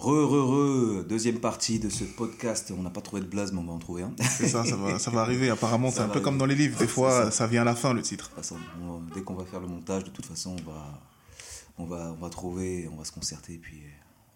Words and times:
Re, 0.00 0.24
re, 0.24 1.00
re, 1.00 1.04
deuxième 1.04 1.40
partie 1.40 1.78
de 1.78 1.90
ce 1.90 2.04
podcast. 2.04 2.72
On 2.74 2.82
n'a 2.82 2.88
pas 2.88 3.02
trouvé 3.02 3.20
de 3.20 3.26
blaze, 3.26 3.52
mais 3.52 3.58
on 3.58 3.64
va 3.64 3.72
en 3.74 3.78
trouver 3.78 4.02
un. 4.02 4.14
C'est 4.18 4.48
ça, 4.48 4.64
ça 4.64 4.74
va, 4.76 4.98
ça 4.98 5.10
va 5.10 5.20
arriver. 5.20 5.50
Apparemment, 5.50 5.90
c'est 5.90 6.00
un 6.00 6.08
peu 6.08 6.20
comme 6.20 6.38
dans 6.38 6.46
les 6.46 6.54
livres. 6.54 6.78
Des 6.78 6.86
fois, 6.86 7.24
ça. 7.24 7.30
ça. 7.30 7.46
vient 7.46 7.60
à 7.62 7.64
la 7.66 7.74
fin, 7.74 7.92
le 7.92 8.00
titre. 8.00 8.30
De 8.30 8.34
toute 8.34 8.42
façon, 8.42 8.56
on- 8.82 9.00
dès 9.14 9.20
qu'on 9.22 9.34
va 9.34 9.44
faire 9.44 9.60
le 9.60 9.66
montage, 9.68 10.04
de 10.04 10.10
toute 10.10 10.24
façon, 10.24 10.56
on 10.58 10.70
va, 10.70 11.00
on 11.76 11.84
va, 11.84 12.14
on 12.16 12.22
va 12.22 12.30
trouver, 12.30 12.88
on 12.90 12.96
va 12.96 13.04
se 13.04 13.12
concerter, 13.12 13.58
puis 13.58 13.82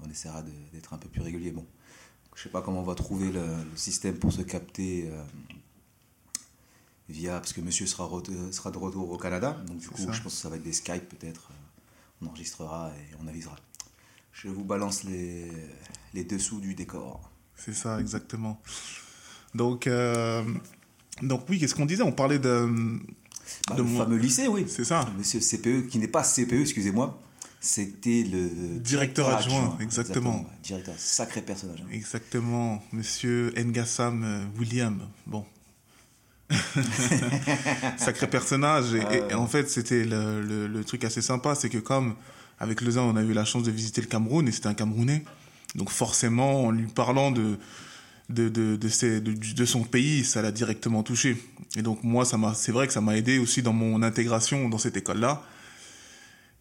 on 0.05 0.11
essaiera 0.11 0.43
d'être 0.73 0.93
un 0.93 0.99
peu 0.99 1.09
plus 1.09 1.23
régulier. 1.23 1.51
Bon, 1.51 1.65
je 2.35 2.43
sais 2.43 2.51
pas 2.51 2.61
comment 2.61 2.81
on 2.81 2.85
va 2.85 2.95
trouver 2.95 3.31
le, 3.33 3.41
le 3.47 3.77
système 3.77 4.17
pour 4.19 4.33
se 4.33 4.43
capter 4.43 5.09
euh, 5.11 5.23
via, 7.09 7.39
parce 7.39 7.55
que 7.55 7.63
Monsieur 7.63 7.87
sera, 7.87 8.05
re- 8.07 8.53
sera 8.53 8.71
de 8.71 8.77
retour 8.79 9.11
au 9.11 9.17
Canada, 9.17 9.57
donc 9.67 9.79
du 9.79 9.89
coup, 9.89 9.97
je 10.01 10.05
pense 10.07 10.19
que 10.23 10.29
ça 10.31 10.49
va 10.51 10.57
être 10.57 10.63
des 10.63 10.73
Skype 10.75 11.09
peut-être. 11.09 11.49
euh, 11.53 11.55
On 12.23 12.27
enregistrera 12.27 12.91
et 12.99 13.15
on 13.23 13.27
avisera. 13.29 13.57
Je 14.35 14.49
vous 14.49 14.65
balance 14.65 15.05
les, 15.05 15.51
les 16.13 16.25
dessous 16.25 16.61
du 16.61 16.75
décor. 16.75 17.31
C'est 17.57 17.75
ça, 17.75 18.01
exactement. 18.01 18.61
Donc, 19.55 19.87
euh, 19.87 20.43
donc 21.23 21.47
oui, 21.49 21.59
qu'est-ce 21.59 21.75
qu'on 21.75 21.87
disait? 21.87 22.03
On 22.03 22.13
parlait 22.13 22.39
de. 22.41 22.69
Bah, 23.69 23.75
de 23.77 23.83
le 23.83 23.89
moi. 23.89 24.05
fameux 24.05 24.17
lycée, 24.19 24.49
oui. 24.49 24.65
C'est 24.69 24.85
ça. 24.85 25.07
Monsieur 25.17 25.39
CPE, 25.41 25.87
qui 25.89 25.99
n'est 25.99 26.09
pas 26.09 26.25
CPE, 26.25 26.55
excusez-moi, 26.63 27.21
c'était 27.61 28.25
le 28.25 28.79
Directeur 28.81 29.29
adjoint, 29.31 29.79
exactement. 29.81 30.41
ouais, 30.41 30.47
Directeur, 30.63 30.95
sacré 30.99 31.41
personnage. 31.41 31.83
hein. 31.83 31.89
Exactement, 31.93 32.83
monsieur 32.93 33.53
Ngassam 33.57 34.23
euh, 34.25 34.45
William. 34.59 35.01
Bon. 35.27 35.47
Sacré 37.97 38.29
personnage. 38.29 38.95
Et, 38.95 38.99
et- 38.99 39.31
et 39.31 39.35
en 39.35 39.47
fait, 39.47 39.71
c'était 39.71 40.05
le, 40.05 40.43
le- 40.43 40.67
le 40.67 40.85
truc 40.85 41.05
assez 41.05 41.23
sympa, 41.23 41.55
c'est 41.55 41.69
que 41.71 41.79
comme 41.79 42.17
avec 42.59 42.81
Lezin, 42.81 43.03
on 43.03 43.17
a 43.17 43.23
eu 43.23 43.33
la 43.33 43.45
chance 43.45 43.63
de 43.65 43.71
visiter 43.71 44.01
le 44.01 44.07
Cameroun, 44.07 44.47
et 44.49 44.53
c'était 44.53 44.69
un 44.69 44.75
Camerounais. 44.75 45.25
Donc 45.75 45.91
forcément, 45.91 46.65
en 46.67 46.71
lui 46.71 46.87
parlant 46.87 47.31
de, 47.33 47.57
de, 48.31 48.49
de, 48.49 48.77
de, 48.77 48.89
ses- 48.89 49.21
de, 49.21 49.33
de 49.33 49.65
son 49.65 49.83
pays, 49.83 50.25
ça 50.25 50.41
l'a 50.43 50.53
directement 50.53 51.03
touché. 51.03 51.37
Et 51.77 51.83
donc 51.83 52.03
moi, 52.05 52.25
ça 52.25 52.39
m'a, 52.39 52.55
c'est 52.55 52.73
vrai 52.73 52.87
que 52.87 52.93
ça 52.93 53.01
m'a 53.01 53.17
aidé 53.17 53.39
aussi 53.39 53.61
dans 53.63 53.73
mon 53.73 54.03
intégration 54.03 54.69
dans 54.69 54.79
cette 54.79 54.97
école-là. 54.97 55.43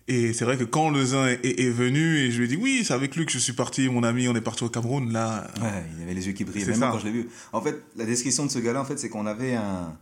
Et 0.10 0.34
c'est 0.34 0.44
vrai 0.44 0.58
que 0.58 0.66
quand 0.66 0.90
Lezin 0.90 1.28
est, 1.28 1.46
est- 1.46 1.62
est 1.62 1.70
venu, 1.70 2.18
et 2.18 2.32
je 2.32 2.38
lui 2.40 2.46
ai 2.46 2.48
dit, 2.50 2.58
oui, 2.58 2.84
c'est 2.86 2.94
avec 2.94 3.16
lui 3.16 3.26
que 3.26 3.32
je 3.32 3.38
suis 3.40 3.54
parti, 3.54 3.88
mon 3.88 4.04
ami, 4.04 4.28
on 4.28 4.36
est 4.36 4.42
parti 4.42 4.64
au 4.66 4.70
Cameroun, 4.70 5.14
là, 5.14 5.48
Ouais, 5.62 5.86
il 5.96 6.04
avait 6.04 6.14
les 6.14 6.28
yeux 6.28 6.34
qui 6.34 6.44
brillaient, 6.44 6.66
même 6.66 6.80
ça. 6.80 6.90
quand 6.92 7.00
je 7.00 7.06
l'ai 7.06 7.12
vu. 7.12 7.30
En 7.54 7.62
fait, 7.62 7.82
la 7.96 8.06
description 8.06 8.46
de 8.46 8.52
ce 8.52 8.60
gars-là, 8.60 8.82
en 8.82 8.86
fait, 8.86 9.00
c'est 9.00 9.08
qu'on 9.08 9.26
avait 9.26 9.54
un- 9.56 9.96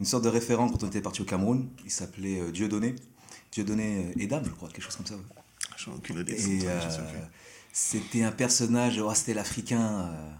une 0.00 0.06
sorte 0.06 0.24
de 0.24 0.28
référent 0.28 0.68
quand 0.68 0.82
on 0.82 0.88
était 0.88 1.00
parti 1.00 1.22
au 1.22 1.24
Cameroun. 1.24 1.68
Il 1.84 1.90
s'appelait 1.92 2.40
euh, 2.40 2.50
Dieudonné. 2.50 2.96
Dieudonné 3.54 4.06
euh, 4.16 4.20
Edam, 4.22 4.42
je 4.44 4.50
crois, 4.50 4.68
quelque 4.68 4.82
chose 4.82 4.96
comme 4.96 5.06
ça. 5.06 5.14
ouais. 5.14 5.22
Et 6.62 6.66
euh, 6.66 6.80
c'était 7.72 8.22
un 8.24 8.32
personnage, 8.32 8.98
oh, 8.98 9.14
c'était 9.14 9.34
l'Africain, 9.34 10.00
euh, 10.08 10.30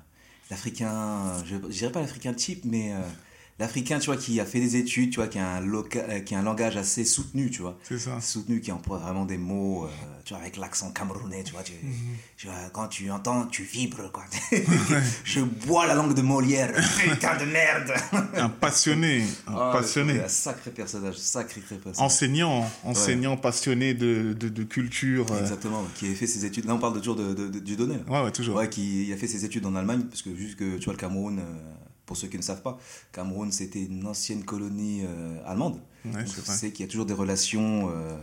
l'Africain, 0.50 1.42
je, 1.44 1.54
je 1.56 1.78
dirais 1.78 1.92
pas 1.92 2.00
l'Africain 2.00 2.34
type, 2.34 2.64
mais 2.64 2.92
l'Africain, 3.58 3.98
tu 3.98 4.06
vois, 4.06 4.16
qui 4.16 4.40
a 4.40 4.44
fait 4.46 4.60
des 4.60 4.76
études, 4.76 5.10
tu 5.10 5.16
vois, 5.16 5.28
qui 5.28 5.38
a 5.38 5.48
un, 5.48 5.60
loca- 5.60 6.04
euh, 6.08 6.20
qui 6.20 6.34
a 6.34 6.38
un 6.40 6.42
langage 6.42 6.76
assez 6.76 7.04
soutenu, 7.04 7.50
tu 7.50 7.62
vois. 7.62 7.78
C'est 7.84 7.98
ça. 7.98 8.20
Soutenu, 8.20 8.60
qui 8.60 8.72
emploie 8.72 8.98
vraiment 8.98 9.24
des 9.24 9.38
mots, 9.38 9.84
euh, 9.84 9.88
tu 10.24 10.34
vois, 10.34 10.42
avec 10.42 10.56
l'accent 10.56 10.90
camerounais, 10.90 11.44
tu 11.44 11.52
vois, 11.52 11.62
tu, 11.62 11.72
Mhm. 11.82 11.92
tu 12.36 12.46
vois, 12.48 12.56
quand 12.72 12.88
tu 12.88 13.10
entends, 13.10 13.46
tu 13.46 13.62
vibres, 13.62 14.10
quoi. 14.12 14.24
je 15.24 15.40
bois 15.40 15.86
la 15.86 15.94
langue 15.94 16.14
de 16.14 16.22
Molière, 16.22 16.72
putain 16.98 17.36
de 17.36 17.44
merde. 17.44 17.92
Un 18.36 18.48
passionné, 18.48 19.22
un 19.46 19.54
Ah, 19.56 19.70
passionné. 19.72 20.20
Un 20.20 20.28
sacré 20.28 20.70
personnage, 20.70 21.16
sacré 21.16 21.60
personnage. 21.60 21.98
Enseignant, 22.00 22.68
enseignant 22.82 23.36
passionné 23.36 23.94
de, 23.94 24.32
de, 24.38 24.48
de 24.48 24.62
culture. 24.64 25.26
euh, 25.32 25.40
Exactement, 25.40 25.84
qui 25.94 26.10
a 26.10 26.14
fait 26.14 26.26
ses 26.26 26.44
études. 26.44 26.64
Là, 26.64 26.74
on 26.74 26.78
parle 26.78 26.94
de 26.94 26.98
toujours 26.98 27.16
de, 27.16 27.34
Dieudonné, 27.60 27.94
là. 28.06 28.12
Ouais, 28.12 28.24
ouais, 28.24 28.32
toujours. 28.32 28.56
Ouais, 28.56 28.68
qui 28.68 29.12
a 29.12 29.16
fait 29.16 29.28
ses 29.28 29.44
études 29.44 29.64
en 29.66 29.74
Allemagne, 29.76 30.02
parce 30.10 30.22
que 30.22 30.34
juste 30.34 30.56
que 30.56 30.76
tu 30.78 30.84
vois 30.84 30.94
le 30.94 30.98
Cameroun, 30.98 31.38
euh, 31.38 31.42
pour 32.06 32.16
ceux 32.16 32.28
qui 32.28 32.36
ne 32.36 32.42
savent 32.42 32.62
pas, 32.62 32.78
Cameroun 33.12 33.50
c'était 33.52 33.82
une 33.84 34.06
ancienne 34.06 34.44
colonie 34.44 35.02
euh, 35.04 35.38
allemande. 35.46 35.80
Ouais, 36.04 36.24
c'est 36.26 36.70
qu'il 36.72 36.84
y 36.84 36.88
a 36.88 36.90
toujours 36.90 37.06
des 37.06 37.14
relations, 37.14 37.90
euh, 37.90 38.16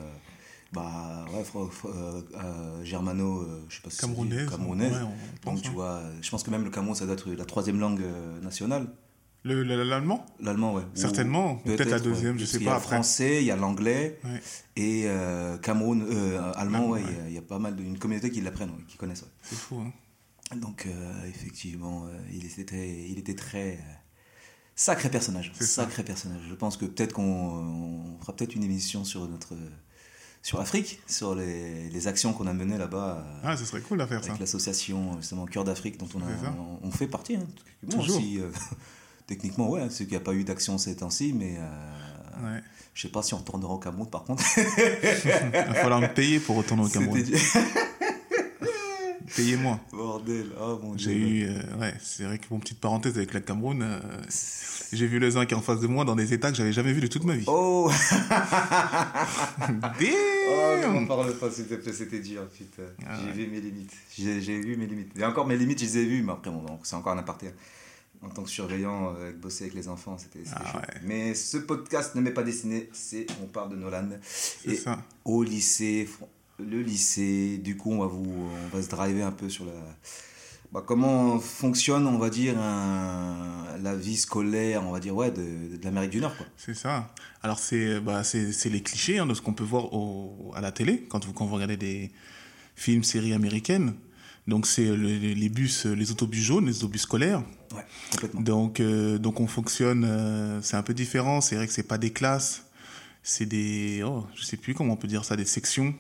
bah 0.72 1.26
ouais, 1.34 1.44
euh, 1.56 2.22
euh, 2.36 2.84
germano, 2.84 3.46
je 3.70 3.76
sais 3.76 3.82
pas 3.82 3.90
si 3.90 3.96
dit, 3.98 4.02
Camerounaise, 4.02 4.50
camerounaise. 4.50 4.94
ouais, 4.94 5.00
Donc 5.44 5.62
tu 5.62 5.70
hein. 5.70 5.74
vois, 5.74 6.02
je 6.22 6.30
pense 6.30 6.44
que 6.44 6.52
même 6.52 6.64
le 6.64 6.70
Cameroun 6.70 6.96
ça 6.96 7.06
doit 7.06 7.14
être 7.16 7.30
la 7.32 7.46
troisième 7.46 7.80
langue 7.80 8.04
nationale, 8.42 8.88
Le- 9.44 9.64
le- 9.64 9.84
L'allemand? 9.84 10.24
L'allemand 10.40 10.76
ouais. 10.76 10.84
Ou- 10.84 10.88
Certainement, 10.94 11.56
peut-être 11.66 11.90
la 11.90 12.00
deuxième, 12.00 12.36
je 12.38 12.42
Parce 12.44 12.52
sais 12.52 12.60
pas 12.60 12.66
Y 12.66 12.70
a 12.70 12.76
le 12.76 12.80
français, 12.82 13.42
il 13.42 13.46
y 13.48 13.52
a 13.52 13.56
l'anglais 13.56 14.20
et 14.76 15.08
Cameroun, 15.64 16.06
allemand, 16.56 16.90
ouais, 16.90 17.02
il 17.02 17.16
y 17.18 17.20
a- 17.20 17.28
il 17.30 17.34
y, 17.34 17.38
a 17.40 17.42
pas 17.42 17.58
mal 17.60 17.76
d'une 17.76 17.98
communauté 17.98 18.30
qui 18.30 18.42
l'apprennent, 18.42 18.72
qui 18.88 18.98
connaissent. 18.98 19.26
c'est 19.42 19.56
fou. 19.58 19.80
Hein. 19.84 19.92
Donc 20.56 20.86
euh, 20.86 21.26
effectivement, 21.30 22.06
euh, 22.08 22.18
il 22.34 22.46
était 22.46 22.66
très, 22.66 22.90
il 23.10 23.18
était 23.20 23.36
très 23.36 23.74
euh, 23.74 23.94
sacré 24.76 25.10
personnage, 25.10 25.52
ça. 25.56 25.66
sacré 25.66 26.04
personnage. 26.04 26.42
Je 26.50 26.56
pense 26.56 26.78
que 26.78 26.86
peut-être 26.86 27.14
qu'on 27.14 27.24
on 27.24 28.20
fera 28.20 28.36
peut-être 28.36 28.56
une 28.56 28.64
émission 28.64 29.04
sur 29.06 29.28
notre 29.28 29.56
sur 30.44 30.58
l'Afrique, 30.58 31.00
sur 31.08 31.36
les, 31.36 31.88
les 31.90 32.08
actions 32.08 32.34
qu'on 32.34 32.48
a 32.48 32.54
menées 32.54 32.78
là-bas 32.80 33.24
Ah, 33.44 33.56
ce 33.56 33.64
serait 33.64 33.82
cool 33.82 34.02
à 34.02 34.08
faire 34.08 34.24
ça. 34.24 34.30
avec 34.32 34.40
l'association 34.40 35.18
justement 35.22 35.46
Cœur 35.46 35.64
d'Afrique 35.64 35.98
dont 36.00 36.10
on, 36.16 36.20
a, 36.22 36.24
C'est 36.40 36.46
ça. 36.46 36.56
on, 36.84 36.88
on 36.88 36.92
fait 36.92 37.08
partie. 37.08 37.36
Hein. 37.36 37.46
Bon, 37.84 38.00
Toujours. 38.00 38.18
si, 38.20 38.40
techniquement, 39.28 39.70
ouais, 39.70 39.88
c'est 39.92 40.06
qu'il 40.06 40.14
n'y 40.14 40.18
a 40.18 40.22
pas 40.22 40.34
eu 40.34 40.44
d'action 40.44 40.78
ces 40.78 40.96
temps-ci, 40.98 41.32
mais 41.34 41.58
Ouais. 42.44 42.60
je 42.96 43.02
sais 43.04 43.10
pas 43.10 43.22
si 43.22 43.36
on 43.36 43.38
retournera 43.38 43.74
au 43.74 43.78
Cameroun 43.78 44.10
par 44.10 44.24
contre. 44.24 44.44
Il 44.58 45.52
va 45.52 45.74
falloir 45.76 46.02
me 46.02 46.12
payer 46.12 46.40
pour 46.40 46.56
retourner 46.56 46.84
au 46.86 46.90
Cameroun. 46.90 47.24
Payez-moi. 49.36 49.80
Bordel, 49.92 50.48
oh 50.60 50.80
mon 50.84 50.98
J'ai 50.98 51.14
dieu. 51.16 51.28
eu, 51.28 51.44
euh, 51.50 51.78
ouais, 51.80 51.94
c'est 52.02 52.24
vrai 52.24 52.38
que 52.38 52.46
mon 52.52 52.60
petite 52.60 52.80
parenthèse 52.80 53.16
avec 53.18 53.34
le 53.34 53.40
Cameroun, 53.40 53.82
euh, 53.82 54.00
j'ai 54.92 55.08
vu 55.08 55.20
le 55.20 55.30
Zin 55.30 55.46
qui 55.46 55.54
est 55.54 55.58
en 55.58 55.62
face 55.62 55.80
de 55.80 55.88
moi 55.88 56.04
dans 56.06 56.16
des 56.16 56.34
états 56.34 56.52
que 56.52 56.58
j'avais 56.58 56.74
jamais 56.74 56.92
vus 56.94 57.02
de 57.02 57.08
toute 57.08 57.24
ma 57.24 57.36
vie. 57.36 57.46
Oh 57.48 57.90
Damn 59.60 59.92
Oh, 60.54 60.76
ne 60.82 60.88
m'en 60.88 61.06
parle 61.06 61.34
pas, 61.38 61.50
c'était 61.50 62.20
dur, 62.20 62.46
putain. 62.50 62.84
Ah 63.08 63.18
j'ai 63.20 63.28
ouais. 63.28 63.34
vu 63.34 63.48
mes 63.52 63.62
limites. 63.62 63.94
J'ai 64.18 64.42
j'ai 64.42 64.60
vu 64.60 64.76
mes 64.76 64.86
limites. 64.88 65.12
Et 65.18 65.24
encore, 65.24 65.48
mes 65.48 65.56
limites, 65.56 65.80
je 65.80 65.86
les 65.86 65.98
ai 66.00 66.06
vues, 66.06 66.24
mais 66.24 66.34
après, 66.34 66.52
bon, 66.52 66.66
c'est 66.84 66.96
encore 66.96 67.14
un 67.14 67.18
aparté. 67.20 67.52
En 68.24 68.30
tant 68.30 68.44
que 68.44 68.50
surveillant, 68.50 69.16
euh, 69.20 69.32
bosser 69.34 69.64
avec 69.66 69.76
les 69.76 69.88
enfants, 69.88 70.18
c'était 70.18 70.48
Ah 70.54 70.78
ouais. 70.78 70.88
Mais 71.04 71.34
ce 71.34 71.58
podcast 71.58 72.14
ne 72.16 72.22
m'est 72.22 72.32
pas 72.32 72.44
destiné, 72.44 72.90
c'est 72.94 73.26
on 73.42 73.48
parle 73.48 73.70
de 73.72 73.76
Nolan. 73.78 74.10
C'est 74.24 74.70
Et 74.72 74.76
ça. 74.76 75.00
au 75.26 75.42
lycée, 75.44 76.08
le 76.70 76.82
lycée, 76.82 77.58
du 77.58 77.78
coup, 77.78 77.92
on 77.92 78.00
va, 78.00 78.08
vous, 78.08 78.26
on 78.72 78.76
va 78.76 78.82
se 78.84 78.90
driver 78.90 79.24
un 79.24 79.32
peu 79.32 79.50
sur 79.50 79.66
la. 79.66 79.72
Bah, 80.72 80.82
comment 80.86 81.38
fonctionne, 81.40 82.08
on 82.08 82.18
va 82.18 82.30
dire, 82.30 82.58
un- 82.58 83.66
la 83.84 83.94
vie 83.96 84.16
scolaire, 84.16 84.84
on 84.88 84.92
va 84.92 85.00
dire, 85.02 85.14
ouais, 85.16 85.30
de, 85.32 85.42
de 85.78 85.84
l'Amérique 85.84 86.12
du 86.12 86.22
Nord, 86.22 86.36
quoi. 86.38 86.46
C'est 86.56 86.74
ça. 86.76 87.14
Alors 87.44 87.60
c'est 87.60 88.00
bah 88.00 88.22
les 88.66 88.82
clichés 88.82 89.18
hein, 89.20 89.26
de 89.26 89.34
ce 89.34 89.42
qu'on 89.42 89.54
peut 89.54 89.64
voir 89.64 89.94
au, 89.94 90.52
à 90.56 90.62
la 90.62 90.72
télé 90.72 91.06
quand 91.10 91.26
vous 91.26 91.34
quand 91.34 91.46
vous 91.46 91.56
regardez 91.56 91.76
des 91.78 92.12
films, 92.76 93.04
séries 93.04 93.34
américaines. 93.34 93.96
Donc 94.48 94.66
c'est 94.66 94.86
le- 94.86 95.34
les 95.34 95.50
bus, 95.50 95.86
les 95.86 96.12
autobus 96.12 96.42
jaunes, 96.44 96.68
les 96.68 96.78
autobus 96.78 97.02
scolaires. 97.02 97.44
Ouais, 97.76 97.84
complètement. 98.12 98.42
Donc 98.42 98.80
euh, 98.80 99.18
donc 99.18 99.40
on 99.42 99.48
fonctionne, 99.48 100.06
euh, 100.08 100.62
c'est 100.62 100.78
un 100.78 100.84
peu 100.84 100.94
différent. 100.94 101.42
C'est 101.42 101.56
vrai 101.56 101.68
que 101.68 101.74
c'est 101.74 101.84
pas 101.84 101.98
des 101.98 102.12
classes, 102.12 102.64
c'est 103.24 103.46
des 103.46 104.04
oh 104.06 104.26
je 104.36 104.44
sais 104.44 104.58
plus 104.58 104.74
comment 104.74 104.94
on 104.94 104.98
peut 104.98 105.08
dire 105.08 105.26
ça, 105.26 105.36
des 105.36 105.46
sections. 105.46 105.94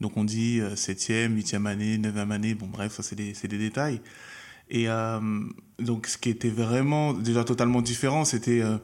Donc 0.00 0.16
on 0.16 0.24
dit 0.24 0.60
euh, 0.60 0.76
septième, 0.76 1.34
huitième 1.34 1.66
année, 1.66 1.98
neuvième 1.98 2.32
année. 2.32 2.54
Bon 2.54 2.66
bref, 2.66 2.92
ça 2.92 3.02
c'est 3.02 3.16
des 3.16 3.32
des 3.32 3.58
détails. 3.58 4.00
Et 4.68 4.88
euh, 4.88 5.20
donc 5.78 6.06
ce 6.06 6.18
qui 6.18 6.30
était 6.30 6.50
vraiment 6.50 7.12
déjà 7.12 7.44
totalement 7.44 7.82
différent, 7.82 8.24
c'était 8.24 8.60
euh, 8.60 8.78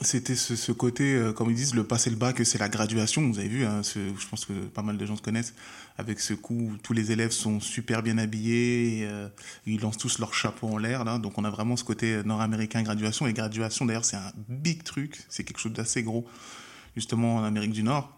c'était 0.00 0.36
ce, 0.36 0.54
ce 0.54 0.70
côté, 0.70 1.14
euh, 1.14 1.32
comme 1.32 1.50
ils 1.50 1.56
disent, 1.56 1.74
le 1.74 1.82
passer 1.82 2.08
le 2.10 2.16
bac, 2.16 2.40
c'est 2.44 2.58
la 2.58 2.68
graduation. 2.68 3.28
Vous 3.28 3.38
avez 3.40 3.48
vu, 3.48 3.64
hein, 3.64 3.82
ce, 3.82 3.98
je 3.98 4.28
pense 4.28 4.44
que 4.44 4.52
pas 4.52 4.82
mal 4.82 4.96
de 4.96 5.04
gens 5.04 5.16
se 5.16 5.22
connaissent, 5.22 5.54
avec 5.96 6.20
ce 6.20 6.34
coup 6.34 6.54
où 6.54 6.76
tous 6.76 6.92
les 6.92 7.10
élèves 7.10 7.32
sont 7.32 7.58
super 7.58 8.02
bien 8.02 8.16
habillés, 8.16 9.00
et, 9.00 9.06
euh, 9.06 9.28
ils 9.66 9.80
lancent 9.80 9.98
tous 9.98 10.20
leur 10.20 10.34
chapeau 10.34 10.68
en 10.68 10.78
l'air. 10.78 11.04
Là, 11.04 11.18
donc 11.18 11.36
on 11.36 11.44
a 11.44 11.50
vraiment 11.50 11.76
ce 11.76 11.82
côté 11.82 12.22
nord-américain 12.24 12.82
graduation. 12.82 13.26
Et 13.26 13.32
graduation, 13.32 13.86
d'ailleurs, 13.86 14.04
c'est 14.04 14.16
un 14.16 14.32
big 14.48 14.84
truc, 14.84 15.24
c'est 15.28 15.42
quelque 15.42 15.58
chose 15.58 15.72
d'assez 15.72 16.04
gros, 16.04 16.24
justement 16.94 17.36
en 17.36 17.44
Amérique 17.44 17.72
du 17.72 17.82
Nord. 17.82 18.16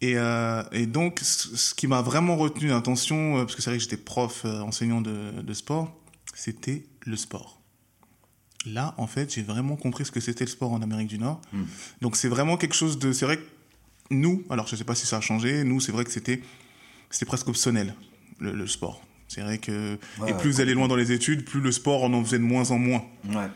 Et, 0.00 0.14
euh, 0.16 0.62
et 0.72 0.86
donc, 0.86 1.20
ce 1.20 1.74
qui 1.74 1.86
m'a 1.86 2.00
vraiment 2.00 2.36
retenu 2.36 2.68
l'attention, 2.68 3.36
euh, 3.36 3.40
parce 3.44 3.54
que 3.54 3.62
c'est 3.62 3.70
vrai 3.70 3.78
que 3.78 3.82
j'étais 3.82 3.98
prof, 3.98 4.42
euh, 4.44 4.60
enseignant 4.60 5.00
de, 5.00 5.42
de 5.42 5.52
sport, 5.52 5.94
c'était 6.34 6.86
le 7.04 7.16
sport. 7.16 7.60
Là, 8.64 8.94
en 8.96 9.06
fait, 9.06 9.34
j'ai 9.34 9.42
vraiment 9.42 9.76
compris 9.76 10.04
ce 10.06 10.10
que 10.10 10.20
c'était 10.20 10.44
le 10.44 10.50
sport 10.50 10.72
en 10.72 10.80
Amérique 10.80 11.08
du 11.08 11.18
Nord. 11.18 11.40
Mm. 11.52 11.62
Donc, 12.00 12.16
c'est 12.16 12.28
vraiment 12.28 12.56
quelque 12.56 12.74
chose 12.74 12.98
de. 12.98 13.12
C'est 13.12 13.26
vrai 13.26 13.38
que 13.38 13.46
nous, 14.10 14.44
alors 14.50 14.66
je 14.66 14.76
sais 14.76 14.84
pas 14.84 14.94
si 14.94 15.06
ça 15.06 15.18
a 15.18 15.20
changé, 15.20 15.64
nous, 15.64 15.80
c'est 15.80 15.92
vrai 15.92 16.04
que 16.04 16.10
c'était 16.10 16.40
c'était 17.10 17.26
presque 17.26 17.48
optionnel, 17.48 17.94
le, 18.38 18.52
le 18.52 18.66
sport. 18.66 19.02
C'est 19.28 19.42
vrai 19.42 19.58
que. 19.58 19.98
Ouais, 20.18 20.30
et 20.30 20.34
plus 20.34 20.50
vous 20.50 20.60
allez 20.60 20.74
loin 20.74 20.88
dans 20.88 20.96
les 20.96 21.12
études, 21.12 21.44
plus 21.44 21.60
le 21.60 21.72
sport, 21.72 22.02
on 22.02 22.12
en 22.14 22.24
faisait 22.24 22.38
de 22.38 22.44
moins 22.44 22.70
en 22.70 22.78
moins. 22.78 23.04
Ouais. 23.28 23.48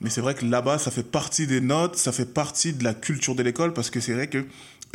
Mais 0.00 0.10
c'est 0.10 0.20
vrai 0.20 0.34
que 0.34 0.44
là-bas, 0.44 0.78
ça 0.78 0.90
fait 0.90 1.02
partie 1.02 1.46
des 1.46 1.60
notes, 1.60 1.96
ça 1.96 2.12
fait 2.12 2.32
partie 2.32 2.72
de 2.72 2.84
la 2.84 2.94
culture 2.94 3.34
de 3.34 3.42
l'école, 3.42 3.72
parce 3.72 3.90
que 3.90 4.00
c'est 4.00 4.12
vrai 4.12 4.28
que 4.28 4.46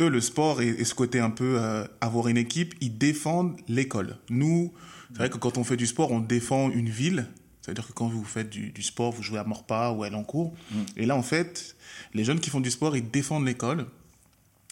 eux, 0.02 0.08
le 0.08 0.20
sport 0.20 0.62
et, 0.62 0.84
ce 0.84 0.94
côté 0.94 1.20
un 1.20 1.30
peu 1.30 1.56
euh, 1.58 1.84
avoir 2.00 2.28
une 2.28 2.36
équipe, 2.36 2.74
ils 2.80 2.96
défendent 2.96 3.56
l'école. 3.68 4.16
Nous, 4.28 4.72
c'est 5.12 5.18
vrai 5.18 5.30
que 5.30 5.38
quand 5.38 5.58
on 5.58 5.64
fait 5.64 5.76
du 5.76 5.86
sport, 5.86 6.12
on 6.12 6.20
défend 6.20 6.70
une 6.70 6.88
ville. 6.88 7.26
C'est-à-dire 7.60 7.86
que 7.86 7.92
quand 7.92 8.08
vous 8.08 8.24
faites 8.24 8.50
du, 8.50 8.82
sport, 8.82 9.12
vous 9.12 9.22
jouez 9.22 9.38
à 9.38 9.44
Morpa 9.44 9.90
ou 9.90 10.02
à 10.02 10.10
Lancourt. 10.10 10.54
Mm. 10.70 10.76
Et 10.96 11.06
là, 11.06 11.16
en 11.16 11.22
fait, 11.22 11.76
les 12.14 12.24
jeunes 12.24 12.40
qui 12.40 12.50
font 12.50 12.60
du 12.60 12.70
sport, 12.70 12.96
ils 12.96 13.10
défendent 13.10 13.46
l'école. 13.46 13.86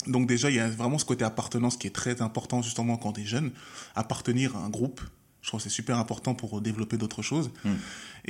Donc 0.07 0.27
déjà, 0.27 0.49
il 0.49 0.57
y 0.57 0.61
a 0.61 0.69
vraiment 0.69 0.99
ce 0.99 1.05
côté 1.05 1.25
appartenance 1.25 1.77
qui 1.77 1.87
est 1.87 1.95
très 1.95 2.23
important 2.23 2.63
justement 2.63 2.97
quand 2.97 3.19
on 3.19 3.21
est 3.21 3.27
jeune, 3.27 3.51
appartenir 3.95 4.57
à 4.57 4.61
un 4.61 4.71
groupe. 4.71 5.01
Je 5.43 5.49
trouve 5.49 5.61
que 5.61 5.65
c'est 5.65 5.75
super 5.75 5.99
important 5.99 6.35
pour 6.35 6.61
développer 6.61 6.97
d'autres 6.97 7.23
choses. 7.23 7.51
Mm. 7.65 7.71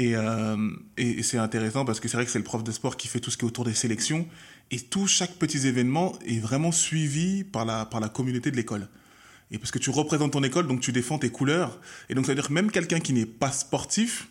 Euh, 0.00 0.70
et, 0.96 1.10
et 1.18 1.22
c'est 1.22 1.38
intéressant 1.38 1.84
parce 1.84 2.00
que 2.00 2.08
c'est 2.08 2.16
vrai 2.16 2.24
que 2.26 2.30
c'est 2.30 2.38
le 2.38 2.44
prof 2.44 2.64
de 2.64 2.72
sport 2.72 2.96
qui 2.96 3.06
fait 3.08 3.20
tout 3.20 3.30
ce 3.30 3.36
qui 3.36 3.44
est 3.44 3.48
autour 3.48 3.64
des 3.64 3.74
sélections. 3.74 4.26
Et 4.70 4.80
tout, 4.80 5.06
chaque 5.06 5.32
petit 5.32 5.66
événement 5.66 6.14
est 6.26 6.40
vraiment 6.40 6.72
suivi 6.72 7.44
par 7.44 7.64
la, 7.64 7.86
par 7.86 8.00
la 8.00 8.08
communauté 8.08 8.50
de 8.50 8.56
l'école. 8.56 8.88
Et 9.50 9.58
parce 9.58 9.70
que 9.70 9.78
tu 9.78 9.90
représentes 9.90 10.32
ton 10.32 10.42
école, 10.42 10.66
donc 10.66 10.80
tu 10.80 10.92
défends 10.92 11.18
tes 11.18 11.30
couleurs. 11.30 11.80
Et 12.10 12.14
donc 12.14 12.26
ça 12.26 12.32
veut 12.32 12.36
dire 12.36 12.48
que 12.48 12.52
même 12.52 12.70
quelqu'un 12.70 13.00
qui 13.00 13.12
n'est 13.12 13.26
pas 13.26 13.50
sportif 13.50 14.28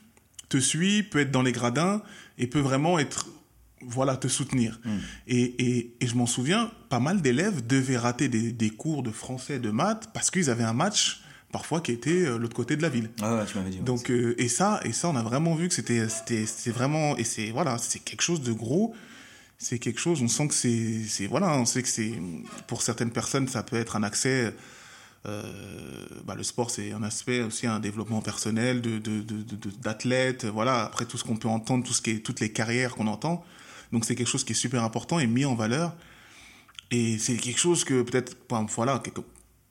te 0.49 0.59
suit, 0.59 1.03
peut 1.03 1.19
être 1.19 1.31
dans 1.31 1.41
les 1.41 1.51
gradins 1.51 2.01
et 2.37 2.47
peut 2.47 2.59
vraiment 2.59 2.99
être, 2.99 3.27
voilà, 3.81 4.15
te 4.15 4.27
soutenir. 4.27 4.79
Mm. 4.85 4.97
Et, 5.27 5.41
et, 5.41 5.95
et, 5.99 6.07
je 6.07 6.15
m'en 6.15 6.27
souviens, 6.27 6.71
pas 6.89 6.99
mal 6.99 7.21
d'élèves 7.21 7.65
devaient 7.65 7.97
rater 7.97 8.29
des, 8.29 8.51
des, 8.51 8.69
cours 8.69 9.03
de 9.03 9.11
français, 9.11 9.59
de 9.59 9.71
maths, 9.71 10.09
parce 10.13 10.29
qu'ils 10.31 10.49
avaient 10.49 10.63
un 10.63 10.73
match 10.73 11.21
parfois 11.51 11.81
qui 11.81 11.91
était 11.91 12.25
euh, 12.25 12.37
l'autre 12.37 12.55
côté 12.55 12.75
de 12.75 12.81
la 12.81 12.89
ville. 12.89 13.09
Ah 13.21 13.35
ouais, 13.35 13.45
tu 13.45 13.57
m'avais 13.57 13.71
dit. 13.71 13.79
Donc 13.79 14.11
euh, 14.11 14.35
et 14.37 14.47
ça 14.47 14.79
et 14.83 14.91
ça 14.91 15.09
on 15.09 15.15
a 15.15 15.23
vraiment 15.23 15.55
vu 15.55 15.69
que 15.69 15.73
c'était 15.73 16.07
c'était 16.09 16.71
vraiment 16.71 17.15
et 17.17 17.23
c'est 17.23 17.51
voilà, 17.51 17.77
c'est 17.77 17.99
quelque 17.99 18.21
chose 18.21 18.41
de 18.41 18.51
gros 18.51 18.93
c'est 19.57 19.79
quelque 19.79 19.99
chose, 19.99 20.21
on 20.21 20.27
sent 20.27 20.47
que 20.47 20.53
c'est, 20.53 21.27
voilà, 21.27 21.53
on 21.53 21.65
sait 21.65 21.81
que 21.81 21.89
c'est, 21.89 22.13
pour 22.67 22.81
certaines 22.81 23.11
personnes, 23.11 23.47
ça 23.47 23.63
peut 23.63 23.75
être 23.75 23.95
un 23.95 24.03
accès. 24.03 24.53
Euh, 25.25 26.05
bah, 26.25 26.35
le 26.35 26.43
sport, 26.43 26.69
c'est 26.69 26.91
un 26.91 27.03
aspect 27.03 27.41
aussi, 27.41 27.65
un 27.65 27.79
développement 27.79 28.21
personnel 28.21 28.81
de, 28.81 28.99
d'athlète. 29.81 30.45
Voilà, 30.45 30.85
après 30.85 31.05
tout 31.05 31.17
ce 31.17 31.23
qu'on 31.23 31.35
peut 31.35 31.47
entendre, 31.47 31.83
tout 31.83 31.93
ce 31.93 32.01
qui 32.01 32.11
est, 32.11 32.19
toutes 32.19 32.39
les 32.39 32.51
carrières 32.51 32.95
qu'on 32.95 33.07
entend. 33.07 33.43
Donc 33.91 34.05
c'est 34.05 34.15
quelque 34.15 34.27
chose 34.27 34.43
qui 34.43 34.53
est 34.53 34.55
super 34.55 34.83
important 34.83 35.19
et 35.19 35.27
mis 35.27 35.45
en 35.45 35.55
valeur. 35.55 35.95
Et 36.91 37.17
c'est 37.17 37.35
quelque 37.35 37.59
chose 37.59 37.83
que 37.83 38.03
peut-être, 38.03 38.37
voilà, 38.75 39.01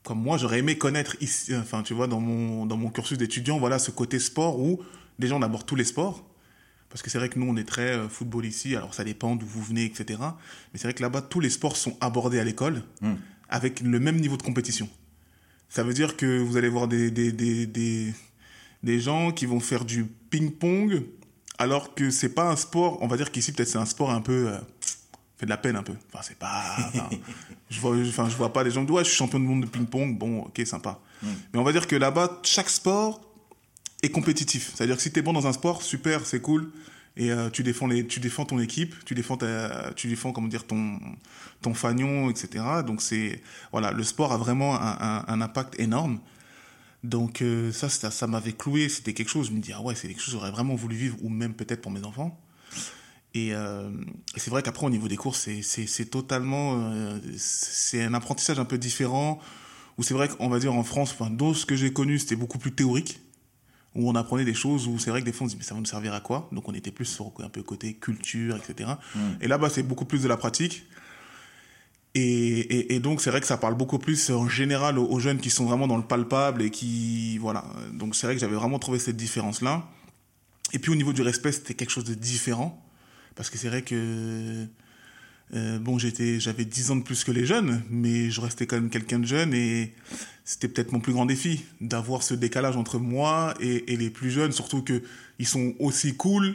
comme 0.03 0.21
moi, 0.21 0.37
j'aurais 0.37 0.59
aimé 0.59 0.77
connaître 0.77 1.17
ici, 1.21 1.55
enfin, 1.57 1.83
tu 1.83 1.95
vois, 1.95 2.09
dans 2.09 2.21
mon, 2.21 2.67
dans 2.67 2.77
mon 2.77 2.91
cursus 2.91 3.17
d'étudiant, 3.17 3.59
voilà, 3.59 3.79
ce 3.79 3.91
côté 3.91 4.19
sport 4.19 4.59
où 4.59 4.81
déjà 5.19 5.37
on 5.37 5.43
aborde 5.43 5.65
tous 5.65 5.77
les 5.77 5.85
sports 5.85 6.25
parce 6.97 7.03
que 7.03 7.11
c'est 7.11 7.19
vrai 7.19 7.29
que 7.29 7.39
nous, 7.39 7.47
on 7.47 7.59
est 7.59 7.69
très 7.69 7.91
euh, 7.91 8.09
football 8.09 8.47
ici, 8.47 8.75
alors 8.75 8.95
ça 8.95 9.05
dépend 9.05 9.37
d'où 9.37 9.45
vous 9.45 9.63
venez, 9.63 9.85
etc. 9.85 10.19
Mais 10.73 10.79
c'est 10.79 10.85
vrai 10.85 10.95
que 10.95 11.03
là-bas, 11.03 11.21
tous 11.21 11.41
les 11.41 11.51
sports 11.51 11.77
sont 11.77 11.95
abordés 12.01 12.41
à 12.41 12.45
l'école 12.45 12.85
hmm. 13.03 13.17
avec 13.51 13.83
le 13.83 14.01
même 14.01 14.19
niveau 14.19 14.39
de 14.39 14.43
compétition. 14.43 14.89
Ça 15.69 15.83
veut 15.83 15.93
dire 15.93 16.17
que 16.17 16.39
vous 16.39 16.57
allez 16.57 16.71
voir 16.71 16.89
des, 16.89 17.11
des, 17.11 17.33
des, 17.33 17.67
des, 17.67 18.15
des 18.83 18.99
gens 18.99 19.31
qui 19.31 19.45
vont 19.45 19.61
faire 19.61 19.85
du 19.85 20.07
ping-pong, 20.07 21.03
alors 21.59 21.95
que 21.95 22.09
c'est 22.09 22.31
pas 22.31 22.49
un 22.49 22.57
sport, 22.57 22.97
on 23.03 23.09
va 23.09 23.19
dire 23.19 23.31
qu'ici, 23.31 23.53
peut-être 23.53 23.69
c'est 23.69 23.77
un 23.77 23.85
sport 23.85 24.11
un 24.11 24.23
peu. 24.23 24.49
Euh, 24.49 24.59
fait 25.37 25.45
de 25.45 25.51
la 25.51 25.59
peine 25.59 25.77
un 25.77 25.83
peu. 25.83 25.93
Enfin, 26.11 26.25
c'est 26.27 26.39
pas. 26.39 26.65
je, 27.69 27.79
vois, 27.79 27.95
enfin, 27.95 28.31
je 28.31 28.37
vois 28.37 28.55
pas 28.55 28.65
les 28.65 28.71
gens 28.71 28.81
qui 28.81 28.87
disent 28.87 28.97
Ouais, 28.97 29.05
je 29.05 29.11
suis 29.11 29.19
champion 29.19 29.39
du 29.39 29.45
monde 29.45 29.61
de 29.65 29.69
ping-pong, 29.69 30.17
bon, 30.17 30.45
ok, 30.45 30.63
sympa. 30.65 30.99
Hmm. 31.21 31.29
Mais 31.53 31.61
on 31.61 31.63
va 31.63 31.73
dire 31.73 31.87
que 31.87 31.97
là-bas, 31.97 32.41
chaque 32.43 32.71
sport 32.71 33.21
compétitif. 34.11 34.73
C'est-à-dire 34.75 34.97
que 34.97 35.03
si 35.03 35.13
tu 35.13 35.19
es 35.19 35.23
bon 35.23 35.33
dans 35.33 35.47
un 35.47 35.53
sport, 35.53 35.83
super, 35.83 36.27
c'est 36.27 36.41
cool. 36.41 36.71
Et 37.17 37.31
euh, 37.31 37.49
tu, 37.49 37.63
défends 37.63 37.87
les, 37.87 38.07
tu 38.07 38.21
défends 38.21 38.45
ton 38.45 38.59
équipe, 38.59 38.95
tu 39.05 39.15
défends, 39.15 39.39
tu 39.95 40.09
défends 40.09 40.33
comment 40.33 40.49
dire, 40.49 40.67
ton, 40.67 40.99
ton 41.63 41.73
fagnon, 41.73 42.29
etc. 42.31 42.63
Donc 42.87 43.01
c'est 43.01 43.41
voilà, 43.73 43.91
le 43.93 44.03
sport 44.03 44.33
a 44.33 44.37
vraiment 44.37 44.79
un, 44.79 45.41
impact 45.41 45.81
énorme. 45.81 46.21
Donc 47.05 47.41
euh, 47.41 47.73
ça, 47.73 47.89
ça, 47.89 48.11
ça 48.11 48.27
m'avait 48.27 48.53
cloué, 48.53 48.89
c'était 48.89 49.15
quelque 49.15 49.31
chose, 49.31 49.49
je 49.49 49.53
me 49.53 49.61
dis, 49.61 49.73
ah 49.73 49.81
ouais, 49.81 49.95
c'est 49.95 50.09
quelque 50.09 50.21
chose 50.21 50.35
que 50.35 50.39
j'aurais 50.41 50.51
vraiment 50.51 50.75
voulu 50.75 50.97
vivre, 50.97 51.17
ou 51.23 51.31
même 51.31 51.55
peut-être 51.55 51.81
pour 51.81 51.93
mes 51.93 52.05
enfants. 52.05 52.39
Et, 53.33 53.55
euh, 53.55 53.91
c'est 54.37 54.51
vrai 54.51 54.63
qu'après, 54.63 54.87
au 54.87 54.91
niveau 54.91 55.09
des 55.09 55.17
cours, 55.17 55.37
c'est 55.37 56.11
totalement... 56.11 57.19
c'est 57.37 58.03
un 58.03 58.15
apprentissage 58.15 58.59
un 58.59 58.65
peu 58.65 58.79
différent, 58.79 59.41
où 59.99 60.03
c'est 60.03 60.15
vrai 60.15 60.29
qu'on 60.29 60.49
va 60.49 60.59
dire 60.59 60.75
en 60.75 60.85
France, 60.85 61.15
enfin, 61.19 61.31
dans 61.31 61.55
ce 61.55 61.65
que 61.65 61.77
j'ai 61.77 61.93
connu, 61.93 62.19
c'était 62.19 62.37
beaucoup 62.37 62.59
plus 62.59 62.73
théorique 62.73 63.21
où 63.97 64.09
on 64.09 64.15
apprenait 64.15 64.45
des 64.45 64.55
choses 64.55 64.87
où 64.87 64.99
c'est 64.99 65.11
vrai 65.11 65.21
que 65.21 65.27
des 65.27 65.33
fois 65.33 65.47
on 65.47 65.49
se 65.49 65.55
dit 65.55 65.59
mais 65.59 65.65
ça 65.65 65.75
va 65.75 65.81
nous 65.81 65.87
servir 65.87 66.15
à 66.15 66.21
quoi? 66.21 66.49
Donc 66.53 66.69
on 66.69 66.75
était 66.75 66.91
plus 66.91 67.07
sur 67.07 67.33
un 67.41 67.49
peu 67.49 67.63
côté 67.63 67.95
culture, 67.95 68.57
etc. 68.57 68.91
Mm. 69.15 69.19
Et 69.41 69.49
là-bas 69.49 69.71
c'est 69.71 69.83
beaucoup 69.83 70.05
plus 70.05 70.23
de 70.23 70.29
la 70.29 70.37
pratique. 70.37 70.85
Et, 72.19 72.95
et, 72.95 72.99
donc 72.99 73.21
c'est 73.21 73.29
vrai 73.29 73.43
que 73.43 73.47
ça 73.47 73.59
parle 73.59 73.75
beaucoup 73.75 73.99
plus 73.99 74.31
en 74.31 74.49
général 74.49 74.99
aux, 74.99 75.19
jeunes 75.21 75.37
qui 75.37 75.51
sont 75.51 75.67
vraiment 75.67 75.87
dans 75.87 75.99
le 75.99 76.03
palpable 76.03 76.63
et 76.63 76.71
qui 76.71 77.37
voilà. 77.39 77.65
Donc 77.93 78.17
c'est 78.17 78.27
vrai 78.27 78.35
que 78.35 78.41
j'avais 78.41 78.55
vraiment 78.55 78.79
trouvé 78.79 78.99
cette 78.99 79.17
différence 79.17 79.61
là. 79.61 79.87
Et 80.73 80.79
puis 80.79 80.91
au 80.91 80.95
niveau 80.95 81.13
du 81.13 81.21
respect 81.21 81.53
c'était 81.53 81.75
quelque 81.75 81.91
chose 81.91 82.05
de 82.05 82.15
différent 82.15 82.83
parce 83.35 83.51
que 83.51 83.59
c'est 83.59 83.69
vrai 83.69 83.83
que 83.83 84.67
euh, 85.55 85.79
bon, 85.79 85.99
j'étais, 85.99 86.41
j'avais 86.41 86.65
10 86.65 86.91
ans 86.91 86.97
de 86.97 87.03
plus 87.03 87.23
que 87.23 87.31
les 87.31 87.47
jeunes, 87.47 87.83
mais 87.89 88.31
je 88.31 88.41
restais 88.41 88.67
quand 88.67 88.77
même 88.77 88.91
quelqu'un 88.91 89.21
de 89.21 89.27
jeune 89.27 89.55
et 89.55 89.95
c'était 90.47 90.69
peut-être 90.69 90.93
mon 90.93 91.01
plus 91.01 91.13
grand 91.13 91.27
défi 91.27 91.65
d'avoir 91.81 92.23
ce 92.23 92.33
décalage 92.33 92.77
entre 92.77 92.99
moi 92.99 93.53
et, 93.61 93.97
les 93.97 94.11
plus 94.11 94.31
jeunes, 94.31 94.53
surtout 94.53 94.81
que 94.81 95.03
ils 95.41 95.47
sont 95.47 95.75
aussi 95.81 96.15
cool 96.15 96.55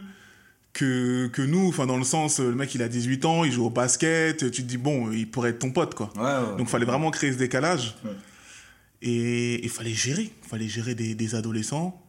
que, 0.71 1.27
que 1.27 1.41
nous, 1.41 1.67
enfin 1.67 1.85
dans 1.85 1.97
le 1.97 2.05
sens, 2.05 2.39
le 2.39 2.55
mec 2.55 2.73
il 2.73 2.81
a 2.81 2.87
18 2.87 3.25
ans, 3.25 3.43
il 3.43 3.51
joue 3.51 3.65
au 3.65 3.69
basket, 3.69 4.37
tu 4.37 4.63
te 4.63 4.67
dis 4.67 4.77
bon, 4.77 5.11
il 5.11 5.29
pourrait 5.29 5.49
être 5.49 5.59
ton 5.59 5.71
pote 5.71 5.93
quoi. 5.93 6.11
Donc 6.57 6.61
il 6.61 6.67
fallait 6.67 6.85
vraiment 6.85 7.11
créer 7.11 7.33
ce 7.33 7.37
décalage 7.37 7.97
et 9.01 9.61
il 9.61 9.69
fallait 9.69 9.93
gérer, 9.93 10.31
il 10.41 10.49
fallait 10.49 10.69
gérer 10.69 10.95
des, 10.95 11.13
des 11.13 11.35
adolescents. 11.35 12.01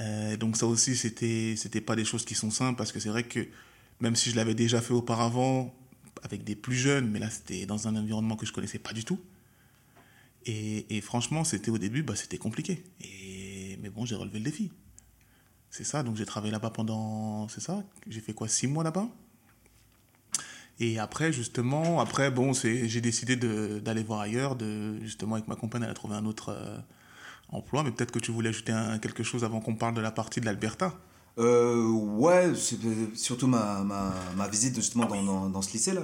Euh, 0.00 0.36
donc 0.36 0.58
ça 0.58 0.66
aussi 0.66 0.96
c'était 0.96 1.54
c'était 1.56 1.80
pas 1.80 1.96
des 1.96 2.04
choses 2.04 2.26
qui 2.26 2.34
sont 2.34 2.50
simples 2.50 2.76
parce 2.76 2.92
que 2.92 3.00
c'est 3.00 3.08
vrai 3.08 3.22
que 3.22 3.46
même 4.00 4.16
si 4.16 4.30
je 4.30 4.36
l'avais 4.36 4.54
déjà 4.54 4.82
fait 4.82 4.92
auparavant 4.92 5.74
avec 6.22 6.44
des 6.44 6.56
plus 6.56 6.76
jeunes, 6.76 7.08
mais 7.10 7.20
là 7.20 7.30
c'était 7.30 7.64
dans 7.64 7.88
un 7.88 7.96
environnement 7.96 8.36
que 8.36 8.44
je 8.44 8.52
connaissais 8.52 8.78
pas 8.78 8.92
du 8.92 9.04
tout. 9.04 9.18
Et, 10.46 11.00
franchement, 11.00 11.44
c'était 11.44 11.70
au 11.70 11.78
début, 11.78 12.02
bah, 12.02 12.16
c'était 12.16 12.38
compliqué. 12.38 12.84
Et, 13.00 13.78
mais 13.82 13.88
bon, 13.88 14.04
j'ai 14.04 14.14
relevé 14.14 14.38
le 14.38 14.44
défi. 14.44 14.70
C'est 15.70 15.84
ça, 15.84 16.02
donc 16.02 16.16
j'ai 16.16 16.26
travaillé 16.26 16.52
là-bas 16.52 16.70
pendant, 16.70 17.48
c'est 17.48 17.60
ça, 17.60 17.82
j'ai 18.06 18.20
fait 18.20 18.32
quoi, 18.32 18.46
six 18.46 18.68
mois 18.68 18.84
là-bas? 18.84 19.08
Et 20.80 20.98
après, 20.98 21.32
justement, 21.32 22.00
après, 22.00 22.30
bon, 22.30 22.52
j'ai 22.52 23.00
décidé 23.00 23.36
d'aller 23.36 24.02
voir 24.02 24.20
ailleurs, 24.20 24.56
de, 24.56 24.98
justement, 25.00 25.36
avec 25.36 25.48
ma 25.48 25.56
compagne, 25.56 25.82
elle 25.82 25.90
a 25.90 25.94
trouvé 25.94 26.14
un 26.14 26.26
autre 26.26 26.50
euh, 26.50 26.78
emploi, 27.48 27.82
mais 27.82 27.92
peut-être 27.92 28.10
que 28.10 28.18
tu 28.18 28.32
voulais 28.32 28.48
ajouter 28.50 28.72
quelque 29.00 29.22
chose 29.22 29.44
avant 29.44 29.60
qu'on 29.60 29.76
parle 29.76 29.94
de 29.94 30.00
la 30.00 30.10
partie 30.10 30.40
de 30.40 30.46
l'Alberta 30.46 30.92
euh, 31.38 31.88
Ouais, 31.90 32.52
surtout 32.54 33.46
ma, 33.46 34.48
visite 34.50 34.74
justement 34.74 35.06
dans, 35.48 35.62
ce 35.62 35.72
lycée-là. 35.72 36.02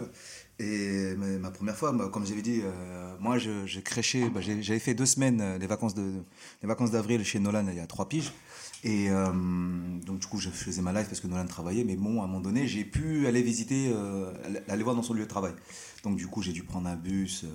Et 0.63 1.17
ma, 1.17 1.51
première 1.51 1.75
fois, 1.75 1.91
bah, 1.93 2.11
comme 2.13 2.27
j'avais 2.27 2.43
dit, 2.43 2.61
euh, 2.63 3.15
moi 3.19 3.39
je, 3.39 3.67
je 3.67 3.81
bah, 4.29 4.41
j'avais 4.43 4.79
fait 4.79 4.93
deux 4.93 5.07
semaines 5.07 5.41
euh, 5.41 5.57
les 5.57 5.67
vacances 5.67 5.95
de 5.95 6.23
les 6.63 6.69
vacances 6.69 6.91
d'avril 6.91 7.25
chez 7.25 7.39
Nolan 7.39 7.67
il 7.69 7.77
y 7.77 7.81
a 7.81 7.87
trois 7.87 8.11
piges. 8.11 8.31
Et 8.85 9.09
euh, 9.09 9.27
donc 10.05 10.19
du 10.19 10.27
coup 10.27 10.39
je 10.39 10.51
faisais 10.51 10.83
ma 10.83 10.93
life 10.93 11.09
parce 11.09 11.21
que 11.21 11.29
Nolan 11.29 11.47
travaillait, 11.47 11.85
mais 11.85 11.97
bon 11.97 12.21
à 12.21 12.25
un 12.25 12.27
moment 12.27 12.41
donné 12.41 12.67
j'ai 12.67 12.85
pu 12.85 13.27
aller 13.27 13.41
visiter, 13.41 13.95
aller 14.69 14.83
voir 14.83 14.95
dans 14.95 15.03
son 15.03 15.15
lieu 15.15 15.25
de 15.25 15.29
travail. 15.29 15.55
Donc 16.05 16.17
du 16.17 16.27
coup 16.27 16.43
j'ai 16.43 16.53
dû 16.53 16.63
prendre 16.63 16.89
un 16.89 16.97
bus, 16.97 17.47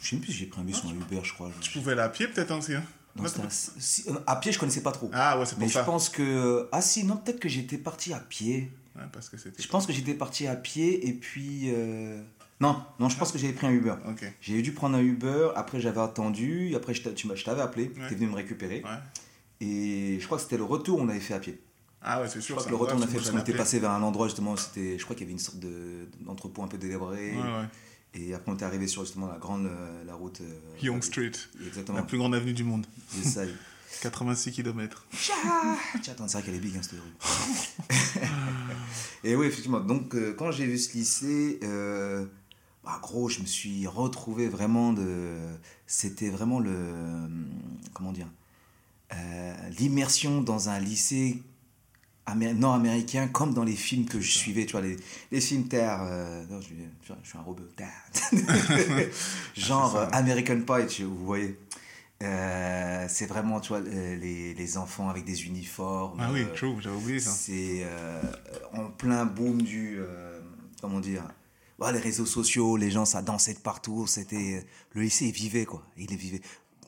je 0.00 0.08
sais 0.08 0.16
même 0.16 0.22
plus 0.22 0.32
si 0.32 0.38
j'ai 0.38 0.46
pris 0.46 0.60
un 0.60 0.64
bus 0.64 0.84
ou 0.84 0.88
un 0.88 0.92
Uber 0.92 1.20
je 1.22 1.32
crois. 1.32 1.50
Tu 1.62 1.70
pouvais 1.70 1.92
aller 1.92 2.02
à 2.02 2.10
pied 2.10 2.28
peut-être 2.28 2.54
aussi 2.54 2.74
hein 2.74 2.84
euh, 3.20 4.12
à 4.26 4.36
pied, 4.36 4.52
je 4.52 4.58
connaissais 4.58 4.82
pas 4.82 4.92
trop. 4.92 5.10
Ah 5.12 5.38
ouais, 5.38 5.46
c'est 5.46 5.54
pour 5.54 5.62
Mais 5.62 5.68
je 5.68 5.78
pense 5.80 6.08
que. 6.08 6.68
Ah 6.72 6.80
si, 6.80 7.04
non, 7.04 7.16
peut-être 7.16 7.40
que 7.40 7.48
j'étais 7.48 7.78
parti 7.78 8.12
à 8.12 8.20
pied. 8.20 8.70
Ouais, 8.98 9.04
parce 9.12 9.28
que 9.28 9.36
c'était. 9.36 9.62
Je 9.62 9.68
pense 9.68 9.86
que 9.86 9.92
j'étais 9.92 10.14
parti 10.14 10.46
à 10.46 10.56
pied 10.56 11.08
et 11.08 11.12
puis. 11.12 11.70
Euh, 11.72 12.20
non, 12.60 12.82
non, 12.98 13.08
je 13.08 13.16
pense 13.16 13.30
que 13.30 13.38
j'avais 13.38 13.52
pris 13.52 13.66
un 13.66 13.70
Uber. 13.70 13.94
Okay. 14.10 14.32
J'ai 14.40 14.60
dû 14.62 14.72
prendre 14.72 14.96
un 14.96 15.00
Uber, 15.00 15.50
après 15.54 15.80
j'avais 15.80 16.00
attendu, 16.00 16.74
après 16.74 16.92
je 16.92 17.02
t'avais 17.44 17.62
appelé, 17.62 17.92
tu 17.92 18.00
es 18.00 18.16
venu 18.16 18.26
me 18.26 18.34
récupérer. 18.34 18.82
Ouais. 18.84 18.98
Et 19.60 20.18
je 20.20 20.26
crois 20.26 20.38
que 20.38 20.44
c'était 20.44 20.56
le 20.56 20.64
retour, 20.64 20.98
on 20.98 21.08
avait 21.08 21.20
fait 21.20 21.34
à 21.34 21.38
pied. 21.38 21.60
Ah 22.02 22.20
ouais, 22.20 22.28
c'est 22.28 22.40
sûr. 22.40 22.54
Je 22.56 22.60
crois 22.60 22.64
que 22.64 22.70
le 22.70 22.76
retour, 22.76 22.98
on 22.98 23.02
a 23.02 23.06
fait 23.06 23.16
parce 23.16 23.30
qu'on 23.30 23.38
était 23.38 23.54
passé 23.54 23.78
vers 23.78 23.90
un 23.90 24.02
endroit 24.02 24.26
justement, 24.26 24.56
c'était, 24.56 24.98
je 24.98 25.04
crois 25.04 25.14
qu'il 25.14 25.24
y 25.24 25.26
avait 25.26 25.32
une 25.32 25.38
sorte 25.38 25.58
d'entrepôt 26.20 26.62
un 26.62 26.68
peu 26.68 26.78
délabré. 26.78 27.32
Ouais, 27.32 27.42
ouais. 27.42 27.66
Et 28.14 28.34
après, 28.34 28.52
on 28.52 28.56
est 28.56 28.62
arrivé 28.62 28.86
sur 28.86 29.04
justement 29.04 29.28
la 29.28 29.38
grande 29.38 29.66
euh, 29.66 30.04
la 30.04 30.14
route. 30.14 30.40
Euh, 30.40 30.82
Young 30.82 31.02
Street. 31.02 31.32
Exactement. 31.66 31.98
La 31.98 32.04
plus 32.04 32.18
grande 32.18 32.34
avenue 32.34 32.54
du 32.54 32.64
monde. 32.64 32.86
C'est 33.08 33.24
ça. 33.24 33.42
86 34.02 34.52
km. 34.52 35.06
Tiens, 36.02 36.14
c'est 36.26 36.32
vrai 36.32 36.42
qu'elle 36.42 36.54
est 36.54 36.60
big, 36.60 36.76
hein, 36.76 36.80
cette 36.82 36.92
rue. 37.00 38.28
et 39.24 39.34
oui, 39.34 39.46
effectivement. 39.46 39.80
Donc, 39.80 40.14
euh, 40.14 40.34
quand 40.38 40.50
j'ai 40.50 40.66
vu 40.66 40.78
ce 40.78 40.92
lycée, 40.96 41.58
bah, 42.84 42.98
gros, 43.02 43.28
je 43.28 43.40
me 43.40 43.46
suis 43.46 43.86
retrouvé 43.86 44.48
vraiment 44.48 44.92
de. 44.92 45.36
C'était 45.86 46.30
vraiment 46.30 46.60
le. 46.60 46.92
Comment 47.94 48.12
dire 48.12 48.28
L'immersion 49.78 50.42
dans 50.42 50.68
un 50.68 50.78
lycée 50.78 51.42
nord-américain 52.34 53.28
comme 53.28 53.54
dans 53.54 53.64
les 53.64 53.76
films 53.76 54.06
que 54.06 54.20
je 54.20 54.30
suivais, 54.30 54.66
tu 54.66 54.72
vois, 54.72 54.80
les, 54.80 54.96
les 55.30 55.40
films 55.40 55.68
terre. 55.68 56.00
Euh, 56.02 56.44
non, 56.50 56.60
je, 56.60 56.68
je, 57.02 57.28
suis 57.28 57.38
un 57.38 57.42
robot. 57.42 57.64
Genre 59.56 59.96
euh, 59.96 60.06
American 60.12 60.60
Pie, 60.60 60.86
tu, 60.88 61.04
vous 61.04 61.24
voyez. 61.24 61.58
Euh, 62.22 63.06
c'est 63.08 63.26
vraiment, 63.26 63.60
tu 63.60 63.68
vois, 63.68 63.80
les, 63.80 64.54
les, 64.54 64.76
enfants 64.76 65.08
avec 65.08 65.24
des 65.24 65.46
uniformes. 65.46 66.18
Ah 66.20 66.30
oui, 66.32 66.44
true, 66.54 66.76
j'avais 66.80 66.96
oublié 66.96 67.20
ça. 67.20 67.30
C'est 67.30 67.86
en 68.72 68.90
plein 68.90 69.24
boom 69.24 69.62
du. 69.62 70.00
comment 70.80 71.00
dire 71.00 71.24
les 71.92 71.98
réseaux 71.98 72.26
sociaux, 72.26 72.76
les 72.76 72.90
gens, 72.90 73.04
ça 73.04 73.22
dansait 73.22 73.54
de 73.54 73.58
partout. 73.58 74.06
C'était 74.06 74.64
le 74.92 75.02
lycée, 75.02 75.26
il 75.26 75.32
vivait 75.32 75.64
quoi. 75.64 75.82
Il 75.96 76.14
vivait 76.16 76.40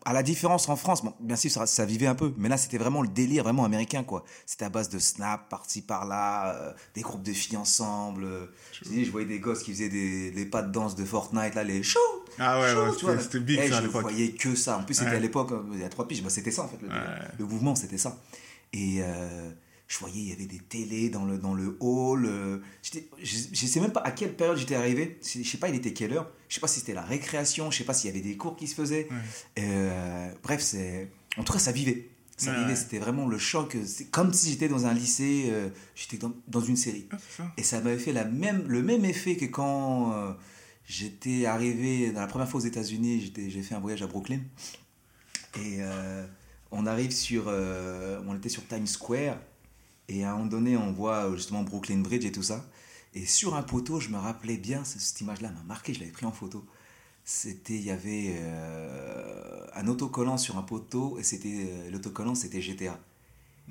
à 0.04 0.12
la 0.12 0.22
différence 0.22 0.68
en 0.68 0.76
France, 0.76 1.04
bon, 1.04 1.14
bien 1.20 1.36
sûr, 1.36 1.50
ça, 1.50 1.66
ça, 1.66 1.84
vivait 1.84 2.06
un 2.06 2.14
peu, 2.14 2.32
mais 2.38 2.48
là, 2.48 2.56
c'était 2.56 2.78
vraiment 2.78 3.02
le 3.02 3.08
délire 3.08 3.44
vraiment 3.44 3.64
américain, 3.64 4.02
quoi. 4.02 4.24
C'était 4.46 4.64
à 4.64 4.70
base 4.70 4.88
de 4.88 4.98
snap, 4.98 5.48
par-ci, 5.48 5.82
par-là, 5.82 6.54
euh, 6.54 6.72
des 6.94 7.02
groupes 7.02 7.22
de 7.22 7.32
filles 7.32 7.56
ensemble. 7.56 8.26
je, 8.72 9.04
je 9.04 9.10
voyais 9.10 9.26
des 9.26 9.40
gosses 9.40 9.62
qui 9.62 9.74
faiient 9.74 9.88
des, 9.88 10.30
les 10.30 10.46
pas 10.46 10.62
de 10.62 10.72
danse 10.72 10.94
de 10.94 11.04
Fortnite, 11.04 11.54
là, 11.54 11.64
les 11.64 11.82
shows 11.82 11.98
Ah 12.38 12.60
ouais, 12.60 12.74
ouais 12.74 13.18
c'était 13.20 13.40
big, 13.40 13.68
ça, 13.68 13.78
à 13.78 13.80
l'époque. 13.80 14.06
Je 14.06 14.14
voyais 14.14 14.30
que 14.32 14.54
ça. 14.54 14.78
En 14.78 14.84
plus, 14.84 14.94
c'était 14.94 15.16
à 15.16 15.20
l'époque, 15.20 15.52
euh, 15.52 15.62
il 15.72 15.80
y 15.80 15.84
a 15.84 15.88
trois 15.88 16.08
piges, 16.08 16.22
bah, 16.22 16.30
c'était 16.30 16.50
ça, 16.50 16.62
en 16.62 16.68
fait. 16.68 16.80
Le, 16.80 16.88
le 17.38 17.44
mouvement, 17.44 17.74
c'était 17.74 17.98
ça. 17.98 18.18
Et... 18.72 18.98
Euh, 19.02 19.50
je 19.90 19.98
voyais, 19.98 20.20
il 20.20 20.28
y 20.28 20.32
avait 20.32 20.46
des 20.46 20.60
télés 20.60 21.10
dans 21.10 21.24
le, 21.24 21.36
dans 21.36 21.52
le 21.52 21.76
hall. 21.80 22.24
Euh, 22.24 22.58
je 23.20 23.36
ne 23.36 23.68
sais 23.68 23.80
même 23.80 23.90
pas 23.90 24.02
à 24.02 24.12
quelle 24.12 24.36
période 24.36 24.56
j'étais 24.56 24.76
arrivé. 24.76 25.18
Je 25.20 25.42
sais 25.42 25.58
pas, 25.58 25.68
il 25.68 25.74
était 25.74 25.92
quelle 25.92 26.12
heure. 26.12 26.30
Je 26.50 26.56
sais 26.56 26.60
pas 26.60 26.68
si 26.68 26.80
c'était 26.80 26.92
la 26.92 27.02
récréation. 27.02 27.70
Je 27.70 27.78
sais 27.78 27.84
pas 27.84 27.94
s'il 27.94 28.10
y 28.10 28.12
avait 28.12 28.20
des 28.20 28.36
cours 28.36 28.56
qui 28.56 28.66
se 28.66 28.74
faisaient. 28.74 29.08
Euh, 29.58 30.30
bref, 30.42 30.60
c'est 30.60 31.08
en 31.38 31.44
tout 31.44 31.54
cas, 31.54 31.58
ça 31.58 31.72
vivait. 31.72 32.10
Ça 32.36 32.52
vivait. 32.52 32.76
C'était 32.76 32.98
vraiment 32.98 33.26
le 33.26 33.38
choc. 33.38 33.76
C'est 33.86 34.10
comme 34.10 34.34
si 34.34 34.50
j'étais 34.50 34.68
dans 34.68 34.84
un 34.84 34.92
lycée. 34.92 35.46
Euh, 35.50 35.70
j'étais 35.94 36.18
dans, 36.18 36.32
dans, 36.48 36.60
une 36.60 36.76
série. 36.76 37.06
Ah, 37.12 37.44
Et 37.56 37.62
ça 37.62 37.80
m'avait 37.80 37.98
fait 37.98 38.12
la 38.12 38.24
même, 38.24 38.66
le 38.66 38.82
même 38.82 39.04
effet 39.04 39.36
que 39.36 39.46
quand 39.46 40.36
j'étais 40.86 41.46
arrivé 41.46 42.10
dans 42.10 42.20
la 42.20 42.26
première 42.26 42.48
fois 42.48 42.60
aux 42.60 42.64
États-Unis. 42.64 43.32
J'ai 43.48 43.62
fait 43.62 43.74
un 43.74 43.80
voyage 43.80 44.02
à 44.02 44.06
Brooklyn. 44.06 44.40
Et 45.58 45.78
on 46.72 46.84
arrive 46.84 47.12
sur. 47.12 47.46
on 47.46 48.36
était 48.36 48.50
sur 48.50 48.66
Times 48.66 48.86
Square. 48.86 49.38
Et 50.10 50.24
à 50.24 50.32
un 50.32 50.32
moment 50.32 50.46
donné, 50.46 50.76
on 50.76 50.90
voit 50.90 51.26
euh, 51.26 51.36
justement 51.36 51.62
Brooklyn 51.62 51.98
Bridge 51.98 52.24
et 52.24 52.32
tout 52.32 52.42
ça. 52.42 52.66
Et 53.14 53.26
sur 53.26 53.56
un 53.56 53.62
poteau, 53.62 53.98
je 53.98 54.08
me 54.10 54.18
rappelais 54.18 54.56
bien, 54.56 54.84
cette 54.84 55.20
image-là 55.20 55.50
m'a 55.50 55.62
marqué, 55.64 55.94
je 55.94 56.00
l'avais 56.00 56.12
pris 56.12 56.26
en 56.26 56.32
photo. 56.32 56.64
C'était, 57.24 57.74
il 57.74 57.84
y 57.84 57.90
avait 57.90 58.36
euh, 58.38 59.66
un 59.74 59.86
autocollant 59.88 60.38
sur 60.38 60.56
un 60.56 60.62
poteau, 60.62 61.18
et 61.18 61.22
c'était 61.22 61.66
euh, 61.68 61.90
l'autocollant, 61.90 62.34
c'était 62.34 62.60
GTA. 62.60 62.98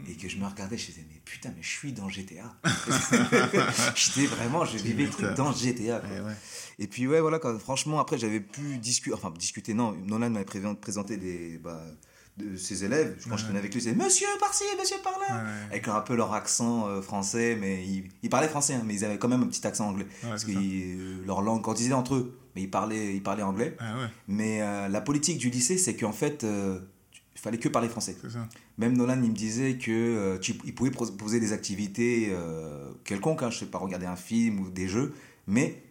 Et 0.08 0.16
que 0.16 0.30
je 0.30 0.38
me 0.38 0.46
regardais, 0.46 0.78
je 0.78 0.86
disais, 0.86 1.06
mais 1.10 1.20
putain, 1.26 1.52
mais 1.56 1.62
je 1.62 1.68
suis 1.68 1.92
dans 1.92 2.08
GTA. 2.08 2.56
J'étais 3.96 4.28
vraiment, 4.28 4.64
je 4.64 4.78
vivais 4.78 5.04
le 5.04 5.10
truc 5.10 5.34
dans 5.36 5.52
GTA. 5.52 6.02
Et, 6.78 6.88
puis, 6.88 7.06
ouais, 7.06 7.20
voilà, 7.20 7.38
quand, 7.38 7.60
franchement, 7.60 8.00
après, 8.00 8.18
j'avais 8.18 8.40
pu 8.40 8.78
discuter, 8.78 9.14
enfin, 9.14 9.30
discuter, 9.32 9.74
non, 9.74 9.92
Nolan 10.06 10.30
m'avait 10.30 10.46
présenté 10.76 11.18
des. 11.18 11.58
Bah, 11.58 11.84
de 12.40 12.56
ses 12.56 12.84
élèves, 12.84 13.16
je 13.20 13.26
crois 13.26 13.36
que 13.36 13.42
je 13.42 13.48
connais 13.48 13.60
avec 13.60 13.74
lui, 13.74 13.82
c'est 13.82 13.94
Monsieur 13.94 14.28
par-ci, 14.40 14.64
Monsieur 14.80 14.98
par-là, 15.04 15.44
avec 15.70 15.88
un 15.88 16.02
peu 16.02 16.16
leur 16.16 16.34
accent 16.34 16.88
euh, 16.88 17.02
français, 17.02 17.58
mais 17.60 17.86
ils, 18.24 18.30
parlaient 18.30 18.48
français, 18.48 18.76
hein, 18.76 18.82
mais 18.86 18.96
ils 18.96 19.06
avaient 19.06 19.18
quand 19.18 19.28
même 19.28 19.44
un 19.44 19.48
petit 19.48 19.66
accent 19.68 19.90
anglais, 19.90 20.08
parce 20.22 20.46
que 20.46 20.52
euh, 20.52 21.26
leur 21.26 21.42
langue, 21.42 21.62
quand 21.62 21.80
ils 21.80 21.88
étaient 21.88 21.94
entre 21.94 22.16
eux, 22.16 22.40
mais 22.56 22.64
ils 22.64 22.72
parlaient, 22.72 23.16
ils 23.16 23.24
parlaient 23.24 23.44
anglais. 23.44 23.76
mais 24.28 24.62
euh, 24.62 24.88
la 24.88 25.02
politique 25.02 25.38
du 25.38 25.50
lycée, 25.50 25.78
c'est 25.78 25.96
qu'en 25.96 26.14
fait, 26.14 26.44
il 26.44 27.42
fallait 27.42 27.60
que 27.60 27.70
parler 27.70 27.90
français. 27.90 28.18
Même 28.78 28.96
Nolan, 28.96 29.22
il 29.22 29.30
me 29.30 29.36
disait 29.36 29.78
que 29.78 30.38
tu, 30.38 30.56
il 30.64 30.74
pouvait 30.74 30.92
proposer 30.92 31.40
des 31.40 31.54
activités 31.54 32.34
quelconques, 33.04 33.44
hein, 33.44 33.50
je 33.50 33.60
sais 33.60 33.66
pas, 33.66 33.78
regarder 33.78 34.06
un 34.06 34.16
film 34.16 34.60
ou 34.60 34.70
des 34.70 34.88
jeux, 34.88 35.14
mais 35.48 35.84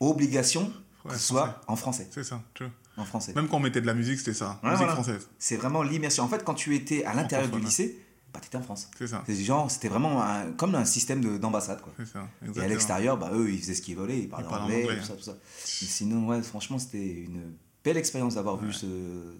obligation 0.00 0.72
que 1.06 1.14
ce 1.14 1.20
soit 1.20 1.60
en 1.68 1.76
français. 1.76 2.08
C'est 2.10 2.24
ça, 2.24 2.42
tu 2.54 2.64
vois 2.64 2.72
en 2.96 3.04
français. 3.04 3.32
Même 3.34 3.48
quand 3.48 3.56
on 3.56 3.60
mettait 3.60 3.80
de 3.80 3.86
la 3.86 3.94
musique, 3.94 4.18
c'était 4.18 4.34
ça, 4.34 4.60
musique 4.62 4.88
française. 4.88 5.28
C'est 5.38 5.56
vraiment 5.56 5.82
l'immersion. 5.82 6.24
En 6.24 6.28
fait, 6.28 6.44
quand 6.44 6.54
tu 6.54 6.74
étais 6.74 7.04
à 7.04 7.14
l'intérieur 7.14 7.50
du 7.50 7.60
lycée, 7.60 7.98
bah, 8.32 8.40
tu 8.40 8.48
étais 8.48 8.58
en 8.58 8.62
France. 8.62 8.90
C'est 8.98 9.06
ça. 9.06 9.24
C'était 9.68 9.88
vraiment 9.88 10.22
comme 10.56 10.74
un 10.74 10.84
système 10.84 11.38
d'ambassade. 11.38 11.80
C'est 11.96 12.06
ça, 12.06 12.28
Et 12.54 12.60
à 12.60 12.68
l'extérieur, 12.68 13.16
bah, 13.16 13.30
eux, 13.32 13.50
ils 13.50 13.58
faisaient 13.58 13.74
ce 13.74 13.82
qu'ils 13.82 13.96
voulaient, 13.96 14.20
ils 14.20 14.28
parlaient, 14.28 14.46
anglais, 14.46 14.86
tout 15.00 15.06
ça, 15.06 15.14
tout 15.14 15.22
ça. 15.22 15.36
sinon, 15.64 16.28
ouais, 16.28 16.42
franchement, 16.42 16.78
c'était 16.78 17.22
une 17.22 17.54
belle 17.84 17.96
expérience 17.96 18.34
d'avoir 18.34 18.56
vu 18.56 18.72
ce, 18.72 18.86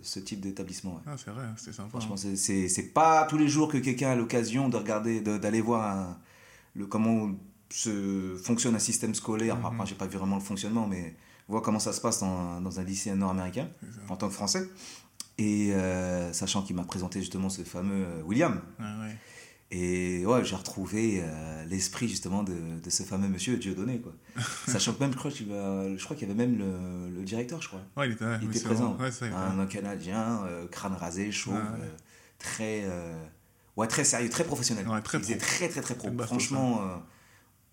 ce, 0.02 0.20
type 0.20 0.40
d'établissement. 0.40 1.00
Ah, 1.04 1.16
c'est 1.16 1.32
vrai, 1.32 1.42
c'était 1.56 1.72
sympa. 1.72 1.88
Franchement, 1.90 2.14
hein. 2.14 2.36
c'est 2.36 2.92
pas 2.94 3.26
tous 3.28 3.38
les 3.38 3.48
jours 3.48 3.68
que 3.68 3.78
quelqu'un 3.78 4.10
a 4.10 4.14
l'occasion 4.14 4.68
de 4.68 4.76
regarder, 4.76 5.20
d'aller 5.20 5.60
voir 5.60 6.16
le, 6.74 6.86
comment 6.86 7.32
se 7.70 8.36
fonctionne 8.42 8.76
un 8.76 8.80
système 8.80 9.14
scolaire. 9.14 9.56
Mm 9.56 9.84
j'ai 9.84 9.94
pas 9.94 10.06
vu 10.06 10.16
vraiment 10.16 10.36
le 10.36 10.42
fonctionnement, 10.42 10.86
mais 10.86 11.16
voir 11.48 11.62
comment 11.62 11.78
ça 11.78 11.92
se 11.92 12.00
passe 12.00 12.20
dans, 12.20 12.60
dans 12.60 12.80
un 12.80 12.84
lycée 12.84 13.14
nord-américain 13.14 13.68
en 14.08 14.16
tant 14.16 14.28
que 14.28 14.34
français. 14.34 14.68
Et 15.38 15.72
euh, 15.72 16.32
sachant 16.32 16.62
qu'il 16.62 16.76
m'a 16.76 16.84
présenté 16.84 17.20
justement 17.20 17.50
ce 17.50 17.62
fameux 17.62 18.06
euh, 18.06 18.22
William. 18.22 18.60
Ah 18.78 19.00
ouais. 19.00 19.16
Et 19.72 20.24
ouais, 20.24 20.44
j'ai 20.44 20.54
retrouvé 20.54 21.20
euh, 21.22 21.64
l'esprit 21.64 22.08
justement 22.08 22.44
de, 22.44 22.54
de, 22.82 22.90
ce 22.90 23.02
fameux 23.02 23.28
monsieur 23.28 23.56
Dieudonné. 23.56 24.00
Quoi. 24.00 24.12
sachant 24.68 24.94
que 24.94 25.00
même, 25.00 25.12
je 25.12 25.18
crois 25.18 25.30
qu'il 26.16 26.28
y 26.28 26.30
avait 26.30 26.34
même 26.34 26.56
le, 26.56 27.10
le, 27.10 27.22
directeur, 27.24 27.60
je 27.60 27.68
crois. 27.68 27.82
Ouais, 27.96 28.06
il 28.08 28.12
était, 28.12 28.24
il 28.42 28.48
était 28.48 28.60
présent. 28.60 28.96
un, 29.22 29.66
Canadien, 29.66 30.42
crâne 30.70 30.94
rasé, 30.94 31.32
chaud, 31.32 31.52
ah 31.54 31.76
très, 32.38 32.86
ouais, 33.76 33.88
très 33.88 34.04
sérieux, 34.04 34.30
très 34.30 34.44
professionnel. 34.44 34.86
très 35.02 35.18
il 35.18 35.24
était 35.32 35.36
très 35.36 35.68
très 35.68 35.80
très 35.80 35.96
pro. 35.96 36.10
Franchement 36.22 36.80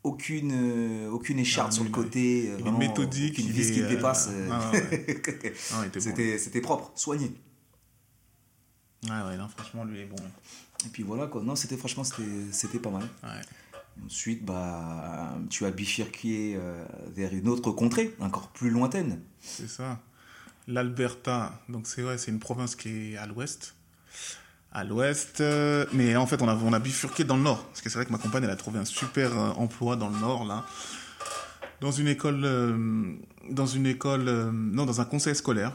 aucune, 0.03 0.51
euh, 0.53 1.10
aucune 1.10 1.39
écharpe 1.39 1.72
sur 1.72 1.83
le 1.83 1.89
côté. 1.89 2.51
Euh, 2.51 2.57
vraiment, 2.57 2.77
méthodique. 2.77 3.39
Aucune 3.39 3.51
vis 3.51 3.72
qui 3.72 3.81
le 3.81 3.89
dépasse. 3.89 4.29
c'était, 6.00 6.62
propre, 6.62 6.91
soigné. 6.95 7.31
Ouais, 9.05 9.22
ouais, 9.27 9.38
non, 9.38 9.48
franchement, 9.48 9.83
lui 9.83 10.01
est 10.01 10.05
bon. 10.05 10.15
Et 10.86 10.89
puis 10.89 11.03
voilà, 11.03 11.27
quoi. 11.27 11.41
Non, 11.41 11.55
c'était 11.55 11.77
franchement, 11.77 12.03
c'était, 12.03 12.79
pas 12.79 12.89
mal. 12.89 13.07
Ensuite, 14.05 14.43
bah, 14.43 15.38
tu 15.50 15.65
as 15.65 15.72
bifurqué 15.72 16.55
euh, 16.55 16.83
vers 17.15 17.33
une 17.33 17.48
autre 17.48 17.72
contrée, 17.72 18.15
encore 18.19 18.50
plus 18.50 18.69
lointaine. 18.69 19.22
C'est 19.39 19.69
ça. 19.69 20.01
L'Alberta, 20.67 21.62
donc 21.69 21.88
c'est 21.88 22.03
ouais, 22.03 22.17
c'est 22.17 22.31
une 22.31 22.39
province 22.39 22.75
qui 22.75 23.13
est 23.13 23.17
à 23.17 23.27
l'ouest 23.27 23.75
à 24.74 24.84
l'ouest. 24.84 25.39
Euh, 25.39 25.86
mais 25.94 26.15
en 26.15 26.25
fait, 26.25 26.42
on 26.42 26.48
a, 26.50 26.56
on 26.56 26.74
a 26.74 26.80
bifurqué 26.80 27.24
dans 27.24 27.38
le 27.38 27.44
nord. 27.44 27.63
Parce 27.68 27.82
que 27.82 27.89
c'est 27.89 27.98
vrai 27.98 28.06
que 28.06 28.12
ma 28.12 28.18
compagne, 28.18 28.44
elle 28.44 28.50
a 28.50 28.56
trouvé 28.56 28.80
un 28.80 28.86
super 28.86 29.38
euh, 29.38 29.51
emploi 29.51 29.96
dans 29.96 30.10
le 30.10 30.20
nord, 30.20 30.46
là. 30.46 30.65
Dans 31.80 31.92
une 31.92 32.08
école. 32.08 32.44
Euh, 32.44 33.13
dans 33.50 33.68
une 33.68 33.86
école. 33.86 34.24
non, 34.24 34.86
dans 34.86 35.00
un 35.00 35.06
conseil 35.06 35.36
scolaire. 35.36 35.74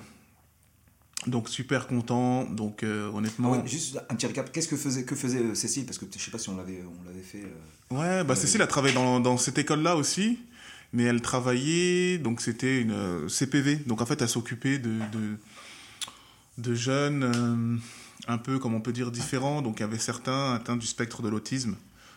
Donc, 1.27 1.49
super 1.49 1.87
content. 1.87 2.45
Donc, 2.45 2.83
honnêtement. 2.83 3.55
Ah 3.55 3.67
juste 3.67 3.99
un 4.09 4.15
petit 4.15 4.27
récap. 4.27 4.51
Qu'est-ce 4.53 4.69
que 4.69 4.77
faisait, 4.77 5.05
que 5.05 5.15
faisait 5.15 5.55
Cécile? 5.55 5.85
Parce 5.85 5.99
que 5.99 6.07
je 6.13 6.19
sais 6.19 6.31
pas 6.31 6.39
si 6.39 6.49
on 6.49 6.57
l'avait, 6.57 6.83
on 6.83 7.07
l'avait 7.07 7.23
fait. 7.23 7.45
ouais, 7.91 8.25
bah, 8.25 8.35
Cécile 8.35 8.63
a 8.63 8.67
travaillé 8.67 8.95
dans, 8.95 9.21
dans 9.21 9.37
cette 9.37 9.59
école-là 9.59 9.97
aussi. 9.97 10.39
Mais 10.93 11.03
elle 11.05 11.21
travaillait. 11.21 12.19
Donc, 12.19 12.41
c'était 12.41 12.81
une 12.81 13.29
CPV. 13.29 13.77
Donc, 13.87 14.01
en 14.01 14.07
fait, 14.07 14.23
elle 14.23 14.29
s'occupait 14.29 14.79
de, 14.79 14.91
de, 15.13 15.37
de 16.57 16.75
jeunes 16.75 17.81
un 18.29 18.39
peu, 18.39 18.59
comme 18.59 18.75
on 18.75 18.81
peut 18.81 18.93
dire, 18.93 19.11
différents. 19.11 19.63
Donc 19.63 19.81
il 19.81 19.81
y 19.81 19.85
avait 19.85 19.99
certains 19.99 20.55
atteints 20.55 20.77
du 20.77 20.87
spectre 20.87 21.23
de 21.23 21.29
l'autisme, 21.29 21.77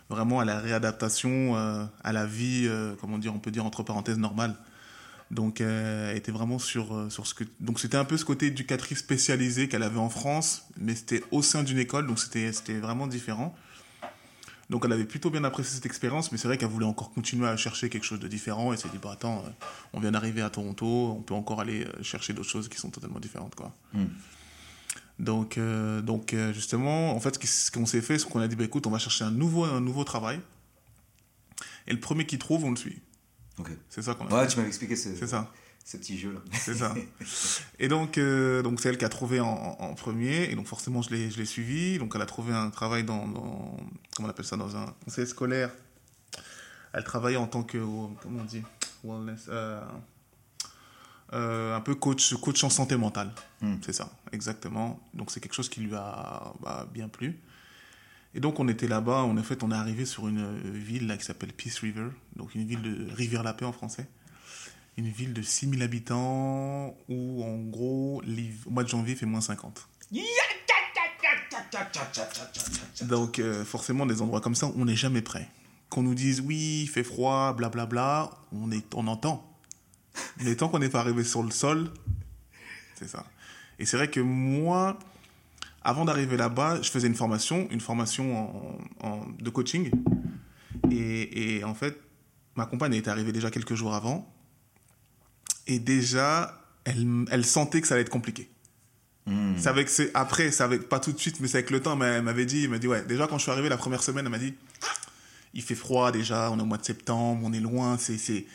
vraiment 0.10 0.39
à 0.39 0.46
la 0.46 0.60
réadaptation 0.60 1.56
euh, 1.56 1.86
à 2.03 2.12
la 2.12 2.25
vie, 2.25 2.65
euh, 2.68 2.94
comment 3.00 3.18
dire, 3.18 3.34
on 3.34 3.39
peut 3.39 3.51
dire 3.51 3.65
entre 3.65 3.82
parenthèses 3.82 4.20
normale. 4.20 4.56
Donc 5.32 5.62
elle 5.62 6.18
était 6.18 6.34
vraiment 6.34 6.60
sur, 6.60 6.94
euh, 6.94 7.10
sur 7.10 7.25
ce 7.25 7.34
que... 7.34 7.46
Donc 7.62 7.80
c'était 7.80 7.96
un 7.96 8.03
peu 8.03 8.18
ce 8.18 8.25
côté 8.25 8.48
éducatrice 8.48 9.00
spécialisé 9.00 9.70
qu'elle 9.70 9.84
avait 9.84 9.98
en 10.00 10.10
France, 10.10 10.65
mais 10.77 10.94
c'était 10.94 11.24
au 11.32 11.41
sein 11.41 11.63
d'une 11.63 11.80
école, 11.80 12.06
donc 12.06 12.20
c'était 12.20 12.51
vraiment 12.80 13.08
différent. 13.08 13.56
Donc 14.70 14.84
elle 14.86 14.91
avait 14.91 15.06
plutôt 15.06 15.30
bien 15.30 15.46
apprécié 15.46 15.75
cette 15.75 15.86
expérience, 15.86 16.34
mais 16.34 16.38
c'est 16.38 16.50
vrai 16.50 16.58
qu'elle 16.58 16.70
voulait 16.70 16.86
encore 16.86 17.12
continuer 17.12 17.48
à 17.48 17.56
chercher 17.56 17.89
quelque 17.89 18.06
chose 18.06 18.20
de 18.20 18.27
différent. 18.27 18.74
Et 18.74 18.77
s'est 18.77 18.89
dit, 18.89 19.00
bah 19.01 19.12
attends, 19.13 19.44
on 19.94 20.00
vient 20.01 20.12
d'arriver 20.12 20.41
à 20.41 20.50
Toronto, 20.50 21.15
on 21.18 21.22
peut 21.22 21.34
encore 21.34 21.60
aller 21.60 21.86
chercher 22.01 22.32
d'autres 22.34 22.50
choses 22.50 22.70
qui 22.70 22.77
sont 22.77 22.89
totalement 22.89 23.20
différentes. 23.20 23.56
quoi. 23.56 23.74
Hmm. 23.94 24.06
Donc, 25.22 25.60
euh, 25.60 26.01
donc 26.01 26.34
euh, 26.34 26.51
justement, 26.51 27.16
en 27.16 27.20
fait, 27.20 27.42
ce 27.46 27.70
qu'on 27.70 27.86
s'est 27.86 28.01
fait, 28.01 28.18
c'est 28.18 28.28
qu'on 28.28 28.42
a 28.42 28.48
dit, 28.48 28.56
bah, 28.56 28.63
écoute, 28.63 28.88
on 28.88 28.90
va 28.90 28.98
chercher 28.98 29.24
un 29.24 29.32
nouveau, 29.32 29.63
un 29.66 29.80
nouveau 29.80 30.04
travail. 30.04 30.42
Et 31.88 31.94
le 31.94 32.00
premier 32.00 32.25
qui 32.25 32.40
trouve, 32.40 32.66
on 32.66 32.72
le 32.72 32.75
suit. 32.75 33.00
C'est 33.90 34.01
ça 34.01 34.16
qu'on 34.16 34.28
a 34.28 34.42
Ouais, 34.42 34.48
tu 34.48 34.58
m'avais 34.58 34.70
expliqué 34.70 34.96
ce, 34.96 35.13
ça. 35.28 35.51
ce 35.86 35.98
petit 35.98 36.18
jeu-là. 36.18 36.40
C'est 36.54 36.74
ça. 36.74 36.96
Et 37.80 37.88
donc, 37.88 38.18
euh, 38.18 38.63
donc 38.63 38.80
c'est 38.82 38.90
elle 38.90 38.98
qui 38.98 39.06
a 39.06 39.10
trouvé 39.10 39.40
en, 39.40 39.94
premier. 39.94 40.50
Et 40.50 40.56
donc, 40.56 40.66
forcément, 40.66 41.04
je 41.04 41.12
l'ai 41.12 41.46
suivi. 41.46 42.00
Donc, 42.00 42.13
elle 42.16 42.22
a 42.24 42.25
trouvé 42.25 42.54
un 42.54 42.72
travail 42.72 43.04
dans, 43.04 43.28
dans, 43.28 43.78
Comment 44.16 44.28
on 44.28 44.32
appelle 44.32 44.46
ça 44.46 44.58
Dans 44.58 44.75
un 44.75 44.96
conseil 45.06 45.28
scolaire. 45.28 45.70
Elle 46.94 47.04
travaillait 47.04 47.38
en 47.38 47.48
tant 47.48 47.62
que. 47.62 47.78
Comment 47.78 48.40
on 48.40 48.46
dit? 48.46 48.63
Wellness. 49.04 49.46
Euh, 49.50 49.80
un 51.32 51.82
peu 51.82 51.96
coach, 51.96 52.34
coach 52.36 52.64
en 52.64 52.70
santé 52.70 52.98
mentale. 52.98 53.32
Hmm. 53.62 53.76
C'est 53.82 53.94
ça, 53.94 54.12
exactement. 54.32 55.00
Donc 55.14 55.32
c'est 55.32 55.40
quelque 55.40 55.54
chose 55.54 55.70
qui 55.70 55.82
lui 55.82 55.96
a 55.96 56.54
bah, 56.62 56.88
bien 56.94 57.08
plu. 57.08 57.40
Et 58.34 58.40
donc 58.40 58.60
on 58.60 58.68
était 58.68 58.88
là-bas, 58.88 59.24
en 59.24 59.36
fait 59.44 59.62
on 59.62 59.72
est 59.72 59.76
arrivé 59.76 60.06
sur 60.06 60.28
une 60.28 60.60
ville 60.72 61.08
là, 61.08 61.18
qui 61.18 61.26
s'appelle 61.26 61.52
Peace 61.52 61.80
River, 61.82 62.08
donc 62.38 62.56
une 62.56 62.66
ville 62.66 62.82
de 62.82 63.12
Rivière-la-Paix 63.14 63.66
en 63.66 63.74
français. 63.74 64.08
Une 64.98 65.10
ville 65.10 65.34
de 65.34 65.42
6000 65.42 65.82
habitants 65.84 66.96
où 67.10 67.44
en 67.44 67.58
gros, 67.58 68.22
au 68.66 68.70
mois 68.70 68.84
de 68.84 68.90
janvier 68.90 69.14
il 69.14 69.18
fait 69.18 69.26
moins 69.26 69.42
50. 69.42 69.88
Donc 73.04 73.40
euh, 73.40 73.66
forcément 73.66 74.06
des 74.06 74.22
endroits 74.22 74.42
comme 74.42 74.56
ça, 74.56 74.68
on 74.76 74.86
n'est 74.86 74.96
jamais 74.96 75.22
prêt. 75.22 75.50
Qu'on 75.90 76.04
nous 76.04 76.16
dise 76.16 76.42
oui, 76.42 76.84
il 76.84 76.88
fait 76.88 77.04
froid, 77.04 77.54
blablabla, 77.54 78.30
on, 78.54 78.72
est, 78.72 78.94
on 78.96 79.08
entend. 79.08 79.50
Mais 80.44 80.56
tant 80.56 80.70
qu'on 80.70 80.80
n'est 80.80 80.89
pas 80.89 81.00
arrivé 81.00 81.24
sur 81.24 81.44
le 81.44 81.51
sol, 81.51 81.91
c'est 82.96 83.08
ça. 83.08 83.25
Et 83.80 83.86
c'est 83.86 83.98
vrai 83.98 84.10
que 84.10 84.20
moi, 84.20 85.00
avant 85.84 86.06
d'arriver 86.06 86.38
là-bas, 86.38 86.82
je 86.82 86.91
faisais 86.91 87.08
une 87.08 87.15
formation, 87.15 87.68
une 87.72 87.82
formation 87.82 88.80
en, 89.00 89.25
de 89.39 89.50
coaching. 89.50 89.89
Et, 90.91 91.58
et, 91.58 91.63
en 91.63 91.74
fait, 91.74 92.00
ma 92.56 92.65
compagne 92.65 92.94
était 92.94 93.10
arrivée 93.10 93.32
déjà 93.32 93.50
quelques 93.50 93.75
jours 93.75 93.96
avant. 93.96 94.32
Et 95.68 95.80
déjà, 95.80 96.62
elle, 96.84 97.25
elle 97.32 97.46
sentait 97.46 97.82
que 97.82 97.88
ça 97.88 97.96
allait 97.96 98.01
être 98.01 98.10
compliqué. 98.10 98.50
C'est 99.58 99.68
avec, 99.68 99.89
après, 100.13 100.51
c'est 100.51 100.63
avec, 100.63 100.89
pas 100.89 101.00
tout 101.00 101.12
de 101.12 101.20
suite, 101.20 101.39
mais 101.39 101.48
c'est 101.48 101.60
avec 101.60 101.70
le 101.70 101.80
temps, 101.80 101.96
mais 101.96 102.06
elle 102.06 102.24
m'avait 102.24 102.46
dit, 102.46 102.63
elle 102.63 102.70
m'a 102.70 102.80
dit, 102.80 102.88
ouais, 102.88 103.03
déjà 103.06 103.27
quand 103.27 103.38
je 103.38 103.44
suis 103.44 103.51
arrivé 103.51 103.70
la 103.70 103.77
première 103.77 104.03
semaine, 104.03 104.25
elle 104.25 104.32
m'a 104.32 104.39
dit, 104.39 104.56
il 105.53 105.62
fait 105.62 105.75
froid 105.75 106.12
déjà, 106.12 106.51
on 106.51 106.58
est 106.58 106.62
au 106.62 106.65
mois 106.65 106.77
de 106.77 106.86
septembre, 106.86 107.41
on 107.44 107.53
est 107.53 107.60
loin, 107.60 107.98
c'est, 107.98 108.18
c'est, 108.18 108.46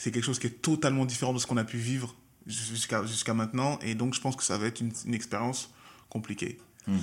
c'est 0.00 0.10
quelque 0.12 0.24
chose 0.24 0.38
qui 0.38 0.46
est 0.46 0.62
totalement 0.62 1.04
différent 1.04 1.34
de 1.34 1.38
ce 1.38 1.46
qu'on 1.46 1.58
a 1.58 1.64
pu 1.64 1.76
vivre 1.76 2.16
jusqu'à, 2.46 3.04
jusqu'à 3.04 3.34
maintenant, 3.34 3.78
et 3.82 3.94
donc 3.94 4.14
je 4.14 4.20
pense 4.22 4.34
que 4.34 4.42
ça 4.42 4.56
va 4.56 4.66
être 4.66 4.80
une, 4.80 4.92
une 5.04 5.12
expérience 5.12 5.74
compliquée. 6.08 6.58
Hmm. 6.86 6.96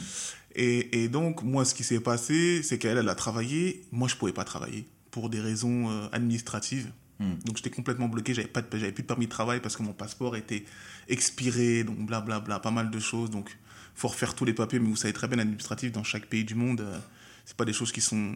Et, 0.55 1.03
et, 1.03 1.07
donc, 1.07 1.43
moi, 1.43 1.63
ce 1.63 1.75
qui 1.75 1.83
s'est 1.83 1.99
passé, 1.99 2.63
c'est 2.63 2.79
qu'elle, 2.79 2.97
elle 2.97 3.09
a 3.09 3.13
travaillé, 3.13 3.85
moi, 3.91 4.07
je 4.07 4.15
pouvais 4.15 4.33
pas 4.33 4.43
travailler 4.43 4.87
pour 5.11 5.29
des 5.29 5.39
raisons 5.39 5.91
euh, 5.91 6.07
administratives. 6.11 6.91
Hmm. 7.19 7.35
Donc 7.45 7.57
j'étais 7.57 7.69
complètement 7.69 8.07
bloqué, 8.07 8.33
j'avais 8.33 8.47
pas 8.47 8.63
j'avais 8.71 8.91
plus 8.91 9.03
de 9.03 9.07
permis 9.07 9.25
de 9.25 9.31
travail 9.31 9.59
parce 9.59 9.77
que 9.77 9.83
mon 9.83 9.93
passeport 9.93 10.35
était 10.35 10.65
expiré, 11.07 11.83
donc 11.83 11.97
blablabla, 11.97 12.39
bla, 12.39 12.39
bla, 12.39 12.59
pas 12.59 12.71
mal 12.71 12.89
de 12.89 12.99
choses. 12.99 13.29
Donc 13.29 13.55
faut 13.93 14.07
refaire 14.07 14.33
tous 14.33 14.45
les 14.45 14.53
papiers, 14.53 14.79
mais 14.79 14.89
vous 14.89 14.95
savez 14.95 15.13
très 15.13 15.27
bien 15.27 15.37
l'administratif 15.37 15.91
dans 15.91 16.03
chaque 16.03 16.25
pays 16.25 16.43
du 16.43 16.55
monde, 16.55 16.81
euh, 16.81 16.99
c'est 17.45 17.57
pas 17.57 17.65
des 17.65 17.73
choses 17.73 17.91
qui 17.91 18.01
sont 18.01 18.35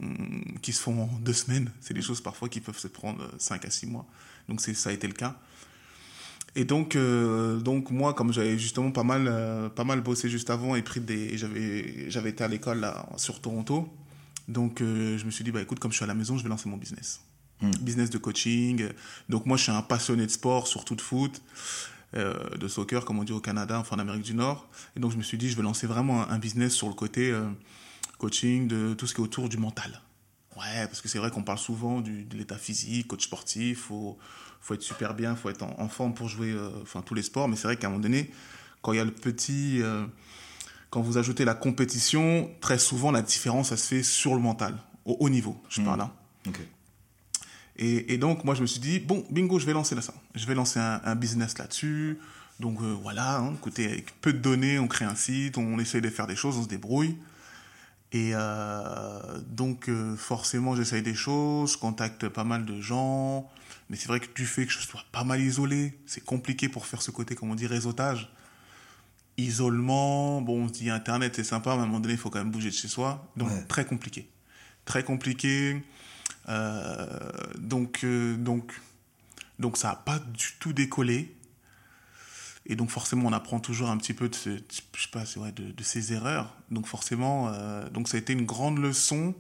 qui 0.61 0.71
se 0.71 0.81
font 0.81 1.03
en 1.03 1.07
deux 1.19 1.33
semaines, 1.33 1.71
c'est 1.79 1.95
des 1.95 2.01
choses 2.01 2.21
parfois 2.21 2.47
qui 2.47 2.59
peuvent 2.59 2.79
se 2.79 2.87
prendre 2.87 3.27
cinq 3.39 3.65
à 3.65 3.71
six 3.71 3.87
mois. 3.87 4.07
Donc 4.51 4.61
ça 4.61 4.89
a 4.89 4.93
été 4.93 5.07
le 5.07 5.13
cas. 5.13 5.35
Et 6.55 6.65
donc 6.65 6.95
euh, 6.95 7.59
donc 7.59 7.91
moi 7.91 8.13
comme 8.13 8.33
j'avais 8.33 8.59
justement 8.59 8.91
pas 8.91 9.03
mal 9.03 9.25
euh, 9.27 9.69
pas 9.69 9.85
mal 9.85 10.01
bossé 10.01 10.29
juste 10.29 10.49
avant 10.49 10.75
et 10.75 10.81
pris 10.81 10.99
des 10.99 11.37
j'avais 11.37 12.11
j'avais 12.11 12.31
été 12.31 12.43
à 12.43 12.49
l'école 12.49 12.81
là 12.81 13.07
sur 13.17 13.39
Toronto. 13.39 13.87
Donc 14.47 14.79
je 14.79 15.23
me 15.23 15.31
suis 15.31 15.43
dit 15.43 15.51
bah 15.51 15.61
écoute 15.61 15.79
comme 15.79 15.91
je 15.91 15.95
suis 15.95 16.03
à 16.03 16.07
la 16.07 16.13
maison, 16.13 16.37
je 16.37 16.43
vais 16.43 16.49
lancer 16.49 16.69
mon 16.69 16.77
business. 16.77 17.21
Hmm. 17.61 17.71
business 17.81 18.09
de 18.09 18.17
coaching. 18.17 18.89
Donc 19.29 19.45
moi, 19.45 19.55
je 19.55 19.63
suis 19.63 19.71
un 19.71 19.83
passionné 19.83 20.25
de 20.25 20.31
sport, 20.31 20.67
surtout 20.67 20.95
de 20.95 21.01
foot, 21.01 21.41
euh, 22.15 22.33
de 22.57 22.67
soccer, 22.67 23.05
comme 23.05 23.19
on 23.19 23.23
dit 23.23 23.33
au 23.33 23.39
Canada, 23.39 23.79
enfin 23.79 23.95
en 23.95 23.99
Amérique 23.99 24.23
du 24.23 24.33
Nord. 24.33 24.67
Et 24.95 24.99
donc 24.99 25.11
je 25.11 25.17
me 25.17 25.23
suis 25.23 25.37
dit, 25.37 25.49
je 25.49 25.55
vais 25.55 25.63
lancer 25.63 25.87
vraiment 25.87 26.27
un, 26.27 26.39
business 26.39 26.73
sur 26.73 26.87
le 26.87 26.95
côté 26.95 27.31
euh, 27.31 27.45
coaching, 28.17 28.67
de 28.67 28.93
tout 28.95 29.05
ce 29.05 29.13
qui 29.13 29.21
est 29.21 29.23
autour 29.23 29.47
du 29.47 29.57
mental. 29.57 30.01
Ouais, 30.57 30.85
parce 30.87 31.01
que 31.01 31.07
c'est 31.07 31.17
vrai 31.17 31.31
qu'on 31.31 31.43
parle 31.43 31.57
souvent 31.57 32.01
du, 32.01 32.23
de 32.23 32.37
l'état 32.37 32.57
physique, 32.57 33.07
coach 33.07 33.23
sportif, 33.23 33.83
faut 33.83 34.17
faut 34.63 34.75
être 34.75 34.83
super 34.83 35.15
bien, 35.15 35.35
faut 35.35 35.49
être 35.49 35.63
en, 35.63 35.87
forme 35.87 36.13
pour 36.13 36.27
jouer, 36.27 36.51
euh, 36.51 36.69
enfin 36.83 37.01
tous 37.01 37.15
les 37.15 37.23
sports. 37.23 37.47
Mais 37.47 37.55
c'est 37.55 37.63
vrai 37.63 37.77
qu'à 37.77 37.87
un 37.87 37.89
moment 37.89 38.03
donné, 38.03 38.29
quand 38.83 38.93
il 38.93 38.97
y 38.97 38.99
a 38.99 39.05
le 39.05 39.11
petit, 39.11 39.81
quand 40.91 41.01
vous 41.01 41.17
ajoutez 41.17 41.45
la 41.45 41.55
compétition, 41.55 42.51
très 42.59 42.77
souvent 42.77 43.11
la 43.11 43.23
différence, 43.23 43.69
ça 43.69 43.77
se 43.77 43.87
fait 43.87 44.03
sur 44.03 44.35
le 44.35 44.41
mental, 44.41 44.77
au 45.05 45.17
haut 45.19 45.29
niveau. 45.29 45.59
Je 45.69 45.81
hmm. 45.81 45.85
parle 45.85 45.99
là. 45.99 46.13
Hein. 46.47 46.51
Et, 47.77 48.17
donc, 48.17 48.43
moi, 48.43 48.53
je 48.53 48.61
me 48.61 48.67
suis 48.67 48.79
dit, 48.79 48.99
bon, 48.99 49.25
bingo, 49.31 49.57
je 49.57 49.65
vais 49.65 49.73
lancer 49.73 49.95
là 49.95 50.01
ça. 50.01 50.13
Je 50.35 50.45
vais 50.45 50.53
lancer 50.53 50.79
un, 50.79 51.15
business 51.15 51.57
là-dessus. 51.57 52.19
Donc, 52.59 52.79
euh, 52.81 52.95
voilà, 53.01 53.39
hein, 53.39 53.53
écoutez, 53.55 53.85
avec 53.85 54.21
peu 54.21 54.33
de 54.33 54.37
données, 54.37 54.77
on 54.77 54.87
crée 54.87 55.05
un 55.05 55.15
site, 55.15 55.57
on 55.57 55.79
essaye 55.79 56.01
de 56.01 56.09
faire 56.09 56.27
des 56.27 56.35
choses, 56.35 56.57
on 56.57 56.63
se 56.63 56.67
débrouille. 56.67 57.17
Et 58.13 58.31
euh, 58.33 59.39
donc, 59.47 59.87
euh, 59.87 60.15
forcément, 60.17 60.75
j'essaye 60.75 61.01
des 61.01 61.13
choses, 61.13 61.73
je 61.73 61.77
contacte 61.77 62.27
pas 62.27 62.43
mal 62.43 62.65
de 62.65 62.81
gens. 62.81 63.49
Mais 63.89 63.95
c'est 63.95 64.07
vrai 64.07 64.19
que 64.19 64.33
du 64.33 64.45
fait 64.45 64.65
que 64.65 64.71
je 64.71 64.79
sois 64.79 65.03
pas 65.11 65.23
mal 65.23 65.39
isolé, 65.41 65.97
c'est 66.05 66.23
compliqué 66.23 66.69
pour 66.69 66.85
faire 66.85 67.01
ce 67.01 67.11
côté, 67.11 67.35
comme 67.35 67.51
on 67.51 67.55
dit, 67.55 67.67
réseautage. 67.67 68.31
Isolement, 69.37 70.41
bon, 70.41 70.63
on 70.63 70.67
se 70.67 70.73
dit 70.73 70.89
Internet, 70.89 71.35
c'est 71.35 71.43
sympa, 71.43 71.71
mais 71.75 71.81
à 71.81 71.83
un 71.83 71.85
moment 71.85 71.99
donné, 71.99 72.15
il 72.15 72.19
faut 72.19 72.29
quand 72.29 72.39
même 72.39 72.51
bouger 72.51 72.69
de 72.69 72.75
chez 72.75 72.89
soi. 72.89 73.31
Donc, 73.37 73.49
très 73.67 73.85
compliqué. 73.85 74.29
Très 74.83 75.03
compliqué. 75.03 75.81
Euh, 76.49 77.05
donc, 77.57 78.05
donc, 78.39 78.73
donc 79.59 79.77
ça 79.77 79.89
n'a 79.89 79.95
pas 79.95 80.19
du 80.19 80.53
tout 80.59 80.73
décollé. 80.73 81.33
Et 82.65 82.75
donc 82.75 82.89
forcément, 82.89 83.27
on 83.27 83.33
apprend 83.33 83.59
toujours 83.59 83.89
un 83.89 83.97
petit 83.97 84.13
peu 84.13 84.29
de, 84.29 84.35
je 84.35 85.01
sais 85.01 85.09
pas, 85.11 85.23
ouais, 85.37 85.51
de, 85.51 85.71
de, 85.71 85.83
ses 85.83 86.13
erreurs. 86.13 86.55
Donc 86.69 86.85
forcément, 86.85 87.49
euh, 87.49 87.89
donc 87.89 88.07
ça 88.07 88.17
a 88.17 88.19
été 88.19 88.33
une 88.33 88.45
grande 88.45 88.77
leçon 88.77 89.33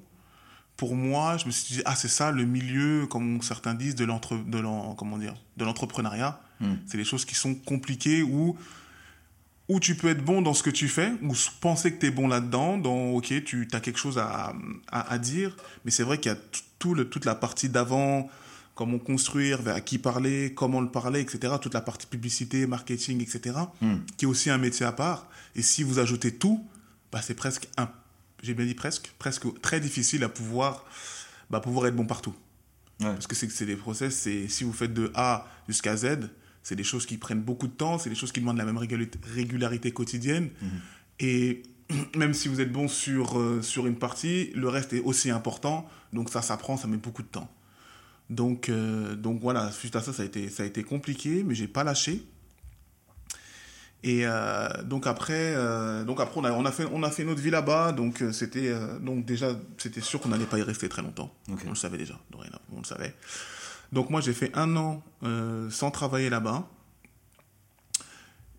pour 0.75 0.95
moi. 0.95 1.37
Je 1.37 1.45
me 1.45 1.51
suis 1.51 1.75
dit, 1.75 1.81
ah 1.85 1.95
c'est 1.95 2.07
ça 2.07 2.31
le 2.31 2.45
milieu, 2.45 3.05
comme 3.07 3.41
certains 3.41 3.75
disent, 3.75 3.95
de 3.95 4.05
l'entre, 4.05 4.37
de 4.37 4.61
comment 4.95 5.17
dire, 5.17 5.35
de 5.57 5.65
l'entrepreneuriat. 5.65 6.41
Hmm. 6.59 6.75
C'est 6.87 6.97
des 6.97 7.03
choses 7.03 7.25
qui 7.25 7.35
sont 7.35 7.53
compliquées 7.53 8.23
où 8.23 8.57
où 9.71 9.79
tu 9.79 9.95
peux 9.95 10.09
être 10.09 10.25
bon 10.25 10.41
dans 10.41 10.53
ce 10.53 10.63
que 10.63 10.69
tu 10.69 10.89
fais, 10.89 11.13
ou 11.21 11.33
penser 11.61 11.93
que 11.93 11.99
tu 11.99 12.07
es 12.07 12.11
bon 12.11 12.27
là-dedans, 12.27 12.77
dans, 12.77 13.11
ok, 13.11 13.43
tu 13.45 13.69
as 13.71 13.79
quelque 13.79 13.99
chose 13.99 14.17
à, 14.17 14.53
à, 14.91 15.13
à 15.13 15.17
dire, 15.17 15.55
mais 15.85 15.91
c'est 15.91 16.03
vrai 16.03 16.17
qu'il 16.17 16.29
y 16.29 16.35
a 16.35 16.37
tout 16.77 16.93
le, 16.93 17.07
toute 17.07 17.23
la 17.23 17.35
partie 17.35 17.69
d'avant, 17.69 18.29
comment 18.75 18.99
construire, 18.99 19.67
à 19.67 19.81
qui 19.81 19.97
parler, 19.97 20.53
comment 20.55 20.81
le 20.81 20.89
parler, 20.89 21.19
etc., 21.19 21.55
toute 21.61 21.73
la 21.73 21.81
partie 21.81 22.07
publicité, 22.07 22.65
marketing, 22.67 23.21
etc., 23.21 23.55
hmm. 23.81 23.97
qui 24.17 24.25
est 24.25 24.27
aussi 24.27 24.49
un 24.49 24.57
métier 24.57 24.85
à 24.85 24.91
part. 24.91 25.27
Et 25.55 25.61
si 25.61 25.83
vous 25.83 25.99
ajoutez 25.99 26.33
tout, 26.35 26.65
bah, 27.11 27.21
c'est 27.21 27.35
presque, 27.35 27.67
un, 27.77 27.89
j'ai 28.41 28.53
bien 28.53 28.65
dit 28.65 28.75
presque, 28.75 29.13
presque 29.19 29.61
très 29.61 29.79
difficile 29.79 30.23
à 30.23 30.29
pouvoir, 30.29 30.85
bah, 31.49 31.59
pouvoir 31.59 31.87
être 31.87 31.95
bon 31.95 32.05
partout. 32.05 32.35
Parce 32.99 33.27
que 33.27 33.35
c'est 33.35 33.65
des 33.65 33.75
process, 33.75 34.15
c'est 34.15 34.47
si 34.47 34.63
vous 34.63 34.73
faites 34.73 34.93
de 34.93 35.11
A 35.15 35.47
jusqu'à 35.67 35.97
Z, 35.97 36.29
c'est 36.63 36.75
des 36.75 36.83
choses 36.83 37.05
qui 37.05 37.17
prennent 37.17 37.41
beaucoup 37.41 37.67
de 37.67 37.73
temps, 37.73 37.97
c'est 37.97 38.09
des 38.09 38.15
choses 38.15 38.31
qui 38.31 38.39
demandent 38.39 38.57
la 38.57 38.65
même 38.65 38.77
régularité 38.77 39.91
quotidienne. 39.91 40.49
Mhm. 40.61 40.69
Et 41.19 41.63
même 42.15 42.33
si 42.33 42.47
vous 42.47 42.61
êtes 42.61 42.71
bon 42.71 42.87
sur, 42.87 43.39
euh, 43.39 43.61
sur 43.61 43.87
une 43.87 43.95
partie, 43.95 44.51
le 44.53 44.69
reste 44.69 44.93
est 44.93 45.01
aussi 45.01 45.31
important. 45.31 45.89
Donc 46.13 46.29
ça 46.29 46.41
s'apprend, 46.41 46.77
ça 46.77 46.87
met 46.87 46.97
beaucoup 46.97 47.23
de 47.23 47.27
temps. 47.27 47.49
Donc, 48.31 48.69
euh, 48.69 49.15
donc 49.15 49.39
voilà, 49.39 49.71
suite 49.71 49.95
à 49.95 50.01
ça, 50.01 50.11
ça 50.11 50.23
a 50.23 50.25
été, 50.25 50.49
ça 50.49 50.63
a 50.63 50.65
été 50.65 50.83
compliqué, 50.83 51.43
mais 51.43 51.53
j'ai 51.53 51.67
pas 51.67 51.83
lâché. 51.83 52.25
Et 54.03 54.21
euh, 54.25 54.67
donc 54.81 55.05
après, 55.05 55.53
donc 56.05 56.19
après 56.19 56.39
on 56.39 56.45
a, 56.45 56.51
on 56.53 56.65
a 56.65 56.71
fait, 56.71 56.87
on 56.91 57.03
a 57.03 57.11
fait 57.11 57.23
notre 57.23 57.39
vie 57.39 57.51
là-bas. 57.51 57.91
Donc 57.91 58.23
c'était, 58.31 58.73
donc 58.99 59.25
déjà, 59.25 59.49
c'était 59.77 60.01
sûr 60.01 60.19
qu'on 60.19 60.29
n'allait 60.29 60.45
pas 60.45 60.57
y 60.57 60.63
rester 60.63 60.89
très 60.89 61.03
longtemps. 61.03 61.31
On 61.49 61.69
le 61.69 61.75
savait 61.75 61.99
déjà, 61.99 62.19
on 62.73 62.79
le 62.79 62.85
savait. 62.85 63.13
Donc 63.91 64.09
moi 64.09 64.21
j'ai 64.21 64.33
fait 64.33 64.51
un 64.55 64.75
an 64.77 65.03
euh, 65.23 65.69
sans 65.69 65.91
travailler 65.91 66.29
là-bas. 66.29 66.67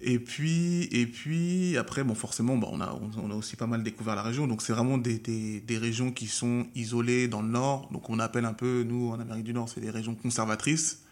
Et 0.05 0.19
puis, 0.19 0.89
et 0.91 1.07
puis 1.07 1.77
après, 1.77 2.03
bon, 2.03 2.15
forcément, 2.15 2.57
bah, 2.57 2.69
on, 2.73 2.81
a, 2.81 2.99
on 3.23 3.31
a 3.31 3.35
aussi 3.35 3.55
pas 3.55 3.69
mal 3.69 3.85
découvert 3.85 4.17
la 4.17 4.23
région. 4.23 4.49
Donc, 4.49 4.61
c'est 4.61 4.73
vraiment 4.73 4.99
des, 4.99 5.19
des, 5.19 5.61
des, 5.61 5.79
régions 5.79 6.11
qui 6.11 6.27
sont 6.27 6.67
isolées 6.75 7.29
dans 7.29 7.41
le 7.41 7.49
nord. 7.49 7.89
Donc, 7.93 8.11
on 8.11 8.19
appelle 8.19 8.45
un 8.45 8.53
peu, 8.53 8.83
nous, 8.83 9.11
en 9.11 9.21
Amérique 9.21 9.45
du 9.45 9.55
Nord, 9.55 9.69
c'est 9.69 9.81
des 9.81 9.91
régions 9.91 10.17
conservatrices. 10.17 11.03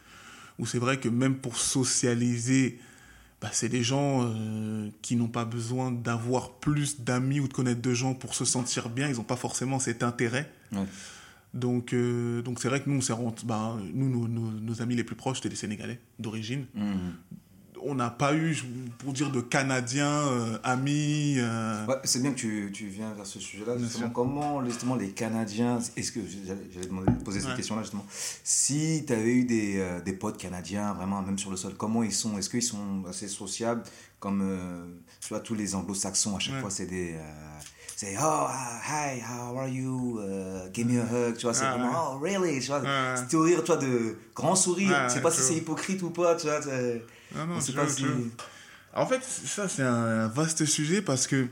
Où 0.59 0.67
c'est 0.67 0.79
vrai 0.79 0.99
que 0.99 1.09
même 1.09 1.37
pour 1.37 1.57
socialiser, 1.57 2.81
bah, 3.41 3.49
c'est 3.53 3.69
des 3.69 3.83
gens 3.85 4.25
euh, 4.25 4.91
qui 5.03 5.15
n'ont 5.15 5.29
pas 5.29 5.45
besoin 5.45 5.93
d'avoir 5.93 6.59
plus 6.59 7.01
d'amis 7.01 7.41
ou 7.41 7.47
de 7.47 7.53
connaître 7.53 7.81
de 7.81 7.95
gens 7.95 8.15
pour 8.15 8.35
se 8.35 8.45
sentir 8.45 8.89
bien. 8.89 9.09
Ils 9.09 9.17
n'ont 9.17 9.23
pas 9.23 9.37
forcément 9.37 9.79
cet 9.79 10.03
intérêt. 10.03 10.53
Ouais. 10.73 10.85
Donc, 11.55 11.93
euh, 11.93 12.43
donc 12.43 12.61
c'est 12.61 12.69
vrai 12.69 12.81
que 12.83 12.91
nous, 12.91 13.01
on 13.11 13.35
bah, 13.45 13.77
nous 13.95 14.29
nos, 14.29 14.83
amis 14.83 14.95
les 14.95 15.05
plus 15.05 15.17
proches, 15.17 15.39
c'était 15.39 15.49
des 15.49 15.57
Sénégalais 15.57 16.01
d'origine. 16.19 16.67
Mhm. 16.75 17.15
On 17.83 17.95
n'a 17.95 18.11
pas 18.11 18.35
eu, 18.35 18.57
pour 18.99 19.13
dire, 19.13 19.31
de 19.31 19.41
Canadiens, 19.41 20.27
euh, 20.29 20.59
amis. 20.63 21.37
Euh. 21.39 21.87
c'est 22.05 22.21
bien 22.21 22.33
que 22.33 22.39
tu, 22.39 22.71
tu, 22.73 22.87
viens 22.87 23.13
vers 23.15 23.27
ce 23.27 23.41
sujet-là. 23.41 23.79
Justement, 23.79 24.11
comment 24.11 24.65
justement, 24.65 24.97
les 24.97 25.11
Canadiens. 25.11 25.79
Est-ce 25.97 26.13
que 26.13 26.21
j'allais 26.27 27.19
poser 27.25 27.41
cette 27.41 27.57
question-là, 27.57 27.83
justement. 27.83 28.07
Si 28.45 29.05
tu 29.07 29.13
avais 29.13 29.33
eu 29.33 29.45
des, 29.45 29.85
des, 30.05 30.13
potes 30.13 30.37
canadiens, 30.37 30.93
vraiment, 30.95 31.23
même 31.23 31.39
sur 31.39 31.51
le 31.51 31.57
sol, 31.57 31.75
comment 31.77 32.03
ils 32.03 32.13
sont? 32.13 32.39
Est-ce 32.39 32.51
qu'ils 32.51 32.63
sont 32.63 33.05
assez 33.09 33.29
sociables? 33.29 33.83
Comme 34.19 34.45
tu 35.21 35.29
vois, 35.29 35.41
tous 35.41 35.55
les 35.55 35.75
anglo-saxons, 35.75 36.37
à 36.37 36.39
chaque 36.39 36.61
fois, 36.61 36.71
c'est 36.71 36.87
des 36.87 37.17
c'est 38.01 38.17
oh 38.19 38.47
hi 38.89 39.21
how 39.21 39.59
are 39.59 39.69
you? 39.69 40.21
Uh, 40.21 40.71
give 40.73 40.87
me 40.87 41.03
a 41.03 41.05
hug 41.05 41.37
tu 41.37 41.43
vois 41.43 41.53
c'est 41.53 41.67
vraiment 41.67 42.15
oh 42.15 42.19
really 42.19 42.59
tu 42.59 42.69
vois 42.69 42.81
c'est 43.15 43.37
rire 43.37 43.63
tu 43.63 43.67
vois 43.67 43.77
de 43.77 44.17
grand 44.35 44.57
sourire 44.57 45.07
je 45.07 45.13
sais 45.13 45.21
pas 45.21 45.31
si 45.31 45.43
c'est 45.43 45.57
hypocrite 45.57 46.01
ou 46.01 46.09
pas 46.09 46.35
tu 46.35 46.47
vois 46.47 46.61
non, 47.35 47.47
non, 47.47 47.55
pas 47.75 47.87
en 48.95 49.07
fait 49.07 49.23
ça 49.23 49.69
c'est 49.69 49.83
un 49.83 50.27
vaste 50.29 50.65
sujet 50.65 51.01
parce 51.03 51.27
que 51.27 51.47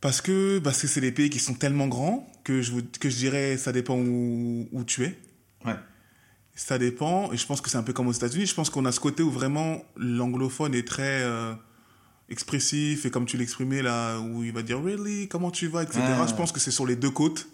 Parce 0.00 0.20
que 0.20 0.58
parce 0.60 0.80
que 0.80 0.86
c'est 0.86 1.00
des 1.00 1.12
pays 1.12 1.28
qui 1.30 1.40
sont 1.40 1.54
tellement 1.54 1.88
grands 1.88 2.30
que 2.44 2.62
je, 2.62 2.70
vous, 2.70 2.82
que 3.00 3.10
je 3.10 3.16
dirais 3.16 3.56
ça 3.56 3.72
dépend 3.72 3.96
où, 3.96 4.68
où 4.72 4.84
tu 4.84 5.04
es. 5.04 5.18
Ouais. 5.64 5.74
Ça 6.54 6.78
dépend, 6.78 7.32
et 7.32 7.36
je 7.36 7.46
pense 7.46 7.60
que 7.60 7.68
c'est 7.70 7.76
un 7.78 7.82
peu 7.84 7.92
comme 7.92 8.08
aux 8.08 8.12
États-Unis. 8.12 8.46
Je 8.46 8.54
pense 8.54 8.68
qu'on 8.70 8.84
a 8.84 8.92
ce 8.92 8.98
côté 9.00 9.22
où 9.22 9.30
vraiment 9.30 9.84
l'anglophone 9.96 10.74
est 10.74 10.86
très 10.86 11.22
euh, 11.22 11.52
expressif, 12.30 13.06
et 13.06 13.10
comme 13.10 13.26
tu 13.26 13.36
l'exprimais 13.36 13.80
là, 13.82 14.18
où 14.18 14.42
il 14.42 14.52
va 14.52 14.62
dire 14.62 14.80
Really, 14.82 15.28
comment 15.28 15.50
tu 15.52 15.68
vas, 15.68 15.82
etc. 15.84 16.00
Je 16.28 16.34
pense 16.34 16.50
que 16.52 16.58
c'est 16.60 16.70
sur 16.72 16.86
les 16.86 16.96
deux 16.96 17.10
côtes. 17.10 17.48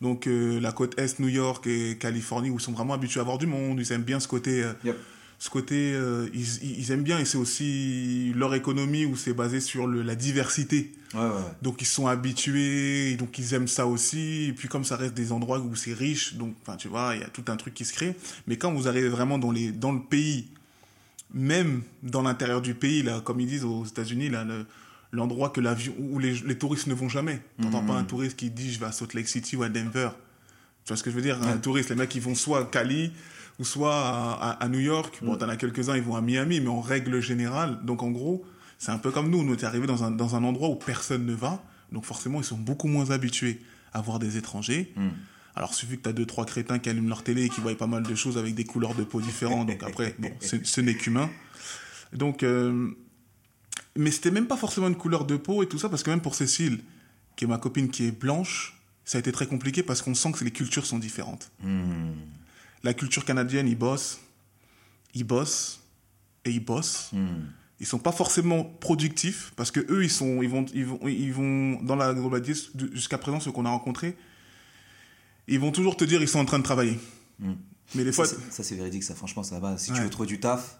Donc 0.00 0.26
euh, 0.26 0.60
la 0.60 0.72
côte 0.72 0.98
Est, 1.00 1.18
New 1.20 1.28
York 1.28 1.66
et 1.66 1.96
Californie, 1.98 2.50
où 2.50 2.56
ils 2.58 2.60
sont 2.62 2.72
vraiment 2.72 2.94
habitués 2.94 3.20
à 3.20 3.22
avoir 3.22 3.38
du 3.38 3.46
monde, 3.46 3.78
ils 3.80 3.92
aiment 3.92 4.02
bien 4.02 4.20
ce 4.20 4.28
côté. 4.28 4.62
euh, 4.62 4.72
Yep. 4.84 4.96
Ce 5.38 5.50
côté, 5.50 5.92
euh, 5.94 6.28
ils, 6.32 6.78
ils 6.78 6.90
aiment 6.92 7.02
bien, 7.02 7.18
et 7.18 7.24
c'est 7.24 7.36
aussi 7.38 8.32
leur 8.34 8.54
économie 8.54 9.04
où 9.04 9.16
c'est 9.16 9.34
basé 9.34 9.60
sur 9.60 9.86
le, 9.86 10.02
la 10.02 10.14
diversité. 10.14 10.92
Ouais, 11.14 11.20
ouais. 11.20 11.28
Donc 11.62 11.80
ils 11.82 11.86
sont 11.86 12.06
habitués, 12.06 13.10
et 13.12 13.16
donc 13.16 13.38
ils 13.38 13.52
aiment 13.54 13.68
ça 13.68 13.86
aussi. 13.86 14.46
Et 14.48 14.52
puis 14.52 14.68
comme 14.68 14.84
ça 14.84 14.96
reste 14.96 15.14
des 15.14 15.32
endroits 15.32 15.60
où 15.60 15.74
c'est 15.76 15.92
riche, 15.92 16.34
donc 16.34 16.54
tu 16.78 16.88
vois, 16.88 17.14
il 17.14 17.20
y 17.20 17.24
a 17.24 17.28
tout 17.28 17.44
un 17.48 17.56
truc 17.56 17.74
qui 17.74 17.84
se 17.84 17.92
crée. 17.92 18.16
Mais 18.46 18.56
quand 18.56 18.72
vous 18.72 18.88
arrivez 18.88 19.08
vraiment 19.08 19.38
dans 19.38 19.50
les 19.52 19.70
dans 19.70 19.92
le 19.92 20.00
pays, 20.00 20.48
même 21.32 21.82
dans 22.02 22.22
l'intérieur 22.22 22.62
du 22.62 22.74
pays 22.74 23.02
là, 23.02 23.20
comme 23.20 23.40
ils 23.40 23.46
disent 23.46 23.64
aux 23.64 23.84
États-Unis 23.84 24.30
là, 24.30 24.44
le- 24.44 24.66
l'endroit 25.12 25.50
que 25.50 25.60
l'avion 25.60 25.94
où 25.98 26.18
les, 26.18 26.32
les 26.44 26.58
touristes 26.58 26.86
ne 26.88 26.94
vont 26.94 27.08
jamais. 27.08 27.40
T'entends 27.62 27.82
Mhm. 27.82 27.88
pas 27.88 27.94
un 27.94 28.04
touriste 28.04 28.36
qui 28.36 28.50
dit 28.50 28.72
je 28.72 28.80
vais 28.80 28.86
à 28.86 28.92
Salt 28.92 29.14
Lake 29.14 29.28
City 29.28 29.56
ou 29.56 29.62
à 29.62 29.68
Denver. 29.68 30.08
Tu 30.84 30.88
vois 30.88 30.96
ce 30.96 31.02
que 31.02 31.10
je 31.10 31.16
veux 31.16 31.22
dire? 31.22 31.40
Un 31.42 31.52
Ouais. 31.54 31.58
touriste, 31.60 31.90
les 31.90 31.96
mecs 31.96 32.14
ils 32.14 32.20
vont 32.22 32.34
soit 32.34 32.60
à 32.60 32.64
Cali 32.64 33.12
ou 33.58 33.64
soit 33.64 33.94
à, 34.60 34.68
New 34.68 34.80
York. 34.80 35.18
Bon, 35.22 35.32
Mhm. 35.32 35.38
t'en 35.38 35.48
as 35.48 35.56
quelques-uns, 35.56 35.96
ils 35.96 36.02
vont 36.02 36.16
à 36.16 36.20
Miami, 36.20 36.60
mais 36.60 36.68
en 36.68 36.80
règle 36.80 37.20
générale, 37.20 37.78
donc 37.84 38.02
en 38.02 38.10
gros, 38.10 38.44
c'est 38.78 38.90
un 38.90 38.98
peu 38.98 39.10
comme 39.10 39.30
nous. 39.30 39.44
Nous, 39.44 39.56
t'es 39.56 39.66
arrivé 39.66 39.86
dans 39.86 40.04
un, 40.04 40.10
dans 40.10 40.34
un 40.34 40.44
endroit 40.44 40.68
où 40.68 40.76
personne 40.76 41.24
ne 41.24 41.34
va, 41.34 41.62
donc 41.92 42.04
forcément, 42.04 42.40
ils 42.40 42.44
sont 42.44 42.58
beaucoup 42.58 42.88
moins 42.88 43.10
habitués 43.10 43.60
à 43.92 44.00
voir 44.00 44.18
des 44.18 44.36
étrangers. 44.36 44.92
Hmm. 44.96 45.10
Alors, 45.54 45.72
suffit 45.72 45.96
que 45.98 46.02
tu 46.02 46.08
as 46.08 46.12
deux, 46.12 46.26
trois 46.26 46.44
crétins 46.46 46.80
qui 46.80 46.88
allument 46.88 47.08
leur 47.08 47.22
télé 47.22 47.44
et 47.44 47.48
qui 47.48 47.60
voient 47.60 47.76
pas 47.76 47.86
mal 47.86 48.02
de 48.02 48.14
choses 48.16 48.38
avec 48.38 48.56
des 48.56 48.64
couleurs 48.64 48.94
de 48.94 49.04
peau 49.04 49.20
différentes. 49.20 49.68
Donc 49.68 49.82
après, 49.84 50.16
bon, 50.18 50.30
ce, 50.40 50.80
n'est 50.80 50.94
qu'humain. 50.94 51.30
Donc, 52.12 52.42
euh, 52.42 52.90
mais 53.96 54.10
c'était 54.10 54.32
même 54.32 54.46
pas 54.46 54.56
forcément 54.56 54.88
une 54.88 54.96
couleur 54.96 55.24
de 55.24 55.36
peau 55.36 55.62
et 55.62 55.68
tout 55.68 55.78
ça, 55.78 55.88
parce 55.88 56.02
que 56.02 56.10
même 56.10 56.20
pour 56.20 56.34
Cécile, 56.34 56.80
qui 57.36 57.44
est 57.44 57.48
ma 57.48 57.58
copine 57.58 57.88
qui 57.88 58.06
est 58.06 58.10
blanche, 58.10 58.80
ça 59.04 59.18
a 59.18 59.20
été 59.20 59.30
très 59.30 59.46
compliqué 59.46 59.84
parce 59.84 60.02
qu'on 60.02 60.14
sent 60.14 60.32
que 60.32 60.42
les 60.44 60.50
cultures 60.50 60.86
sont 60.86 60.98
différentes. 60.98 61.52
Hmm. 61.62 62.14
La 62.84 62.94
culture 62.94 63.24
canadienne, 63.24 63.66
ils 63.66 63.76
bossent, 63.78 64.20
ils 65.14 65.24
bossent 65.24 65.80
et 66.44 66.50
ils 66.50 66.64
bossent. 66.64 67.10
Hmm. 67.12 67.46
Ils 67.80 67.86
sont 67.86 67.98
pas 67.98 68.12
forcément 68.12 68.62
productifs 68.64 69.52
parce 69.56 69.70
que 69.72 69.80
eux, 69.90 70.04
ils 70.04 70.10
sont, 70.10 70.42
ils 70.42 70.48
vont, 70.48 70.64
ils 70.72 70.86
vont, 70.86 71.00
ils 71.08 71.32
vont 71.32 71.82
dans 71.82 71.96
la 71.96 72.14
globalité 72.14 72.52
jusqu'à 72.92 73.18
présent, 73.18 73.40
ceux 73.40 73.50
qu'on 73.50 73.64
a 73.66 73.70
rencontrés, 73.70 74.16
ils 75.48 75.58
vont 75.58 75.72
toujours 75.72 75.96
te 75.96 76.04
dire 76.04 76.22
ils 76.22 76.28
sont 76.28 76.38
en 76.38 76.44
train 76.44 76.58
de 76.58 76.62
travailler. 76.64 76.98
Hmm. 77.40 77.54
Mais 77.94 78.04
des 78.04 78.12
Ça, 78.12 78.16
fois, 78.16 78.26
c'est- 78.26 78.50
ça, 78.52 78.62
c'est 78.62 78.76
véridique, 78.76 79.02
ça. 79.02 79.14
Franchement, 79.14 79.42
ça 79.42 79.58
va. 79.60 79.76
Si 79.76 79.90
Ouais. 79.90 79.96
tu 79.98 80.02
veux 80.04 80.10
trouver 80.10 80.28
du 80.28 80.40
taf, 80.40 80.78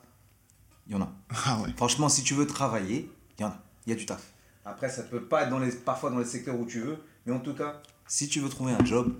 il 0.86 0.92
y 0.92 0.96
en 0.96 1.02
a. 1.02 1.12
ah 1.46 1.60
ouais, 1.62 1.70
Franchement, 1.76 2.08
si 2.08 2.22
tu 2.22 2.34
veux 2.34 2.46
travailler, 2.46 3.10
il 3.38 3.42
y 3.42 3.44
en 3.44 3.48
a. 3.48 3.62
Il 3.86 3.90
y 3.90 3.92
a 3.92 3.96
du 3.96 4.06
taf. 4.06 4.22
Après, 4.64 4.88
ça 4.88 5.02
peut 5.02 5.22
pas 5.24 5.42
être 5.42 5.50
dans 5.50 5.58
les, 5.58 5.70
parfois 5.72 6.10
dans 6.10 6.18
les 6.18 6.24
secteurs 6.24 6.58
où 6.58 6.64
tu 6.64 6.80
veux, 6.80 6.96
mais 7.26 7.32
en 7.32 7.40
tout 7.40 7.52
cas, 7.54 7.82
si 8.06 8.28
tu 8.28 8.40
veux 8.40 8.48
trouver 8.48 8.72
un 8.72 8.84
job, 8.84 9.14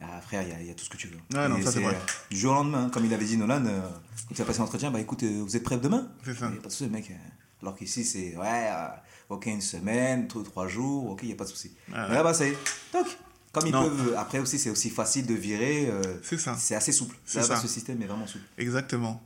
ah, 0.00 0.20
frère, 0.20 0.42
il 0.42 0.48
y, 0.48 0.52
a- 0.52 0.60
il 0.60 0.66
y 0.66 0.70
a 0.70 0.74
tout 0.74 0.84
ce 0.84 0.90
que 0.90 0.96
tu 0.96 1.08
veux. 1.08 1.18
Ouais, 1.38 1.48
non, 1.48 1.56
Et 1.58 1.62
ça, 1.62 1.72
c'est 1.72 1.80
vrai. 1.80 1.94
euh, 1.94 1.98
Du 2.30 2.36
jour 2.38 2.52
au 2.52 2.54
lendemain, 2.56 2.88
comme 2.90 3.04
il 3.04 3.12
avait 3.14 3.24
dit 3.24 3.36
Nolan, 3.36 3.64
euh, 3.66 3.80
quand 4.28 4.34
il 4.38 4.42
a 4.42 4.44
passé 4.44 4.58
l'entretien, 4.60 4.90
bah 4.90 5.00
écoute, 5.00 5.22
euh, 5.22 5.42
vous 5.42 5.56
êtes 5.56 5.62
prêts 5.62 5.78
demain? 5.78 6.08
C'est 6.24 6.34
ça. 6.34 6.46
Il 6.46 6.52
n'y 6.52 6.58
a 6.58 6.62
pas 6.62 6.68
de 6.68 6.72
souci, 6.72 6.90
mec. 6.90 7.10
euh, 7.10 7.14
Alors 7.62 7.76
qu'ici, 7.76 8.04
c'est 8.04 8.36
ouais, 8.36 8.68
euh, 8.70 8.86
ok, 9.28 9.46
une 9.46 9.60
semaine, 9.60 10.26
trois, 10.28 10.42
trois 10.44 10.68
jours, 10.68 11.10
ok, 11.10 11.20
il 11.22 11.26
n'y 11.28 11.32
a 11.32 11.36
pas 11.36 11.44
de 11.44 11.50
souci. 11.50 11.72
Ouais, 11.88 11.94
Mais 12.08 12.14
là-bas, 12.14 12.34
c'est 12.34 12.56
toc. 12.92 13.06
Comme 13.52 13.66
ils 13.66 13.72
Non. 13.72 13.82
peuvent. 13.82 14.14
Après 14.16 14.38
aussi, 14.38 14.58
c'est 14.60 14.70
aussi 14.70 14.90
facile 14.90 15.26
de 15.26 15.34
virer. 15.34 15.90
C'est 16.22 16.38
ça. 16.38 16.54
c'est 16.56 16.76
assez 16.76 16.92
souple. 16.92 17.16
C'est 17.24 17.40
Là-bas, 17.40 17.56
ça. 17.56 17.62
ce 17.62 17.66
système 17.68 18.00
est 18.00 18.06
vraiment 18.06 18.26
souple. 18.28 18.44
Exactement. 18.58 19.20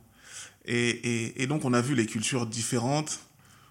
Et, 0.65 0.89
et, 0.89 1.43
et 1.43 1.47
donc, 1.47 1.63
on 1.63 1.73
a 1.73 1.81
vu 1.81 1.93
les 1.93 2.07
cultures 2.07 2.47
différentes, 2.47 3.19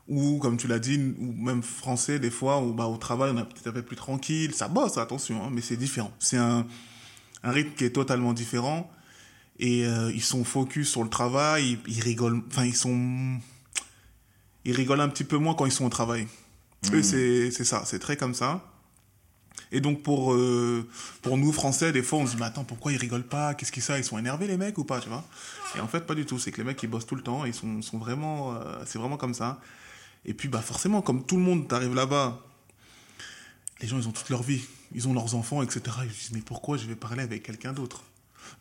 ou 0.07 0.38
comme 0.38 0.57
tu 0.57 0.69
l'as 0.69 0.79
dit, 0.79 0.97
ou 1.19 1.33
même 1.33 1.62
français, 1.64 2.21
des 2.21 2.31
fois, 2.31 2.61
où 2.62 2.73
bah, 2.73 2.87
au 2.87 2.97
travail, 2.99 3.33
on 3.35 3.38
est 3.38 3.45
peut-être 3.45 3.67
un 3.67 3.73
peu 3.73 3.83
plus 3.83 3.97
tranquille. 3.97 4.55
Ça 4.55 4.69
bosse, 4.69 4.97
attention, 4.97 5.43
hein, 5.45 5.51
mais 5.53 5.61
c'est 5.61 5.77
différent. 5.77 6.12
C'est 6.21 6.37
un, 6.37 6.64
un 7.44 7.52
rythme 7.52 7.74
qui 7.76 7.85
est 7.85 7.90
totalement 7.90 8.33
différent. 8.33 8.90
Et 9.61 9.87
euh, 9.87 10.11
ils 10.12 10.22
sont 10.22 10.42
focus 10.42 10.90
sur 10.90 11.04
le 11.04 11.09
travail, 11.09 11.78
ils, 11.87 11.96
ils 11.96 12.00
rigolent, 12.00 12.42
enfin, 12.48 12.64
ils 12.64 12.74
sont. 12.74 13.38
Ils 14.64 14.74
rigolent 14.74 15.02
un 15.02 15.09
petit 15.09 15.24
peu 15.24 15.37
moins 15.37 15.54
quand 15.54 15.66
ils 15.66 15.72
sont 15.72 15.85
au 15.85 15.90
travail. 15.90 16.26
Eux, 16.92 17.02
c'est 17.02 17.50
c'est 17.50 17.64
ça, 17.64 17.85
c'est 17.85 17.98
très 17.98 18.16
comme 18.16 18.35
ça. 18.35 18.64
Et 19.72 19.80
donc 19.80 20.02
pour, 20.02 20.35
euh, 20.35 20.88
pour 21.22 21.37
nous 21.37 21.52
Français, 21.52 21.92
des 21.92 22.02
fois 22.02 22.20
on 22.20 22.26
se 22.26 22.33
dit 22.33 22.37
mais 22.38 22.46
attends 22.46 22.64
pourquoi 22.64 22.92
ils 22.92 22.98
rigolent 22.98 23.26
pas? 23.26 23.54
Qu'est-ce 23.54 23.72
qu'ils 23.72 23.83
ça 23.83 23.98
Ils 23.98 24.04
sont 24.04 24.18
énervés 24.18 24.46
les 24.46 24.57
mecs 24.57 24.78
ou 24.78 24.85
pas 24.85 25.00
tu 25.00 25.09
vois? 25.09 25.24
Et 25.76 25.80
en 25.80 25.88
fait 25.88 26.07
pas 26.07 26.14
du 26.14 26.26
tout. 26.26 26.38
C'est 26.38 26.52
que 26.52 26.59
les 26.59 26.64
mecs 26.64 26.83
ils 26.83 26.87
bossent 26.88 27.07
tout 27.07 27.16
le 27.16 27.22
temps. 27.22 27.44
Ils 27.44 27.54
sont, 27.54 27.83
sont 27.83 27.98
vraiment, 27.98 28.54
euh, 28.54 28.83
c'est 28.87 28.98
vraiment 28.98 29.16
comme 29.16 29.35
ça. 29.35 29.61
Et 30.24 30.35
puis 30.35 30.48
bah 30.48 30.61
forcément 30.61 31.02
comme 31.02 31.24
tout 31.24 31.37
le 31.37 31.42
monde 31.42 31.68
t'arrives 31.68 31.94
là-bas, 31.94 32.40
les 33.85 33.90
gens 33.90 33.99
ils 33.99 34.09
ont 34.09 34.12
toute 34.12 34.31
leur 34.31 34.42
vie, 34.42 34.62
ils 34.94 35.07
ont 35.09 35.12
leurs 35.12 35.35
enfants 35.35 35.62
etc. 35.62 35.81
Ils 36.05 36.11
se 36.11 36.20
disent 36.20 36.33
mais 36.33 36.40
pourquoi 36.40 36.79
je 36.79 36.87
vais 36.87 36.97
parler 36.97 37.23
avec 37.23 37.42
quelqu'un 37.42 37.73
d'autre? 37.73 38.03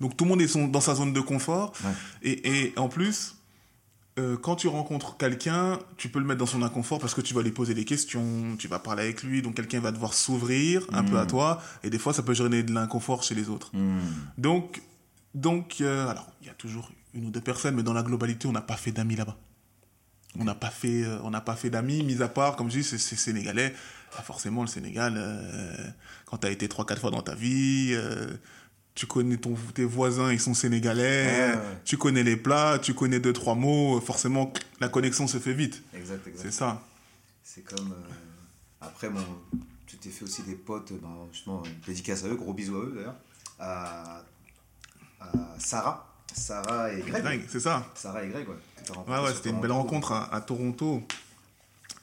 Donc 0.02 0.18
tout 0.18 0.26
le 0.26 0.30
monde 0.30 0.42
est 0.42 0.58
dans 0.58 0.82
sa 0.82 0.96
zone 0.96 1.14
de 1.14 1.22
confort. 1.22 1.74
Ouais. 1.84 1.92
Et, 2.24 2.66
et 2.66 2.74
en 2.78 2.90
plus, 2.90 3.36
euh, 4.20 4.38
quand 4.38 4.56
tu 4.58 4.68
rencontres 4.68 5.18
quelqu'un, 5.18 5.80
tu 5.98 6.10
peux 6.10 6.20
le 6.20 6.26
mettre 6.26 6.40
dans 6.40 6.46
son 6.46 6.62
inconfort 6.62 7.00
parce 7.00 7.14
que 7.14 7.22
tu 7.22 7.34
vas 7.34 7.42
lui 7.42 7.52
poser 7.52 7.74
des 7.74 7.86
questions, 7.86 8.56
tu 8.60 8.68
vas 8.68 8.80
parler 8.80 9.04
avec 9.04 9.24
lui, 9.24 9.42
donc 9.42 9.56
quelqu'un 9.56 9.80
va 9.80 9.92
devoir 9.92 10.14
s'ouvrir 10.14 10.86
un 10.92 11.04
peu 11.04 11.18
à 11.18 11.26
toi, 11.26 11.62
et 11.84 11.90
des 11.90 11.98
fois 11.98 12.14
ça 12.14 12.22
peut 12.22 12.34
générer 12.34 12.64
de 12.64 12.74
l'inconfort 12.74 13.24
chez 13.24 13.34
les 13.34 13.50
autres. 13.50 13.72
Hmm. 13.74 14.00
Donc, 14.38 14.82
donc 15.34 15.78
euh, 15.82 16.08
alors 16.08 16.28
il 16.42 16.48
y 16.48 16.50
a 16.50 16.54
toujours 16.54 16.92
une 17.14 17.26
ou 17.26 17.32
deux 17.32 17.42
personnes, 17.42 17.76
mais 17.76 17.84
dans 17.84 17.94
la 17.94 18.04
globalité, 18.04 18.48
on 18.48 18.52
n'a 18.52 18.62
pas 18.62 18.78
fait 18.78 18.92
d'amis 18.92 19.16
là-bas. 19.16 19.38
On 20.40 20.44
n'a 20.44 20.56
pas 20.56 20.72
fait, 20.72 21.04
euh, 21.04 21.20
on 21.24 21.30
n'a 21.30 21.42
pas 21.42 21.56
fait 21.56 21.70
d'amis, 21.70 22.04
mis 22.04 22.22
à 22.22 22.28
part, 22.28 22.56
comme 22.56 22.70
je 22.70 22.80
dis, 22.80 22.84
c'est 22.84 22.98
sénégalais. 22.98 23.74
Forcément, 24.22 24.62
le 24.62 24.68
Sénégal, 24.68 25.16
euh, 25.18 25.76
quand 26.26 26.38
tu 26.38 26.48
as 26.48 26.52
été 26.52 26.68
trois 26.70 26.86
quatre 26.86 27.02
fois 27.02 27.12
dans 27.12 27.22
ta 27.24 27.36
vie, 27.36 27.90
euh, 27.94 28.28
tu 28.96 29.08
connais 29.08 29.38
ton, 29.38 29.56
tes 29.74 29.86
voisins, 29.86 30.32
ils 30.32 30.40
sont 30.40 30.54
sénégalais, 30.54 31.26
Ouais, 31.26 31.56
ouais. 31.56 31.78
tu 31.84 31.98
connais 31.98 32.22
les 32.24 32.38
plats, 32.38 32.78
tu 32.80 32.94
connais 32.94 33.20
deux 33.20 33.34
trois 33.34 33.56
mots, 33.56 34.00
forcément 34.02 34.54
la 34.80 34.88
connexion 34.90 35.28
se 35.28 35.40
fait 35.40 35.54
vite. 35.54 35.82
Exact, 35.96 36.28
exact. 36.28 36.44
C'est 36.46 36.52
ça. 36.52 36.82
C'est 37.44 37.62
comme. 37.64 37.92
euh, 37.92 38.12
Après, 38.82 39.10
bon, 39.10 39.24
tu 39.88 39.98
t'es 39.98 40.10
fait 40.10 40.24
aussi 40.26 40.44
des 40.44 40.56
potes, 40.56 40.94
ben, 41.02 41.10
justement, 41.32 41.64
dédicace 41.88 42.24
à 42.24 42.28
eux, 42.28 42.36
gros 42.36 42.54
bisous 42.54 42.76
à 42.76 42.80
eux 42.82 42.94
d'ailleurs. 42.96 43.16
À, 43.60 44.22
à 45.22 45.28
Sarah. 45.58 46.10
Sarah 46.34 46.92
et 46.94 47.02
Greg. 47.02 47.46
C'est 47.50 47.60
ça. 47.60 47.86
Sarah 47.96 48.24
et 48.24 48.30
Greg, 48.30 48.48
ouais. 48.48 48.56
Ouais, 49.08 49.20
ouais, 49.24 49.34
c'était 49.34 49.50
une 49.52 49.62
belle 49.62 49.72
rencontre 49.72 50.12
à, 50.12 50.34
à 50.34 50.42
Toronto. 50.42 51.02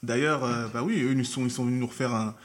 D'ailleurs, 0.03 0.43
euh, 0.43 0.67
bah 0.67 0.83
oui, 0.83 1.01
eux, 1.01 1.13
ils 1.17 1.25
sont, 1.25 1.43
ils 1.45 1.51
sont 1.51 1.65
venus 1.65 1.79
nous 1.79 1.87
refaire 1.87 2.13
un, 2.13 2.35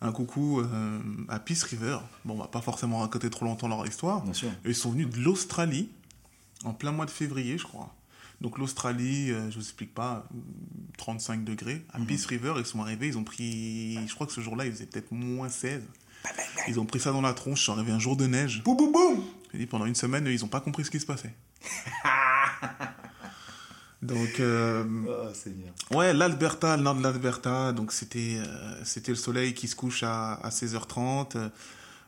un 0.00 0.12
coucou 0.12 0.60
euh, 0.60 0.98
à 1.28 1.38
Peace 1.38 1.62
River. 1.64 1.98
Bon, 2.24 2.34
on 2.34 2.38
va 2.38 2.48
pas 2.48 2.60
forcément 2.60 2.98
raconter 2.98 3.30
trop 3.30 3.44
longtemps 3.44 3.68
leur 3.68 3.86
histoire. 3.86 4.22
Bien 4.22 4.32
sûr. 4.32 4.50
Ils 4.64 4.74
sont 4.74 4.90
venus 4.90 5.08
de 5.08 5.18
l'Australie, 5.20 5.88
en 6.64 6.72
plein 6.72 6.90
mois 6.92 7.06
de 7.06 7.10
février, 7.10 7.56
je 7.58 7.64
crois. 7.64 7.94
Donc 8.40 8.58
l'Australie, 8.58 9.30
euh, 9.30 9.48
je 9.50 9.54
vous 9.56 9.62
explique 9.62 9.94
pas, 9.94 10.26
35 10.98 11.44
degrés. 11.44 11.84
À 11.92 11.98
Mhm. 12.00 12.06
Peace 12.06 12.26
River, 12.26 12.54
ils 12.58 12.66
sont 12.66 12.80
arrivés, 12.82 13.06
ils 13.06 13.16
ont 13.18 13.24
pris, 13.24 13.98
je 14.06 14.14
crois 14.14 14.26
que 14.26 14.32
ce 14.32 14.40
jour-là, 14.40 14.66
il 14.66 14.72
faisait 14.72 14.86
peut-être 14.86 15.12
moins 15.12 15.48
16. 15.48 15.82
Ils 16.68 16.80
ont 16.80 16.84
pris 16.86 16.98
ça 17.00 17.12
dans 17.12 17.20
la 17.20 17.32
tronche, 17.34 17.60
ils 17.62 17.64
sont 17.66 17.72
arrivés 17.74 17.92
un 17.92 17.98
jour 17.98 18.16
de 18.16 18.26
neige. 18.26 18.62
Boum, 18.64 18.76
boum, 18.76 18.90
boum 18.92 19.22
J'ai 19.52 19.58
dit, 19.58 19.66
pendant 19.66 19.84
une 19.86 19.94
semaine, 19.94 20.26
ils 20.26 20.44
ont 20.44 20.48
pas 20.48 20.60
compris 20.60 20.84
ce 20.84 20.90
qui 20.90 20.98
se 20.98 21.06
passait. 21.06 21.34
Donc, 24.04 24.40
euh, 24.40 24.84
Oh. 25.90 25.96
Ouais, 25.96 26.12
l'Alberta, 26.12 26.76
le 26.76 26.82
nord 26.82 26.94
de 26.96 27.02
l'Alberta, 27.02 27.72
donc 27.72 27.92
c'était 27.92 28.36
euh, 28.38 28.84
c'était 28.84 29.12
le 29.12 29.16
soleil 29.16 29.54
qui 29.54 29.68
se 29.68 29.76
couche 29.76 30.02
à, 30.02 30.34
à 30.34 30.50
16h30, 30.50 31.36
euh, 31.36 31.48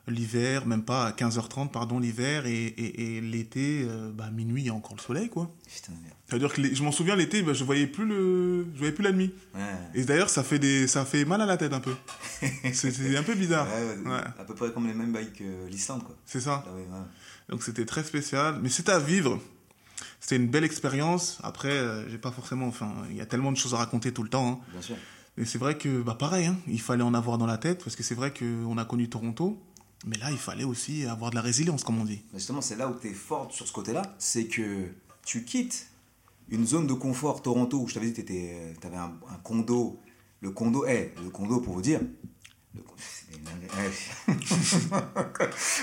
l'hiver, 0.07 0.65
même 0.65 0.83
pas 0.83 1.07
à 1.07 1.11
15h30, 1.11 1.69
pardon, 1.71 1.99
l'hiver, 1.99 2.45
et, 2.45 2.65
et, 2.65 3.17
et 3.17 3.21
l'été, 3.21 3.85
euh, 3.87 4.09
bah, 4.13 4.29
minuit, 4.31 4.61
il 4.63 4.67
y 4.67 4.69
a 4.69 4.73
encore 4.73 4.95
le 4.95 5.01
soleil, 5.01 5.27
quoi. 5.29 5.51
Putain, 5.67 5.91
merde. 6.01 6.13
C'est-à-dire 6.29 6.53
que 6.53 6.61
les- 6.61 6.75
je 6.75 6.83
m'en 6.83 6.91
souviens, 6.91 7.15
l'été, 7.15 7.41
bah, 7.41 7.53
je 7.53 7.63
voyais 7.63 7.87
plus 7.87 8.05
le, 8.05 8.65
je 8.73 8.77
voyais 8.77 8.93
plus 8.93 9.03
la 9.03 9.11
nuit. 9.11 9.33
Ouais. 9.55 9.61
Et 9.95 10.03
d'ailleurs, 10.05 10.29
ça 10.29 10.43
fait 10.43 10.59
des, 10.59 10.87
ça 10.87 11.03
fait 11.03 11.25
mal 11.25 11.41
à 11.41 11.45
la 11.45 11.57
tête 11.57 11.73
un 11.73 11.79
peu. 11.81 11.93
C'est 12.73 12.91
c'est 12.91 13.17
un 13.17 13.23
peu 13.23 13.33
bizarre. 13.35 13.67
Ouais. 14.05 14.11
À 14.39 14.43
peu 14.45 14.53
près 14.55 14.71
comme 14.71 14.87
les 14.87 14.93
mêmes 14.93 15.11
bails 15.11 15.33
que 15.33 15.67
l'Islande, 15.69 16.03
quoi. 16.03 16.15
C'est 16.25 16.41
ça. 16.41 16.63
Ah. 16.93 17.05
Donc 17.49 17.63
c'était 17.63 17.85
très 17.85 18.03
spécial, 18.03 18.59
mais 18.61 18.69
c'était 18.69 18.91
à 18.91 18.99
vivre. 18.99 19.41
C'était 20.27 20.43
une 20.43 20.49
belle 20.49 20.65
expérience. 20.65 21.37
Après, 21.41 21.71
euh, 21.71 22.09
j'ai 22.09 22.17
pas 22.17 22.31
forcément, 22.31 22.67
enfin, 22.67 22.93
il 23.09 23.15
y 23.15 23.21
a 23.21 23.25
tellement 23.25 23.53
de 23.53 23.55
choses 23.55 23.73
à 23.73 23.77
raconter 23.77 24.11
tout 24.11 24.23
le 24.23 24.29
temps. 24.29 24.49
hein. 24.49 24.59
Bien 24.73 24.81
sûr. 24.81 24.97
Et 25.37 25.45
c'est 25.45 25.57
vrai 25.57 25.77
que, 25.77 26.01
bah 26.01 26.15
pareil, 26.19 26.47
hein, 26.47 26.57
il 26.67 26.81
fallait 26.81 27.03
en 27.03 27.13
avoir 27.13 27.37
dans 27.37 27.45
la 27.45 27.57
tête, 27.57 27.81
parce 27.81 27.95
que 27.95 28.03
c'est 28.03 28.13
vrai 28.13 28.33
qu'on 28.33 28.77
a 28.77 28.83
connu 28.83 29.07
Toronto, 29.07 29.57
mais 30.05 30.17
là, 30.17 30.29
il 30.31 30.37
fallait 30.37 30.65
aussi 30.65 31.05
avoir 31.05 31.29
de 31.31 31.35
la 31.35 31.41
résilience, 31.41 31.85
comme 31.85 31.97
on 31.97 32.03
dit. 32.03 32.23
Justement, 32.33 32.59
c'est 32.59 32.75
là 32.75 32.89
où 32.89 32.99
tu 32.99 33.07
es 33.07 33.13
forte 33.13 33.53
sur 33.53 33.65
ce 33.65 33.71
côté-là, 33.71 34.01
c'est 34.19 34.47
que 34.47 34.87
tu 35.23 35.45
quittes 35.45 35.87
une 36.49 36.67
zone 36.67 36.87
de 36.87 36.93
confort 36.93 37.41
Toronto 37.41 37.79
où 37.79 37.87
je 37.87 37.93
t'avais 37.93 38.11
dit 38.11 38.21
que 38.21 38.27
tu 38.27 38.87
avais 38.87 38.97
un, 38.97 39.13
un 39.31 39.37
condo. 39.43 39.97
Le 40.41 40.51
condo, 40.51 40.85
est 40.85 41.13
le 41.23 41.29
condo 41.29 41.61
pour 41.61 41.73
vous 41.73 41.81
dire, 41.81 42.01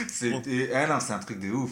c'est 0.09 1.13
un 1.13 1.19
truc 1.19 1.41
de 1.41 1.51
ouf. 1.51 1.71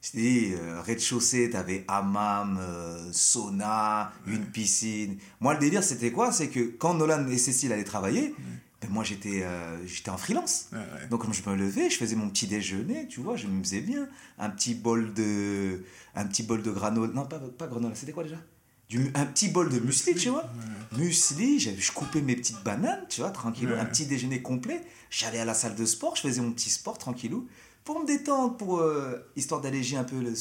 Je 0.00 0.10
dis, 0.12 0.52
euh, 0.54 0.80
rez-de-chaussée, 0.80 1.50
t'avais 1.50 1.84
hammam, 1.88 2.56
euh, 2.60 3.08
sauna, 3.12 4.12
une 4.26 4.44
piscine. 4.46 5.18
Moi, 5.40 5.54
le 5.54 5.60
délire, 5.60 5.82
c'était 5.82 6.12
quoi? 6.12 6.30
C'est 6.30 6.48
que 6.48 6.60
quand 6.60 6.94
Nolan 6.94 7.26
et 7.28 7.36
Cécile 7.38 7.72
allaient 7.72 7.82
travailler, 7.84 8.32
ben, 8.80 8.88
moi, 8.90 9.02
j'étais 9.02 9.42
euh, 9.42 9.84
j'étais 9.86 10.10
en 10.10 10.16
freelance. 10.16 10.68
Ouais, 10.72 10.78
ouais. 10.78 11.08
Donc, 11.08 11.24
quand 11.26 11.32
je 11.32 11.42
me 11.50 11.56
levais, 11.56 11.90
je 11.90 11.96
faisais 11.96 12.14
mon 12.14 12.28
petit 12.30 12.46
déjeuner, 12.46 13.08
tu 13.08 13.18
vois, 13.20 13.36
je 13.36 13.48
me 13.48 13.60
faisais 13.62 13.80
bien. 13.80 14.08
Un 14.38 14.50
petit 14.50 14.74
bol 14.74 15.12
de, 15.14 15.82
un 16.14 16.24
petit 16.26 16.44
bol 16.44 16.62
de 16.62 16.70
granola. 16.70 17.12
Non, 17.12 17.26
pas, 17.26 17.40
pas 17.40 17.66
granola, 17.66 17.94
c'était 17.96 18.12
quoi 18.12 18.22
déjà? 18.22 18.36
Du, 18.88 19.10
Un 19.16 19.26
petit 19.26 19.48
bol 19.48 19.68
de 19.68 19.80
muesli, 19.80 20.14
tu 20.14 20.30
vois? 20.30 20.44
Muesli, 20.96 21.58
j'avais- 21.58 21.76
je 21.80 21.92
coupais 21.92 22.22
mes 22.22 22.36
petites 22.36 22.62
bananes, 22.64 23.04
tu 23.10 23.20
vois, 23.20 23.30
tranquillou. 23.30 23.72
Ouais. 23.72 23.78
Un 23.80 23.84
petit 23.84 24.06
déjeuner 24.06 24.40
complet. 24.42 24.80
J'allais 25.10 25.40
à 25.40 25.44
la 25.44 25.54
salle 25.54 25.74
de 25.74 25.84
sport, 25.84 26.14
je 26.16 26.22
faisais 26.22 26.40
mon 26.40 26.52
petit 26.52 26.70
sport, 26.70 26.96
tranquillou. 26.98 27.48
Pour 27.88 28.00
me 28.00 28.06
détendre, 28.06 28.54
pour, 28.58 28.80
euh, 28.80 29.16
histoire 29.34 29.62
d'alléger 29.62 29.96
un 29.96 30.04
peu 30.04 30.20
le 30.20 30.34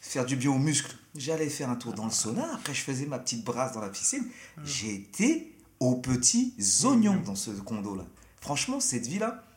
faire 0.00 0.24
du 0.24 0.36
bien 0.36 0.52
aux 0.52 0.58
muscles. 0.58 0.94
J'allais 1.16 1.48
faire 1.48 1.68
un 1.68 1.74
tour 1.74 1.92
dans 1.92 2.04
le 2.04 2.12
sauna, 2.12 2.54
après 2.54 2.72
je 2.72 2.82
faisais 2.82 3.04
ma 3.04 3.18
petite 3.18 3.44
brasse 3.44 3.72
dans 3.72 3.80
la 3.80 3.88
piscine. 3.88 4.24
J'étais 4.62 5.50
aux 5.80 5.96
petits 5.96 6.54
oignons 6.84 7.20
dans 7.22 7.34
ce 7.34 7.50
condo-là. 7.50 8.04
Franchement, 8.40 8.78
cette 8.78 9.08
vie-là, 9.08 9.42
il- 9.42 9.51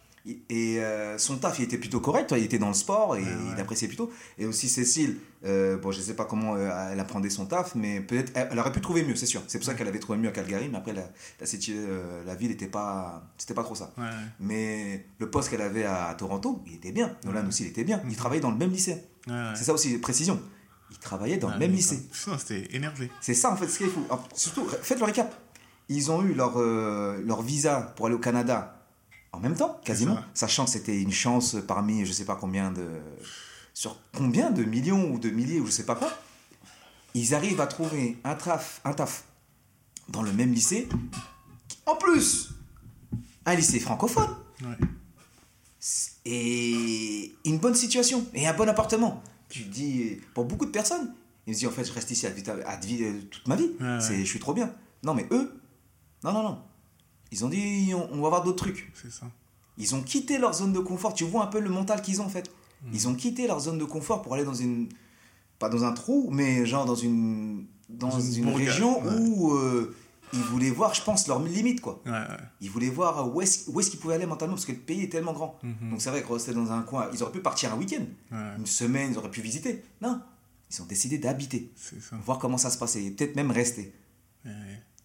et 0.49 0.79
euh, 0.79 1.17
son 1.17 1.37
taf, 1.37 1.59
il 1.59 1.65
était 1.65 1.77
plutôt 1.77 1.99
correct, 1.99 2.33
il 2.35 2.43
était 2.43 2.57
dans 2.57 2.69
le 2.69 2.73
sport 2.73 3.15
et 3.15 3.23
il 3.23 3.59
appréciait 3.59 3.87
plutôt. 3.87 4.11
Et 4.37 4.45
aussi 4.45 4.67
Cécile, 4.69 5.17
euh, 5.45 5.77
bon, 5.77 5.91
je 5.91 6.01
sais 6.01 6.15
pas 6.15 6.25
comment 6.25 6.55
euh, 6.55 6.89
elle 6.91 6.99
apprenait 6.99 7.29
son 7.29 7.45
taf, 7.45 7.75
mais 7.75 8.01
peut-être 8.01 8.31
elle, 8.33 8.57
aurait 8.57 8.71
pu 8.71 8.81
trouver 8.81 9.03
mieux, 9.03 9.15
c'est 9.15 9.27
sûr. 9.27 9.43
C'est 9.47 9.59
pour 9.59 9.65
ça 9.65 9.75
qu'elle 9.75 9.87
avait 9.87 9.99
trouvé 9.99 10.17
mieux 10.17 10.29
à 10.29 10.31
Calgary, 10.31 10.67
mais 10.69 10.77
après 10.77 10.93
la, 10.93 11.01
la, 11.01 11.47
euh, 11.69 12.23
la 12.25 12.35
ville 12.35 12.49
n'était 12.49 12.67
pas, 12.67 13.23
c'était 13.37 13.53
pas 13.53 13.63
trop 13.63 13.75
ça. 13.75 13.93
Ouais. 13.97 14.03
Mais 14.39 15.05
le 15.19 15.29
poste 15.29 15.49
qu'elle 15.49 15.61
avait 15.61 15.85
à 15.85 16.15
Toronto, 16.17 16.63
il 16.65 16.75
était 16.75 16.91
bien. 16.91 17.15
Nolan 17.23 17.47
aussi, 17.47 17.63
il 17.63 17.69
était 17.69 17.83
bien. 17.83 18.01
Il 18.09 18.15
travaillait 18.15 18.41
dans 18.41 18.51
le 18.51 18.57
même 18.57 18.71
lycée. 18.71 19.03
C'est 19.27 19.63
ça 19.63 19.73
aussi, 19.73 19.97
précision. 19.99 20.41
Il 20.91 20.97
travaillait 20.99 21.37
dans 21.37 21.47
le 21.49 21.53
Ouais, 21.55 21.59
même 21.59 21.71
lycée. 21.71 21.99
c'était 22.37 22.75
énervé. 22.75 23.11
C'est 23.21 23.33
ça 23.33 23.51
en 23.51 23.55
fait 23.57 23.67
ce 23.67 23.77
qui 23.79 23.83
est 23.85 23.87
fou. 23.87 24.03
Alors, 24.09 24.27
surtout, 24.33 24.65
faites 24.81 24.99
le 24.99 25.05
récap. 25.05 25.33
Ils 25.89 26.11
ont 26.11 26.23
eu 26.23 26.33
leur, 26.33 26.59
euh, 26.59 27.21
leur 27.25 27.41
visa 27.41 27.93
pour 27.95 28.07
aller 28.07 28.15
au 28.15 28.19
Canada 28.19 28.74
en 29.35 29.39
même 29.39 29.55
temps, 29.55 29.79
quasiment, 29.83 30.17
sachant 30.33 30.65
que 30.65 30.71
c'était 30.71 31.01
une 31.01 31.11
chance 31.11 31.55
parmi 31.67 32.05
je 32.05 32.11
sais 32.11 32.25
pas 32.25 32.35
combien 32.35 32.71
de. 32.71 32.87
sur 33.73 33.97
combien 34.15 34.51
de 34.51 34.63
millions 34.63 35.11
ou 35.11 35.19
de 35.19 35.29
milliers 35.29 35.59
ou 35.59 35.65
je 35.65 35.71
sais 35.71 35.85
pas 35.85 35.95
quoi. 35.95 36.11
Ils 37.13 37.33
arrivent 37.35 37.61
à 37.61 37.67
trouver 37.67 38.17
un 38.23 38.35
taf, 38.35 38.81
un 38.83 38.93
taf 38.93 39.23
dans 40.09 40.21
le 40.21 40.31
même 40.33 40.51
lycée. 40.53 40.87
En 41.85 41.95
plus, 41.95 42.49
un 43.45 43.55
lycée 43.55 43.79
francophone 43.79 44.29
Ouais. 44.63 44.77
et 46.25 47.35
une 47.45 47.57
bonne 47.59 47.75
situation 47.75 48.25
et 48.33 48.47
un 48.47 48.53
bon 48.53 48.67
appartement. 48.69 49.21
Tu 49.49 49.63
dis, 49.63 50.17
pour 50.33 50.45
beaucoup 50.45 50.65
de 50.65 50.71
personnes, 50.71 51.13
ils 51.45 51.53
se 51.53 51.59
disent 51.59 51.67
en 51.67 51.71
fait, 51.71 51.83
je 51.85 51.91
reste 51.93 52.09
ici 52.11 52.25
à 52.25 52.29
à 52.29 52.31
euh, 52.33 53.21
toute 53.29 53.47
ma 53.47 53.55
vie. 53.55 53.71
Ouais, 53.79 53.85
ouais. 53.85 54.01
C'est, 54.01 54.17
je 54.19 54.23
suis 54.25 54.39
trop 54.39 54.53
bien. 54.53 54.73
Non, 55.03 55.13
mais 55.13 55.27
eux, 55.31 55.61
non, 56.23 56.33
non, 56.33 56.43
non. 56.43 56.61
Ils 57.31 57.43
ont 57.45 57.49
dit, 57.49 57.91
on, 57.93 58.07
on 58.13 58.21
va 58.21 58.29
voir 58.29 58.43
d'autres 58.43 58.63
trucs. 58.63 58.91
C'est 58.93 59.11
ça. 59.11 59.25
Ils 59.77 59.93
ont 59.95 60.01
quitté 60.01 60.37
leur 60.37 60.53
zone 60.53 60.71
de 60.73 60.79
confort. 60.79 61.13
Tu 61.13 61.25
vois 61.25 61.43
un 61.43 61.47
peu 61.47 61.59
le 61.59 61.69
mental 61.69 62.01
qu'ils 62.01 62.21
ont 62.21 62.25
en 62.25 62.29
fait. 62.29 62.49
Mm. 62.83 62.89
Ils 62.93 63.07
ont 63.07 63.15
quitté 63.15 63.47
leur 63.47 63.59
zone 63.59 63.77
de 63.77 63.85
confort 63.85 64.21
pour 64.21 64.33
aller 64.35 64.45
dans 64.45 64.53
une. 64.53 64.89
Pas 65.59 65.69
dans 65.69 65.83
un 65.83 65.91
trou, 65.93 66.29
mais 66.31 66.65
genre 66.65 66.85
dans 66.85 66.95
une. 66.95 67.65
Dans, 67.87 68.09
Dans 68.09 68.19
une 68.19 68.49
région 68.49 68.99
ouais. 69.03 69.13
où 69.19 69.53
euh, 69.53 69.95
ils 70.33 70.39
voulaient 70.39 70.71
voir, 70.71 70.95
je 70.95 71.03
pense, 71.03 71.27
leurs 71.27 71.39
limites 71.43 71.81
quoi. 71.81 72.01
Ouais, 72.05 72.11
ouais. 72.11 72.27
Ils 72.59 72.69
voulaient 72.71 72.89
voir 72.89 73.31
où 73.33 73.41
est-ce, 73.41 73.69
où 73.69 73.79
est-ce 73.79 73.91
qu'ils 73.91 73.99
pouvaient 73.99 74.15
aller 74.15 74.25
mentalement 74.25 74.55
parce 74.55 74.65
que 74.65 74.71
le 74.71 74.79
pays 74.79 75.03
est 75.03 75.11
tellement 75.11 75.33
grand. 75.33 75.59
Mhm. 75.61 75.91
Donc 75.91 76.01
c'est 76.01 76.09
vrai 76.09 76.23
que 76.23 76.33
rester 76.33 76.51
dans 76.53 76.71
un 76.71 76.81
coin, 76.81 77.09
ils 77.13 77.21
auraient 77.21 77.31
pu 77.31 77.41
partir 77.41 77.71
un 77.71 77.77
week-end, 77.77 78.03
une 78.57 78.65
semaine, 78.65 79.11
ils 79.11 79.17
auraient 79.19 79.29
pu 79.29 79.41
visiter. 79.41 79.83
Non, 80.01 80.19
ils 80.71 80.81
ont 80.81 80.85
décidé 80.85 81.19
d'habiter, 81.19 81.71
voir 82.25 82.39
comment 82.39 82.57
ça 82.57 82.71
se 82.71 82.77
passait, 82.79 83.03
et 83.03 83.11
peut-être 83.11 83.35
même 83.35 83.51
rester. 83.51 83.93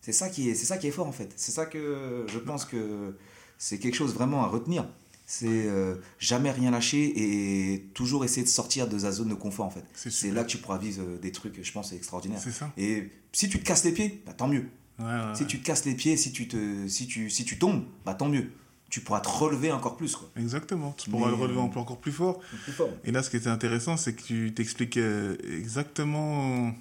C'est 0.00 0.12
ça 0.12 0.28
qui 0.28 0.48
est, 0.50 0.54
c'est 0.54 0.66
ça 0.66 0.78
qui 0.78 0.86
est 0.86 0.90
fort 0.92 1.06
en 1.06 1.12
fait. 1.12 1.32
C'est 1.36 1.52
ça 1.52 1.66
que 1.66 2.24
je 2.28 2.38
pense 2.38 2.64
que 2.64 3.14
c'est 3.58 3.78
quelque 3.78 3.94
chose 3.96 4.14
vraiment 4.14 4.42
à 4.42 4.46
retenir. 4.46 4.86
C'est 5.26 5.46
euh, 5.48 5.94
jamais 6.18 6.50
rien 6.50 6.72
lâcher 6.72 7.12
et 7.14 7.82
toujours 7.94 8.24
essayer 8.24 8.42
de 8.42 8.48
sortir 8.48 8.88
de 8.88 8.98
sa 8.98 9.12
zone 9.12 9.28
de 9.28 9.34
confort 9.34 9.66
en 9.66 9.70
fait. 9.70 9.84
C'est 9.94 10.30
là 10.32 10.42
que 10.42 10.48
tu 10.48 10.58
pourras 10.58 10.78
vivre 10.78 11.02
euh, 11.04 11.18
des 11.18 11.30
trucs, 11.30 11.62
je 11.62 11.72
pense, 11.72 11.92
extraordinaires. 11.92 12.40
C'est 12.42 12.50
ça. 12.50 12.72
Et 12.76 13.10
si 13.32 13.48
tu 13.48 13.60
te 13.60 13.64
casses 13.64 13.84
les 13.84 13.92
pieds, 13.92 14.22
bah, 14.26 14.32
tant 14.32 14.48
mieux. 14.48 14.64
Ouais, 14.98 15.04
ouais, 15.04 15.34
Si 15.34 15.42
ouais. 15.42 15.46
tu 15.48 15.60
te 15.60 15.64
casses 15.64 15.84
les 15.84 15.94
pieds, 15.94 16.16
si 16.16 16.32
tu, 16.32 16.48
te, 16.48 16.88
si 16.88 17.06
tu, 17.06 17.30
si 17.30 17.44
tu 17.44 17.58
tombes, 17.58 17.84
bah 18.04 18.14
tant 18.14 18.28
mieux. 18.28 18.50
Tu 18.90 19.00
pourras 19.02 19.20
te 19.20 19.28
relever 19.28 19.70
encore 19.70 19.96
plus. 19.96 20.16
Quoi. 20.16 20.28
Exactement. 20.36 20.92
Tu 20.98 21.10
pourras 21.10 21.26
Mais- 21.30 21.36
le 21.36 21.42
relever 21.42 21.60
peu 21.72 21.78
encore 21.78 22.00
plus 22.00 22.10
fort. 22.10 22.40
Plus 22.64 22.72
fort. 22.72 22.88
Et 23.04 23.12
là, 23.12 23.22
ce 23.22 23.30
qui 23.30 23.36
était 23.36 23.46
intéressant, 23.48 23.96
c'est 23.96 24.14
que 24.14 24.22
tu 24.22 24.52
t'expliques 24.52 24.96
euh, 24.96 25.36
exactement 25.58 26.72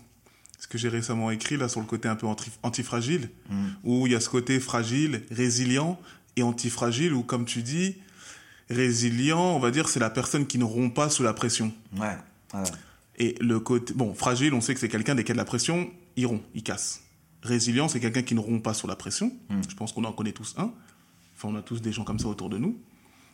ce 0.60 0.67
que 0.67 0.78
j'ai 0.78 0.89
récemment 0.89 1.32
écrit 1.32 1.58
là 1.58 1.67
sur 1.69 1.80
le 1.80 1.86
côté 1.88 2.08
un 2.08 2.15
peu 2.15 2.28
anti- 2.28 2.52
antifragile, 2.63 3.30
Mm. 3.50 3.65
où 3.84 4.06
il 4.08 4.12
y 4.13 4.15
a 4.15 4.19
ce 4.19 4.30
côté 4.30 4.60
fragile, 4.60 5.24
résilient 5.32 6.00
et 6.36 6.43
antifragile, 6.43 7.13
où 7.13 7.24
comme 7.24 7.45
tu 7.45 7.63
dis, 7.63 7.95
résilient, 8.69 9.56
on 9.56 9.60
va 9.60 9.72
dire, 9.72 9.89
c'est 9.89 10.00
la 10.00 10.10
personne 10.10 10.45
qui 10.45 10.58
ne 10.58 10.63
rompt 10.63 10.93
pas 10.93 11.10
sous 11.10 11.24
la 11.24 11.34
pression. 11.34 11.74
Ouais. 11.98 12.15
ouais. 12.54 12.63
Et 13.17 13.36
le 13.41 13.60
côté, 13.60 13.93
bon, 13.93 14.13
fragile, 14.13 14.54
on 14.54 14.62
sait 14.62 14.74
que 14.74 14.80
c'est 14.80 14.89
quelqu'un 14.89 15.15
dès 15.15 15.24
qu'il 15.24 15.30
y 15.30 15.32
a 15.32 15.36
de 15.36 15.39
la 15.39 15.45
pression, 15.45 15.89
il 16.15 16.26
rompt, 16.28 16.43
il 16.54 16.63
casse. 16.63 17.02
Résilient, 17.41 17.88
c'est 17.88 18.00
quelqu'un 18.00 18.22
qui 18.22 18.36
ne 18.36 18.39
rompt 18.39 18.62
pas 18.63 18.74
sous 18.74 18.88
la 18.88 18.95
pression. 18.95 19.32
Mm. 19.50 19.62
Je 19.69 19.76
pense 19.76 19.93
qu'on 19.93 20.04
en 20.04 20.12
connaît 20.13 20.32
tous 20.34 20.56
un. 20.58 20.72
Enfin, 21.36 21.48
on 21.50 21.56
a 21.56 21.62
tous 21.62 21.82
des 21.82 21.91
gens 21.91 22.04
comme 22.04 22.19
ça 22.19 22.28
autour 22.28 22.50
de 22.50 22.58
nous. 22.58 22.78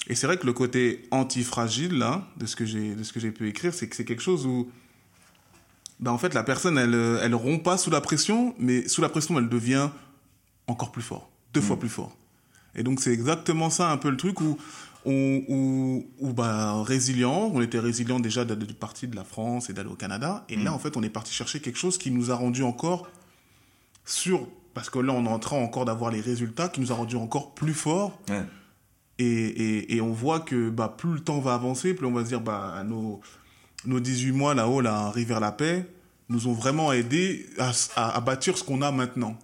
Et 0.07 0.13
c'est 0.15 0.27
vrai 0.27 0.37
que 0.37 0.45
le 0.45 0.53
côté 0.53 1.07
antifragile, 1.11 1.93
là, 1.97 2.27
de 2.37 2.45
ce 2.45 2.55
que 2.55 2.65
j'ai, 2.65 2.93
de 2.95 3.01
ce 3.03 3.11
que 3.11 3.19
j'ai 3.19 3.31
pu 3.31 3.49
écrire, 3.49 3.73
c'est 3.73 3.89
que 3.89 3.95
c'est 3.95 4.05
quelque 4.05 4.21
chose 4.21 4.45
où, 4.45 4.69
ben, 5.99 6.11
en 6.11 6.17
fait, 6.17 6.33
la 6.33 6.43
personne, 6.43 6.77
elle, 6.77 6.93
euh, 6.93 7.19
elle 7.23 7.35
rompt 7.35 7.63
pas 7.63 7.77
sous 7.77 7.89
la 7.89 8.01
pression, 8.01 8.53
mais 8.59 8.87
sous 8.87 9.01
la 9.01 9.09
pression, 9.09 9.37
elle 9.39 9.49
devient 9.49 9.89
encore 10.67 10.91
plus 10.91 11.01
fort, 11.01 11.29
deux 11.53 11.61
fois 11.61 11.79
plus 11.79 11.89
fort. 11.89 12.15
Et 12.75 12.83
donc, 12.83 12.99
c'est 12.99 13.13
exactement 13.13 13.69
ça, 13.69 13.89
un 13.91 13.97
peu 13.97 14.09
le 14.09 14.17
truc 14.17 14.41
où, 14.41 14.57
où, 15.05 15.11
où, 15.47 16.05
où, 16.19 16.33
bah, 16.33 16.83
résilient, 16.83 17.51
on 17.53 17.61
était 17.61 17.79
résilient 17.79 18.19
déjà 18.19 18.43
de 18.43 18.55
partir 18.73 19.09
de 19.09 19.15
la 19.15 19.23
France 19.23 19.69
et 19.69 19.73
d'aller 19.73 19.89
au 19.89 19.95
Canada. 19.95 20.43
Et 20.49 20.57
là, 20.57 20.73
en 20.73 20.79
fait, 20.79 20.97
on 20.97 21.03
est 21.03 21.09
parti 21.09 21.33
chercher 21.33 21.61
quelque 21.61 21.77
chose 21.77 21.97
qui 21.97 22.11
nous 22.11 22.31
a 22.31 22.35
rendu 22.35 22.63
encore 22.63 23.07
sur, 24.03 24.47
parce 24.73 24.89
que 24.89 24.99
là, 24.99 25.13
on 25.13 25.25
est 25.25 25.29
en 25.29 25.39
train 25.39 25.57
encore 25.57 25.85
d'avoir 25.85 26.11
les 26.11 26.19
résultats, 26.19 26.67
qui 26.67 26.81
nous 26.81 26.91
a 26.91 26.95
rendu 26.95 27.15
encore 27.15 27.53
plus 27.53 27.73
forts. 27.73 28.19
Ouais. 28.29 28.43
Et, 29.17 29.25
et, 29.25 29.95
et 29.95 30.01
on 30.01 30.11
voit 30.11 30.41
que 30.41 30.69
bah, 30.69 30.93
plus 30.97 31.13
le 31.13 31.19
temps 31.21 31.39
va 31.39 31.53
avancer, 31.53 31.93
plus 31.93 32.05
on 32.05 32.11
va 32.11 32.23
se 32.23 32.27
dire 32.27 32.41
bah, 32.41 32.83
nos, 32.85 33.21
nos 33.85 33.99
18 33.99 34.31
mois 34.31 34.53
là-haut, 34.55 34.81
là, 34.81 34.95
arriver 35.07 35.25
vers 35.29 35.39
la 35.39 35.51
paix, 35.51 35.85
nous 36.29 36.47
ont 36.47 36.53
vraiment 36.53 36.91
aidé 36.91 37.47
à, 37.59 37.69
s- 37.71 37.91
à, 37.95 38.15
à 38.15 38.21
bâtir 38.21 38.57
ce 38.57 38.63
qu'on 38.63 38.81
a 38.81 38.91
maintenant. 38.91 39.37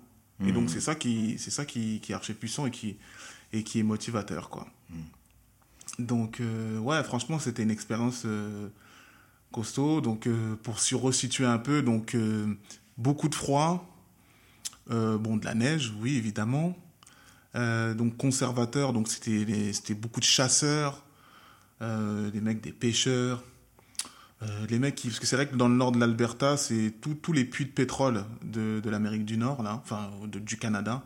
Et 0.44 0.52
donc 0.52 0.72
c'est 0.72 0.82
ça 0.82 0.96
qui 0.96 1.36
c'est 1.38 1.52
ça 1.52 1.66
qui, 1.66 2.00
qui 2.02 2.14
est 2.14 2.16
archi 2.16 2.34
puissant 2.34 2.66
et 2.66 2.72
qui 2.72 2.98
et 3.54 3.62
qui 3.64 3.80
est 3.80 3.84
motivateur 3.84 4.50
quoi. 4.50 4.66
Donc 6.00 6.40
euh, 6.40 6.80
ouais 6.80 7.04
franchement 7.04 7.38
c'était 7.38 7.62
une 7.62 7.70
expérience 7.70 8.24
euh, 8.26 8.70
costaud. 9.52 10.02
Donc 10.02 10.26
euh, 10.26 10.56
pour 10.64 10.80
se 10.80 10.96
resituer 10.96 11.46
un 11.46 11.60
peu 11.60 11.84
donc 11.84 12.16
euh, 12.16 12.48
beaucoup 12.98 13.30
de 13.30 13.36
froid, 13.36 13.88
bon 14.90 15.38
de 15.38 15.46
la 15.46 15.54
neige 15.54 15.94
oui 16.02 16.18
évidemment. 16.18 16.76
Donc 17.54 18.18
conservateur 18.18 18.94
donc 18.94 19.08
c'était 19.10 19.46
les- 19.46 19.74
c'était 19.74 19.94
beaucoup 19.94 20.22
de 20.22 20.26
chasseurs, 20.26 21.06
des 21.82 22.42
mecs 22.42 22.62
des 22.62 22.72
pêcheurs. 22.72 23.44
Euh, 24.44 24.66
les 24.70 24.80
mecs 24.80 24.96
qui, 24.96 25.08
parce 25.08 25.20
que 25.20 25.28
c'est 25.28 25.36
vrai 25.36 25.48
que 25.48 25.56
dans 25.56 25.68
le 25.68 25.76
nord 25.76 25.92
de 25.92 26.00
l'Alberta, 26.00 26.58
c'est 26.58 26.94
tous 27.02 27.34
les 27.34 27.46
puits 27.46 27.66
de 27.66 27.72
pétrole 27.72 28.26
de, 28.44 28.80
de 28.80 28.90
l'Amérique 28.90 29.26
du 29.26 29.38
Nord, 29.38 29.62
là, 29.62 29.80
enfin 29.84 30.10
du 30.28 30.58
Canada. 30.58 31.04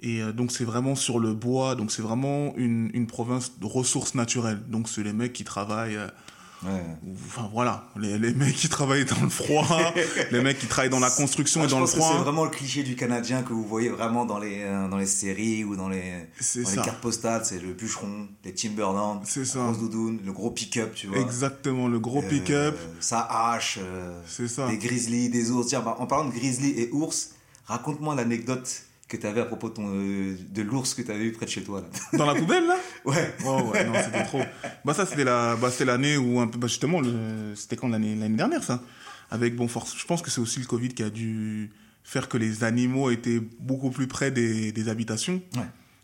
Et 0.00 0.22
euh, 0.22 0.32
donc 0.32 0.52
c'est 0.52 0.64
vraiment 0.64 0.94
sur 0.94 1.18
le 1.18 1.32
bois, 1.32 1.74
donc 1.74 1.90
c'est 1.90 2.02
vraiment 2.02 2.54
une, 2.56 2.90
une 2.92 3.06
province 3.06 3.58
de 3.58 3.66
ressources 3.66 4.14
naturelles. 4.14 4.60
Donc 4.68 4.88
c'est 4.88 5.02
les 5.02 5.12
mecs 5.12 5.32
qui 5.32 5.44
travaillent, 5.44 5.96
euh, 5.96 6.08
Ouais. 6.64 6.82
enfin 7.26 7.48
voilà, 7.52 7.84
les, 7.96 8.18
les 8.18 8.34
mecs 8.34 8.56
qui 8.56 8.68
travaillent 8.68 9.04
dans 9.04 9.20
le 9.22 9.28
froid, 9.28 9.64
les 10.32 10.40
mecs 10.40 10.58
qui 10.58 10.66
travaillent 10.66 10.90
dans 10.90 10.98
la 10.98 11.10
construction 11.10 11.60
Ah, 11.60 11.64
et 11.66 11.68
je 11.68 11.74
dans 11.74 11.78
le 11.80 11.86
que 11.86 11.92
c'est 11.92 11.98
froid. 11.98 12.18
vraiment 12.22 12.44
le 12.44 12.50
cliché 12.50 12.82
du 12.82 12.96
Canadien 12.96 13.42
que 13.44 13.52
vous 13.52 13.62
voyez 13.64 13.90
vraiment 13.90 14.24
dans 14.24 14.40
les, 14.40 14.62
euh, 14.62 14.88
dans 14.88 14.96
les 14.96 15.06
séries 15.06 15.62
ou 15.62 15.76
dans 15.76 15.88
les, 15.88 16.02
dans 16.56 16.82
cartes 16.82 17.00
postales. 17.00 17.42
C'est 17.44 17.62
le 17.62 17.72
bûcheron, 17.74 18.26
les 18.44 18.52
Timberland, 18.54 19.20
C'est 19.24 19.44
ça. 19.44 19.60
grosse 19.60 19.78
doudoune, 19.78 20.18
le 20.26 20.32
gros 20.32 20.50
pick-up, 20.50 20.94
tu 20.96 21.06
vois. 21.06 21.18
Exactement, 21.18 21.86
le 21.86 22.00
gros 22.00 22.22
Euh, 22.24 22.28
pick-up, 22.28 22.76
sa 22.98 23.20
hache, 23.20 23.78
euh, 23.80 24.20
ça. 24.26 24.66
des 24.68 24.78
grizzlies, 24.78 25.28
des 25.28 25.52
ours. 25.52 25.68
Tiens, 25.68 25.80
bah, 25.80 25.94
en 26.00 26.06
parlant 26.08 26.24
de 26.28 26.34
grizzlies 26.34 26.74
et 26.76 26.90
ours, 26.90 27.30
raconte-moi 27.66 28.16
l'anecdote 28.16 28.82
que 29.08 29.16
tu 29.16 29.26
avais 29.26 29.40
à 29.40 29.46
propos 29.46 29.70
de, 29.70 29.74
ton, 29.74 29.88
euh, 29.88 30.36
de 30.50 30.62
l'ours 30.62 30.94
que 30.94 31.02
tu 31.02 31.10
avais 31.10 31.24
eu 31.24 31.32
près 31.32 31.46
de 31.46 31.50
chez 31.50 31.64
toi. 31.64 31.80
Là. 31.80 31.88
Dans 32.18 32.26
la 32.26 32.34
poubelle 32.34 32.66
là? 32.66 32.76
Ouais. 33.04 33.34
Oh 33.46 33.62
ouais, 33.72 33.84
non, 33.84 33.94
c'était 34.04 34.24
trop. 34.24 34.42
Bah 34.84 34.92
ça, 34.94 35.06
c'était 35.06 35.24
la, 35.24 35.56
bah 35.56 35.70
c'était 35.70 35.86
l'année 35.86 36.16
où 36.16 36.38
un 36.40 36.46
peu, 36.46 36.58
bah 36.58 36.66
justement, 36.66 37.00
le, 37.00 37.54
c'était 37.56 37.76
quand 37.76 37.88
l'année, 37.88 38.14
l'année 38.14 38.36
dernière 38.36 38.62
ça? 38.62 38.82
Avec 39.30 39.56
bon, 39.56 39.66
force, 39.68 39.96
je 39.96 40.06
pense 40.06 40.22
que 40.22 40.30
c'est 40.30 40.40
aussi 40.40 40.60
le 40.60 40.66
Covid 40.66 40.90
qui 40.90 41.02
a 41.02 41.10
dû 41.10 41.70
faire 42.04 42.28
que 42.28 42.38
les 42.38 42.64
animaux 42.64 43.10
étaient 43.10 43.40
beaucoup 43.40 43.90
plus 43.90 44.06
près 44.06 44.30
des, 44.30 44.72
des 44.72 44.88
habitations. 44.88 45.42
Ouais. 45.56 45.62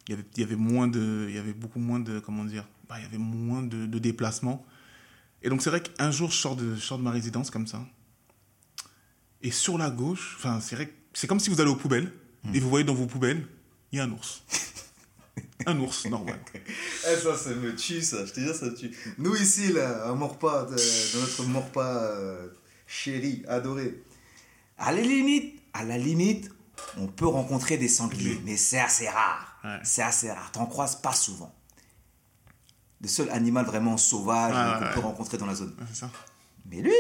il 0.09 0.11
y 0.11 0.15
avait, 0.15 0.25
il 0.37 0.41
y 0.41 0.45
avait 0.45 0.57
moins 0.57 0.89
de, 0.89 1.27
il 1.29 1.35
y 1.35 1.39
avait 1.39 1.55
beaucoup 1.55 1.79
moins 1.79 2.01
de, 2.01 2.21
comment 2.21 2.45
dire, 2.45 2.67
bah, 2.89 2.97
il 2.99 3.03
y 3.03 3.07
avait 3.07 3.19
moins 3.19 3.63
de, 3.63 3.87
de 3.87 3.99
déplacements. 3.99 4.65
Et 5.43 5.51
donc 5.51 5.61
c'est 5.61 5.71
vrai 5.71 5.83
qu'un 5.83 6.11
jour 6.11 6.31
je 6.31 6.37
sors 6.37 6.57
de, 6.57 6.75
je 6.75 6.81
sors 6.81 6.99
de 6.99 7.03
ma 7.03 7.11
résidence 7.11 7.51
comme 7.51 7.67
ça, 7.67 7.87
et 9.43 9.51
sur 9.51 9.77
la 9.77 9.91
gauche, 9.91 10.37
enfin 10.39 10.59
c'est 10.61 10.75
vrai, 10.75 10.87
que 10.87 10.93
c'est 11.13 11.27
comme 11.27 11.39
si 11.39 11.51
vous 11.51 11.61
allez 11.61 11.71
aux 11.71 11.77
poubelles 11.77 12.11
et 12.53 12.61
vous 12.61 12.69
voyez 12.69 12.85
dans 12.85 12.95
vos 12.95 13.07
poubelles, 13.07 13.47
il 13.93 13.99
y 13.99 14.01
a 14.01 14.05
un 14.05 14.11
ours. 14.11 14.43
un 15.67 15.79
ours 15.81 16.07
normal. 16.07 16.39
Eh, 16.55 17.17
ça, 17.17 17.37
ça 17.37 17.51
me 17.51 17.75
tue, 17.75 18.03
ça. 18.03 18.27
Je 18.27 18.33
te 18.33 18.41
dis, 18.41 18.53
ça 18.53 18.67
me 18.67 18.75
tue. 18.75 18.91
Nous, 19.19 19.35
ici, 19.37 19.73
là, 19.73 20.09
à 20.09 20.15
Morpa, 20.15 20.65
dans 20.65 21.21
notre 21.21 21.45
Morpa 21.45 21.87
euh, 21.87 22.49
chéri, 22.87 23.43
adoré, 23.49 24.03
à 24.79 24.93
la 24.93 25.01
limite, 25.01 25.61
à 25.73 25.85
la 25.85 25.97
limite, 25.97 26.51
on 26.99 27.07
peut 27.07 27.27
rencontrer 27.27 27.77
des 27.77 27.89
sangliers, 27.89 28.41
mais 28.45 28.57
c'est 28.57 28.81
assez 28.81 29.09
rare. 29.09 29.59
Ouais. 29.65 29.79
C'est 29.85 30.03
assez 30.03 30.31
rare. 30.31 30.51
T'en 30.53 30.67
croises 30.67 30.97
pas 30.97 31.13
souvent. 31.13 31.55
Le 33.01 33.09
seul 33.09 33.31
animal 33.31 33.65
vraiment 33.65 33.97
sauvage 33.97 34.53
qu'on 34.53 34.85
ouais, 34.85 34.93
peut 34.93 35.01
ouais. 35.01 35.05
rencontrer 35.05 35.39
dans 35.39 35.47
la 35.47 35.55
zone. 35.55 35.75
Ça. 35.93 36.11
Mais 36.67 36.81
lui, 36.81 36.95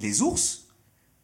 les 0.00 0.22
ours, 0.22 0.68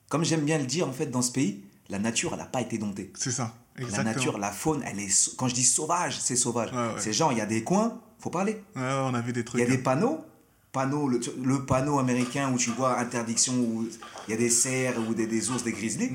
comme 0.09 0.24
j'aime 0.24 0.44
bien 0.44 0.59
le 0.59 0.66
dire 0.66 0.88
en 0.88 0.92
fait 0.92 1.06
dans 1.06 1.22
ce 1.22 1.32
pays, 1.32 1.64
la 1.88 1.99
nature, 1.99 2.31
elle 2.33 2.38
n'a 2.38 2.46
pas 2.46 2.61
été 2.61 2.79
domptée. 2.79 3.12
C'est 3.16 3.31
ça. 3.31 3.55
La 3.77 3.83
Exactement. 3.85 4.14
nature, 4.14 4.38
la 4.38 4.51
faune, 4.53 4.83
elle 4.87 4.99
est. 5.01 5.35
Quand 5.37 5.49
je 5.49 5.55
dis 5.55 5.64
sauvage, 5.64 6.18
c'est 6.20 6.37
sauvage. 6.37 6.72
Ouais, 6.72 6.79
ouais. 6.79 6.94
C'est 6.99 7.12
genre, 7.12 7.33
il 7.33 7.38
y 7.38 7.42
a 7.42 7.46
des 7.46 7.62
coins, 7.62 8.01
faut 8.18 8.31
parler. 8.31 8.62
Ouais, 8.75 8.83
on 9.05 9.14
a 9.14 9.20
vu 9.20 9.33
des 9.33 9.40
Il 9.40 9.44
trucs. 9.44 9.61
y 9.61 9.64
a 9.64 9.66
des 9.66 9.75
hein. 9.77 9.81
panneaux, 9.85 10.25
panneaux 10.72 11.09
le, 11.09 11.20
le 11.44 11.64
panneau 11.66 11.99
américain 11.99 12.51
où 12.53 12.57
tu 12.59 12.70
vois 12.70 12.99
interdiction, 12.99 13.53
où 13.55 13.87
il 14.29 14.31
y 14.31 14.35
a 14.35 14.37
des 14.38 14.49
cerfs 14.51 14.94
ou 15.09 15.14
des, 15.14 15.27
des 15.27 15.51
ours, 15.51 15.62
des 15.62 15.72
grizzlies. 15.72 16.11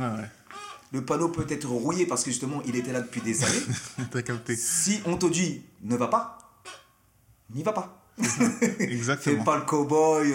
Le 0.94 1.06
panneau 1.06 1.30
peut 1.30 1.46
être 1.50 1.68
rouillé 1.70 2.06
parce 2.06 2.24
que 2.24 2.32
justement, 2.32 2.62
il 2.66 2.76
était 2.76 2.92
là 2.92 3.00
depuis 3.02 3.22
des 3.22 3.44
années. 3.46 3.62
T'as 4.12 4.22
capté. 4.24 4.56
si 4.58 5.00
on 5.06 5.16
te 5.16 5.26
dit 5.28 5.62
ne 5.84 5.96
va 5.96 6.08
pas, 6.08 6.38
n'y 7.54 7.64
va 7.64 7.72
pas. 7.74 7.98
Fais 8.22 8.84
Exactement. 8.84 9.44
pas 9.46 9.56
le 9.58 9.64
cowboy, 9.64 10.32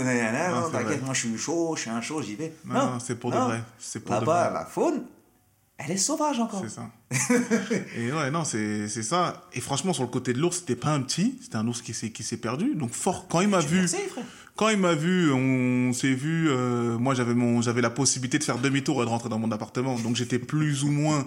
t'inquiète, 0.73 1.05
moi 1.05 1.13
je 1.13 1.27
suis 1.27 1.37
chaud, 1.39 1.75
je 1.77 1.83
suis 1.83 1.91
un 1.91 2.01
chaud, 2.01 2.23
j'y 2.23 2.35
vais. 2.37 2.55
Non, 2.65 2.93
non, 2.93 2.99
c'est 3.01 3.17
pour 3.17 3.31
de 3.33 3.37
vrai. 3.37 3.63
C'est 3.79 4.01
pour 4.01 4.15
de 4.15 4.21
Là-bas, 4.21 4.51
la 4.51 4.65
faune, 4.65 5.05
elle 5.79 5.91
est 5.91 5.97
sauvage 5.97 6.41
encore. 6.41 6.63
C'est 6.63 6.71
ça. 6.71 6.91
et 7.97 8.13
ouais, 8.13 8.31
non, 8.31 8.45
c'est 8.45 8.89
ça. 8.89 9.47
Et 9.53 9.61
franchement, 9.61 9.93
sur 9.93 10.03
le 10.03 10.09
côté 10.09 10.33
de 10.33 10.39
l'ours, 10.39 10.59
c'était 10.59 10.77
pas 10.77 10.91
un 10.91 11.01
petit, 11.03 11.39
c'était 11.43 11.57
un 11.57 11.67
ours 11.67 11.83
qui 11.83 11.93
s'est 11.95 12.37
perdu. 12.37 12.75
Donc 12.75 12.93
fort, 12.93 13.27
quand 13.29 13.41
il 13.41 13.49
m'a 13.49 13.61
vu, 13.61 13.87
quand 14.57 14.69
il 14.71 14.79
m'a 14.79 14.95
vu, 14.95 15.31
on 15.33 15.93
s'est 15.93 16.15
vu. 16.15 16.49
euh, 16.49 16.97
moi, 16.99 17.15
j'avais 17.15 17.35
mon, 17.35 17.61
j'avais 17.63 17.83
la 17.83 17.91
possibilité 17.91 18.39
de 18.39 18.45
faire 18.45 18.59
demi-tour 18.59 19.03
et 19.03 19.05
de 19.05 19.11
rentrer 19.11 19.29
dans 19.29 19.39
mon 19.39 19.51
appartement. 19.53 19.99
Donc 19.99 20.17
j'étais 20.17 20.39
plus 20.39 20.83
ou 20.83 20.91
moins 20.91 21.27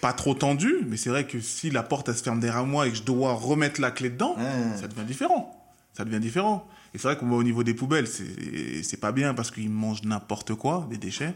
pas 0.00 0.12
trop 0.12 0.34
tendu. 0.34 0.76
Mais 0.88 0.96
c'est 0.96 1.10
vrai 1.10 1.26
que 1.26 1.40
si 1.40 1.70
la 1.70 1.82
porte 1.82 2.08
elle 2.08 2.16
se 2.16 2.22
ferme 2.22 2.40
derrière 2.40 2.64
moi 2.66 2.86
et 2.86 2.90
que 2.90 2.96
je 2.96 3.02
dois 3.02 3.34
remettre 3.34 3.80
la 3.80 3.90
clé 3.90 4.08
dedans, 4.10 4.34
Ouais. 4.38 4.76
ça 4.80 4.88
devient 4.88 5.04
différent. 5.06 5.60
Ça 5.92 6.04
devient 6.04 6.20
différent. 6.20 6.66
Et 6.94 6.98
c'est 6.98 7.08
vrai 7.08 7.16
qu'on 7.18 7.26
voit 7.26 7.38
au 7.38 7.42
niveau 7.42 7.64
des 7.64 7.74
poubelles, 7.74 8.06
c'est 8.06 8.82
c'est 8.82 8.96
pas 9.00 9.10
bien 9.12 9.34
parce 9.34 9.50
qu'ils 9.50 9.68
mangent 9.70 10.02
n'importe 10.04 10.54
quoi, 10.54 10.86
des 10.90 10.96
déchets. 10.96 11.34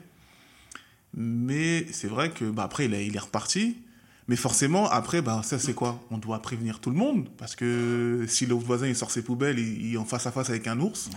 Mais 1.15 1.87
c'est 1.93 2.09
vrai 2.09 2.31
que 2.31 2.45
bah, 2.45 2.65
après 2.65 2.85
il, 2.87 2.95
est- 2.95 3.07
il 3.07 3.17
est 3.17 3.21
reparti. 3.21 3.79
Mais 4.31 4.37
forcément 4.37 4.87
après 4.91 5.23
bah 5.23 5.41
ça 5.43 5.59
c'est 5.59 5.73
quoi? 5.73 6.05
On 6.11 6.19
doit 6.19 6.43
prévenir 6.43 6.81
tout 6.81 6.91
le 6.91 6.97
monde 6.97 7.31
parce 7.39 7.57
que 7.57 8.27
si 8.29 8.45
l'autre 8.45 8.67
voisin 8.67 8.87
il 8.87 8.95
sort 8.95 9.11
ses 9.11 9.23
poubelles, 9.23 9.59
il, 9.59 9.87
il 9.87 9.95
est 9.95 9.97
en 9.97 10.05
face 10.05 10.27
à 10.27 10.31
face 10.33 10.51
avec 10.51 10.67
un 10.67 10.79
ours. 10.81 11.07
Ouais. 11.07 11.15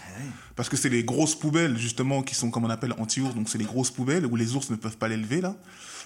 Parce 0.55 0.69
que 0.69 0.77
c'est 0.77 0.87
les 0.87 1.03
grosses 1.03 1.35
poubelles 1.35 1.77
justement 1.77 2.23
qui 2.23 2.35
sont 2.35 2.49
comme 2.51 2.63
on 2.63 2.69
appelle 2.69 2.93
anti-ours, 2.99 3.35
donc 3.35 3.49
c'est 3.49 3.57
les 3.57 3.65
grosses 3.65 3.91
poubelles 3.91 4.25
où 4.25 4.37
les 4.37 4.55
ours 4.55 4.69
ne 4.69 4.77
peuvent 4.77 4.95
pas 4.95 5.09
l'élever 5.09 5.41
là. 5.41 5.57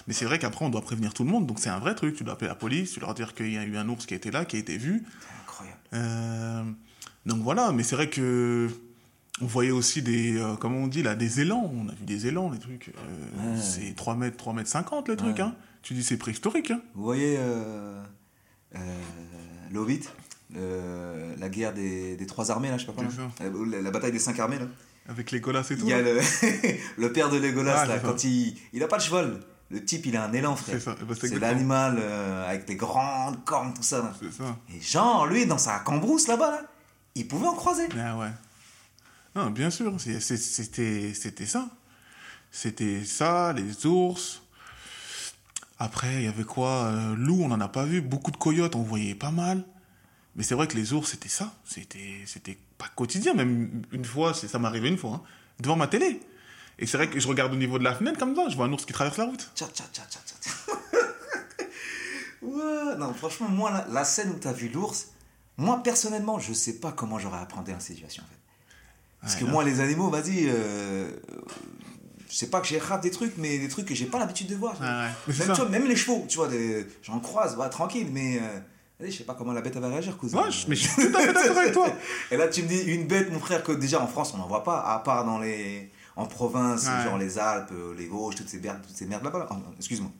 Mais 0.08 0.14
c'est 0.14 0.24
vrai 0.24 0.40
qu'après 0.40 0.64
on 0.64 0.68
doit 0.68 0.82
prévenir 0.82 1.14
tout 1.14 1.22
le 1.22 1.30
monde, 1.30 1.46
donc 1.46 1.60
c'est 1.60 1.68
un 1.68 1.78
vrai 1.78 1.94
truc. 1.94 2.16
Tu 2.16 2.24
dois 2.24 2.32
appeler 2.34 2.48
la 2.48 2.56
police, 2.56 2.90
tu 2.90 2.98
leur 2.98 3.14
dire 3.14 3.34
qu'il 3.34 3.52
y 3.52 3.56
a 3.58 3.62
eu 3.64 3.76
un 3.76 3.88
ours 3.88 4.04
qui 4.04 4.14
a 4.14 4.16
été 4.16 4.32
là, 4.32 4.44
qui 4.44 4.56
a 4.56 4.58
été 4.58 4.76
vu. 4.76 5.04
C'est 5.20 5.42
incroyable. 5.42 5.78
Euh, 5.94 6.64
donc 7.24 7.40
voilà, 7.42 7.70
mais 7.70 7.84
c'est 7.84 7.94
vrai 7.94 8.10
que 8.10 8.68
on 9.42 9.46
voyait 9.46 9.70
aussi 9.70 10.02
des, 10.02 10.36
euh, 10.38 10.56
comment 10.56 10.78
on 10.78 10.86
dit 10.86 11.02
là, 11.02 11.14
des 11.14 11.40
élans. 11.40 11.70
On 11.74 11.88
a 11.88 11.92
vu 11.92 12.04
des 12.04 12.26
élans, 12.26 12.50
les 12.50 12.58
trucs. 12.58 12.88
euh, 12.96 13.54
Ouais. 13.54 13.60
C'est 13.60 13.94
3 13.94 14.14
mètres, 14.16 14.36
3 14.36 14.52
mètres 14.54 14.70
50 14.70 15.08
le 15.08 15.16
truc. 15.16 15.36
Ouais. 15.36 15.42
Hein. 15.42 15.54
Tu 15.82 15.94
dis 15.94 16.02
c'est 16.02 16.16
préhistorique. 16.16 16.70
Hein. 16.70 16.80
Vous 16.94 17.04
voyez 17.04 17.36
euh, 17.38 18.02
euh, 20.56 21.34
la 21.38 21.48
guerre 21.48 21.72
des, 21.74 22.16
des 22.16 22.26
trois 22.26 22.50
armées, 22.50 22.68
là, 22.70 22.78
je 22.78 22.86
sais 22.86 22.92
pas 22.92 23.02
quoi. 23.02 23.66
La, 23.70 23.80
la 23.82 23.90
bataille 23.90 24.12
des 24.12 24.18
cinq 24.18 24.38
armées, 24.38 24.58
là. 24.58 24.66
Avec 25.08 25.30
les 25.30 25.40
colas 25.40 25.60
et 25.70 25.76
tout. 25.76 25.82
Il 25.84 25.88
y 25.88 25.92
a 25.92 26.02
le, 26.02 26.18
le 26.98 27.12
père 27.12 27.30
de 27.30 27.36
Legolas, 27.36 27.80
Ah, 27.82 27.86
là, 27.86 27.94
ça. 28.00 28.06
quand 28.08 28.24
il. 28.24 28.56
Il 28.72 28.82
a 28.82 28.88
pas 28.88 28.96
de 28.96 29.02
cheval. 29.02 29.40
Le 29.70 29.84
type, 29.84 30.06
il 30.06 30.16
a 30.16 30.24
un 30.24 30.32
élan, 30.32 30.54
frère. 30.56 30.76
C'est 30.78 30.84
ça. 30.84 30.94
C'est 30.98 31.06
C'est 31.06 31.26
exactement- 31.26 31.40
l'animal 31.52 32.00
avec 32.48 32.66
des 32.66 32.76
grandes 32.76 33.44
cornes, 33.44 33.72
tout 33.74 33.82
ça. 33.82 33.98
là. 33.98 34.12
C'est 34.20 34.32
ça. 34.32 34.56
Et 34.74 34.80
genre, 34.80 35.26
lui, 35.26 35.46
dans 35.46 35.58
sa 35.58 35.78
cambrousse 35.80 36.26
là-bas, 36.28 36.50
là, 36.52 36.60
il 37.16 37.26
pouvait 37.28 37.48
en 37.48 37.54
croiser. 37.54 37.86
Ah 37.98 38.16
ouais. 38.18 38.28
Non, 39.36 39.50
bien 39.50 39.68
sûr, 39.68 40.00
c'était 40.00 41.46
ça. 41.46 41.68
C'était 42.50 43.04
ça, 43.04 43.52
les 43.52 43.84
ours. 43.84 44.40
Après, 45.78 46.14
il 46.14 46.22
y 46.22 46.26
avait 46.26 46.44
quoi 46.44 46.86
euh, 46.86 47.14
Loup, 47.16 47.42
on 47.42 47.48
n'en 47.48 47.60
a 47.60 47.68
pas 47.68 47.84
vu. 47.84 48.00
Beaucoup 48.00 48.30
de 48.30 48.38
coyotes, 48.38 48.74
on 48.76 48.82
voyait 48.82 49.14
pas 49.14 49.30
mal. 49.30 49.62
Mais 50.36 50.42
c'est 50.42 50.54
vrai 50.54 50.66
que 50.66 50.74
les 50.74 50.94
ours, 50.94 51.10
c'était 51.10 51.28
ça. 51.28 51.52
C'était 51.64 52.58
pas 52.78 52.88
quotidien. 52.94 53.34
Même 53.34 53.82
une 53.92 54.06
fois, 54.06 54.32
ça 54.32 54.58
m'est 54.58 54.66
arrivé 54.66 54.88
une 54.88 54.96
fois, 54.96 55.16
hein, 55.16 55.22
devant 55.60 55.76
ma 55.76 55.86
télé. 55.86 56.22
Et 56.78 56.86
c'est 56.86 56.96
vrai 56.96 57.10
que 57.10 57.20
je 57.20 57.28
regarde 57.28 57.52
au 57.52 57.56
niveau 57.56 57.78
de 57.78 57.84
la 57.84 57.94
fenêtre 57.94 58.18
comme 58.18 58.34
ça, 58.34 58.48
je 58.48 58.56
vois 58.56 58.64
un 58.64 58.72
ours 58.72 58.86
qui 58.86 58.94
traverse 58.94 59.18
la 59.18 59.26
route. 59.26 59.50
Tcha, 59.54 59.66
tcha, 59.66 59.84
tcha, 59.92 60.02
ouais, 62.42 62.96
non, 62.96 63.12
franchement, 63.12 63.50
moi, 63.50 63.84
la, 63.90 64.04
scène 64.04 64.30
où 64.30 64.38
t'as 64.38 64.52
vu 64.52 64.70
l'ours, 64.70 65.08
moi, 65.58 65.82
personnellement, 65.82 66.38
je 66.38 66.54
sais 66.54 66.80
pas 66.80 66.92
comment 66.92 67.18
j'aurais 67.18 67.40
appréhendé 67.40 67.72
la 67.72 67.80
situation, 67.80 68.22
en 68.22 68.26
fait. 68.26 68.45
Parce 69.26 69.40
Ouais, 69.40 69.46
que 69.46 69.50
moi, 69.52 69.64
les 69.64 69.80
animaux, 69.80 70.08
vas-y, 70.08 70.46
euh, 70.48 71.10
je 72.30 72.36
sais 72.36 72.46
pas 72.48 72.60
que 72.60 72.66
j'ai 72.68 72.78
rap 72.78 73.02
des 73.02 73.10
trucs, 73.10 73.36
mais 73.38 73.58
des 73.58 73.68
trucs 73.68 73.86
que 73.86 73.94
j'ai 73.94 74.06
pas 74.06 74.18
l'habitude 74.18 74.46
de 74.48 74.54
voir. 74.54 74.80
Ouais. 74.80 74.86
Même, 75.34 75.48
tu 75.48 75.60
vois, 75.60 75.68
même 75.68 75.86
les 75.86 75.96
chevaux, 75.96 76.24
tu 76.28 76.36
vois, 76.36 76.48
j'en 77.02 77.18
croise, 77.20 77.56
tranquille, 77.70 78.08
mais 78.12 78.38
euh, 78.38 79.06
je 79.08 79.10
sais 79.10 79.24
pas 79.24 79.34
comment 79.34 79.52
la 79.52 79.62
bête 79.62 79.76
va 79.76 79.88
réagir, 79.88 80.16
cousin. 80.16 80.42
Ouais, 80.44 80.50
je- 80.50 80.68
mais 80.68 80.76
je 80.76 80.88
suis 80.88 81.10
tout 81.10 81.16
à 81.16 81.20
fait 81.20 81.32
d'accord 81.32 81.56
avec 81.58 81.72
toi. 81.72 81.88
Et 82.30 82.36
là, 82.36 82.48
tu 82.48 82.62
me 82.62 82.68
dis 82.68 82.78
une 82.82 83.06
bête, 83.06 83.32
mon 83.32 83.40
frère, 83.40 83.62
que 83.62 83.72
déjà 83.72 84.00
en 84.00 84.06
France, 84.06 84.32
on 84.34 84.38
n'en 84.38 84.46
voit 84.46 84.62
pas, 84.64 84.80
à 84.80 84.98
part 85.00 85.24
dans 85.24 85.38
les. 85.38 85.90
En 86.18 86.24
province, 86.24 86.86
Ouais. 86.86 87.04
genre 87.04 87.18
les 87.18 87.38
Alpes, 87.38 87.72
euh, 87.72 87.94
les 87.98 88.06
Vosges, 88.06 88.36
toutes 88.36 88.48
ces 88.48 88.58
merdes, 88.58 88.80
toutes 88.86 88.96
ces 88.96 89.04
merdes 89.04 89.22
là-bas. 89.24 89.40
Là. 89.40 89.48
Excuse-moi. 89.76 90.10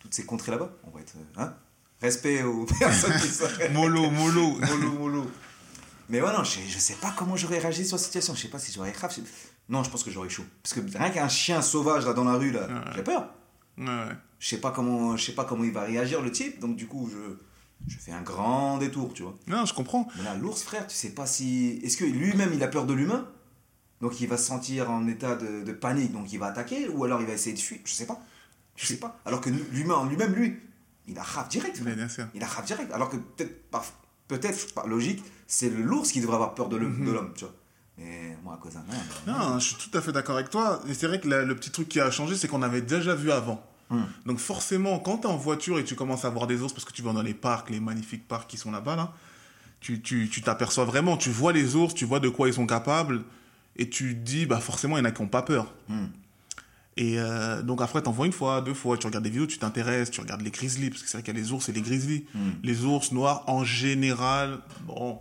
Toutes 0.00 0.12
ces 0.12 0.24
contrées 0.24 0.50
là-bas. 0.50 0.68
On 0.84 0.90
va 0.90 1.00
être. 1.00 1.14
euh, 1.16 1.42
Hein 1.42 1.54
Respect 2.02 2.42
aux 2.42 2.64
personnes 2.80 3.14
qui 3.20 3.28
sont. 3.28 3.44
Mollo, 3.72 4.10
mollo. 4.10 4.56
mollo, 4.66 4.92
mollo. 4.98 5.26
Mais 6.08 6.20
ouais, 6.22 6.32
non, 6.32 6.42
je, 6.44 6.60
je 6.66 6.78
sais 6.78 6.94
pas 6.94 7.12
comment 7.16 7.36
j'aurais 7.36 7.58
réagi 7.58 7.86
sur 7.86 7.96
la 7.96 8.02
situation. 8.02 8.34
Je 8.34 8.40
sais 8.42 8.48
pas 8.48 8.58
si 8.58 8.72
j'aurais 8.72 8.92
grave. 8.92 9.12
je- 9.14 9.22
Non, 9.68 9.82
je 9.84 9.90
pense 9.90 10.02
que 10.04 10.10
j'aurais 10.10 10.28
chaud. 10.30 10.44
Parce 10.62 10.74
que 10.74 10.80
rien 10.98 11.10
qu'un 11.10 11.28
chien 11.28 11.60
sauvage 11.62 12.06
là 12.06 12.12
dans 12.14 12.24
la 12.24 12.34
rue, 12.34 12.50
là, 12.50 12.66
Ouais. 12.66 12.92
j'ai 12.96 13.02
peur. 13.02 13.28
Ouais, 13.76 13.84
ouais. 13.86 14.16
Je 14.38 14.48
sais 14.48 14.58
pas 14.60 14.70
comment, 14.70 15.16
je 15.16 15.24
sais 15.26 15.32
pas 15.34 15.44
comment 15.44 15.64
il 15.64 15.72
va 15.72 15.82
réagir 15.82 16.22
le 16.22 16.30
type. 16.32 16.60
Donc 16.60 16.76
du 16.76 16.86
coup, 16.86 17.10
je, 17.12 17.36
je 17.92 17.98
fais 17.98 18.12
un 18.12 18.22
grand 18.22 18.78
détour, 18.78 19.12
tu 19.12 19.22
vois. 19.24 19.36
Non, 19.46 19.64
je 19.66 19.74
comprends. 19.74 20.08
Mais 20.16 20.24
là, 20.24 20.34
l'ours, 20.34 20.62
frère, 20.62 20.86
tu 20.86 20.94
sais 20.96 21.10
pas 21.10 21.26
si. 21.26 21.80
Est-ce 21.84 21.96
que 21.96 22.04
lui-même 22.04 22.52
il 22.54 22.62
a 22.62 22.68
peur 22.68 22.86
de 22.86 22.94
l'humain? 22.94 23.28
Donc 24.00 24.20
il 24.20 24.28
va 24.28 24.36
se 24.38 24.46
sentir 24.46 24.90
en 24.90 25.06
état 25.08 25.34
de, 25.34 25.62
de 25.64 25.72
panique, 25.72 26.12
donc 26.12 26.32
il 26.32 26.38
va 26.38 26.46
attaquer 26.46 26.88
Ou 26.88 27.02
alors 27.04 27.20
il 27.20 27.26
va 27.26 27.32
essayer 27.32 27.54
de 27.54 27.60
fuir 27.60 27.80
Je 27.84 27.92
sais 27.92 28.06
pas. 28.06 28.20
Je 28.76 28.86
sais 28.86 28.96
pas. 28.98 29.18
Alors 29.26 29.40
que 29.40 29.50
l'humain 29.50 29.96
en 29.96 30.04
lui-même, 30.06 30.32
lui, 30.34 30.56
il 31.08 31.18
a 31.18 31.22
raf 31.22 31.48
direct. 31.48 31.82
Il 32.34 32.42
a 32.42 32.46
raf 32.46 32.64
direct. 32.64 32.92
Alors 32.92 33.08
que 33.10 33.16
peut-être 33.16 33.68
par, 33.70 33.84
peut-être 34.28 34.72
par 34.74 34.86
logique, 34.86 35.22
c'est 35.46 35.70
l'ours 35.70 36.12
qui 36.12 36.20
devrait 36.20 36.34
avoir 36.36 36.54
peur 36.54 36.68
de 36.68 36.76
l'homme, 36.76 37.04
de 37.04 37.10
l'homme, 37.10 37.32
tu 37.34 37.44
vois. 37.44 37.54
Mais 37.98 38.36
moi, 38.44 38.54
à 38.54 38.56
cause 38.58 38.74
d'un. 38.74 38.84
Non, 39.26 39.58
je 39.58 39.66
suis 39.74 39.76
tout 39.76 39.96
à 39.98 40.00
fait 40.00 40.12
d'accord 40.12 40.36
avec 40.36 40.50
toi. 40.50 40.80
Et 40.88 40.94
c'est 40.94 41.08
vrai 41.08 41.20
que 41.20 41.26
la- 41.28 41.42
le 41.44 41.56
petit 41.56 41.70
truc 41.70 41.88
qui 41.88 41.98
a 42.00 42.10
changé, 42.12 42.36
c'est 42.36 42.46
qu'on 42.46 42.62
avait 42.62 42.80
déjà 42.82 43.14
vu 43.14 43.32
avant. 43.32 43.64
Hmm. 43.90 44.02
Donc 44.26 44.38
forcément, 44.38 44.98
quand 45.00 45.18
tu 45.18 45.22
es 45.26 45.30
en 45.30 45.36
voiture 45.36 45.78
et 45.78 45.84
tu 45.84 45.94
commences 45.96 46.24
à 46.24 46.30
voir 46.30 46.46
des 46.46 46.60
ours, 46.62 46.72
parce 46.72 46.84
que 46.84 46.92
tu 46.92 47.02
vas 47.02 47.12
dans 47.12 47.22
les 47.22 47.34
parcs, 47.34 47.70
les 47.70 47.80
magnifiques 47.80 48.28
parcs 48.28 48.48
qui 48.48 48.56
sont 48.58 48.70
là-bas, 48.70 48.94
là, 48.96 49.12
tu 49.80 50.00
tu- 50.02 50.28
tu 50.28 50.42
t'aperçois 50.42 50.84
vraiment, 50.84 51.16
tu 51.16 51.30
vois 51.30 51.52
les 51.52 51.74
ours, 51.74 51.94
tu 51.94 52.04
vois 52.04 52.20
de 52.20 52.28
quoi 52.28 52.46
ils 52.48 52.54
sont 52.54 52.66
capables, 52.66 53.22
et 53.76 53.88
tu 53.88 54.14
te 54.14 54.20
dis, 54.20 54.44
bah 54.46 54.60
forcément, 54.60 54.96
il 54.96 55.00
y 55.00 55.02
en 55.02 55.06
a 55.06 55.10
qui 55.10 55.22
n'ont 55.22 55.28
pas 55.28 55.42
peur. 55.42 55.72
Hmm. 55.88 56.06
Et 57.00 57.14
euh, 57.20 57.62
donc 57.62 57.80
après, 57.80 58.02
t'en 58.02 58.10
vois 58.10 58.26
une 58.26 58.32
fois, 58.32 58.60
deux 58.60 58.74
fois, 58.74 58.98
tu 58.98 59.06
regardes 59.06 59.22
des 59.22 59.30
vidéos, 59.30 59.46
tu 59.46 59.58
t'intéresses, 59.58 60.10
tu 60.10 60.20
regardes 60.20 60.42
les 60.42 60.50
grizzlies, 60.50 60.90
parce 60.90 61.00
que 61.02 61.08
c'est 61.08 61.18
vrai 61.18 61.22
qu'il 61.22 61.32
y 61.32 61.38
a 61.38 61.40
les 61.40 61.52
ours 61.52 61.68
et 61.68 61.72
les 61.72 61.80
grizzlies. 61.80 62.24
Hmm. 62.34 62.50
Les 62.64 62.84
ours 62.84 63.12
noirs, 63.12 63.44
en 63.46 63.62
général, 63.62 64.58
bon, 64.84 65.20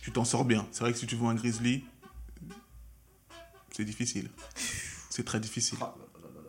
tu 0.00 0.12
t'en 0.12 0.24
sors 0.24 0.44
bien. 0.44 0.64
C'est 0.70 0.82
vrai 0.84 0.92
que 0.92 0.98
si 0.98 1.06
tu 1.08 1.16
vois 1.16 1.30
un 1.30 1.34
grizzly, 1.34 1.82
c'est 3.72 3.84
difficile. 3.84 4.28
C'est 5.10 5.24
très 5.24 5.40
difficile. 5.40 5.78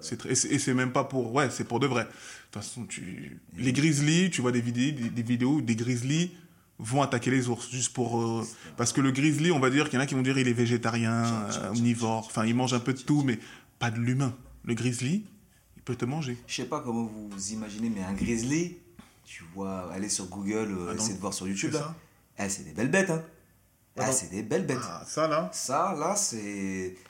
C'est 0.01 0.17
très- 0.17 0.29
Et 0.31 0.35
c'est- 0.35 0.73
même 0.75 0.91
pas 0.91 1.03
pour... 1.03 1.33
Ouais, 1.33 1.49
c'est 1.49 1.63
pour 1.65 1.79
de 1.79 1.87
vrai. 1.87 2.03
De 2.03 2.09
toute 2.51 2.63
façon, 2.63 2.85
tu... 2.85 3.39
les 3.57 3.73
grizzlies, 3.73 4.29
tu 4.29 4.41
vois 4.41 4.51
des 4.51 4.61
vidéos, 4.61 4.91
des, 4.95 5.09
des 5.09 5.23
vidéos 5.23 5.55
où 5.55 5.61
des 5.61 5.75
grizzlies 5.75 6.31
vont 6.77 7.01
attaquer 7.01 7.31
les 7.31 7.49
ours, 7.49 7.69
juste 7.71 7.91
pour... 7.93 8.21
euh, 8.21 8.45
Parce 8.77 8.93
que 8.93 9.01
le 9.01 9.11
grizzly, 9.11 9.51
on 9.51 9.59
va 9.59 9.69
dire 9.71 9.89
qu'il 9.89 9.95
y 9.95 9.97
en 9.99 10.03
a 10.03 10.05
qui 10.05 10.13
vont 10.15 10.21
dire 10.21 10.37
il 10.37 10.47
est 10.47 10.53
végétarien, 10.53 11.25
euh, 11.25 11.69
omnivore, 11.71 12.27
enfin 12.27 12.45
il 12.45 12.55
mange 12.55 12.73
un 12.73 12.79
peu 12.79 12.93
de 12.93 12.99
tout, 13.01 13.23
mais 13.23 13.39
pas 13.79 13.89
de 13.91 13.99
l'humain. 13.99 14.33
Le 14.63 14.73
grizzly, 14.73 15.25
il 15.77 15.81
peut 15.83 15.95
te 15.95 16.05
manger. 16.05 16.37
Je 16.47 16.55
sais 16.55 16.65
pas 16.65 16.81
comment 16.81 17.03
vous 17.05 17.51
imaginez, 17.51 17.89
mais 17.89 18.03
un 18.03 18.13
grizzly, 18.13 18.77
tu 19.25 19.43
vois, 19.55 19.91
aller 19.93 20.09
sur 20.09 20.25
Google, 20.27 20.71
euh, 20.71 20.87
Ah, 20.91 20.95
essayer 20.95 21.15
de 21.15 21.19
voir 21.19 21.33
sur 21.33 21.47
YouTube, 21.47 21.73
là. 21.73 21.95
Eh, 22.37 22.49
c'est 22.49 22.63
des 22.63 22.71
belles 22.71 22.91
bêtes, 22.91 23.09
hein. 23.09 23.23
Ah, 23.97 24.01
Ah, 24.03 24.07
non. 24.07 24.13
c'est 24.13 24.29
des 24.29 24.43
belles 24.43 24.65
bêtes. 24.65 24.77
Ah, 24.81 25.03
ça 25.07 25.27
là 25.27 25.49
Ça, 25.53 25.95
là, 25.97 26.15
c'est. 26.15 26.37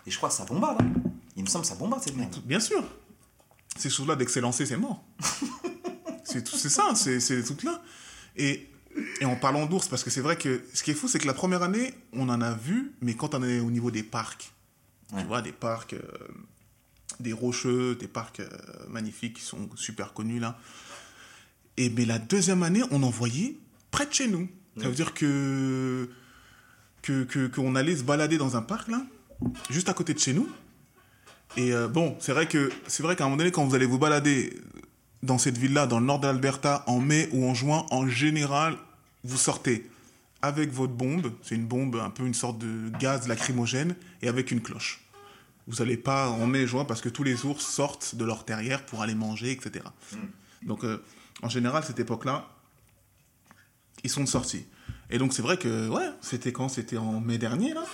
Et 0.06 0.12
je 0.12 0.18
crois 0.18 0.30
que 0.30 0.36
ça 0.36 0.46
bombarde, 0.46 0.82
hein. 0.82 0.92
Il 1.36 1.44
me 1.44 1.48
semble 1.48 1.64
que 1.64 1.70
ça 1.70 1.76
bombarde 1.76 2.04
cette 2.04 2.16
merde. 2.18 2.36
Bien 2.46 2.60
sûr. 2.60 2.84
Ces 3.78 3.90
choses-là, 3.90 4.16
dès 4.16 4.26
que 4.26 4.32
c'est 4.32 4.42
lancé, 4.42 4.66
c'est 4.66 4.78
mort. 4.78 5.04
c'est 6.24 6.44
tout- 6.44 6.56
c'est 6.58 6.70
ça, 6.70 6.94
c'est 6.96 7.20
c'est 7.20 7.38
des 7.38 7.44
trucs 7.44 7.64
là. 7.64 7.82
Et, 8.36 8.68
et 9.22 9.26
en 9.26 9.36
parlant 9.36 9.66
d'ours, 9.66 9.88
parce 9.88 10.04
que 10.04 10.10
c'est 10.10 10.22
vrai 10.22 10.38
que 10.38 10.64
ce 10.74 10.84
qui 10.84 10.92
est 10.92 10.96
fou, 10.96 11.08
c'est 11.08 11.20
que 11.20 11.28
la 11.28 11.34
première 11.34 11.64
année, 11.64 11.94
on 12.14 12.28
en 12.30 12.42
a 12.42 12.54
vu, 12.54 12.94
mais 13.02 13.14
quand 13.16 13.36
on 13.36 13.44
est 13.44 13.60
au 13.60 13.72
niveau 13.72 13.92
des 13.92 14.04
parcs, 14.04 14.52
Ouais. 15.14 15.22
tu 15.22 15.28
vois, 15.28 15.42
des 15.42 15.52
parcs, 15.52 15.94
euh, 15.94 16.02
des 17.20 17.34
rocheux, 17.34 17.96
des 17.96 18.08
parcs 18.08 18.40
euh, 18.40 18.48
magnifiques 18.90 19.36
qui 19.38 19.42
sont 19.44 19.70
super 19.76 20.14
connus 20.14 20.40
là. 20.40 20.58
Et 21.78 21.90
mais 21.90 22.06
la 22.06 22.20
deuxième 22.20 22.64
année, 22.64 22.82
on 22.92 23.04
en 23.04 23.10
voyait 23.10 23.56
près 23.92 24.06
de 24.06 24.14
chez 24.14 24.28
nous. 24.28 24.48
Ça 24.82 24.88
veut 24.88 24.96
dire 24.96 25.14
que 25.14 26.10
que 27.02 27.24
que- 27.24 27.48
qu'on 27.48 27.76
allait 27.76 27.96
se 27.98 28.04
balader 28.04 28.38
dans 28.38 28.56
un 28.56 28.62
parc 28.62 28.88
là, 28.88 29.02
juste 29.70 29.90
à 29.90 29.94
côté 29.94 30.14
de 30.14 30.20
chez 30.20 30.34
nous. 30.34 30.48
Et 31.58 31.74
euh, 31.74 31.88
bon, 31.88 32.16
c'est 32.20 32.32
vrai 32.32 32.48
que 32.48 32.70
c'est 32.88 33.04
vrai 33.04 33.16
qu'à 33.16 33.24
un 33.24 33.28
moment 33.28 33.38
donné, 33.38 33.52
quand 33.52 33.66
vous 33.66 33.76
allez 33.76 33.86
vous 33.86 33.98
balader 34.00 34.58
dans 35.24 35.38
cette 35.38 35.58
ville-là, 35.58 35.88
dans 35.88 36.00
le 36.00 36.06
nord 36.06 36.20
de 36.20 36.28
l'Alberta, 36.28 36.84
en 36.88 37.00
mai 37.00 37.28
ou 37.34 37.46
en 37.46 37.54
juin, 37.54 37.86
en 37.92 38.08
général, 38.08 38.78
vous 39.24 39.38
sortez 39.38 39.90
avec 40.42 40.72
votre 40.72 40.94
bombe. 40.94 41.34
C'est 41.42 41.56
une 41.56 41.66
bombe, 41.66 41.98
un 41.98 42.10
peu 42.10 42.26
une 42.26 42.34
sorte 42.34 42.60
de 42.60 42.90
gaz 43.00 43.28
lacrymogène, 43.28 43.96
et 44.22 44.30
avec 44.30 44.52
une 44.52 44.62
cloche. 44.62 45.02
Vous 45.70 45.84
n'allez 45.84 45.98
pas 45.98 46.30
en 46.30 46.48
mai 46.48 46.66
juin 46.66 46.84
parce 46.84 47.00
que 47.00 47.10
tous 47.10 47.24
les 47.24 47.46
ours 47.46 47.64
sortent 47.64 48.16
de 48.16 48.26
leur 48.26 48.44
terrière 48.44 48.86
pour 48.86 49.04
aller 49.04 49.14
manger, 49.14 49.52
etc. 49.52 49.86
Donc, 50.64 50.84
euh, 50.84 50.98
en 51.44 51.48
général, 51.48 51.84
cette 51.84 52.00
époque-là, 52.00 52.50
ils 54.04 54.10
sont 54.10 54.26
sortis. 54.26 54.66
Et 55.12 55.20
donc, 55.20 55.32
c'est 55.32 55.44
vrai 55.44 55.58
que, 55.58 55.88
ouais, 55.88 56.10
c'était 56.22 56.52
quand? 56.52 56.70
C'était 56.70 56.98
en 56.98 57.22
mai 57.22 57.38
dernier, 57.38 57.76
là, 57.76 57.86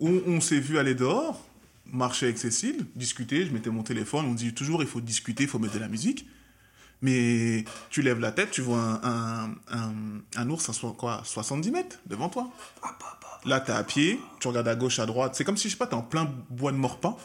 où 0.00 0.08
on 0.26 0.40
s'est 0.40 0.58
vu 0.58 0.78
aller 0.78 0.96
dehors, 0.96 1.46
marcher 1.86 2.26
avec 2.26 2.38
Cécile, 2.38 2.84
discuter. 2.96 3.46
Je 3.46 3.52
mettais 3.52 3.70
mon 3.70 3.84
téléphone, 3.84 4.26
on 4.26 4.34
dit 4.34 4.52
toujours 4.52 4.82
il 4.82 4.88
faut 4.88 5.00
discuter, 5.00 5.44
il 5.44 5.48
faut 5.48 5.60
mettre 5.60 5.74
de 5.74 5.78
la 5.78 5.88
musique. 5.88 6.26
Mais 7.02 7.64
tu 7.88 8.02
lèves 8.02 8.20
la 8.20 8.30
tête, 8.32 8.50
tu 8.50 8.60
vois 8.60 8.78
un, 8.78 9.00
un, 9.02 9.50
un, 9.72 9.92
un 10.36 10.50
ours 10.50 10.68
à 10.68 10.72
so- 10.72 10.92
quoi, 10.92 11.22
70 11.24 11.70
mètres 11.70 11.98
devant 12.06 12.28
toi. 12.28 12.50
Là, 13.46 13.60
t'es 13.60 13.72
à 13.72 13.82
pied, 13.84 14.20
tu 14.38 14.48
regardes 14.48 14.68
à 14.68 14.74
gauche, 14.74 14.98
à 14.98 15.06
droite. 15.06 15.34
C'est 15.34 15.44
comme 15.44 15.56
si, 15.56 15.68
je 15.68 15.72
sais 15.72 15.78
pas, 15.78 15.86
t'es 15.86 15.94
en 15.94 16.02
plein 16.02 16.30
bois 16.50 16.72
de 16.72 16.76
morpin. 16.76 17.16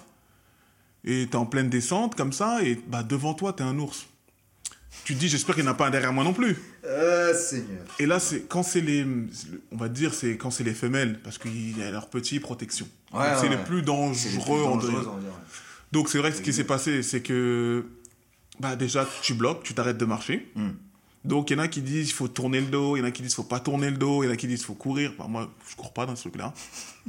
Et 1.04 1.28
t'es 1.30 1.36
en 1.36 1.46
pleine 1.46 1.70
descente, 1.70 2.16
comme 2.16 2.32
ça, 2.34 2.64
et 2.64 2.82
bah, 2.88 3.04
devant 3.04 3.34
toi, 3.34 3.54
t'es 3.54 3.64
un 3.64 3.78
ours. 3.78 4.08
Tu 5.04 5.14
te 5.14 5.20
dis, 5.20 5.28
j'espère 5.28 5.54
qu'il 5.56 5.66
n'y 5.66 5.70
en 5.70 5.74
a 5.74 5.76
pas 5.76 5.88
un 5.88 5.92
derrière 5.92 6.14
moi 6.14 6.24
non 6.24 6.34
plus. 6.34 6.56
Euh, 6.86 7.34
Seigneur. 7.38 7.84
Et 8.00 8.06
là, 8.06 8.20
c'est 8.20 8.44
quand 8.48 8.64
c'est 8.64 8.80
les, 8.82 9.06
on 9.72 9.78
va 9.78 9.90
dire, 9.90 10.14
c'est 10.14 10.38
quand 10.38 10.52
c'est 10.52 10.64
les 10.64 10.74
femelles, 10.74 11.20
parce 11.22 11.38
qu'il 11.38 11.78
y 11.78 11.84
a 11.84 11.92
leur 11.92 12.08
petit 12.10 12.40
protection. 12.40 12.88
Ouais, 13.14 13.26
c'est 13.36 13.42
ouais, 13.44 13.50
les 13.50 13.56
ouais. 13.58 13.64
plus 13.66 13.82
dangereux. 13.82 14.72
Les 14.74 14.80
plus 14.80 14.90
dire, 14.90 15.00
ouais. 15.14 15.22
Donc 15.92 16.10
c'est 16.10 16.18
vrai 16.18 16.32
que 16.32 16.38
ce 16.38 16.42
qui 16.42 16.54
s'est 16.54 16.64
passé, 16.64 17.04
c'est 17.04 17.22
que 17.22 17.86
bah 18.60 18.76
déjà 18.76 19.08
tu 19.22 19.34
bloques, 19.34 19.64
tu 19.64 19.74
t'arrêtes 19.74 19.98
de 19.98 20.06
marcher. 20.06 20.52
Hmm. 20.56 20.72
Donc 21.24 21.50
il 21.50 21.58
y 21.58 21.60
en 21.60 21.64
a 21.64 21.68
qui 21.68 21.82
disent 21.82 22.10
il 22.10 22.14
faut 22.14 22.28
tourner 22.28 22.62
le 22.62 22.68
dos, 22.68 22.96
il 22.96 23.00
y 23.00 23.02
en 23.02 23.06
a 23.06 23.12
qui 23.12 23.22
disent 23.24 23.36
faut 23.36 23.44
pas 23.44 23.60
tourner 23.60 23.90
le 23.90 23.98
dos, 23.98 24.24
il 24.24 24.28
y 24.28 24.30
en 24.30 24.34
a 24.34 24.38
qui 24.38 24.48
disent 24.48 24.64
faut 24.64 24.76
courir. 24.76 25.14
Bah, 25.18 25.26
moi 25.28 25.50
je 25.70 25.76
cours 25.76 25.94
pas 25.94 26.06
dans 26.06 26.16
ce 26.16 26.22
truc-là. 26.22 26.54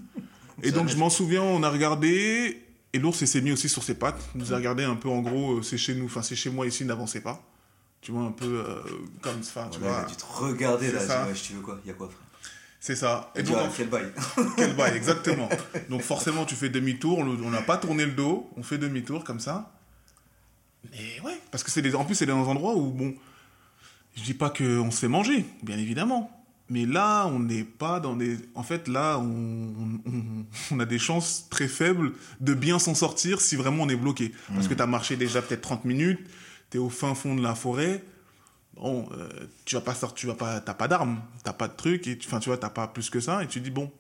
et 0.62 0.72
donc 0.72 0.88
je 0.88 0.96
m'en 0.96 1.10
souviens, 1.10 1.42
on 1.42 1.62
a 1.62 1.70
regardé 1.70 2.62
et 2.92 2.98
l'ours 2.98 3.20
il 3.20 3.28
s'est 3.28 3.42
mis 3.42 3.52
aussi 3.52 3.68
sur 3.68 3.82
ses 3.82 3.94
pattes. 3.94 4.20
Il 4.34 4.40
nous 4.40 4.52
a 4.52 4.56
regardé 4.56 4.84
un 4.84 4.96
peu 4.96 5.08
en 5.08 5.20
gros, 5.20 5.58
euh, 5.58 5.62
c'est 5.62 5.78
chez 5.78 5.94
nous, 5.94 6.06
enfin 6.06 6.22
c'est 6.22 6.36
chez 6.36 6.50
moi 6.50 6.66
ici, 6.66 6.84
n'avancez 6.84 7.20
pas. 7.20 7.42
Tu 8.00 8.12
vois 8.12 8.22
un 8.22 8.30
peu 8.32 8.64
euh, 8.66 8.80
comme 9.20 9.42
ça, 9.42 9.68
tu 9.70 9.80
Ouais, 9.80 9.86
il 9.86 9.90
vois. 9.90 10.76
te 10.78 10.84
là. 10.84 11.00
ça. 11.00 11.26
Ouais, 11.26 11.34
je 11.34 11.42
tu 11.42 11.52
veux 11.54 11.60
quoi 11.60 11.80
Il 11.84 11.88
y 11.88 11.90
a 11.90 11.94
quoi, 11.94 12.08
frère? 12.08 12.20
C'est 12.86 12.94
ça. 12.94 13.32
Et 13.34 13.40
Et 13.40 13.42
donc, 13.42 13.58
quel 13.76 13.88
bail 13.88 14.12
Quel 14.56 14.76
bail, 14.76 14.96
exactement. 14.96 15.48
Donc 15.90 16.02
forcément, 16.02 16.44
tu 16.44 16.54
fais 16.54 16.68
demi-tour. 16.68 17.18
On 17.18 17.50
n'a 17.50 17.62
pas 17.62 17.78
tourné 17.78 18.06
le 18.06 18.12
dos. 18.12 18.48
On 18.56 18.62
fait 18.62 18.78
demi-tour 18.78 19.24
comme 19.24 19.40
ça. 19.40 19.75
Mais 20.92 21.20
ouais, 21.24 21.40
parce 21.50 21.62
que 21.64 21.70
c'est 21.70 21.82
des, 21.82 21.94
en 21.94 22.04
plus 22.04 22.14
c'est 22.14 22.26
dans 22.26 22.42
des 22.42 22.48
endroits 22.48 22.74
où 22.76 22.90
bon, 22.90 23.14
je 24.16 24.22
dis 24.22 24.34
pas 24.34 24.50
qu'on 24.50 24.90
se 24.90 24.98
fait 25.00 25.08
manger, 25.08 25.44
bien 25.62 25.78
évidemment. 25.78 26.30
Mais 26.68 26.84
là, 26.84 27.26
on 27.28 27.38
n'est 27.38 27.62
pas 27.62 28.00
dans 28.00 28.16
des. 28.16 28.38
En 28.56 28.64
fait, 28.64 28.88
là, 28.88 29.18
on, 29.20 29.72
on, 30.04 30.44
on 30.72 30.80
a 30.80 30.84
des 30.84 30.98
chances 30.98 31.46
très 31.48 31.68
faibles 31.68 32.12
de 32.40 32.54
bien 32.54 32.78
s'en 32.80 32.94
sortir 32.96 33.40
si 33.40 33.54
vraiment 33.54 33.84
on 33.84 33.88
est 33.88 33.94
bloqué. 33.96 34.32
Parce 34.52 34.66
que 34.66 34.74
tu 34.74 34.82
as 34.82 34.86
marché 34.86 35.16
déjà 35.16 35.42
peut-être 35.42 35.60
30 35.60 35.84
minutes, 35.84 36.18
tu 36.70 36.78
es 36.78 36.80
au 36.80 36.88
fin 36.90 37.14
fond 37.14 37.36
de 37.36 37.42
la 37.42 37.54
forêt. 37.54 38.02
Bon, 38.74 39.08
euh, 39.12 39.28
tu 39.64 39.74
vas 39.76 39.80
pas 39.80 39.94
sortir, 39.94 40.14
tu 40.16 40.26
vas 40.26 40.34
pas, 40.34 40.60
t'as 40.60 40.74
pas 40.74 40.88
d'armes, 40.88 41.22
t'as 41.44 41.52
pas 41.52 41.68
de 41.68 41.74
trucs, 41.76 42.08
et 42.08 42.18
tu, 42.18 42.26
enfin, 42.26 42.40
tu 42.40 42.48
vois, 42.50 42.58
t'as 42.58 42.68
pas 42.68 42.88
plus 42.88 43.08
que 43.10 43.20
ça, 43.20 43.42
et 43.42 43.46
tu 43.46 43.60
dis 43.60 43.70
bon, 43.70 43.90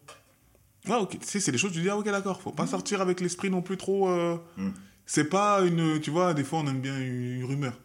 Ouais, 0.88 0.96
ok. 0.96 1.18
Tu 1.18 1.26
sais, 1.26 1.40
c'est 1.40 1.50
des 1.52 1.58
choses, 1.58 1.72
tu 1.72 1.80
dis, 1.80 1.88
ah, 1.88 1.96
ok, 1.96 2.04
d'accord. 2.06 2.40
Faut 2.42 2.52
pas 2.52 2.66
sortir 2.66 3.00
avec 3.00 3.20
l'esprit 3.20 3.48
non 3.50 3.62
plus 3.62 3.76
trop. 3.76 4.08
euh, 4.08 4.36
Mm. 4.56 4.68
C'est 5.06 5.24
pas 5.28 5.62
une. 5.62 6.00
Tu 6.00 6.10
vois, 6.10 6.34
des 6.34 6.44
fois, 6.44 6.58
on 6.60 6.66
aime 6.66 6.80
bien 6.80 6.98
une, 6.98 7.38
une 7.38 7.44
rumeur. 7.44 7.78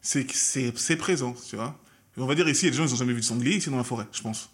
C'est 0.00 0.24
que 0.24 0.34
c'est 0.34 0.76
c'est 0.78 0.96
présent, 0.96 1.34
tu 1.48 1.56
vois. 1.56 1.76
Et 2.16 2.20
on 2.20 2.26
va 2.26 2.34
dire 2.34 2.48
ici, 2.48 2.70
des 2.70 2.76
gens, 2.76 2.84
ils 2.86 2.92
ont 2.92 2.96
jamais 2.96 3.12
vu 3.12 3.20
de 3.20 3.24
sanglier 3.24 3.56
ici 3.56 3.68
dans 3.70 3.76
la 3.76 3.84
forêt, 3.84 4.06
je 4.12 4.22
pense. 4.22 4.50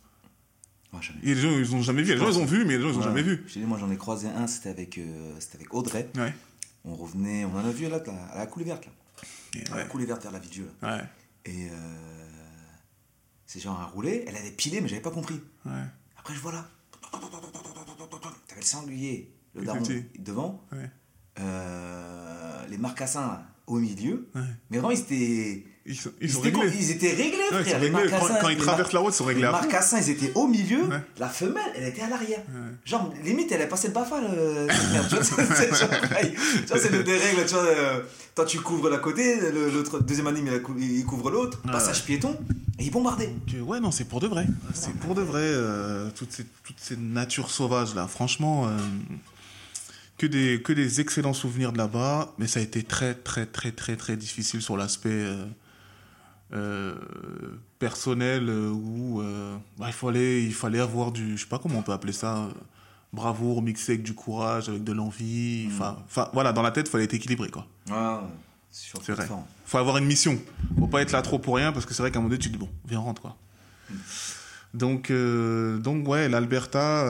Moi, 0.93 1.01
a 1.07 1.25
des 1.25 1.35
gens, 1.37 1.51
ils 1.51 1.75
ont 1.75 1.83
jamais 1.83 2.03
vu. 2.03 2.13
Des 2.13 2.19
gens, 2.19 2.29
ils 2.31 2.39
ont 2.39 2.45
vu, 2.45 2.65
mais 2.65 2.77
des 2.77 2.83
gens, 2.83 2.89
ils 2.91 2.95
ont 2.95 2.99
Ouais. 2.99 3.05
jamais 3.05 3.23
vu. 3.23 3.45
Je 3.47 3.55
te 3.55 3.59
dis, 3.59 3.65
moi 3.65 3.79
j'en 3.79 3.91
ai 3.91 3.97
croisé 3.97 4.29
un, 4.29 4.47
c'était 4.47 4.69
avec, 4.71 4.99
euh, 4.99 5.39
avec 5.55 5.73
Audrey. 5.75 6.09
Ouais. 6.17 6.35
On 6.85 6.95
revenait, 6.95 7.45
on 7.45 7.55
en 7.55 7.65
a 7.65 7.71
vu 7.71 7.89
là, 7.89 8.03
à 8.33 8.39
la 8.39 8.47
coulée 8.47 8.65
verte 8.65 8.87
là. 8.87 8.93
Et 9.55 9.71
À 9.71 9.77
la 9.77 9.85
coulée 9.85 10.07
verte 10.07 10.23
vers 10.23 10.33
la 10.33 10.39
Vidieu 10.39 10.69
là. 10.83 10.97
Ouais. 10.97 11.03
Et 11.45 11.69
euh, 11.71 12.29
c'est 13.47 13.61
genre 13.61 13.81
un 13.81 13.85
roulé, 13.87 14.25
elle 14.27 14.37
avait 14.37 14.51
pilé, 14.51 14.81
mais 14.81 14.89
j'avais 14.89 15.01
pas 15.03 15.11
compris. 15.11 15.41
Ouais. 15.67 15.73
Après 16.19 16.35
je 16.35 16.41
vois 16.41 16.53
là, 16.53 16.69
t'avais 18.49 18.61
le 18.61 18.67
sanglier, 18.67 19.33
le 19.55 19.63
Et 19.63 19.67
daron 19.67 19.83
devant, 20.19 20.67
Ouais. 20.73 20.91
Euh, 21.41 22.63
les 22.71 22.79
marcassins 22.79 23.21
là, 23.27 23.43
au 23.67 23.79
milieu. 23.79 24.29
Ouais. 24.35 24.41
Mais 24.71 24.79
vraiment, 24.79 24.91
ils 24.93 25.01
étaient. 25.01 25.67
Ils 25.85 25.95
Ils, 25.95 25.99
ils 26.21 26.31
étaient, 26.37 26.41
réglés. 26.61 26.77
ils 26.79 26.91
étaient 26.93 27.11
réglés, 27.11 27.39
Ouais, 27.51 27.65
frère. 27.65 27.67
ils 27.67 27.71
sont 27.73 27.79
Les 27.81 27.89
réglés. 27.91 28.17
Quand, 28.41 28.49
ils 28.51 28.57
les 28.57 28.63
traversent 28.63 28.93
la 28.93 29.01
route, 29.01 29.13
ils 29.13 29.17
sont 29.17 29.25
Les 29.27 29.35
réglés 29.35 29.47
fond. 29.47 29.53
marcassins, 29.53 29.99
ils 30.01 30.11
étaient 30.11 30.31
au 30.37 30.47
milieu. 30.47 30.85
Ouais. 30.85 31.01
La 31.19 31.29
femelle, 31.29 31.73
elle 31.75 31.89
était 31.89 32.03
à 32.03 32.09
l'arrière. 32.09 32.43
Genre, 32.85 33.13
limite, 33.25 33.51
elle 33.51 33.63
a 33.63 33.67
passé 33.67 33.89
le 33.89 33.93
bafa, 33.95 34.21
le... 34.21 34.67
merde, 34.93 35.09
tu 35.09 35.15
vois, 35.17 35.25
c'est-. 35.25 35.71
Tu 36.67 37.55
vois, 37.55 37.63
euh, 37.65 38.01
toi, 38.35 38.45
tu 38.45 38.61
couvres 38.61 38.89
la 38.91 38.99
côté, 38.99 39.41
le- 39.51 39.71
l'autre, 39.71 39.99
deuxième 40.01 40.29
anime, 40.29 40.49
il, 40.79 41.05
couvre 41.05 41.31
l'autre, 41.31 41.61
passage 41.63 42.05
piéton, 42.05 42.39
et 42.79 42.85
il 42.85 42.91
bombardait. 42.93 43.27
Donc, 43.27 43.55
euh, 43.55 43.61
ouais, 43.63 43.81
non, 43.81 43.91
c'est 43.91 44.05
pour 44.05 44.21
de 44.21 44.29
vrai. 44.29 44.47
C'est 44.75 44.95
pour 44.95 45.15
de 45.17 45.23
vrai, 45.23 45.41
euh, 45.43 46.11
toute, 46.15 46.33
cette, 46.33 46.47
toute 46.63 46.77
cette 46.79 47.01
nature 47.01 47.51
sauvage 47.51 47.95
là. 47.97 48.07
Franchement, 48.07 48.69
euh, 48.69 48.71
que, 50.23 50.27
des, 50.29 50.63
que 50.63 50.73
des 50.73 51.01
excellents 51.01 51.33
souvenirs 51.33 51.73
de 51.73 51.79
là-bas, 51.79 52.33
mais 52.39 52.47
ça 52.47 52.61
a 52.61 52.63
été 52.63 52.85
très, 52.85 53.13
très, 53.13 53.45
très, 53.45 53.73
très, 53.73 53.97
très 53.97 54.17
difficile 54.17 54.63
sur 54.63 54.77
l'aspect 54.77 55.11
euh, 55.11 55.47
euh, 56.53 56.95
personnel 57.81 58.49
euh, 58.49 58.71
où 58.71 59.21
euh, 59.21 59.57
bah, 59.79 59.87
il, 59.89 59.93
fallait, 59.93 60.45
il 60.45 60.55
fallait 60.55 60.79
avoir 60.79 61.11
du, 61.11 61.37
je 61.37 61.43
sais 61.43 61.49
pas 61.49 61.59
comment 61.59 61.81
on 61.81 61.83
peut 61.83 61.91
appeler 61.91 62.13
ça, 62.13 62.49
bravoure 63.13 63.63
mixé 63.63 63.95
avec 63.95 64.05
du 64.05 64.15
courage, 64.15 64.69
avec 64.69 64.85
de 64.85 64.93
l'envie. 64.93 65.67
Enfin, 65.73 65.97
enfin, 66.05 66.31
voilà, 66.33 66.53
dans 66.53 66.63
la 66.63 66.71
tête, 66.71 66.87
il 66.87 66.91
fallait 66.93 67.05
être 67.05 67.15
équilibré 67.15 67.51
quoi. 67.51 67.67
Sur 68.71 69.03
C'est 69.03 69.13
vrai. 69.13 69.29
Faut 69.67 69.79
avoir 69.79 69.97
une 69.97 70.07
mission. 70.07 70.39
Faut 70.79 70.87
pas 70.87 71.03
être 71.03 71.11
là 71.11 71.23
trop 71.23 71.41
pour 71.41 71.57
rien 71.57 71.73
parce 71.73 71.85
que 71.85 71.95
c'est 71.95 72.03
vrai 72.03 72.13
qu'à 72.13 72.21
un 72.21 72.23
moment 72.23 72.31
donné, 72.31 72.39
tu 72.39 72.49
te 72.49 72.57
dis 72.57 72.61
bon, 72.61 72.71
viens, 72.87 73.01
rentre 73.01 73.23
quoi. 73.23 73.37
Donc, 74.73 75.11
euh, 75.11 75.79
donc 75.79 76.07
ouais, 76.07 76.29
l'Alberta. 76.29 77.07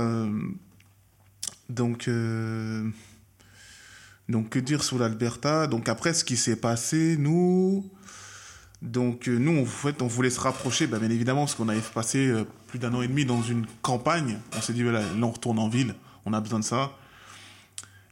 Euh, 1.72 1.74
donc, 1.74 2.08
euh, 2.08 2.90
donc, 4.28 4.50
que 4.50 4.58
dire 4.58 4.82
sur 4.84 4.98
l'Alberta? 4.98 5.66
Donc, 5.66 5.88
après, 5.88 6.14
ce 6.14 6.24
qui 6.24 6.36
s'est 6.36 6.56
passé, 6.56 7.16
nous. 7.18 7.90
Donc, 8.80 9.28
euh, 9.28 9.38
nous, 9.38 9.60
en 9.60 9.64
fait, 9.64 10.02
on 10.02 10.06
voulait 10.06 10.30
se 10.30 10.40
rapprocher, 10.40 10.86
bah, 10.86 10.98
bien 10.98 11.10
évidemment, 11.10 11.42
parce 11.42 11.54
qu'on 11.54 11.68
avait 11.68 11.80
passé 11.80 12.26
euh, 12.28 12.44
plus 12.66 12.78
d'un 12.78 12.92
an 12.94 13.02
et 13.02 13.08
demi 13.08 13.24
dans 13.24 13.42
une 13.42 13.66
campagne. 13.80 14.38
On 14.56 14.60
s'est 14.60 14.72
dit, 14.72 14.82
voilà, 14.82 15.00
là, 15.00 15.08
on 15.22 15.30
retourne 15.30 15.58
en 15.58 15.68
ville, 15.68 15.94
on 16.24 16.32
a 16.32 16.40
besoin 16.40 16.58
de 16.58 16.64
ça. 16.64 16.92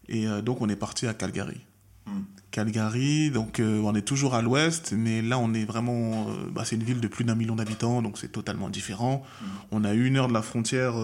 Et 0.08 0.26
euh, 0.26 0.42
donc, 0.42 0.60
on 0.60 0.68
est 0.68 0.76
parti 0.76 1.06
à 1.06 1.14
Calgary. 1.14 1.60
Calgary, 2.50 3.30
donc 3.30 3.60
on 3.62 3.94
est 3.94 4.02
toujours 4.02 4.34
à 4.34 4.42
l'ouest, 4.42 4.92
mais 4.96 5.22
là 5.22 5.38
on 5.38 5.54
est 5.54 5.64
vraiment, 5.64 6.26
bah, 6.50 6.64
c'est 6.64 6.74
une 6.74 6.82
ville 6.82 6.98
de 6.98 7.06
plus 7.06 7.24
d'un 7.24 7.36
million 7.36 7.54
d'habitants, 7.54 8.02
donc 8.02 8.18
c'est 8.18 8.32
totalement 8.32 8.68
différent. 8.68 9.22
On 9.70 9.84
a 9.84 9.92
une 9.94 10.16
heure 10.16 10.26
de 10.26 10.32
la 10.32 10.42
frontière 10.42 10.94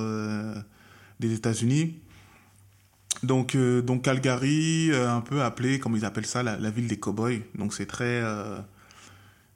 des 1.20 1.32
États-Unis. 1.32 2.00
Donc, 3.22 3.54
euh, 3.54 3.82
donc 3.82 4.02
Calgary, 4.02 4.90
euh, 4.92 5.10
un 5.10 5.20
peu 5.20 5.42
appelé, 5.42 5.78
comme 5.78 5.96
ils 5.96 6.04
appellent 6.04 6.26
ça, 6.26 6.42
la, 6.42 6.56
la 6.56 6.70
ville 6.70 6.86
des 6.86 6.98
cowboys. 6.98 7.42
Donc 7.54 7.72
c'est 7.72 7.86
très, 7.86 8.04
euh, 8.04 8.58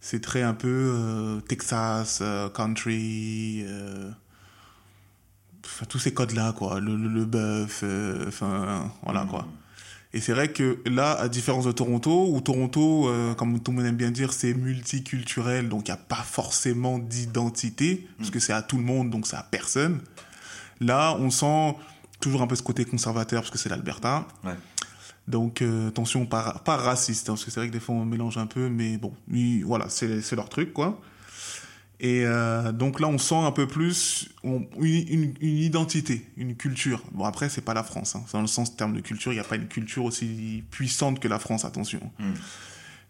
c'est 0.00 0.20
très 0.20 0.42
un 0.42 0.54
peu 0.54 1.40
Texas, 1.46 2.22
country, 2.54 3.64
enfin 5.64 5.86
tous 5.88 5.98
ces 5.98 6.14
codes-là, 6.14 6.54
quoi. 6.56 6.80
Le, 6.80 6.96
le, 6.96 7.08
le 7.08 7.24
bœuf, 7.24 7.84
enfin 8.26 8.90
voilà 9.02 9.26
quoi. 9.28 9.46
Et 10.12 10.20
c'est 10.20 10.32
vrai 10.32 10.50
que 10.50 10.78
là, 10.86 11.12
à 11.12 11.28
différence 11.28 11.66
de 11.66 11.72
Toronto, 11.72 12.34
où 12.34 12.40
Toronto, 12.40 13.08
comme 13.36 13.60
tout 13.60 13.70
le 13.70 13.76
monde 13.76 13.86
aime 13.86 13.96
bien 13.96 14.10
dire, 14.10 14.32
c'est 14.32 14.54
multiculturel, 14.54 15.68
donc 15.68 15.86
il 15.86 15.92
n'y 15.92 15.98
a 15.98 16.02
pas 16.02 16.16
forcément 16.16 16.98
d'identité, 16.98 18.08
parce 18.18 18.30
que 18.30 18.40
c'est 18.40 18.52
à 18.52 18.62
tout 18.62 18.78
le 18.78 18.82
monde, 18.82 19.10
donc 19.10 19.26
c'est 19.26 19.36
à 19.36 19.44
personne. 19.48 20.00
Là, 20.80 21.14
on 21.20 21.30
sent 21.30 21.76
toujours 22.20 22.42
un 22.42 22.46
peu 22.46 22.54
ce 22.56 22.62
côté 22.62 22.84
conservateur, 22.84 23.42
parce 23.42 23.50
que 23.50 23.58
c'est 23.58 23.68
l'Alberta. 23.68 24.26
Ouais. 24.44 24.54
Donc, 25.28 25.62
euh, 25.62 25.88
attention, 25.88 26.26
pas, 26.26 26.60
pas 26.64 26.76
raciste, 26.76 27.28
hein, 27.28 27.32
parce 27.32 27.44
que 27.44 27.50
c'est 27.50 27.60
vrai 27.60 27.68
que 27.68 27.72
des 27.72 27.80
fois 27.80 27.94
on 27.94 28.04
mélange 28.04 28.36
un 28.38 28.46
peu, 28.46 28.68
mais 28.68 28.96
bon, 28.98 29.12
voilà, 29.64 29.88
c'est 29.88 30.32
leur 30.36 30.48
truc, 30.48 30.72
quoi. 30.72 31.00
Et 32.02 32.22
euh, 32.24 32.72
donc 32.72 32.98
là, 32.98 33.08
on 33.08 33.18
sent 33.18 33.34
un 33.36 33.52
peu 33.52 33.68
plus 33.68 34.30
on- 34.42 34.66
une, 34.80 35.06
une- 35.08 35.34
une 35.40 35.58
identité, 35.58 36.26
une 36.38 36.56
culture. 36.56 37.02
Bon, 37.12 37.24
après, 37.26 37.50
c'est 37.50 37.60
pas 37.60 37.74
la 37.74 37.82
France. 37.84 38.16
Hein. 38.16 38.24
Dans 38.32 38.40
le 38.40 38.46
sens 38.46 38.74
terme 38.74 38.94
de 38.94 39.00
culture, 39.02 39.32
il 39.32 39.34
n'y 39.34 39.40
a 39.40 39.44
pas 39.44 39.56
une 39.56 39.68
culture 39.68 40.04
aussi 40.04 40.64
puissante 40.70 41.20
que 41.20 41.28
la 41.28 41.38
France, 41.38 41.66
attention. 41.66 42.00
Mm. 42.18 42.32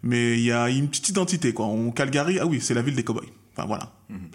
Mais 0.03 0.33
il 0.39 0.45
y 0.45 0.51
a 0.51 0.69
une 0.71 0.89
petite 0.89 1.09
identité, 1.11 1.53
quoi. 1.55 1.67
On, 1.67 1.93
Calgary, 1.93 2.41
ah 2.41 2.47
oui, 2.47 2.61
c'est 2.61 2.75
la 2.75 2.83
ville 2.83 2.97
des 2.97 3.05
cowboys. 3.05 3.29
Enfin, 3.57 3.67
voilà. 3.69 3.93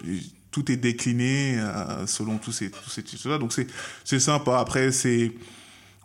Et 0.08 0.20
Tout 0.56 0.72
est 0.72 0.76
décliné 0.78 1.58
euh, 1.58 2.06
selon 2.06 2.38
tous 2.38 2.50
ces, 2.52 2.70
tous 2.70 2.88
ces 2.88 3.02
titres-là. 3.02 3.36
Donc, 3.36 3.52
c'est 3.52 3.66
c'est 4.04 4.18
sympa. 4.18 4.58
Après, 4.58 4.90
c'est 4.90 5.32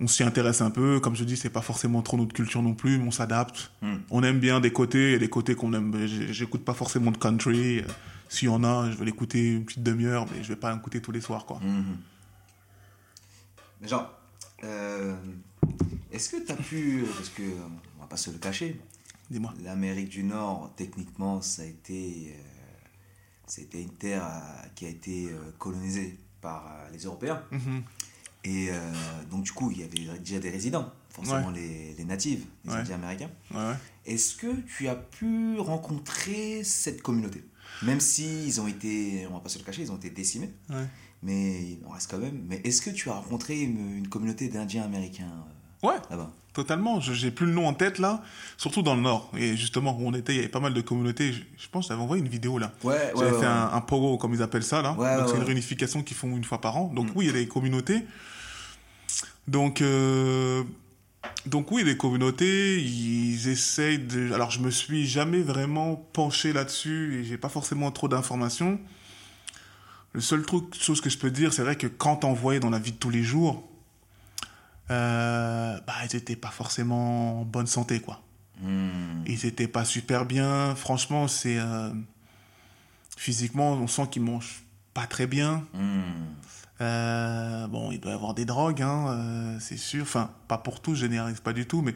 on 0.01 0.07
s'y 0.07 0.23
intéresse 0.23 0.59
un 0.59 0.71
peu. 0.71 0.99
Comme 0.99 1.15
je 1.15 1.23
dis, 1.23 1.37
c'est 1.37 1.49
pas 1.49 1.61
forcément 1.61 2.01
trop 2.01 2.17
notre 2.17 2.33
culture 2.33 2.61
non 2.61 2.73
plus, 2.73 2.97
mais 2.97 3.07
on 3.07 3.11
s'adapte. 3.11 3.71
Mm. 3.81 3.95
On 4.09 4.23
aime 4.23 4.39
bien 4.39 4.59
des 4.59 4.73
côtés, 4.73 5.05
il 5.05 5.11
y 5.13 5.15
a 5.15 5.19
des 5.19 5.29
côtés 5.29 5.55
qu'on 5.55 5.71
aime. 5.71 6.05
J'écoute 6.05 6.65
pas 6.65 6.73
forcément 6.73 7.11
de 7.11 7.17
country. 7.17 7.79
Euh, 7.79 7.83
S'il 8.27 8.49
y 8.49 8.51
en 8.51 8.65
a, 8.65 8.91
je 8.91 8.97
vais 8.97 9.05
l'écouter 9.05 9.53
une 9.53 9.63
petite 9.63 9.83
demi-heure, 9.83 10.25
mais 10.33 10.43
je 10.43 10.49
vais 10.49 10.57
pas 10.57 10.73
l'écouter 10.73 11.01
tous 11.01 11.13
les 11.13 11.21
soirs, 11.21 11.45
quoi. 11.45 11.61
Mais 13.79 13.87
genre, 13.87 14.11
euh, 14.65 15.15
est-ce 16.11 16.29
que 16.31 16.45
tu 16.45 16.51
as 16.51 16.55
pu, 16.55 17.05
parce 17.15 17.29
que 17.29 17.43
on 17.97 18.01
va 18.01 18.07
pas 18.07 18.17
se 18.17 18.31
le 18.31 18.37
cacher, 18.37 18.81
Dis-moi. 19.29 19.53
l'Amérique 19.63 20.09
du 20.09 20.23
Nord, 20.23 20.73
techniquement, 20.75 21.41
ça 21.41 21.61
a 21.61 21.65
été, 21.65 22.33
euh, 22.35 22.50
c'était 23.51 23.81
une 23.81 23.91
terre 23.91 24.23
euh, 24.25 24.67
qui 24.75 24.85
a 24.85 24.89
été 24.89 25.27
euh, 25.29 25.51
colonisée 25.59 26.17
par 26.39 26.65
euh, 26.67 26.89
les 26.93 26.99
Européens. 26.99 27.43
Mhm. 27.51 27.83
Et 28.45 28.69
donc, 29.29 29.43
du 29.43 29.51
coup, 29.51 29.69
il 29.69 29.81
y 29.81 29.83
avait 29.83 30.17
déjà 30.17 30.39
des 30.39 30.49
résidents, 30.49 30.91
forcément 31.11 31.51
les, 31.51 31.93
les 31.93 32.05
natifs, 32.05 32.43
les 32.65 32.71
Ouais. 32.71 32.77
Indiens 32.79 32.95
américains. 32.95 33.29
Ouais. 33.53 33.75
Est-ce 34.07 34.35
que 34.35 34.47
tu 34.61 34.87
as 34.87 34.95
pu 34.95 35.59
rencontrer 35.59 36.63
cette 36.63 37.03
communauté? 37.03 37.43
Même 37.83 37.99
si 37.99 38.47
ils 38.47 38.59
ont 38.59 38.67
été, 38.67 39.27
on 39.29 39.33
va 39.35 39.41
pas 39.41 39.49
se 39.49 39.59
le 39.59 39.63
cacher, 39.63 39.83
ils 39.83 39.91
ont 39.91 39.97
été 39.97 40.09
décimés, 40.09 40.49
mais 41.21 41.61
il 41.61 41.85
en 41.85 41.89
reste 41.91 42.09
quand 42.09 42.17
même. 42.17 42.43
Mais 42.47 42.61
est-ce 42.63 42.81
que 42.81 42.89
tu 42.89 43.11
as 43.11 43.13
rencontré 43.13 43.61
une, 43.61 43.97
une 43.97 44.07
communauté 44.07 44.47
d'Indiens 44.49 44.85
américains 44.85 45.45
Ouais, 45.83 45.97
là-bas? 46.09 46.33
Totalement. 46.53 46.99
Je 46.99 47.13
J'ai 47.13 47.31
plus 47.31 47.45
le 47.45 47.53
nom 47.53 47.67
en 47.67 47.73
tête 47.73 47.99
là, 47.99 48.21
surtout 48.57 48.81
dans 48.81 48.95
le 48.95 49.01
Nord. 49.01 49.31
Et 49.37 49.55
justement, 49.57 49.95
où 49.99 50.07
on 50.07 50.13
était, 50.13 50.33
il 50.33 50.37
y 50.37 50.39
avait 50.39 50.47
pas 50.49 50.59
mal 50.59 50.73
de 50.73 50.81
communautés. 50.81 51.33
Je, 51.33 51.41
je 51.57 51.67
pense 51.69 51.85
que 51.85 51.89
j'avais 51.93 52.01
envoyé 52.01 52.21
une 52.23 52.29
vidéo 52.29 52.57
là. 52.57 52.71
Ouais, 52.83 53.11
J'avais 53.17 53.39
fait 53.39 53.45
Un, 53.45 53.71
un 53.73 53.81
pogo, 53.81 54.17
comme 54.17 54.33
ils 54.33 54.41
appellent 54.41 54.63
ça 54.63 54.81
là. 54.81 54.93
Ouais, 54.93 55.17
Donc 55.17 55.29
c'est 55.29 55.37
une 55.37 55.43
réunification 55.43 56.03
qu'ils 56.03 56.17
font 56.17 56.35
une 56.35 56.43
fois 56.43 56.59
par 56.61 56.77
an. 56.77 56.91
Donc 56.93 57.07
Mm. 57.07 57.11
oui, 57.15 57.25
il 57.25 57.27
y 57.27 57.29
a 57.31 57.33
des 57.39 57.47
communautés. 57.47 58.03
Donc, 59.47 59.81
euh, 59.81 60.63
donc 61.45 61.71
oui, 61.71 61.83
les 61.83 61.97
communautés, 61.97 62.81
ils 62.81 63.47
essayent 63.47 63.99
de. 63.99 64.31
Alors 64.33 64.51
je 64.51 64.59
me 64.59 64.69
suis 64.71 65.05
jamais 65.07 65.41
vraiment 65.41 65.95
penché 66.13 66.53
là-dessus 66.53 67.19
et 67.19 67.23
j'ai 67.23 67.37
pas 67.37 67.49
forcément 67.49 67.91
trop 67.91 68.07
d'informations. 68.07 68.79
Le 70.13 70.21
seul 70.21 70.45
truc, 70.45 70.75
chose 70.79 70.99
que 70.99 71.09
je 71.09 71.17
peux 71.17 71.31
dire, 71.31 71.53
c'est 71.53 71.61
vrai 71.61 71.77
que 71.77 71.87
quand 71.87 72.25
on 72.25 72.33
voyait 72.33 72.59
dans 72.59 72.69
la 72.69 72.79
vie 72.79 72.91
de 72.91 72.97
tous 72.97 73.09
les 73.09 73.23
jours, 73.23 73.63
euh, 74.89 75.79
bah 75.85 75.93
ils 76.03 76.15
étaient 76.15 76.35
pas 76.35 76.49
forcément 76.49 77.41
en 77.41 77.45
bonne 77.45 77.67
santé 77.67 77.99
quoi. 77.99 78.21
Hmm. 78.61 79.23
Ils 79.25 79.45
étaient 79.45 79.67
pas 79.67 79.85
super 79.85 80.25
bien. 80.25 80.75
Franchement, 80.75 81.27
c'est 81.27 81.57
euh, 81.57 81.89
physiquement, 83.17 83.73
on 83.73 83.87
sent 83.87 84.07
qu'ils 84.11 84.21
mangent 84.21 84.63
pas 84.93 85.07
très 85.07 85.27
bien. 85.27 85.65
Hmm. 85.73 86.01
Euh, 86.81 87.67
bon, 87.67 87.91
il 87.91 87.99
doit 87.99 88.11
y 88.11 88.15
avoir 88.15 88.33
des 88.33 88.45
drogues, 88.45 88.81
hein, 88.81 89.57
c'est 89.59 89.77
sûr. 89.77 90.03
Enfin, 90.03 90.31
pas 90.47 90.57
pour 90.57 90.79
tous, 90.81 90.95
je 90.95 91.01
généralise 91.01 91.39
pas 91.39 91.53
du 91.53 91.67
tout, 91.67 91.81
mais 91.81 91.95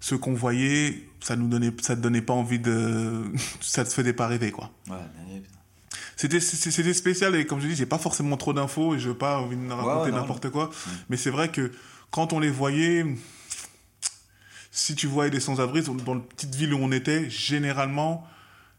ceux 0.00 0.18
qu'on 0.18 0.34
voyait, 0.34 1.08
ça 1.20 1.34
nous 1.34 1.48
donnait, 1.48 1.72
ça 1.80 1.96
te 1.96 2.00
donnait 2.00 2.22
pas 2.22 2.34
envie 2.34 2.58
de, 2.58 3.24
ça 3.60 3.84
te 3.84 3.92
faisait 3.92 4.12
pas 4.12 4.26
rêver, 4.26 4.50
quoi. 4.50 4.70
Ouais. 4.88 4.96
C'était, 6.18 6.40
spécial 6.40 7.36
et 7.36 7.46
comme 7.46 7.60
je 7.60 7.68
dis, 7.68 7.76
j'ai 7.76 7.86
pas 7.86 7.96
forcément 7.96 8.36
trop 8.36 8.52
d'infos 8.52 8.96
et 8.96 8.98
je 8.98 9.10
veux 9.10 9.16
pas 9.16 9.38
envie 9.38 9.56
de 9.56 9.72
raconter 9.72 10.10
ouais, 10.10 10.16
n'importe 10.16 10.50
quoi. 10.50 10.70
Mais 11.08 11.16
c'est 11.16 11.30
vrai 11.30 11.48
que 11.48 11.70
quand 12.10 12.32
on 12.32 12.38
les 12.40 12.50
voyait, 12.50 13.04
si 14.70 14.94
tu 14.94 15.06
voyais 15.06 15.30
des 15.30 15.40
sans-abri 15.40 15.82
dans 15.82 16.14
la 16.14 16.20
petite 16.20 16.54
ville 16.54 16.74
où 16.74 16.78
on 16.80 16.92
était, 16.92 17.28
généralement, 17.30 18.26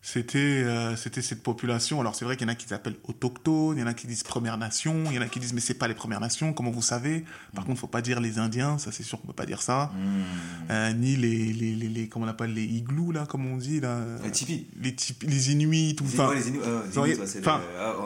c'était 0.02 0.38
euh, 0.40 0.96
c'était 0.96 1.22
cette 1.22 1.44
population. 1.44 2.00
Alors 2.00 2.16
c'est 2.16 2.24
vrai 2.24 2.38
qu'il 2.38 2.48
y 2.48 2.50
en 2.50 2.54
a 2.54 2.56
qui 2.56 2.66
s'appellent 2.66 2.96
autochtones, 3.04 3.76
il 3.78 3.82
y 3.82 3.84
en 3.84 3.88
a 3.88 3.94
qui 3.94 4.08
disent 4.08 4.24
Premières 4.24 4.58
Nations, 4.58 5.04
il 5.10 5.16
y 5.16 5.20
en 5.20 5.22
a 5.22 5.26
qui 5.28 5.42
disent 5.42 5.52
mais 5.52 5.60
c'est 5.60 5.74
pas 5.74 5.90
les 5.90 5.94
Premières 5.94 6.22
Nations, 6.22 6.54
comment 6.54 6.72
vous 6.72 6.82
savez? 6.82 7.26
Par 7.54 7.66
contre, 7.66 7.82
faut 7.82 7.88
pas 7.88 8.02
dire 8.02 8.22
les 8.22 8.40
Indiens, 8.40 8.78
ça 8.78 8.94
c'est 8.94 9.04
sûr 9.04 9.20
qu'on 9.20 9.28
peut 9.28 9.34
pas 9.34 9.46
dire 9.46 9.62
ça. 9.62 9.92
Hmm. 9.94 10.72
Euh, 10.72 10.94
ni 10.94 11.18
les, 11.18 11.52
les, 11.52 11.76
les, 11.76 11.90
les- 11.90 12.08
comment 12.08 12.26
on 12.26 12.30
appelle 12.30 12.54
les 12.54 12.64
igloos 12.64 13.12
là, 13.12 13.26
comme 13.26 13.46
on 13.46 13.58
dit 13.58 13.82
là. 13.82 14.00
Les 14.24 14.32
tipis. 14.32 14.68
Les, 14.82 14.92
tipis- 14.94 15.28
les 15.28 15.52
Inuits, 15.52 15.96
tout 15.98 16.08
ça. 16.08 16.34
les 16.34 16.48
Inuits, 16.48 16.62
euh, 16.64 16.82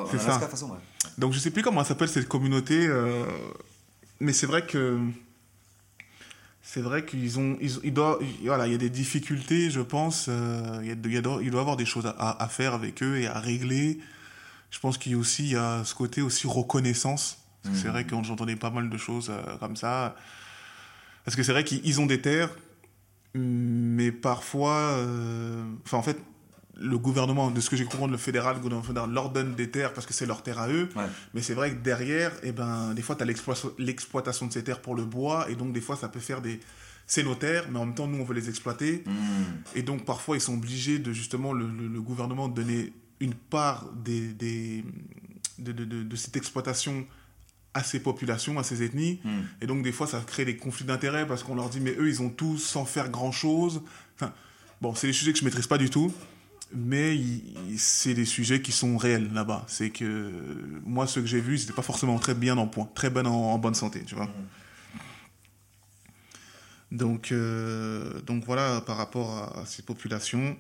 c'est 0.10 0.20
ça. 0.20 0.40
Donc 1.20 1.34
je 1.34 1.38
sais 1.40 1.52
plus 1.52 1.62
comment 1.62 1.84
s'appelle 1.84 2.10
cette 2.10 2.28
communauté, 2.28 2.88
euh, 2.88 3.24
mais 4.24 4.34
c'est 4.34 4.48
vrai 4.48 4.66
que 4.66 5.00
c'est 6.62 6.82
vrai 6.82 7.06
qu'ils 7.06 7.40
ont, 7.40 7.58
ils, 7.62 7.72
ils 7.84 7.94
doivent, 7.94 8.20
voilà, 8.44 8.68
il 8.68 8.72
y 8.72 8.76
a 8.76 8.78
des 8.78 8.90
difficultés, 8.90 9.70
je 9.70 9.82
pense. 9.82 10.28
euh, 10.30 10.80
il, 10.82 10.88
y 10.88 10.92
a, 10.92 10.96
il, 10.96 11.18
a- 11.28 11.40
il 11.42 11.52
doit 11.52 11.60
y 11.60 11.62
avoir 11.62 11.76
des 11.78 11.86
choses 11.86 12.06
à, 12.06 12.42
à 12.44 12.48
faire 12.48 12.74
avec 12.74 13.04
eux 13.04 13.18
et 13.20 13.28
à 13.28 13.40
régler. 13.40 14.00
Je 14.72 14.80
pense 14.80 14.98
qu'il 14.98 15.12
y 15.12 15.16
a 15.16 15.18
aussi 15.18 15.44
il 15.44 15.52
y 15.52 15.56
a 15.56 15.84
ce 15.84 15.94
côté 15.94 16.22
aussi 16.22 16.48
reconnaissance. 16.48 17.38
C'est 17.64 17.86
Mhm. 17.86 17.92
vrai 17.92 18.04
que 18.06 18.16
j'entendais 18.24 18.56
pas 18.56 18.72
mal 18.72 18.90
de 18.90 18.98
choses 18.98 19.30
euh, 19.30 19.58
comme 19.58 19.76
ça. 19.76 20.16
Parce 21.26 21.36
que 21.36 21.44
c'est 21.44 21.52
vrai 21.54 21.64
qu'ils 21.64 21.86
ils 21.86 22.02
ont 22.02 22.06
des 22.06 22.22
terres, 22.22 22.50
mais 23.36 24.12
parfois, 24.12 24.78
euh, 24.98 25.64
enfin 25.86 25.98
en 25.98 26.04
fait, 26.04 26.18
le 26.76 26.98
gouvernement, 26.98 27.52
de 27.52 27.62
ce 27.62 27.70
que 27.70 27.76
j'ai 27.76 27.86
compris, 27.86 28.10
le 28.10 28.18
fédéral, 28.18 28.56
le 28.56 28.62
gouvernement 28.62 28.88
fédéral 28.88 29.12
leur 29.12 29.30
donne 29.30 29.54
des 29.54 29.70
terres 29.70 29.94
parce 29.94 30.08
que 30.08 30.14
c'est 30.14 30.26
leur 30.26 30.42
terre 30.42 30.60
à 30.60 30.70
eux. 30.70 30.90
Ouais. 30.96 31.04
Mais 31.34 31.42
c'est 31.42 31.54
vrai 31.54 31.72
que 31.72 31.76
derrière, 31.84 32.32
eh 32.42 32.52
ben, 32.52 32.94
des 32.96 33.02
fois, 33.02 33.16
tu 33.16 33.24
as 33.24 33.28
l'exploitation 33.78 34.48
de 34.48 34.54
ces 34.54 34.64
terres 34.64 34.82
pour 34.82 34.96
le 34.96 35.06
bois, 35.06 35.48
et 35.50 35.56
donc 35.56 35.72
des 35.74 35.82
fois, 35.82 35.96
ça 35.96 36.10
peut 36.10 36.20
faire 36.20 36.42
des... 36.42 36.60
C'est 37.06 37.24
nos 37.24 37.36
terres, 37.36 37.66
mais 37.70 37.78
en 37.80 37.86
même 37.86 37.96
temps, 37.96 38.08
nous, 38.08 38.18
on 38.20 38.24
veut 38.24 38.34
les 38.34 38.48
exploiter. 38.48 39.04
Hmm. 39.06 39.76
Et 39.76 39.84
donc, 39.84 40.06
parfois, 40.06 40.38
ils 40.38 40.42
sont 40.42 40.54
obligés 40.54 41.00
de, 41.00 41.12
justement, 41.12 41.52
le, 41.52 41.68
le- 41.68 41.90
le 41.90 42.02
gouvernement 42.02 42.48
de 42.48 42.56
donner 42.56 42.94
une 43.20 43.34
part 43.34 43.90
des, 43.94 44.34
des, 44.34 44.86
de, 45.60 45.74
de, 45.74 45.84
de- 45.84 46.04
de 46.04 46.16
cette 46.16 46.38
exploitation 46.38 47.06
à 47.74 47.84
ces 47.84 48.00
populations, 48.00 48.58
à 48.58 48.64
ces 48.64 48.84
ethnies. 48.84 49.20
Hmm. 49.26 49.42
Et 49.62 49.68
donc, 49.68 49.84
des 49.84 49.92
fois, 49.92 50.08
ça 50.08 50.22
crée 50.26 50.46
des 50.46 50.56
conflits 50.56 50.86
d'intérêts 50.86 51.28
parce 51.28 51.44
qu'on 51.44 51.56
leur 51.56 51.70
dit, 51.70 51.82
mais 51.82 51.94
eux, 52.00 52.08
ils 52.08 52.22
ont 52.22 52.30
tout 52.30 52.58
sans 52.58 52.86
faire 52.86 53.10
grand-chose. 53.10 53.82
Enfin, 54.16 54.32
bon, 54.82 54.96
c'est 54.96 55.08
des 55.08 55.14
sujets 55.14 55.34
que 55.34 55.40
je 55.40 55.44
maîtrise 55.46 55.68
pas 55.68 55.78
du 55.78 55.90
tout. 55.90 56.12
Mais 56.76 57.20
c'est 57.78 58.14
des 58.14 58.26
sujets 58.26 58.62
qui 58.62 58.72
sont 58.72 58.98
réels 58.98 59.32
là-bas. 59.34 59.66
C'est 59.68 59.92
que 59.92 60.32
moi, 60.86 61.06
ce 61.06 61.20
que 61.20 61.26
j'ai 61.26 61.42
vu, 61.42 61.58
c'était 61.58 61.74
pas 61.74 61.84
forcément 61.84 62.18
très 62.18 62.34
bien 62.34 62.58
en 62.58 62.68
point, 62.68 62.90
très 62.96 63.10
bien 63.10 63.26
en, 63.26 63.58
bonne 63.60 63.76
santé, 63.76 64.04
tu 64.06 64.16
vois. 64.16 64.30
Donc, 66.92 67.32
euh, 67.32 68.22
donc 68.22 68.46
voilà, 68.46 68.82
par 68.82 68.98
rapport 68.98 69.32
à, 69.38 69.62
à 69.62 69.66
ces 69.66 69.84
populations. 69.84 70.58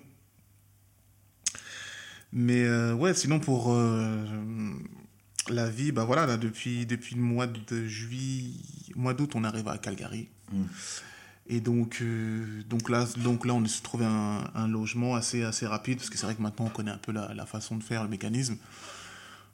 Mais 2.34 2.64
euh, 2.64 2.94
ouais, 2.96 3.14
sinon 3.14 3.40
pour 3.40 3.72
euh, 3.72 4.26
la 5.50 5.70
vie, 5.70 5.92
bah 5.92 6.04
voilà, 6.04 6.26
là, 6.26 6.38
depuis, 6.38 6.88
depuis 6.88 7.16
le 7.16 7.22
mois 7.22 7.46
de 7.46 7.86
juillet, 7.86 8.54
mois 8.96 9.14
d'août, 9.14 9.34
on 9.36 9.44
arrive 9.44 9.68
à 9.68 9.78
Calgary. 9.78 10.30
Mm. 10.52 10.64
Et 11.48 11.60
donc, 11.60 11.98
euh, 12.02 12.64
donc, 12.70 12.90
là, 12.90 13.06
donc 13.18 13.46
là, 13.46 13.54
on 13.54 13.66
s'est 13.66 13.82
trouvé 13.82 14.06
un, 14.06 14.50
un 14.56 14.68
logement 14.68 15.16
assez, 15.16 15.44
assez 15.44 15.68
rapide, 15.68 15.98
parce 15.98 16.10
que 16.10 16.18
c'est 16.18 16.26
vrai 16.26 16.36
que 16.36 16.42
maintenant, 16.42 16.66
on 16.68 16.70
connaît 16.70 16.92
un 16.92 16.98
peu 16.98 17.12
la, 17.12 17.34
la 17.34 17.46
façon 17.46 17.76
de 17.76 17.84
faire, 17.84 18.04
le 18.04 18.10
mécanisme. 18.10 18.56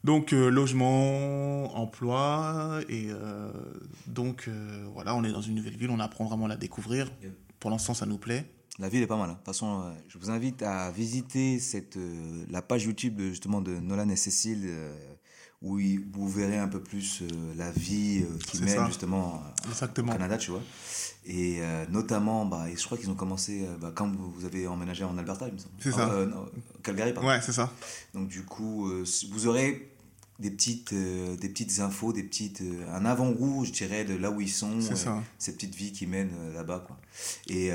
Donc, 0.03 0.31
euh, 0.31 0.49
logement, 0.49 1.75
emploi, 1.75 2.79
et 2.89 3.07
euh, 3.09 3.51
donc, 4.07 4.49
voilà, 4.93 5.15
on 5.15 5.23
est 5.23 5.31
dans 5.31 5.41
une 5.41 5.55
nouvelle 5.55 5.77
ville, 5.77 5.89
on 5.89 5.99
apprend 5.99 6.25
vraiment 6.25 6.45
à 6.45 6.49
la 6.49 6.57
découvrir. 6.57 7.11
Pour 7.59 7.71
l'instant, 7.71 7.93
ça 7.93 8.05
nous 8.05 8.17
plaît. 8.19 8.45
La 8.77 8.87
ville 8.87 9.01
est 9.03 9.07
pas 9.07 9.17
mal. 9.17 9.29
hein. 9.29 9.33
De 9.33 9.37
toute 9.37 9.45
façon, 9.47 9.91
je 10.07 10.17
vous 10.17 10.29
invite 10.29 10.61
à 10.63 10.89
visiter 10.91 11.59
cette, 11.59 11.97
la 12.49 12.61
page 12.61 12.85
YouTube 12.85 13.15
de, 13.15 13.29
justement 13.29 13.59
de 13.61 13.71
Nolan 13.77 14.07
et 14.09 14.15
Cécile, 14.15 14.69
où 15.61 15.77
vous 16.13 16.29
verrez 16.29 16.57
un 16.57 16.69
peu 16.69 16.81
plus 16.81 17.23
la 17.57 17.71
vie 17.71 18.23
mènent 18.61 18.69
ça. 18.75 18.85
justement 18.85 19.43
au 19.99 20.03
Canada, 20.13 20.37
tu 20.37 20.51
vois. 20.51 20.61
Et 21.25 21.57
euh, 21.59 21.85
notamment, 21.89 22.45
bah, 22.45 22.69
et 22.69 22.77
je 22.77 22.83
crois 22.85 22.97
qu'ils 22.97 23.09
ont 23.09 23.15
commencé 23.15 23.65
euh, 23.65 23.77
bah, 23.77 23.91
quand 23.93 24.07
vous, 24.07 24.31
vous 24.31 24.45
avez 24.45 24.67
emménagé 24.67 25.03
en 25.03 25.17
Alberta, 25.17 25.47
il 25.47 25.53
me 25.53 25.57
semble. 25.57 25.73
C'est 25.79 25.91
ça. 25.91 26.09
Euh, 26.09 26.25
non, 26.25 26.45
Calgary, 26.81 27.13
pardon. 27.13 27.29
Ouais, 27.29 27.41
c'est 27.41 27.51
ça. 27.51 27.71
Donc 28.13 28.29
du 28.29 28.43
coup, 28.43 28.89
euh, 28.89 29.03
vous 29.31 29.47
aurez 29.47 29.93
des 30.39 30.49
petites, 30.49 30.93
des 30.93 31.49
petites 31.49 31.81
infos, 31.81 32.13
des 32.13 32.23
petites, 32.23 32.63
un 32.93 33.03
avant-goût, 33.03 33.65
je 33.65 33.71
dirais, 33.71 34.05
de 34.05 34.15
là 34.15 34.31
où 34.31 34.39
ils 34.39 34.49
sont, 34.49 34.79
ça. 34.79 35.21
ces 35.37 35.53
petites 35.53 35.75
vies 35.75 35.91
qu'ils 35.91 36.07
mènent 36.07 36.53
là-bas. 36.53 36.85
Quoi. 36.87 36.97
Et 37.47 37.71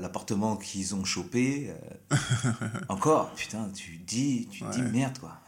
l'appartement 0.00 0.56
qu'ils 0.56 0.94
ont 0.94 1.04
chopé, 1.04 1.70
encore, 2.88 3.34
putain, 3.34 3.68
tu 3.74 3.98
dis, 3.98 4.48
tu 4.50 4.64
dis 4.72 4.80
merde, 4.80 5.18
quoi. 5.18 5.38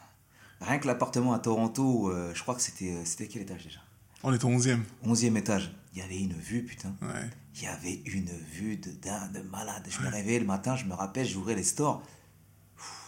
Rien 0.60 0.78
que 0.78 0.86
l'appartement 0.86 1.32
à 1.32 1.38
Toronto, 1.38 2.12
je 2.34 2.42
crois 2.42 2.54
que 2.54 2.60
c'était 2.60 3.06
c'était 3.06 3.26
quel 3.26 3.40
étage 3.40 3.64
déjà? 3.64 3.80
On 4.22 4.32
est 4.32 4.44
au 4.44 4.48
11e. 4.48 4.78
11e 5.06 5.36
étage. 5.36 5.72
Il 5.94 5.98
y 5.98 6.02
avait 6.02 6.18
une 6.18 6.34
vue, 6.34 6.62
putain. 6.64 6.94
Ouais. 7.02 7.28
Il 7.56 7.62
y 7.62 7.66
avait 7.66 8.00
une 8.06 8.30
vue 8.52 8.76
de 8.76 8.90
dingue, 8.90 9.32
de 9.32 9.40
malade. 9.50 9.82
Je 9.88 10.00
me 10.04 10.08
réveillais 10.10 10.38
le 10.40 10.46
matin, 10.46 10.76
je 10.76 10.84
me 10.84 10.94
rappelle, 10.94 11.26
j'ouvrais 11.26 11.54
les 11.54 11.64
stores. 11.64 12.02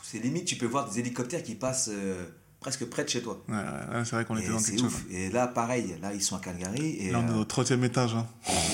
C'est 0.03 0.19
limite, 0.19 0.45
tu 0.47 0.57
peux 0.57 0.67
voir 0.67 0.91
des 0.91 0.99
hélicoptères 0.99 1.43
qui 1.43 1.55
passent 1.55 1.89
euh, 1.93 2.27
presque 2.61 2.85
près 2.87 3.05
de 3.05 3.09
chez 3.09 3.23
toi. 3.23 3.43
Ouais, 3.49 3.55
ouais, 3.55 3.63
ouais, 3.97 4.05
c'est 4.05 4.17
vrai 4.17 4.25
qu'on 4.25 4.37
était 4.37 4.49
dans 4.49 4.59
quelque 4.61 4.79
chose. 4.81 4.85
ouf. 4.93 5.05
Et 5.11 5.31
là, 5.31 5.47
pareil, 5.47 5.95
là, 6.03 6.13
ils 6.13 6.23
sont 6.23 6.37
à 6.37 6.41
Calgary. 6.41 6.97
Et 6.97 7.11
Là, 7.13 7.21
on 7.21 7.29
est 7.29 7.31
euh, 7.37 7.41
au 7.41 7.45
30e 7.45 7.83
étage. 7.85 8.15
Hein. 8.15 8.27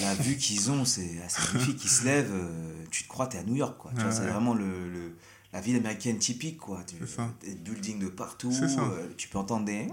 la 0.03 0.15
vue 0.15 0.37
qu'ils 0.37 0.71
ont, 0.71 0.85
c'est 0.85 1.11
magnifique. 1.53 1.85
Ils 1.85 1.89
se 1.91 2.05
lèvent, 2.05 2.33
euh, 2.33 2.85
tu 2.91 3.05
te 3.05 3.09
crois, 3.09 3.27
t'es 3.27 3.39
à 3.39 3.43
New 3.45 3.57
York. 3.57 3.77
Quoi. 3.79 3.93
C'est 4.11 4.27
vraiment 4.27 4.55
le, 4.55 4.89
le- 4.89 5.17
la 5.53 5.61
ville 5.61 5.77
américaine 5.77 6.19
typique. 6.19 6.59
Quoi. 6.59 6.83
Tu, 6.87 6.97
ça. 7.07 7.33
Des 7.45 7.55
buildings 7.55 7.99
de 8.01 8.09
partout. 8.09 8.53
Euh, 8.63 9.09
tu 9.17 9.29
peux 9.29 9.39
entendre 9.39 9.65
des. 9.67 9.87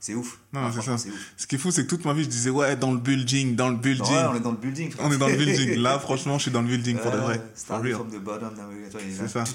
C'est 0.00 0.14
ouf. 0.14 0.40
Non, 0.52 0.62
Ah, 0.64 0.70
c'est 0.74 0.82
ça. 0.82 0.94
ouf. 0.94 1.06
Ce 1.36 1.46
qui 1.46 1.54
est 1.54 1.58
fou, 1.58 1.70
c'est 1.70 1.84
que 1.84 1.88
toute 1.88 2.04
ma 2.04 2.12
vie, 2.12 2.24
je 2.24 2.28
disais, 2.28 2.50
ouais, 2.50 2.74
dans 2.74 2.90
le 2.92 2.98
building, 2.98 3.54
dans 3.54 3.68
le 3.68 3.76
building. 3.76 4.04
Ouais, 4.12 4.24
on 4.30 4.34
est 4.34 4.40
dans 4.40 4.50
le 4.50 4.56
building. 4.56 4.90
frère. 4.90 5.06
On 5.06 5.12
est 5.12 5.16
dans 5.18 5.28
le 5.28 5.36
building. 5.36 5.76
Là, 5.80 6.00
franchement, 6.00 6.38
je 6.38 6.42
suis 6.42 6.50
dans 6.50 6.60
le 6.62 6.66
building 6.66 6.98
pour 6.98 7.12
de 7.12 7.18
vrai. 7.18 7.40
C'est 7.54 7.68
ça. 9.28 9.44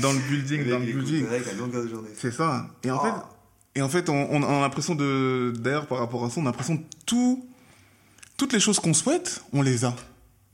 Dans 0.00 0.12
le 0.12 0.18
building, 0.28 0.68
dans 0.68 0.78
le 0.78 0.84
building. 0.86 1.26
de. 1.26 2.04
C'est 2.18 2.30
ça. 2.32 2.66
Et 2.82 2.90
en 2.90 2.98
Oh. 2.98 3.02
fait, 3.04 3.12
et 3.74 3.82
en 3.82 3.88
fait 3.88 4.08
on, 4.08 4.28
on 4.32 4.42
a 4.42 4.60
l'impression 4.60 4.94
de. 4.94 5.52
D'ailleurs, 5.58 5.86
par 5.86 5.98
rapport 5.98 6.24
à 6.24 6.30
ça, 6.30 6.36
on 6.38 6.42
a 6.42 6.46
l'impression 6.46 6.76
que 6.78 6.82
tout, 7.06 7.46
toutes 8.36 8.52
les 8.52 8.60
choses 8.60 8.78
qu'on 8.80 8.94
souhaite, 8.94 9.42
on 9.52 9.62
les 9.62 9.84
a. 9.84 9.94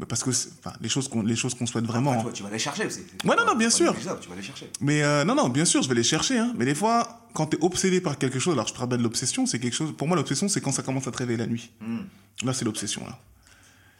Parce 0.06 0.22
que 0.22 0.30
enfin, 0.30 0.76
les 0.80 0.88
choses 0.88 1.08
qu'on 1.08 1.22
les 1.22 1.34
choses 1.34 1.54
qu'on 1.54 1.66
souhaite 1.66 1.84
vraiment. 1.84 2.10
Après, 2.10 2.20
hein. 2.20 2.24
toi, 2.24 2.32
tu 2.32 2.42
vas 2.44 2.50
les 2.50 2.58
chercher 2.58 2.86
aussi. 2.86 3.00
Ouais, 3.24 3.34
non, 3.36 3.44
non, 3.44 3.56
bien 3.56 3.70
sûr. 3.70 3.92
négligeable, 3.92 4.20
Tu 4.20 4.28
vas 4.28 4.36
les 4.36 4.42
chercher. 4.42 4.70
Mais 4.80 5.02
euh, 5.02 5.24
non, 5.24 5.34
non, 5.34 5.48
bien 5.48 5.64
sûr, 5.64 5.82
je 5.82 5.88
vais 5.88 5.96
les 5.96 6.04
chercher. 6.04 6.38
Hein. 6.38 6.52
Mais 6.56 6.64
des 6.64 6.74
fois, 6.74 7.26
quand 7.34 7.48
tu 7.48 7.56
es 7.56 7.64
obsédé 7.64 8.00
par 8.00 8.16
quelque 8.16 8.38
chose, 8.38 8.54
alors 8.54 8.68
je 8.68 8.74
parle 8.74 8.88
bien 8.88 8.98
de 8.98 9.02
l'obsession, 9.02 9.44
c'est 9.46 9.58
quelque 9.58 9.74
chose. 9.74 9.92
Pour 9.96 10.06
moi, 10.06 10.16
l'obsession, 10.16 10.48
c'est 10.48 10.60
quand 10.60 10.70
ça 10.70 10.82
commence 10.82 11.08
à 11.08 11.10
te 11.10 11.18
réveiller 11.18 11.38
la 11.38 11.46
nuit. 11.46 11.70
Hmm. 11.80 12.02
Là, 12.44 12.52
c'est 12.52 12.64
l'obsession. 12.64 13.04
Là. 13.04 13.18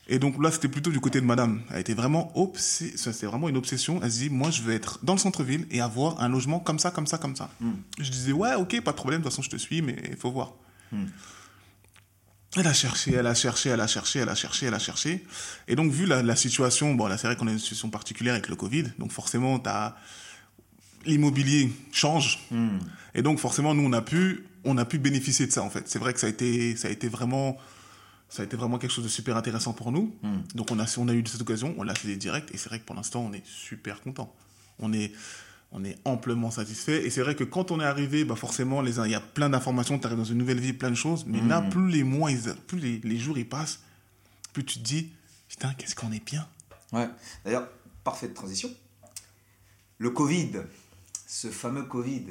Et 0.09 0.19
donc 0.19 0.43
là, 0.43 0.51
c'était 0.51 0.69
plutôt 0.69 0.91
du 0.91 1.01
côté 1.01 1.21
de 1.21 1.27
madame. 1.27 1.61
Elle 1.71 1.81
était 1.81 1.95
vraiment 1.95 2.33
obsé... 2.39 2.97
ça, 2.97 3.13
C'était 3.13 3.27
vraiment 3.27 3.49
une 3.49 3.57
obsession. 3.57 4.01
Elle 4.03 4.11
se 4.11 4.19
dit, 4.21 4.31
moi, 4.31 4.51
je 4.51 4.63
veux 4.63 4.73
être 4.73 5.01
dans 5.03 5.15
le 5.15 5.19
centre-ville 5.19 5.67
et 5.71 5.81
avoir 5.81 6.23
un 6.23 6.29
logement 6.29 6.61
comme 6.61 6.79
ça, 6.79 6.91
comme 6.91 7.07
ça, 7.07 7.19
comme 7.19 7.37
ça. 7.37 7.51
Hmm. 7.61 7.73
Je 7.99 8.11
disais, 8.11 8.33
ouais, 8.33 8.55
ok, 8.55 8.81
pas 8.83 8.93
de 8.93 8.97
problème, 8.97 9.21
de 9.21 9.25
toute 9.25 9.33
façon, 9.33 9.43
je 9.43 9.51
te 9.51 9.57
suis, 9.57 9.83
mais 9.83 9.97
il 10.09 10.17
faut 10.17 10.31
voir. 10.31 10.53
Hmm. 10.93 11.07
Elle 12.57 12.67
a 12.67 12.73
cherché, 12.73 13.13
elle 13.13 13.27
a 13.27 13.35
cherché, 13.35 13.69
elle 13.71 13.81
a 13.81 13.87
cherché, 13.87 14.21
elle 14.21 14.29
a 14.29 14.35
cherché, 14.35 14.67
elle 14.67 14.75
a 14.75 14.79
cherché. 14.79 15.25
Et 15.67 15.77
donc, 15.77 15.93
vu 15.93 16.07
la, 16.07 16.23
la 16.23 16.37
situation, 16.37 16.95
bon, 16.95 17.07
là, 17.07 17.19
c'est 17.19 17.27
vrai 17.27 17.37
qu'on 17.37 17.47
a 17.47 17.53
une 17.53 17.59
situation 17.59 17.91
particulière 17.91 18.35
avec 18.35 18.49
le 18.49 18.57
Covid, 18.57 18.85
donc 18.99 19.13
forcément, 19.13 19.59
t'as... 19.59 19.97
l'immobilier 21.05 21.71
change. 21.93 22.41
Hmm. 22.51 22.79
Et 23.15 23.23
donc, 23.23 23.39
forcément, 23.39 23.75
nous, 23.75 23.85
on 23.85 23.93
a 23.93 24.03
pu, 24.03 24.45
on 24.65 24.77
a 24.79 24.85
pu 24.85 24.99
bénéficier 24.99 25.47
de 25.47 25.53
ça, 25.53 25.63
en 25.63 25.71
fait. 25.71 25.89
C'est 25.89 25.99
vrai 25.99 26.13
que 26.13 26.21
ça 26.21 26.27
a 26.27 26.31
été, 26.31 26.75
ça 26.77 26.89
a 26.89 26.91
été 26.91 27.09
vraiment, 27.09 27.57
ça 28.29 28.43
a 28.43 28.45
été 28.45 28.57
vraiment 28.57 28.79
quelque 28.79 28.93
chose 28.93 29.05
de 29.05 29.11
super 29.11 29.37
intéressant 29.37 29.73
pour 29.73 29.93
nous. 29.93 30.17
Hmm. 30.23 30.41
Donc, 30.55 30.71
on 30.71 30.79
a, 30.79 30.87
on 30.99 31.09
a 31.09 31.15
eu 31.15 31.23
cette 31.27 31.41
occasion, 31.43 31.75
on 31.79 31.83
l'a 31.83 31.95
fait 31.95 32.17
direct, 32.17 32.51
et 32.53 32.57
c'est 32.57 32.69
vrai 32.69 32.81
que 32.81 32.85
pour 32.85 32.97
l'instant, 32.97 33.21
on 33.21 33.33
est 33.33 33.47
super 33.47 34.01
content. 34.01 34.35
On 34.79 34.93
est, 34.93 35.13
on 35.73 35.85
est 35.85 35.99
amplement 36.05 36.51
satisfait. 36.51 37.05
Et 37.07 37.11
c'est 37.11 37.21
vrai 37.23 37.35
que 37.35 37.45
quand 37.45 37.71
on 37.71 37.81
est 37.81 37.85
arrivé, 37.85 38.25
bah 38.25 38.37
forcément, 38.37 38.81
les, 38.81 38.97
il 39.01 39.11
y 39.11 39.15
a 39.15 39.21
plein 39.21 39.51
d'informations, 39.51 39.99
tu 39.99 40.07
arrives 40.07 40.19
dans 40.19 40.25
une 40.25 40.39
nouvelle 40.39 40.61
vie, 40.61 40.73
plein 40.73 40.91
de 40.91 40.95
choses. 40.97 41.25
Mais 41.27 41.41
là, 41.41 41.61
Mhm. 41.61 41.71
plus 41.71 41.89
les 41.91 42.05
mois, 42.05 42.31
ils- 42.31 42.55
plus 42.67 42.79
les, 42.79 42.99
les 43.05 43.19
jours, 43.19 43.37
ils 43.39 43.49
passent, 43.49 43.81
plus 44.53 44.65
tu 44.65 44.79
te 44.79 44.85
dis, 44.85 45.11
putain, 45.49 45.75
qu'est-ce 45.75 45.95
qu'on 45.95 46.11
est 46.13 46.25
bien. 46.25 46.47
Ouais. 46.93 47.09
D'ailleurs, 47.45 47.69
parfaite 48.03 48.33
transition. 48.35 48.71
Le 49.99 50.11
Covid, 50.11 50.53
ce 51.27 51.49
fameux 51.49 51.83
Covid. 51.85 52.25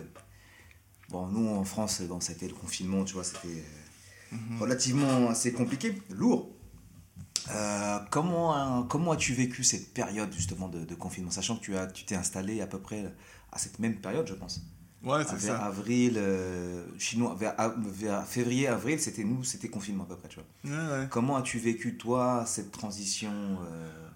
Bon, 1.09 1.27
nous 1.27 1.47
en 1.49 1.63
France, 1.63 2.01
bon, 2.01 2.19
c'était 2.19 2.47
le 2.47 2.53
confinement, 2.53 3.03
tu 3.03 3.13
vois, 3.13 3.23
c'était 3.23 3.47
euh, 3.47 4.35
Mhm. 4.35 4.59
relativement 4.59 5.29
assez 5.29 5.53
compliqué, 5.53 6.01
lourd. 6.09 6.49
Euh, 7.51 7.99
comment 8.09 8.83
comment 8.83 9.11
as-tu 9.11 9.33
vécu 9.33 9.63
cette 9.63 9.93
période 9.93 10.31
justement 10.33 10.67
de, 10.67 10.83
de 10.83 10.95
confinement, 10.95 11.31
sachant 11.31 11.55
que 11.55 11.61
tu 11.61 11.77
as 11.77 11.87
tu 11.87 12.05
t'es 12.05 12.15
installé 12.15 12.61
à 12.61 12.67
peu 12.67 12.79
près 12.79 13.05
à 13.51 13.59
cette 13.59 13.79
même 13.79 13.95
période, 13.95 14.27
je 14.27 14.33
pense. 14.33 14.61
Ouais, 15.03 15.19
vers 15.19 15.29
c'est 15.29 15.47
ça. 15.47 15.63
avril, 15.63 16.15
euh, 16.17 16.85
chinois, 16.97 17.35
vers, 17.39 17.55
vers 17.77 18.25
février, 18.27 18.67
avril, 18.67 18.99
c'était 18.99 19.23
nous, 19.23 19.43
c'était 19.43 19.69
confinement 19.69 20.03
à 20.03 20.07
peu 20.07 20.15
près, 20.17 20.27
tu 20.27 20.39
vois. 20.39 20.75
Ouais, 20.75 20.91
ouais. 20.91 21.07
Comment 21.09 21.37
as-tu 21.37 21.59
vécu, 21.59 21.97
toi, 21.97 22.45
cette 22.45 22.71
transition 22.71 23.31
euh, 23.31 24.09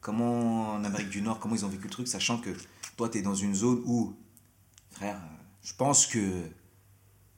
Comment, 0.00 0.70
en 0.74 0.84
Amérique 0.84 1.10
du 1.10 1.22
Nord, 1.22 1.38
comment 1.38 1.54
ils 1.54 1.64
ont 1.64 1.68
vécu 1.68 1.84
le 1.84 1.90
truc, 1.90 2.08
sachant 2.08 2.38
que 2.38 2.50
toi, 2.96 3.08
tu 3.08 3.18
es 3.18 3.22
dans 3.22 3.34
une 3.34 3.54
zone 3.54 3.82
où, 3.84 4.16
frère, 4.90 5.16
euh, 5.16 5.42
je 5.62 5.74
pense 5.74 6.06
que 6.06 6.18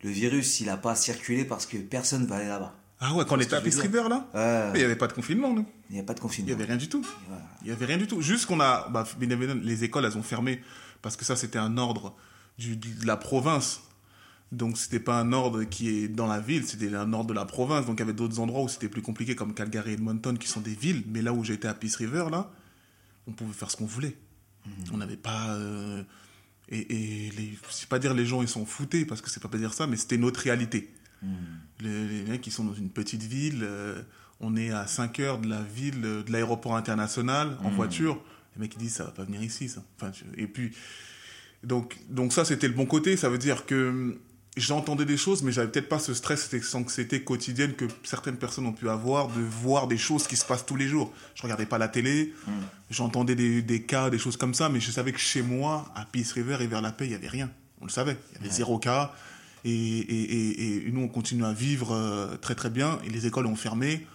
le 0.03 0.11
virus, 0.11 0.61
il 0.61 0.67
n'a 0.67 0.77
pas 0.77 0.95
circulé 0.95 1.45
parce 1.45 1.67
que 1.67 1.79
personne 1.79 2.27
va 2.27 2.37
aller 2.37 2.49
là-bas. 2.49 2.75
Ah 3.07 3.13
ouais, 3.15 3.25
quand 3.27 3.37
on 3.37 3.41
était 3.41 3.55
à 3.55 3.59
je 3.61 3.65
Peace. 3.65 3.81
River, 3.81 4.05
là, 4.09 4.71
il 4.75 4.79
n'y 4.79 4.85
avait 4.85 4.97
pas 4.97 5.07
de 5.09 5.13
confinement, 5.13 5.53
nous. 5.53 5.67
il 5.91 5.95
n'y 5.95 6.01
a 6.01 6.05
pas 6.05 6.15
de 6.15 6.19
Il 6.19 6.23
confinement. 6.23 6.47
n'y 6.49 6.53
avait 6.55 6.65
rien 6.65 6.77
du 6.77 6.89
tout. 6.89 7.05
Il 7.63 7.67
n'y 7.67 7.73
avait 7.73 7.85
rien 7.85 7.99
du 7.99 8.07
tout. 8.07 8.23
Juste 8.23 8.47
qu'on 8.47 8.61
a. 8.61 8.89
Bah, 8.89 9.05
les 9.21 9.85
écoles, 9.85 10.05
elles 10.07 10.17
ont 10.17 10.23
fermé 10.23 10.63
parce 11.03 11.17
que 11.17 11.25
ça, 11.25 11.37
c'était 11.37 11.59
un 11.59 11.77
ordre 11.77 12.15
du, 12.59 12.77
de 12.77 13.07
la 13.07 13.17
province. 13.17 13.83
Donc, 14.53 14.79
c'était 14.79 15.01
pas 15.01 15.19
un 15.19 15.33
ordre 15.33 15.65
qui 15.65 15.89
est 15.89 16.09
dans 16.09 16.27
la 16.29 16.39
ville, 16.41 16.65
c'était 16.65 16.95
un 16.95 17.13
ordre 17.13 17.27
de 17.29 17.35
la 17.35 17.45
province. 17.45 17.87
Donc, 17.87 17.97
il 17.97 18.01
y 18.01 18.03
avait 18.05 18.13
d'autres 18.13 18.39
endroits 18.41 18.63
où 18.63 18.69
c'était 18.69 18.89
plus 18.89 19.03
compliqué, 19.03 19.35
comme 19.35 19.53
Calgary 19.53 19.91
et 19.91 19.95
Edmonton, 19.95 20.39
qui 20.39 20.47
sont 20.49 20.61
des 20.61 20.75
villes. 20.75 21.03
Mais 21.09 21.21
là 21.23 21.33
où 21.33 21.43
j'étais 21.45 21.69
à 21.69 21.75
Peace 21.75 21.97
River, 21.99 22.27
là, 22.31 22.51
on 23.27 23.33
pouvait 23.33 23.53
faire 23.53 23.71
ce 23.71 23.77
qu'on 23.77 23.87
voulait. 23.87 24.17
On 24.93 24.97
n'avait 24.97 25.17
pas. 25.19 25.49
euh, 25.57 26.03
et 26.71 27.27
et 27.27 27.31
les, 27.33 27.59
c'est 27.69 27.89
pas 27.89 27.99
dire 27.99 28.15
les 28.15 28.25
gens 28.25 28.41
ils 28.41 28.49
s'en 28.49 28.65
foutaient 28.65 29.05
parce 29.05 29.21
que 29.21 29.29
c'est 29.29 29.41
pas 29.43 29.49
pas 29.51 29.59
dire 29.59 29.75
ça, 29.75 29.87
mais 29.87 29.97
c'était 29.97 30.17
notre 30.17 30.41
réalité. 30.41 30.91
Hmm. 31.25 31.85
Les, 31.85 32.07
les 32.09 32.23
mecs, 32.31 32.47
ils 32.47 32.53
sont 32.53 32.65
dans 32.65 32.75
une 32.75 32.91
petite 32.91 33.23
ville. 33.23 33.61
euh, 33.63 34.03
on 34.41 34.57
est 34.57 34.71
à 34.71 34.87
5 34.87 35.21
heures 35.21 35.39
de 35.39 35.49
la 35.49 35.63
ville, 35.63 36.03
euh, 36.05 36.23
de 36.23 36.31
l'aéroport 36.33 36.77
international, 36.77 37.57
en 37.63 37.71
Mhm. 37.71 37.77
voiture. 37.77 38.21
Les 38.57 38.61
mecs, 38.63 38.75
ils 38.75 38.79
disent, 38.79 38.95
ça 38.97 39.05
va 39.05 39.11
pas 39.11 39.25
venir 39.25 39.43
ici, 39.43 39.69
ça. 39.69 39.83
Enfin, 39.97 40.13
et 40.37 40.47
puis, 40.47 40.73
donc, 41.63 41.97
donc 42.11 42.33
ça, 42.33 42.45
c'était 42.45 42.69
le 42.69 42.75
bon 42.75 42.87
côté. 42.87 43.17
Ça 43.17 43.29
veut 43.29 43.39
dire 43.39 43.65
que 43.67 43.89
hum, 43.91 44.17
j'entendais 44.57 45.05
des 45.05 45.17
choses, 45.17 45.43
mais 45.43 45.51
j'avais 45.53 45.69
peut-être 45.69 45.89
pas 45.89 45.99
ce 45.99 46.15
stress, 46.15 46.49
cette 46.49 46.75
anxiété 46.75 47.23
quotidienne 47.25 47.73
que 47.75 47.87
certaines 48.03 48.37
personnes 48.37 48.67
ont 48.67 48.73
pu 48.73 48.89
avoir 48.89 49.29
de 49.29 49.41
voir 49.41 49.89
des 49.89 49.99
choses 49.99 50.27
qui 50.27 50.37
se 50.37 50.45
passent 50.45 50.67
tous 50.67 50.77
les 50.77 50.87
jours. 50.89 51.13
Je 51.35 51.43
regardais 51.43 51.67
pas 51.67 51.79
la 51.79 51.89
télé, 51.89 52.33
Hmm. 52.47 52.51
j'entendais 52.91 53.35
des, 53.35 53.63
des 53.63 53.83
cas, 53.83 54.11
des 54.11 54.19
choses 54.19 54.37
comme 54.37 54.55
ça, 54.55 54.69
mais 54.69 54.81
je 54.81 54.91
savais 54.91 55.13
que 55.13 55.19
chez 55.19 55.43
moi, 55.43 55.91
à 55.97 56.05
Peace 56.05 56.33
River 56.35 56.59
et 56.61 56.67
vers 56.67 56.83
la 56.83 56.93
paix, 56.93 57.07
il 57.07 57.13
y 57.13 57.17
avait 57.17 57.29
rien. 57.29 57.51
On 57.81 57.85
le 57.87 57.91
savait. 57.91 58.17
Il 58.33 58.35
y 58.35 58.39
avait 58.41 58.49
Ouais. 58.49 58.55
zéro 58.55 58.79
cas. 58.79 59.15
Et, 59.65 59.71
et, 59.71 60.23
et, 60.35 60.87
et 60.89 60.93
nous, 60.93 61.01
on 61.01 61.09
continue 61.09 61.45
à 61.45 61.53
vivre 61.53 61.93
euh, 61.93 62.37
très 62.37 62.55
très 62.55 62.71
bien. 62.71 62.99
Et 63.05 63.11
les 63.11 63.27
écoles 63.27 63.47
ont 63.47 63.57
fermé. 63.57 64.07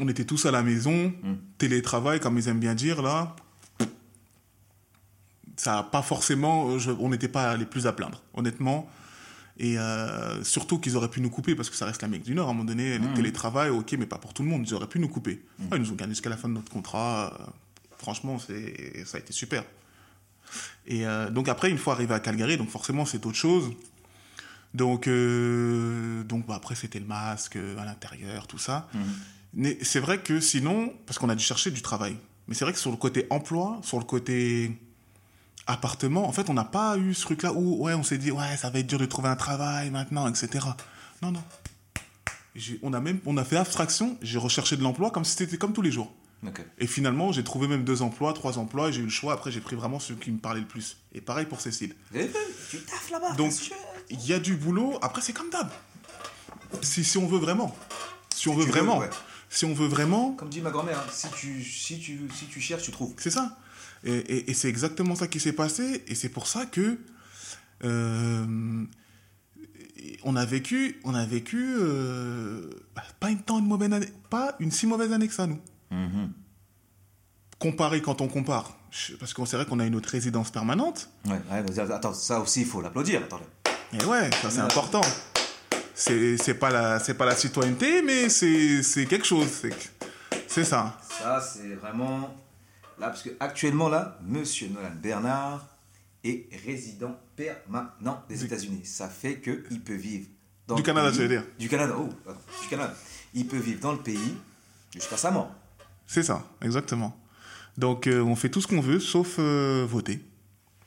On 0.00 0.08
était 0.08 0.24
tous 0.24 0.44
à 0.46 0.50
la 0.50 0.62
maison, 0.62 1.12
Mm. 1.22 1.34
télétravail, 1.58 2.20
comme 2.20 2.36
ils 2.38 2.48
aiment 2.48 2.60
bien 2.60 2.74
dire, 2.74 3.00
là. 3.02 3.34
Ça 5.56 5.78
a 5.78 5.82
pas 5.82 6.02
forcément. 6.02 6.68
euh, 6.70 6.78
je- 6.78 6.90
on 6.90 7.08
n'était 7.08 7.28
pas 7.28 7.56
les 7.56 7.64
plus 7.64 7.86
à 7.86 7.92
plaindre, 7.92 8.22
honnêtement. 8.34 8.90
Et 9.58 9.78
euh, 9.78 10.44
surtout 10.44 10.78
qu'ils 10.78 10.96
auraient 10.98 11.08
pu 11.10 11.22
nous 11.22 11.30
couper, 11.30 11.54
parce 11.54 11.70
que 11.70 11.76
ça 11.76 11.86
reste 11.86 12.02
l'Amérique 12.02 12.26
du 12.26 12.34
Nord. 12.34 12.48
À 12.48 12.50
un 12.50 12.54
moment 12.54 12.66
donné, 12.66 12.98
le 12.98 13.08
Mm. 13.08 13.14
télétravail, 13.14 13.70
ok, 13.70 13.92
mais 13.98 14.04
pas 14.04 14.18
pour 14.18 14.34
tout 14.34 14.42
le 14.42 14.48
monde. 14.50 14.66
Ils 14.68 14.74
auraient 14.74 14.86
pu 14.88 14.98
nous 14.98 15.08
couper. 15.08 15.42
Ouais, 15.58 15.78
ils 15.78 15.78
nous 15.78 15.92
ont 15.92 15.94
gardé 15.94 16.12
jusqu'à 16.12 16.28
la 16.28 16.36
fin 16.36 16.48
de 16.48 16.54
notre 16.54 16.70
contrat. 16.70 17.52
franchement, 17.98 18.38
c'est, 18.38 19.04
ça 19.06 19.16
a 19.16 19.20
été 19.20 19.32
super. 19.32 19.64
Et 20.86 21.06
euh, 21.06 21.30
donc 21.30 21.48
après, 21.48 21.70
une 21.70 21.78
fois 21.78 21.94
arrivé 21.94 22.12
à 22.12 22.20
Calgary, 22.20 22.58
donc 22.58 22.68
forcément, 22.68 23.06
c'est 23.06 23.24
autre 23.24 23.36
chose. 23.36 23.72
Donc, 24.74 25.06
euh, 25.06 26.22
donc 26.24 26.46
bah, 26.46 26.54
après, 26.56 26.74
c'était 26.74 26.98
le 26.98 27.06
masque 27.06 27.56
euh, 27.56 27.78
à 27.78 27.84
l'intérieur, 27.84 28.46
tout 28.46 28.58
ça. 28.58 28.88
Mhm. 28.94 29.00
Mais 29.54 29.78
c'est 29.82 30.00
vrai 30.00 30.18
que 30.18 30.40
sinon, 30.40 30.92
parce 31.06 31.18
qu'on 31.18 31.28
a 31.28 31.34
dû 31.34 31.44
chercher 31.44 31.70
du 31.70 31.82
travail. 31.82 32.16
Mais 32.46 32.54
c'est 32.54 32.64
vrai 32.64 32.72
que 32.72 32.78
sur 32.78 32.90
le 32.90 32.96
côté 32.96 33.26
emploi, 33.30 33.80
sur 33.82 33.98
le 33.98 34.04
côté 34.04 34.78
appartement, 35.66 36.28
en 36.28 36.32
fait, 36.32 36.50
on 36.50 36.54
n'a 36.54 36.64
pas 36.64 36.96
eu 36.98 37.14
ce 37.14 37.22
truc-là 37.22 37.52
où, 37.52 37.84
ouais, 37.84 37.94
on 37.94 38.02
s'est 38.02 38.18
dit, 38.18 38.30
ouais, 38.30 38.56
ça 38.56 38.70
va 38.70 38.78
être 38.78 38.86
dur 38.86 38.98
de 38.98 39.06
trouver 39.06 39.28
un 39.28 39.36
travail 39.36 39.90
maintenant, 39.90 40.28
etc. 40.28 40.66
Non, 41.22 41.32
non. 41.32 41.42
On 42.82 42.92
a 42.92 43.00
même, 43.00 43.20
on 43.26 43.36
a 43.36 43.44
fait 43.44 43.56
abstraction. 43.56 44.16
J'ai 44.22 44.38
recherché 44.38 44.76
de 44.76 44.82
l'emploi 44.82 45.10
comme 45.10 45.24
si 45.24 45.36
c'était 45.36 45.58
comme 45.58 45.72
tous 45.72 45.82
les 45.82 45.90
jours. 45.90 46.12
Et 46.78 46.86
finalement, 46.86 47.32
j'ai 47.32 47.42
trouvé 47.42 47.66
même 47.66 47.84
deux 47.84 48.02
emplois, 48.02 48.32
trois 48.32 48.58
emplois. 48.58 48.88
et 48.88 48.92
J'ai 48.92 49.00
eu 49.00 49.04
le 49.04 49.10
choix. 49.10 49.32
Après, 49.32 49.50
j'ai 49.50 49.60
pris 49.60 49.74
vraiment 49.74 49.98
ceux 49.98 50.14
qui 50.14 50.30
me 50.30 50.38
parlaient 50.38 50.60
le 50.60 50.66
plus. 50.66 50.96
Et 51.12 51.20
pareil 51.20 51.46
pour 51.46 51.60
Cécile. 51.60 51.94
Tu 52.70 52.78
taffes 52.78 53.10
là-bas, 53.10 53.32
Donc. 53.32 53.52
Il 54.10 54.24
y 54.26 54.32
a 54.32 54.38
du 54.38 54.54
boulot. 54.54 54.98
Après, 55.02 55.20
c'est 55.22 55.32
comme 55.32 55.50
d'hab. 55.50 55.68
Si, 56.82 57.04
si 57.04 57.18
on 57.18 57.26
veut 57.26 57.38
vraiment. 57.38 57.76
Si 58.34 58.48
on 58.48 58.54
veut 58.54 58.64
veux, 58.64 58.70
vraiment. 58.70 58.98
ouais. 58.98 59.10
Si 59.48 59.64
on 59.64 59.72
veut 59.74 59.86
vraiment, 59.86 60.32
Comme 60.32 60.48
dit 60.48 60.60
ma 60.60 60.70
grand-mère, 60.70 60.98
hein, 60.98 61.10
si, 61.12 61.28
tu, 61.30 61.62
si, 61.64 61.98
tu, 62.00 62.20
si 62.34 62.46
tu 62.46 62.60
cherches, 62.60 62.82
tu 62.82 62.90
trouves. 62.90 63.14
c'est 63.18 63.30
ça. 63.30 63.56
Et, 64.04 64.12
et- 64.16 64.50
et 64.50 64.54
c'est 64.54 64.68
exactement 64.68 65.14
ça 65.14 65.28
qui 65.28 65.40
s'est 65.40 65.52
passé. 65.52 66.02
Et 66.08 66.14
c'est 66.14 66.28
pour 66.28 66.46
ça 66.48 66.66
que 66.66 66.98
euh, 67.84 68.84
on 70.24 70.36
a 70.36 70.44
vécu, 70.44 71.00
on 71.04 71.14
a 71.14 71.24
vécu 71.24 71.74
euh, 71.78 72.70
bah, 72.94 73.02
pas 73.20 73.30
une 73.30 73.40
tant 73.40 73.58
une 73.58 73.66
mauvaise 73.66 73.92
année, 73.92 74.08
pas 74.30 74.56
une 74.60 74.70
si 74.70 74.86
mauvaise 74.86 75.12
année 75.12 75.28
que 75.28 75.34
ça 75.34 75.46
nous. 75.46 75.60
Mhm. 75.90 76.32
Comparé 77.58 78.02
quand 78.02 78.20
on 78.20 78.28
compare, 78.28 78.76
parce 79.18 79.32
qu'on 79.32 79.46
c'est 79.46 79.56
vrai 79.56 79.64
qu'on 79.64 79.80
a 79.80 79.86
une 79.86 79.94
autre 79.94 80.10
résidence 80.10 80.50
permanente. 80.50 81.08
Ouais, 81.24 81.40
ouais, 81.50 81.80
attends, 81.90 82.12
ça 82.12 82.40
aussi, 82.40 82.60
il 82.62 82.66
faut 82.66 82.82
l'applaudir. 82.82 83.22
Et 84.00 84.04
ouais, 84.04 84.30
ça 84.42 84.50
c'est 84.50 84.60
important. 84.60 85.00
C'est 85.94 86.36
c'est 86.36 86.54
pas 86.54 86.70
la 86.70 86.98
c'est 86.98 87.14
pas 87.14 87.24
la 87.24 87.34
citoyenneté, 87.34 88.02
mais 88.02 88.28
c'est 88.28 88.82
c'est 88.82 89.06
quelque 89.06 89.26
chose. 89.26 89.48
C'est 89.48 89.70
c'est 90.48 90.64
ça. 90.64 90.98
Ça, 91.18 91.40
c'est 91.40 91.74
vraiment. 91.74 92.34
Là, 92.98 93.08
parce 93.08 93.22
que 93.22 93.30
actuellement, 93.40 93.88
là, 93.88 94.18
monsieur 94.22 94.68
Nolan 94.68 94.90
Bernard 95.02 95.66
est 96.24 96.48
résident 96.64 97.14
permanent 97.36 98.22
des 98.28 98.44
États-Unis. 98.44 98.82
Ça 98.84 99.08
fait 99.08 99.40
qu'il 99.40 99.82
peut 99.82 99.94
vivre 99.94 100.26
dans 100.66 100.74
Du 100.76 100.82
le 100.82 100.86
Canada, 100.86 101.08
pays- 101.08 101.16
tu 101.16 101.22
veux 101.22 101.28
dire? 101.28 101.44
Du 101.58 101.68
Canada, 101.68 101.94
oh, 101.98 102.08
du 102.62 102.68
Canada. 102.68 102.94
Il 103.34 103.46
peut 103.46 103.58
vivre 103.58 103.80
dans 103.80 103.92
le 103.92 103.98
pays 103.98 104.34
jusqu'à 104.94 105.16
sa 105.18 105.30
mort. 105.30 105.50
C'est 106.06 106.22
ça, 106.22 106.44
exactement. 106.62 107.14
Donc 107.76 108.06
euh, 108.06 108.20
on 108.22 108.34
fait 108.34 108.48
tout 108.48 108.60
ce 108.62 108.66
qu'on 108.66 108.80
veut, 108.80 109.00
sauf 109.00 109.36
euh, 109.38 109.86
voter. 109.88 110.20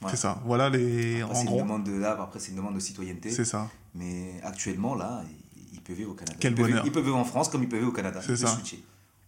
C'est 0.08 0.16
ça. 0.18 0.42
Voilà 0.46 0.70
les 0.70 1.22
Après, 1.22 1.32
en 1.32 1.36
c'est 1.36 1.42
une 1.42 1.48
gros. 1.48 1.60
demande 1.62 1.84
de 1.84 1.92
là, 1.92 2.18
après, 2.22 2.40
c'est 2.40 2.52
une 2.52 2.58
demande 2.58 2.76
de 2.76 2.80
citoyenneté. 2.80 3.32
C'est 3.32 3.44
ça. 3.46 3.70
Mais 3.96 4.40
actuellement, 4.44 4.96
là, 4.96 5.24
il, 5.58 5.64
il 5.74 5.82
peut 5.82 5.94
vivre 5.94 6.12
au 6.12 6.14
Canada. 6.14 6.38
Quel 6.40 6.56
bonheur. 6.56 6.84
il 6.86 6.92
peut 6.92 7.02
vivre 7.02 7.18
en 7.18 7.26
France 7.26 7.50
comme 7.50 7.64
il 7.64 7.70
peut 7.70 7.78
vivre 7.78 7.90
au 7.90 7.94
Canada. 7.94 8.22
C'est 8.26 8.38
ça. 8.38 8.48
switcher. 8.48 8.82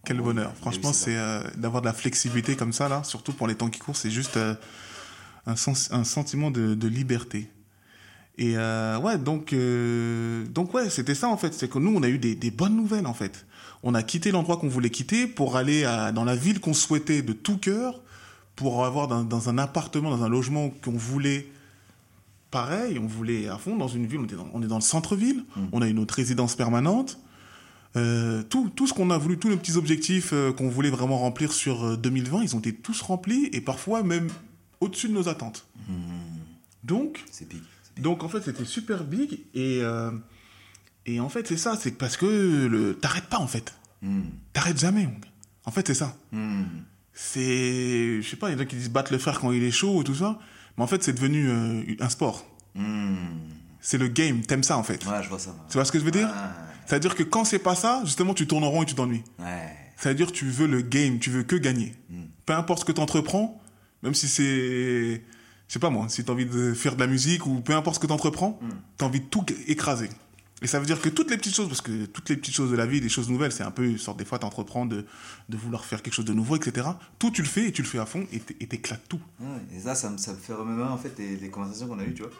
Quel 0.04 0.16
gros, 0.16 0.26
bonheur. 0.26 0.52
Franchement, 0.56 0.92
c'est 0.92 1.16
euh, 1.16 1.42
d'avoir 1.56 1.82
de 1.82 1.86
la 1.86 1.92
flexibilité 1.92 2.56
comme 2.56 2.72
ça 2.72 2.88
là, 2.88 3.04
surtout 3.04 3.32
pour 3.34 3.46
les 3.46 3.54
temps 3.54 3.68
qui 3.70 3.78
courent, 3.80 3.96
c'est 3.96 4.10
juste 4.10 4.36
euh, 4.36 4.54
un, 5.46 5.56
sens- 5.56 5.90
un 5.92 6.04
sentiment 6.04 6.50
de, 6.50 6.74
de 6.74 6.88
liberté. 6.88 7.48
Et 8.38 8.54
euh, 8.56 8.98
ouais, 8.98 9.18
donc 9.18 9.54
donc 10.52 10.72
ouais, 10.74 10.88
c'était 10.90 11.14
ça 11.14 11.28
en 11.28 11.36
fait. 11.36 11.52
C'est 11.54 11.68
que 11.68 11.78
nous, 11.78 11.94
on 11.94 12.02
a 12.02 12.08
eu 12.08 12.18
des, 12.18 12.34
des 12.34 12.50
bonnes 12.50 12.76
nouvelles 12.76 13.06
en 13.06 13.14
fait. 13.14 13.44
On 13.82 13.94
a 13.94 14.02
quitté 14.02 14.30
l'endroit 14.30 14.56
qu'on 14.56 14.68
voulait 14.68 14.90
quitter 14.90 15.26
pour 15.26 15.56
aller 15.56 15.84
à- 15.84 16.12
dans 16.12 16.24
la 16.24 16.34
ville 16.34 16.58
qu'on 16.60 16.74
souhaitait 16.74 17.22
de 17.22 17.32
tout 17.32 17.58
cœur, 17.58 18.01
pour 18.56 18.84
avoir 18.84 19.08
dans, 19.08 19.24
dans 19.24 19.48
un 19.48 19.58
appartement, 19.58 20.10
dans 20.10 20.22
un 20.24 20.28
logement 20.28 20.70
qu'on 20.84 20.92
voulait. 20.92 21.50
Pareil, 22.50 22.98
on 22.98 23.06
voulait 23.06 23.48
à 23.48 23.56
fond 23.56 23.76
dans 23.76 23.88
une 23.88 24.06
ville. 24.06 24.20
On 24.20 24.24
est 24.24 24.34
dans, 24.36 24.48
on 24.52 24.62
est 24.62 24.66
dans 24.66 24.76
le 24.76 24.82
centre-ville. 24.82 25.44
On 25.72 25.80
a 25.80 25.88
une 25.88 25.98
autre 25.98 26.14
résidence 26.14 26.54
permanente. 26.54 27.18
Euh, 27.96 28.42
tout, 28.42 28.70
tout 28.74 28.86
ce 28.86 28.94
qu'on 28.94 29.10
a 29.10 29.18
voulu, 29.18 29.38
tous 29.38 29.50
les 29.50 29.56
petits 29.56 29.76
objectifs 29.76 30.30
euh, 30.32 30.52
qu'on 30.52 30.68
voulait 30.68 30.90
vraiment 30.90 31.18
remplir 31.18 31.52
sur 31.52 31.84
euh, 31.84 31.96
2020, 31.96 32.42
ils 32.42 32.56
ont 32.56 32.58
été 32.58 32.74
tous 32.74 33.02
remplis 33.02 33.50
et 33.52 33.60
parfois 33.60 34.02
même 34.02 34.28
au-dessus 34.80 35.08
de 35.08 35.12
nos 35.12 35.28
attentes. 35.28 35.66
Donc, 36.84 37.22
C'est 37.30 37.46
big. 37.48 37.60
donc 37.98 38.24
en 38.24 38.28
fait, 38.28 38.40
c'était 38.42 38.64
super 38.64 39.04
big 39.04 39.40
et, 39.54 39.80
euh, 39.82 40.10
et 41.04 41.20
en 41.20 41.28
fait, 41.28 41.46
c'est 41.46 41.58
ça, 41.58 41.76
c'est 41.78 41.92
parce 41.92 42.16
que 42.16 42.26
le, 42.66 42.94
t'arrêtes 42.96 43.28
pas 43.28 43.38
en 43.38 43.46
fait. 43.46 43.74
Hmm. 44.00 44.22
T'arrêtes 44.54 44.80
jamais. 44.80 45.08
En 45.66 45.70
fait, 45.70 45.86
c'est 45.86 45.94
ça. 45.94 46.16
Hmm. 47.12 47.18
C'est, 47.18 48.22
je 48.22 48.28
sais 48.28 48.36
pas, 48.36 48.50
il 48.50 48.54
y 48.54 48.56
en 48.56 48.60
a 48.60 48.64
qui 48.64 48.76
disent 48.76 48.90
battre 48.90 49.12
le 49.12 49.18
fer 49.18 49.38
quand 49.40 49.52
il 49.52 49.62
est 49.62 49.70
chaud 49.70 50.00
et 50.00 50.04
tout 50.04 50.14
ça, 50.14 50.38
mais 50.76 50.84
en 50.84 50.86
fait, 50.86 51.02
c'est 51.02 51.12
devenu 51.12 51.48
euh, 51.48 51.82
un 52.00 52.08
sport. 52.08 52.46
Hmm. 52.74 53.16
C'est 53.80 53.98
le 53.98 54.08
game, 54.08 54.42
t'aimes 54.42 54.62
ça 54.62 54.78
en 54.78 54.82
fait. 54.82 55.04
Ouais, 55.06 55.22
je 55.22 55.28
vois 55.28 55.38
ça. 55.38 55.54
Tu 55.68 55.74
vois 55.74 55.84
ce 55.84 55.92
que 55.92 55.98
je 55.98 56.04
veux 56.04 56.10
dire? 56.10 56.30
C'est-à-dire 56.86 57.14
que 57.14 57.22
quand 57.22 57.44
c'est 57.44 57.58
pas 57.58 57.74
ça, 57.74 58.02
justement, 58.04 58.32
tu 58.34 58.46
tournes 58.46 58.64
en 58.64 58.70
rond 58.70 58.82
et 58.82 58.86
tu 58.86 58.94
t'ennuies. 58.94 59.24
Ouais. 59.38 59.76
C'est-à-dire 59.96 60.32
tu 60.32 60.46
veux 60.46 60.66
le 60.66 60.82
game, 60.82 61.18
tu 61.18 61.30
veux 61.30 61.42
que 61.42 61.56
gagner. 61.56 61.94
Peu 62.46 62.54
importe 62.54 62.80
ce 62.80 62.84
que 62.84 62.92
tu 62.92 63.00
entreprends, 63.00 63.60
même 64.02 64.14
si 64.14 64.28
c'est, 64.28 65.22
je 65.68 65.72
sais 65.72 65.78
pas 65.78 65.90
moi, 65.90 66.08
si 66.08 66.24
tu 66.24 66.30
as 66.30 66.34
envie 66.34 66.46
de 66.46 66.74
faire 66.74 66.96
de 66.96 67.00
la 67.00 67.06
musique 67.06 67.46
ou 67.46 67.60
peu 67.60 67.74
importe 67.74 67.96
ce 67.96 68.00
que 68.00 68.06
tu 68.06 68.12
entreprends, 68.12 68.58
tu 68.98 69.04
as 69.04 69.06
envie 69.06 69.20
de 69.20 69.26
tout 69.26 69.44
écraser. 69.68 70.08
Et 70.62 70.66
ça 70.68 70.78
veut 70.78 70.86
dire 70.86 71.00
que 71.00 71.08
toutes 71.08 71.30
les 71.30 71.36
petites 71.36 71.54
choses, 71.54 71.68
parce 71.68 71.80
que 71.80 72.06
toutes 72.06 72.28
les 72.28 72.36
petites 72.36 72.54
choses 72.54 72.70
de 72.70 72.76
la 72.76 72.86
vie, 72.86 73.00
des 73.00 73.08
choses 73.08 73.28
nouvelles, 73.28 73.52
c'est 73.52 73.64
un 73.64 73.70
peu 73.72 73.84
une 73.84 73.98
sorte, 73.98 74.18
des 74.18 74.24
fois, 74.24 74.38
tu 74.38 74.46
entreprends 74.46 74.86
de, 74.86 75.04
de 75.48 75.56
vouloir 75.56 75.84
faire 75.84 76.02
quelque 76.02 76.14
chose 76.14 76.24
de 76.24 76.32
nouveau, 76.32 76.56
etc. 76.56 76.86
Tout, 77.18 77.30
tu 77.32 77.42
le 77.42 77.48
fais 77.48 77.66
et 77.68 77.72
tu 77.72 77.82
le 77.82 77.88
fais 77.88 77.98
à 77.98 78.06
fond 78.06 78.26
et 78.32 78.38
t'é- 78.40 78.56
et 78.60 78.66
t'éclates 78.68 79.08
tout. 79.08 79.20
Ouais, 79.40 79.46
et 79.76 79.80
ça, 79.80 79.94
ça 79.94 80.08
me, 80.10 80.18
ça 80.18 80.32
me 80.32 80.38
fait 80.38 80.52
remémorer 80.54 80.88
en 80.90 80.98
fait 80.98 81.12
les, 81.18 81.50
conversations 81.50 81.88
qu'on 81.88 81.98
a 81.98 82.04
eues, 82.04 82.14
tu 82.14 82.22
vois. 82.22 82.30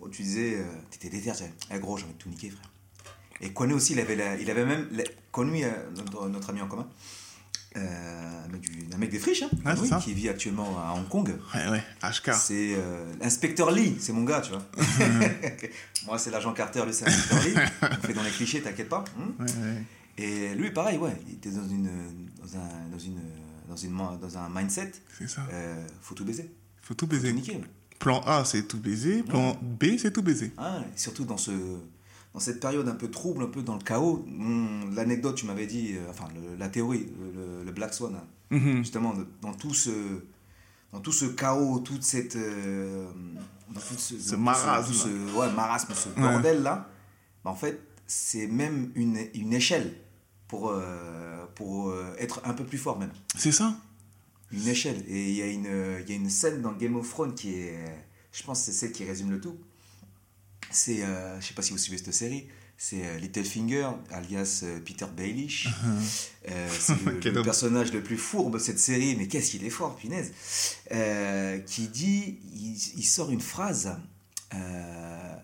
Où 0.00 0.08
tu 0.08 0.22
disais, 0.22 0.56
euh, 0.56 0.64
t'étais 0.90 1.08
déter, 1.08 1.30
tu 1.30 1.36
disais, 1.36 1.52
eh, 1.74 1.78
gros, 1.78 1.96
j'ai 1.96 2.04
envie 2.04 2.12
de 2.14 2.18
tout 2.18 2.28
niquer, 2.28 2.50
frère. 2.50 2.70
Et 3.40 3.52
Kone 3.52 3.72
aussi, 3.72 3.94
il 3.94 4.00
avait, 4.00 4.38
il 4.40 4.50
avait 4.50 4.66
même. 4.66 4.86
la- 4.92 5.04
Kone, 5.30 5.50
euh, 5.54 5.70
notre, 5.96 6.28
notre 6.28 6.50
ami 6.50 6.60
en 6.60 6.66
commun, 6.68 6.86
euh, 7.76 8.44
un, 8.44 8.48
mec 8.48 8.60
du- 8.60 8.94
un 8.94 8.98
mec 8.98 9.10
des 9.10 9.18
friches, 9.18 9.42
hein, 9.42 9.98
qui 10.00 10.14
vit 10.14 10.28
actuellement 10.28 10.78
à 10.78 10.94
Hong 10.96 11.08
Kong. 11.08 11.34
Ouais, 11.54 11.68
ouais, 11.68 11.82
HK. 12.02 12.32
C'est 12.34 12.74
euh, 12.76 13.04
l'inspecteur 13.20 13.70
Lee, 13.70 13.96
c'est 14.00 14.12
mon 14.12 14.24
gars, 14.24 14.40
tu 14.40 14.50
vois. 14.52 14.62
Moi, 16.06 16.18
c'est 16.18 16.30
l'agent 16.30 16.52
Carter, 16.52 16.84
lui, 16.84 16.92
c'est 16.92 17.04
l'inspecteur 17.06 17.42
Lee. 17.44 17.68
On 17.82 18.06
fait 18.06 18.12
dans 18.14 18.22
les 18.22 18.30
clichés, 18.30 18.60
t'inquiète 18.60 18.88
pas. 18.88 19.04
hein. 19.18 19.32
Ouais, 19.38 19.46
ouais. 19.46 19.82
Et 20.18 20.54
lui, 20.54 20.70
pareil, 20.70 20.98
ouais, 20.98 21.16
il 21.28 21.34
était 21.34 21.50
dans 21.50 21.66
une, 21.68 21.88
dans 22.42 22.58
un, 22.58 22.88
dans 22.90 22.98
une, 22.98 23.20
dans 23.68 23.76
une, 23.76 23.96
dans 24.20 24.38
un 24.38 24.48
mindset. 24.54 24.92
C'est 25.18 25.28
ça. 25.28 25.46
Euh, 25.52 25.86
faut 26.02 26.14
tout 26.14 26.24
baiser, 26.24 26.50
Faut 26.82 26.94
tout 26.94 27.06
faut 27.06 27.06
tout 27.06 27.06
baiser. 27.06 27.32
niquer. 27.32 27.52
ouais. 27.56 27.64
Plan 27.98 28.20
A, 28.26 28.44
c'est 28.44 28.64
tout 28.64 28.78
baiser. 28.78 29.22
Plan 29.22 29.56
B, 29.62 29.96
c'est 29.98 30.12
tout 30.12 30.22
baiser. 30.22 30.52
Ah, 30.58 30.80
surtout 30.96 31.24
dans, 31.24 31.36
ce, 31.36 31.52
dans 32.34 32.40
cette 32.40 32.60
période 32.60 32.88
un 32.88 32.94
peu 32.94 33.10
trouble, 33.10 33.42
un 33.42 33.46
peu 33.48 33.62
dans 33.62 33.74
le 33.76 33.82
chaos. 33.82 34.24
L'anecdote, 34.94 35.36
tu 35.36 35.46
m'avais 35.46 35.66
dit, 35.66 35.94
euh, 35.94 36.06
enfin 36.10 36.28
le- 36.34 36.56
la 36.56 36.68
théorie, 36.68 37.06
le, 37.64 37.70
Black 37.72 37.94
Swan, 37.94 38.14
hein, 38.16 38.24
Mhm. 38.50 38.78
justement, 38.78 39.14
de- 39.14 39.26
dans 39.40 39.52
tout 39.54 39.74
ce, 39.74 39.90
dans 40.92 41.00
tout 41.00 41.12
ce 41.12 41.24
chaos, 41.26 41.78
toute 41.80 42.02
cette, 42.02 42.36
euh, 42.36 43.06
dans 43.70 43.80
tout 43.80 43.94
ce, 43.98 44.18
Ce 44.18 44.30
dans 44.32 44.36
tout 44.36 44.42
marasme. 44.42 44.92
tout 44.92 44.98
ce- 44.98 45.36
ouais, 45.38 45.52
marasme, 45.52 45.92
ce 45.94 46.08
bordel 46.20 46.62
là, 46.62 46.88
bah, 47.44 47.50
en 47.50 47.54
fait, 47.54 47.80
c'est 48.06 48.46
même 48.46 48.90
une, 48.94 49.18
une 49.34 49.52
échelle 49.54 49.94
pour, 50.48 50.68
euh, 50.70 51.46
pour 51.54 51.94
être 52.18 52.42
un 52.44 52.52
peu 52.52 52.64
plus 52.64 52.78
fort 52.78 52.98
même. 52.98 53.12
C'est 53.36 53.52
ça. 53.52 53.74
Une 54.50 54.68
échelle. 54.68 55.02
Et 55.08 55.30
il 55.30 55.34
y, 55.36 55.40
a 55.42 55.46
une, 55.46 55.64
il 56.02 56.10
y 56.10 56.12
a 56.12 56.16
une 56.16 56.28
scène 56.28 56.60
dans 56.60 56.72
Game 56.72 56.94
of 56.96 57.08
Thrones 57.08 57.34
qui 57.34 57.54
est. 57.54 57.78
Je 58.32 58.42
pense 58.42 58.60
c'est 58.62 58.72
celle 58.72 58.92
qui 58.92 59.04
résume 59.04 59.30
le 59.30 59.40
tout. 59.40 59.56
C'est. 60.72 61.02
euh, 61.02 61.40
je 61.40 61.46
sais 61.46 61.54
pas 61.54 61.62
si 61.62 61.72
vous 61.72 61.78
suivez 61.78 61.98
cette 61.98 62.12
série. 62.14 62.48
C'est 62.78 63.06
euh, 63.06 63.18
Littlefinger, 63.18 63.88
alias 64.10 64.62
euh, 64.64 64.80
Peter 64.80 65.06
Baelish. 65.16 65.68
Euh, 66.48 66.68
c'est 66.80 66.96
le, 67.30 67.42
personnage 67.44 67.92
le 67.92 68.02
plus 68.02 68.16
fourbe 68.16 68.54
de 68.54 68.58
cette 68.58 68.78
série, 68.80 69.14
mais 69.16 69.28
qu'est-ce 69.28 69.52
qu'il 69.52 69.64
est 69.64 69.70
fort, 69.70 69.94
punaise. 69.96 70.32
Euh, 70.90 71.58
qui 71.60 71.86
dit. 71.88 72.40
Il, 72.54 72.76
il 72.96 73.04
sort 73.04 73.30
une 73.30 73.40
phrase. 73.40 73.96
euh, 74.54 75.34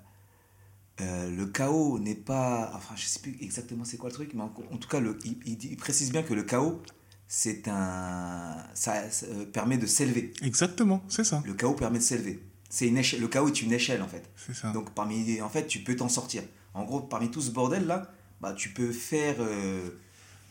euh, 1.00 1.30
le 1.30 1.46
chaos 1.46 1.98
n'est 2.00 2.14
pas. 2.16 2.72
Enfin, 2.74 2.94
je 2.96 3.04
sais 3.04 3.20
plus 3.20 3.36
exactement 3.40 3.84
c'est 3.84 3.98
quoi 3.98 4.08
le 4.08 4.14
truc, 4.14 4.30
mais 4.34 4.42
en, 4.42 4.52
en 4.72 4.76
tout 4.78 4.88
cas, 4.88 4.98
le, 4.98 5.16
il, 5.24 5.38
il 5.46 5.56
dit- 5.56 5.68
il 5.70 5.76
précise 5.76 6.10
bien 6.10 6.24
que 6.24 6.34
le 6.34 6.42
chaos, 6.42 6.82
c'est 7.28 7.68
un. 7.68 8.56
Ça, 8.74 9.08
ça, 9.10 9.26
euh, 9.26 9.44
permet 9.46 9.78
de 9.78 9.86
s'élever. 9.86 10.32
Exactement, 10.42 11.04
c'est 11.08 11.22
ça. 11.24 11.40
Le 11.46 11.54
chaos 11.54 11.74
permet 11.74 11.98
de 11.98 12.02
s'élever. 12.04 12.42
C'est 12.68 12.86
une 12.86 12.98
échelle. 12.98 13.20
Le 13.20 13.28
chaos 13.28 13.48
est 13.48 13.62
une 13.62 13.72
échelle, 13.72 14.02
en 14.02 14.08
fait. 14.08 14.28
C'est 14.36 14.54
ça. 14.54 14.70
Donc, 14.72 14.90
parmi, 14.94 15.40
en 15.40 15.48
fait, 15.48 15.66
tu 15.66 15.78
peux 15.80 15.96
t'en 15.96 16.08
sortir. 16.08 16.42
En 16.74 16.84
gros, 16.84 17.00
parmi 17.00 17.30
tout 17.30 17.40
ce 17.40 17.50
bordel-là, 17.50 18.10
bah, 18.40 18.52
tu 18.52 18.70
peux 18.70 18.92
faire. 18.92 19.36
euh, 19.40 19.88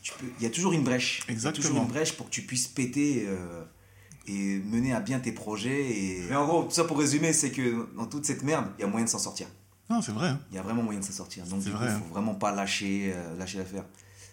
tu 0.01 0.13
peux- 0.13 0.25
Il 0.39 0.43
y 0.43 0.45
a 0.45 0.49
toujours 0.49 0.73
une 0.73 0.83
brèche. 0.83 1.21
Il 1.25 1.27
y 1.27 1.31
a 1.31 1.33
Exactement. 1.33 1.67
toujours 1.67 1.81
une 1.83 1.87
brèche 1.89 2.13
pour 2.13 2.25
que 2.27 2.31
tu 2.31 2.41
puisses 2.41 2.67
péter 2.67 3.25
euh, 3.27 3.63
et 4.27 4.57
mener 4.59 4.93
à 4.93 4.99
bien 4.99 5.19
tes 5.19 5.31
projets. 5.31 5.89
Et... 5.91 6.23
Mais 6.29 6.35
en 6.35 6.45
gros, 6.47 6.63
tout 6.63 6.71
ça 6.71 6.83
pour 6.85 6.97
résumer, 6.97 7.33
c'est 7.33 7.51
que 7.51 7.87
dans 7.95 8.05
toute 8.07 8.25
cette 8.25 8.43
merde, 8.43 8.65
il 8.77 8.81
y 8.81 8.83
a 8.83 8.87
moyen 8.87 9.05
de 9.05 9.09
s'en 9.09 9.19
sortir. 9.19 9.47
Non, 9.89 10.01
c'est 10.01 10.11
vrai. 10.11 10.29
hein. 10.29 10.39
Il 10.51 10.55
y 10.55 10.59
a 10.59 10.63
vraiment 10.63 10.83
moyen 10.83 10.99
de 10.99 11.05
s'en 11.05 11.13
sortir. 11.13 11.45
Donc, 11.45 11.63
coup, 11.63 11.69
vrai, 11.69 11.85
il 11.85 11.91
hein. 11.91 12.01
faut 12.05 12.13
vraiment 12.13 12.35
pas 12.35 12.53
lâcher, 12.53 13.11
euh, 13.13 13.37
lâcher 13.37 13.59
l'affaire. 13.59 13.85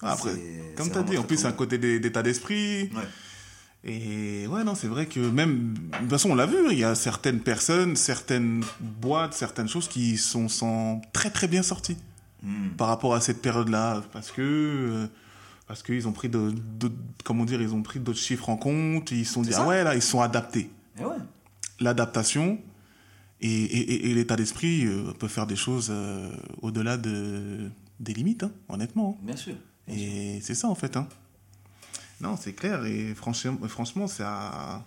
Ah, 0.03 0.13
Après, 0.13 0.33
comme 0.77 0.91
tu 0.91 0.99
as 0.99 1.03
dit, 1.03 1.17
en 1.17 1.23
plus, 1.23 1.37
c'est 1.37 1.47
un 1.47 1.51
bon. 1.51 1.57
côté 1.57 1.79
d'é- 1.79 2.01
d'état 2.01 2.23
d'esprit. 2.23 2.85
Ouais. 2.95 3.03
Et 3.87 4.47
ouais, 4.47 4.65
non, 4.65 4.75
c'est 4.75 4.87
vrai 4.89 5.07
que 5.07 5.21
même. 5.21 5.75
De 5.75 5.99
toute 5.99 6.11
façon, 6.11 6.31
on 6.31 6.35
l'a 6.35 6.47
vu, 6.47 6.57
il 6.71 6.79
y 6.79 6.85
a 6.85 6.95
certaines 6.95 7.41
personnes, 7.41 7.97
certaines 7.97 8.65
boîtes, 8.81 9.35
certaines 9.35 9.69
choses 9.69 9.89
qui 9.89 10.17
sont 10.17 10.49
sans 10.49 11.03
très 11.13 11.31
très 11.31 11.49
bien 11.49 11.63
sorties 11.63 11.97
Hmm. 12.43 12.71
par 12.77 12.89
rapport 12.89 13.15
à 13.15 13.21
cette 13.23 13.41
période-là. 13.41 14.03
Parce 14.13 14.31
que. 14.31 14.43
euh, 14.43 15.07
Parce 15.67 15.83
qu'ils 15.83 16.07
ont 16.07 16.13
pris 16.13 16.29
de, 16.29 16.53
de- 16.79 16.93
comment 17.25 17.47
dire, 17.47 17.63
ils 17.63 17.73
ont 17.75 17.83
pris 17.83 17.99
d'autres 18.01 18.19
chiffres 18.19 18.51
en 18.51 18.57
compte, 18.59 19.11
ils 19.13 19.25
se 19.25 19.33
sont 19.33 19.41
dit, 19.41 19.53
ah 19.55 19.67
ouais, 19.67 19.83
là, 19.83 19.95
ils 19.95 20.03
sont 20.03 20.21
adaptés. 20.21 20.69
Ouais. 20.99 21.17
L'adaptation 21.81 22.59
et, 23.41 23.49
et- 23.49 23.93
et- 23.95 24.11
et 24.11 24.15
l'état 24.15 24.37
d'esprit 24.37 24.85
euh, 24.87 25.13
peut 25.19 25.27
faire 25.29 25.47
des 25.47 25.57
choses 25.57 25.89
euh, 25.91 26.31
au-delà 26.61 26.97
de, 26.99 27.71
des 27.99 28.13
limites, 28.13 28.43
hein, 28.43 28.53
honnêtement. 28.69 29.19
Bien 29.23 29.37
sûr. 29.37 29.55
Et 29.89 30.39
c'est 30.43 30.55
ça 30.55 30.69
en 30.69 30.75
fait. 30.75 30.97
Hein. 30.99 31.09
Non, 32.21 32.37
c'est 32.41 32.53
clair. 32.53 32.85
Et 32.87 33.15
franchement, 33.15 33.59
franchement 33.69 34.07
ça. 34.07 34.85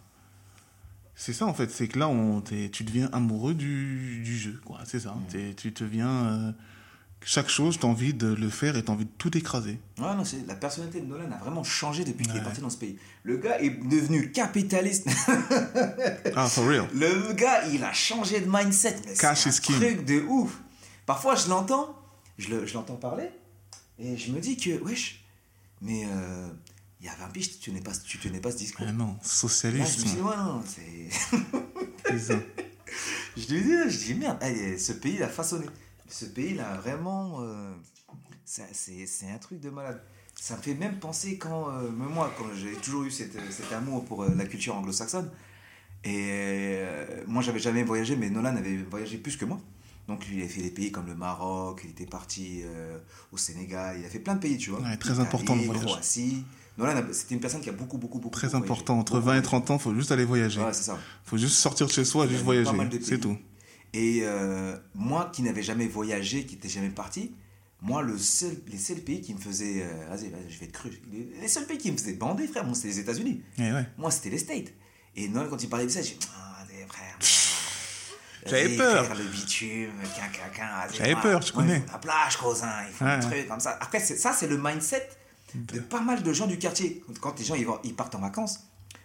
C'est 1.16 1.34
ça 1.34 1.46
en 1.46 1.54
fait. 1.54 1.70
C'est 1.72 1.88
que 1.88 1.98
là, 2.00 2.08
on, 2.08 2.42
tu 2.42 2.84
deviens 2.84 3.10
amoureux 3.12 3.54
du, 3.56 4.22
du 4.24 4.38
jeu. 4.38 4.60
quoi. 4.66 4.80
C'est 4.86 5.00
ça. 5.00 5.16
Tu 5.58 5.74
te 5.74 5.84
viens. 5.84 6.26
euh, 6.28 6.52
chaque 7.26 7.50
chose, 7.50 7.80
t'as 7.80 7.88
envie 7.88 8.14
de 8.14 8.28
le 8.28 8.48
faire 8.48 8.78
et 8.78 8.84
t'as 8.84 8.94
envie 8.94 9.06
de 9.06 9.12
tout 9.18 9.36
écraser. 9.36 9.80
Ouais, 9.98 10.16
non, 10.16 10.24
c'est- 10.24 10.46
la 10.48 10.54
personnalité 10.56 11.02
de 11.02 11.08
Nolan 11.08 11.32
a 11.32 11.38
vraiment 11.38 11.64
changé 11.64 12.06
depuis 12.06 12.28
qu'il 12.28 12.38
est 12.38 12.44
parti 12.44 12.62
dans 12.62 12.70
ce 12.70 12.78
pays. 12.78 12.98
Le 13.24 13.38
gars 13.38 13.60
est 13.60 13.72
devenu 13.72 14.32
capitaliste. 14.32 15.08
Ah, 16.36 16.48
for 16.48 16.68
real. 16.68 16.86
Le 16.94 17.34
gars, 17.34 17.68
il 17.70 17.84
a 17.84 17.92
changé 17.92 18.40
de 18.40 18.46
mindset. 18.50 18.98
mais 19.08 19.16
Cash 19.16 19.40
c'est 19.40 19.50
is 19.50 19.58
un 19.58 19.62
king. 19.62 19.76
truc 19.96 20.06
de 20.06 20.22
ouf. 20.28 20.60
Parfois, 21.08 21.34
je 21.36 21.50
l'entends, 21.50 21.98
je 22.38 22.50
le- 22.50 22.66
je 22.68 22.74
l'entends 22.76 22.96
parler, 22.98 23.30
et 23.98 24.16
je 24.16 24.32
me 24.32 24.40
dis 24.40 24.56
que, 24.56 24.80
wesh, 24.84 25.26
mais 25.82 26.06
euh, 26.06 26.48
il 27.00 27.06
y 27.06 27.10
a 27.10 27.16
20 27.16 27.28
piges, 27.30 27.60
tu 27.60 27.70
tenais 27.72 27.82
pas, 27.82 27.92
tu 27.92 28.18
tenais 28.18 28.40
pas 28.40 28.52
ce 28.52 28.58
discours. 28.58 28.86
Ah 28.88 28.92
non, 28.92 29.06
Là, 29.08 29.14
je 29.14 29.18
me 29.18 29.24
socialiste. 29.26 30.18
ouais, 30.22 30.38
non, 30.38 30.64
c'est. 30.66 31.10
Je 33.38 33.54
lui 33.54 33.62
dis, 33.62 33.90
je 33.92 33.98
dis 34.06 34.14
merde, 34.16 34.38
eh, 34.42 34.78
ce 34.78 34.94
pays 34.94 35.18
l'a 35.18 35.28
façonné. 35.28 35.66
Ce 36.10 36.26
pays 36.26 36.54
l'a 36.56 36.76
vraiment. 36.78 37.42
euh, 37.42 37.74
c'est- 38.46 39.30
un 39.30 39.38
truc 39.38 39.60
de 39.60 39.70
malade. 39.70 40.02
Ça 40.40 40.56
me 40.58 40.62
fait 40.62 40.74
même 40.74 41.00
penser 41.00 41.38
quand. 41.38 41.70
euh, 41.70 41.90
même 41.92 42.10
moi, 42.10 42.34
quand 42.38 42.46
j'ai 42.56 42.74
toujours 42.74 43.04
eu 43.04 43.12
cette, 43.12 43.38
cet 43.52 43.72
amour 43.74 44.06
pour 44.06 44.24
euh, 44.24 44.34
la 44.36 44.46
culture 44.46 44.76
anglo-saxonne. 44.76 45.30
Et 46.04 46.30
euh, 46.78 47.24
moi, 47.28 47.42
j'avais 47.44 47.60
jamais 47.60 47.84
voyagé, 47.84 48.16
mais 48.16 48.30
Nolan 48.30 48.56
avait 48.56 48.78
voyagé 48.78 49.18
plus 49.18 49.36
que 49.38 49.46
moi. 49.46 49.60
Donc, 50.08 50.26
lui, 50.28 50.38
il 50.38 50.44
a 50.44 50.48
fait 50.48 50.62
des 50.62 50.72
pays 50.72 50.92
comme 50.92 51.08
le 51.08 51.16
Maroc, 51.16 51.82
il 51.84 51.90
était 51.90 52.06
parti 52.06 52.62
euh, 52.64 52.98
au 53.34 53.38
Sénégal, 53.38 53.98
il 54.00 54.06
a 54.06 54.10
fait 54.10 54.20
plein 54.20 54.36
de 54.36 54.40
pays, 54.40 54.58
tu 54.58 54.70
vois. 54.70 54.80
Ouais, 54.80 54.96
très 54.98 55.20
important, 55.20 55.56
le 55.56 55.64
voyage. 55.64 55.84
Croatie. 55.86 56.46
Nolan, 56.78 57.02
c'était 57.12 57.34
une 57.34 57.40
personne 57.42 57.62
qui 57.62 57.70
a 57.70 57.74
beaucoup, 57.74 57.98
beaucoup, 57.98 58.20
beaucoup. 58.20 58.34
Très 58.38 58.54
important. 58.56 59.00
Entre 59.00 59.14
Beaucoup 59.16 59.26
20 59.28 59.38
et 59.40 59.42
30 59.42 59.72
ans, 59.72 59.80
faut 59.80 59.96
juste 59.96 60.12
aller 60.12 60.26
voyager. 60.26 60.62
Ouais, 60.62 60.74
c'est 60.74 60.84
ça. 60.84 60.98
Faut 61.26 61.38
juste 61.38 61.56
sortir 61.56 61.88
de 61.88 61.92
chez 61.92 62.06
soi, 62.06 62.26
Il 62.26 62.32
juste 62.32 62.44
voyager. 62.44 62.70
C'est 63.02 63.20
tout. 63.20 63.38
Et 63.94 64.20
euh, 64.24 64.76
moi 64.94 65.30
qui 65.34 65.42
n'avais 65.42 65.64
jamais 65.64 65.88
voyagé, 65.88 66.46
qui 66.46 66.56
n'étais 66.56 66.70
jamais 66.70 66.90
parti, 66.90 67.34
moi, 67.82 68.02
le 68.02 68.18
seul, 68.18 68.56
les 68.68 68.78
seuls 68.78 68.98
pays 69.00 69.22
qui 69.22 69.34
me 69.34 69.40
faisaient. 69.40 69.82
euh, 69.84 70.08
vas-y, 70.10 70.30
vas-y, 70.30 70.50
je 70.52 70.60
vais 70.60 70.66
être 70.66 70.72
cru. 70.72 70.92
Les, 71.12 71.30
les 71.42 71.48
seuls 71.48 71.66
pays 71.66 71.78
qui 71.78 71.92
me 71.92 71.98
faisaient 71.98 72.14
bander, 72.14 72.48
frère, 72.48 72.66
moi, 72.66 72.76
c'était 72.76 72.88
les 72.90 73.00
États-Unis. 73.00 73.42
Eh 73.58 73.72
ouais. 73.72 73.86
Moi, 73.98 74.12
c'était 74.12 74.30
les 74.30 74.38
States. 74.40 74.74
Et 75.16 75.28
Noël, 75.30 75.48
quand 75.50 75.62
il 75.64 75.70
parlait 75.70 75.86
de 75.86 75.92
ça, 75.92 76.02
j'ai 76.02 76.16
dit, 76.16 76.28
ah, 76.36 76.58
allez, 76.62 76.86
frère. 76.88 77.18
J'avais 78.46 78.78
peur. 78.78 79.14
le 79.16 79.24
bitume, 79.26 79.92
J'avais 80.94 81.16
peur, 81.16 81.42
je 81.42 81.48
il 81.48 81.54
connais. 81.54 81.84
La 81.92 81.98
plage, 81.98 82.38
cousin, 82.38 82.72
il 82.88 82.94
faut 82.94 83.04
Ouais. 83.06 83.12
un 83.12 83.20
truc 83.20 83.48
comme 83.48 83.60
ça. 83.60 83.78
Après, 83.82 84.00
ça, 84.00 84.32
c'est 84.34 84.48
le 84.48 84.58
mindset 84.58 85.08
de 85.56 85.80
pas 85.80 86.02
mal 86.02 86.24
de 86.24 86.34
gens 86.34 86.48
du 86.48 86.58
quartier. 86.58 87.04
Quand 87.22 87.38
les 87.40 87.46
gens 87.46 87.56
ils, 87.56 87.66
vont- 87.66 87.80
ils 87.84 87.96
partent 87.96 88.16
en 88.16 88.20
vacances, 88.20 88.60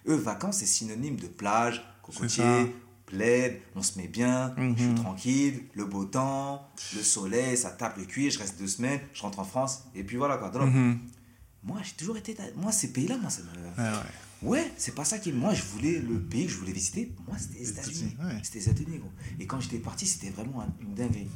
eux, 0.08 0.14
vacances, 0.16 0.58
c'est 0.58 0.66
synonyme 0.66 1.16
de 1.16 1.26
plage, 1.28 1.82
cocotier, 2.02 2.74
plaid, 3.06 3.60
on 3.76 3.82
se 3.82 3.98
met 3.98 4.08
bien, 4.08 4.54
je 4.58 4.74
suis 4.82 4.88
Mhm. 4.90 4.94
tranquille, 4.96 5.62
le 5.74 5.84
beau 5.84 6.04
temps, 6.04 6.66
le 6.96 7.02
soleil, 7.02 7.56
ça 7.56 7.70
tape 7.70 7.96
le 7.98 8.04
cuir, 8.04 8.30
je 8.32 8.38
reste 8.38 8.58
deux 8.58 8.66
semaines, 8.68 9.00
je 9.12 9.22
rentre 9.22 9.38
en 9.38 9.44
France, 9.44 9.84
et 9.94 10.02
puis 10.02 10.16
voilà 10.16 10.36
quoi. 10.36 10.50
Donc, 10.50 10.72
Mhm. 10.72 10.98
Moi, 11.64 11.78
j'ai 11.84 11.92
toujours 11.92 12.16
été. 12.16 12.36
Moi, 12.56 12.72
ces 12.72 12.92
pays-là, 12.92 13.16
moi, 13.18 13.30
ça 13.30 13.40
me. 13.42 13.46
Ouais, 13.46 13.88
ouais. 13.96 14.48
Ouais, 14.48 14.72
c'est 14.76 14.96
pas 14.96 15.04
ça 15.04 15.20
qui. 15.20 15.30
Moi, 15.30 15.54
je 15.54 15.62
voulais. 15.62 16.00
Le 16.00 16.18
pays 16.20 16.46
que 16.46 16.50
je 16.50 16.56
voulais 16.56 16.72
visiter, 16.72 17.14
moi, 17.28 17.38
c'était 17.38 17.60
les 17.60 17.70
États-Unis. 17.70 18.16
Ouais. 18.20 18.32
C'était 18.42 18.58
les 18.58 18.68
États-Unis, 18.68 18.98
gros. 18.98 19.12
Et 19.38 19.46
quand 19.46 19.60
j'étais 19.60 19.78
parti, 19.78 20.04
c'était 20.08 20.30
vraiment 20.30 20.62
un- 20.62 20.74
une 20.80 20.92
dinguerie. 20.94 21.28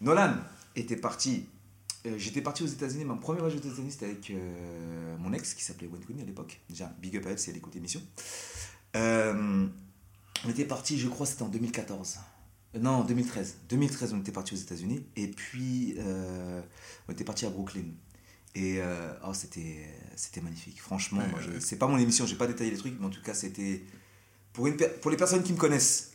Nolan 0.00 0.34
était 0.76 0.94
parti. 0.96 1.46
Euh, 2.06 2.18
j'étais 2.18 2.40
parti 2.40 2.62
aux 2.62 2.66
États-Unis. 2.66 3.04
Mon 3.04 3.18
premier 3.18 3.40
voyage 3.40 3.58
aux 3.58 3.62
États-Unis, 3.62 3.90
c'était 3.92 4.06
avec 4.06 4.30
euh, 4.30 5.16
mon 5.18 5.32
ex 5.32 5.54
qui 5.54 5.62
s'appelait 5.64 5.88
Wayne 5.88 6.04
Cooney 6.04 6.22
à 6.22 6.24
l'époque. 6.24 6.60
Déjà, 6.68 6.92
big 7.00 7.16
up 7.16 7.26
à 7.26 7.30
elle 7.30 7.38
si 7.38 7.50
elle 7.50 7.56
écoute 7.56 7.74
l'émission. 7.74 8.00
Euh, 8.94 9.66
on 10.44 10.48
était 10.50 10.64
parti, 10.64 10.98
je 10.98 11.08
crois, 11.08 11.26
c'était 11.26 11.42
en 11.42 11.48
2014. 11.48 12.18
Euh, 12.74 12.78
Non, 12.78 12.90
en 12.90 13.04
2013. 13.04 13.56
2013, 13.68 14.12
on 14.14 14.20
était 14.20 14.32
parti 14.32 14.54
aux 14.54 14.58
États-Unis. 14.58 15.04
Et 15.16 15.28
puis, 15.28 15.96
on 17.08 17.12
était 17.12 17.24
parti 17.24 17.46
à 17.46 17.50
Brooklyn. 17.50 17.84
Et 18.54 18.80
oh, 19.26 19.34
c'était, 19.34 19.86
c'était 20.14 20.40
magnifique. 20.40 20.80
Franchement, 20.80 21.20
Ouais, 21.20 21.28
moi, 21.28 21.40
je- 21.42 21.50
ouais. 21.50 21.60
c'est 21.60 21.76
pas 21.76 21.86
mon 21.86 21.98
émission, 21.98 22.24
j'ai 22.26 22.36
pas 22.36 22.46
détaillé 22.46 22.70
les 22.70 22.78
trucs, 22.78 22.94
mais 22.98 23.06
en 23.06 23.10
tout 23.10 23.22
cas, 23.22 23.34
c'était. 23.34 23.84
Pour, 24.54 24.66
une, 24.66 24.76
per- 24.76 24.88
pour 25.02 25.10
les 25.10 25.18
personnes 25.18 25.42
qui 25.42 25.52
me 25.52 25.58
connaissent, 25.58 26.12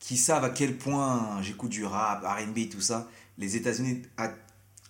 qui 0.00 0.16
savent 0.16 0.42
à 0.42 0.50
quel 0.50 0.76
point 0.76 1.40
j'écoute 1.42 1.70
du 1.70 1.84
rap, 1.84 2.24
RB, 2.24 2.68
tout 2.68 2.80
ça, 2.80 3.08
les 3.38 3.54
États-Unis, 3.54 4.02
à- 4.16 4.32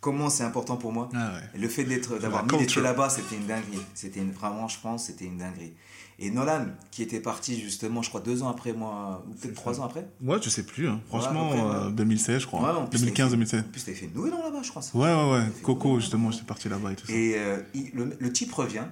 comment 0.03 0.29
c'est 0.29 0.45
important 0.45 0.77
pour 0.77 0.93
moi. 0.93 1.09
Ah 1.15 1.33
ouais. 1.33 1.59
Le 1.61 1.69
fait 1.69 1.85
d'être, 1.85 2.19
d'avoir 2.19 2.45
mis 2.45 2.59
les 2.59 2.67
pieds 2.67 2.83
là-bas, 2.83 3.09
c'était 3.09 3.37
une 3.37 3.47
dinguerie. 3.47 3.81
C'était 3.95 4.21
une, 4.21 4.33
vraiment, 4.33 4.69
je 4.69 4.79
pense, 4.79 5.07
c'était 5.07 5.25
une 5.25 5.39
dinguerie. 5.39 5.73
Et 6.19 6.31
Nolan, 6.31 6.67
qui 6.91 7.03
était 7.03 7.21
parti 7.21 7.59
justement, 7.59 8.03
je 8.03 8.11
crois, 8.11 8.21
deux 8.21 8.43
ans 8.43 8.49
après 8.51 8.75
moi, 8.75 9.25
ou 9.27 9.33
peut-être 9.35 9.55
trois 9.55 9.81
ans 9.81 9.85
après. 9.85 10.07
Ouais, 10.21 10.37
je 10.43 10.51
sais 10.51 10.63
plus. 10.65 10.87
hein. 10.89 11.01
Franchement, 11.09 11.51
Ouais, 11.51 11.59
à 11.59 11.63
peu 11.63 11.69
près, 11.71 11.77
euh, 11.79 11.87
ouais. 11.87 11.93
2016, 11.95 12.43
je 12.43 12.47
crois. 12.47 12.61
Ouais, 12.61 12.79
en 12.79 12.87
plus, 12.87 13.03
2015-2016. 13.07 13.61
En 13.61 13.63
plus, 13.65 13.85
t'avais 13.85 13.97
fait 13.97 14.11
Nouvel 14.15 14.35
An 14.35 14.43
là-bas, 14.43 14.61
je 14.63 14.69
crois. 14.71 14.83
ça. 14.83 14.97
Ouais, 14.99 15.13
ouais, 15.15 15.31
ouais. 15.39 15.47
Coco, 15.63 15.99
justement, 15.99 16.31
j'étais 16.31 16.45
parti 16.45 16.69
là-bas 16.69 16.93
et 16.93 16.97
tout 16.97 17.07
ça. 17.07 17.13
Et 17.15 17.35
euh, 17.39 17.63
il- 17.73 17.91
le, 17.95 18.15
le 18.21 18.33
type 18.33 18.53
revient. 18.53 18.85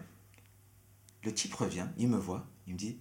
Le 1.24 1.32
type 1.34 1.54
revient, 1.54 1.84
il 1.98 2.08
me 2.08 2.16
voit, 2.16 2.46
il 2.66 2.72
me 2.72 2.78
dit 2.78 2.96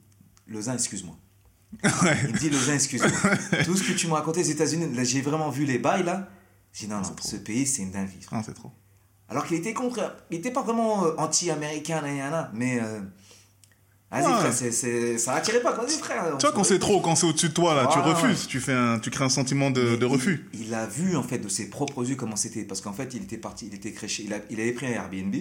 Lausanne, 0.47 0.74
excuse-moi. 0.76 1.16
ouais. 1.84 2.18
Il 2.28 2.34
me 2.34 2.38
dit 2.38 2.49
Lausanne, 2.49 2.76
excuse-moi. 2.76 3.10
Tout 3.66 3.78
ce 3.78 3.84
que 3.84 3.93
tu 3.97 4.07
m'as 4.07 4.16
raconté 4.16 4.41
aux 4.41 4.43
États-Unis, 4.43 4.93
là, 4.93 5.03
j'ai 5.05 5.22
vraiment 5.22 5.49
vu 5.49 5.64
les 5.66 5.78
bails 5.80 6.03
là. 6.03 6.28
J'ai 6.74 6.86
dit 6.86 6.91
non, 6.91 6.97
non, 6.97 7.03
C'est 7.03 7.15
trop. 7.15 7.28
ce 7.28 7.36
pays, 7.38 7.65
c'est 7.67 7.82
une 7.82 7.91
dinguerie. 7.91 8.20
Ah, 8.32 8.41
c'est 8.45 8.53
trop. 8.53 8.72
Alors 9.28 9.45
qu'il 9.45 9.57
était 9.57 9.74
contre. 9.74 10.15
Il 10.32 10.38
n'était 10.38 10.51
pas 10.51 10.61
vraiment 10.63 11.05
euh, 11.05 11.11
anti-américain, 11.17 12.01
mais. 12.53 12.80
euh, 12.82 12.99
Vas-y, 14.11 14.26
Ouais. 14.26 14.34
frère, 14.39 14.53
c'est, 14.53 14.72
c'est- 14.72 15.20
ça 15.20 15.34
attirait 15.36 15.61
pas. 15.61 15.72
Vas-y, 15.74 15.99
frère. 15.99 16.36
Tu 16.39 16.45
vois, 16.47 16.51
quand 16.51 16.63
c'est 16.63 16.80
trop, 16.80 16.99
quand 16.99 17.15
c'est 17.15 17.28
au-dessus 17.28 17.49
de 17.49 17.53
toi, 17.53 17.76
là, 17.76 17.86
tu 17.93 17.99
Ouais, 17.99 18.05
refuses. 18.05 18.47
Tu, 18.47 18.59
fais 18.59 18.74
un, 18.74 18.97
tu 18.97 19.11
crées 19.11 19.26
un 19.26 19.30
sentiment 19.30 19.70
de, 19.70 20.03
refus. 20.03 20.49
Il, 20.53 20.74
a 20.74 20.88
vu, 20.88 21.15
en 21.15 21.22
fait, 21.22 21.38
de 21.38 21.47
ses 21.47 21.70
propres 21.70 22.03
yeux 22.09 22.15
comment 22.15 22.36
c'était. 22.36 22.63
Parce 22.63 22.82
qu'en 22.82 22.91
fait, 22.93 23.13
il 23.13 23.22
était 23.22 23.38
parti, 23.38 23.67
il 23.67 23.76
était 23.76 23.91
créché. 23.93 24.24
Il, 24.24 24.34
a- 24.34 24.39
il 24.49 24.59
avait 24.59 24.72
pris 24.72 24.88
un 24.88 24.91
Airbnb. 24.93 25.36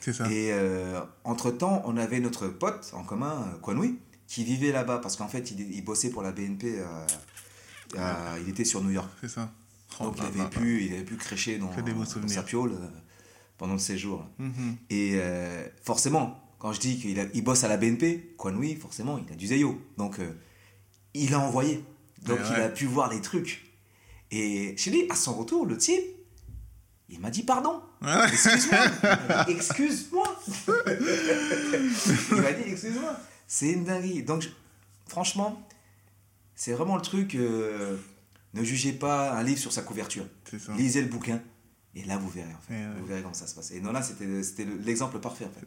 C'est 0.00 0.12
ça. 0.12 0.30
Et 0.30 0.50
euh, 0.52 1.00
entre-temps, 1.24 1.82
on 1.86 1.96
avait 1.96 2.20
notre 2.20 2.48
pote 2.48 2.90
en 2.92 3.02
commun, 3.02 3.46
Kwanui, 3.62 3.98
qui 4.26 4.44
vivait 4.44 4.72
là-bas. 4.72 4.98
Parce 4.98 5.16
qu'en 5.16 5.28
fait, 5.28 5.50
il, 5.50 5.74
il 5.74 5.82
bossait 5.82 6.10
pour 6.10 6.20
la 6.22 6.32
BNP. 6.32 6.80
euh, 6.80 6.84
euh, 7.96 8.38
il 8.42 8.50
était 8.50 8.66
sur 8.66 8.82
New 8.82 8.90
York. 8.90 9.08
C'est 9.22 9.28
ça. 9.30 9.50
Oh, 10.00 10.04
Donc, 10.04 10.14
il 10.16 10.20
bah, 10.22 10.26
avait, 10.28 10.38
bah, 10.38 10.48
pu, 10.50 10.84
il 10.84 10.92
avait 10.94 11.04
pu 11.04 11.16
crécher 11.16 11.58
dans, 11.58 11.70
sa 12.28 12.42
piole 12.42 12.72
euh, 12.72 12.88
pendant 13.58 13.74
le 13.74 13.78
séjour. 13.78 14.18
bah. 14.38 14.44
Mhm. 14.46 14.76
Et 14.90 15.12
euh, 15.14 15.66
forcément, 15.82 16.38
quand 16.58 16.72
je 16.72 16.80
dis 16.80 16.98
qu'il 16.98 17.30
il 17.34 17.42
bosse 17.44 17.64
à 17.64 17.68
la 17.68 17.76
BNP, 17.76 18.34
Kwanui, 18.38 18.76
forcément, 18.76 19.18
il 19.18 19.32
a 19.32 19.36
du 19.36 19.46
zéyo. 19.46 19.80
Donc, 19.98 20.18
euh, 20.18 20.32
il 21.14 21.34
a 21.34 21.40
envoyé. 21.40 21.84
Donc, 22.24 22.38
Ouais, 22.38 22.44
il 22.50 22.52
ouais. 22.56 22.62
a 22.62 22.68
pu 22.68 22.86
voir 22.86 23.10
les 23.12 23.20
trucs. 23.20 23.64
Et 24.30 24.74
chez 24.76 24.90
lui, 24.90 25.06
à 25.10 25.14
son 25.14 25.34
retour, 25.34 25.66
le 25.66 25.76
type, 25.76 26.02
il 27.08 27.20
m'a 27.20 27.30
dit 27.30 27.42
pardon. 27.42 27.82
Excuse-moi. 28.32 28.78
Il 29.10 29.28
m'a 29.28 29.44
dit, 29.44 29.52
Excuse-moi. 29.52 30.40
il 32.30 32.36
m'a 32.42 32.52
dit 32.52 32.62
excuse-moi. 32.70 33.16
C'est 33.46 33.72
une 33.72 33.84
dinguerie. 33.84 34.22
Donc, 34.22 34.42
je- 34.42 34.48
franchement, 35.08 35.60
c'est 36.54 36.72
vraiment 36.72 36.96
le 36.96 37.02
truc. 37.02 37.34
euh, 37.34 37.96
ne 38.54 38.62
jugez 38.64 38.92
pas 38.92 39.32
un 39.36 39.42
livre 39.42 39.58
sur 39.58 39.72
sa 39.72 39.82
couverture. 39.82 40.24
Ça. 40.58 40.72
Lisez 40.74 41.02
le 41.02 41.08
bouquin. 41.08 41.40
Et 41.94 42.04
là, 42.04 42.16
vous 42.16 42.28
verrez. 42.30 42.52
En 42.54 42.60
fait. 42.66 42.74
Euh, 42.74 42.94
Vous 43.00 43.06
verrez 43.06 43.20
comment 43.22 43.34
ça 43.34 43.46
se 43.46 43.54
passe. 43.54 43.70
Et 43.70 43.80
non, 43.80 43.92
là, 43.92 44.00
c'était 44.02 44.42
c'était 44.42 44.64
le- 44.64 44.78
l'exemple 44.78 45.18
parfait. 45.20 45.44
En 45.44 45.50
fait. 45.50 45.66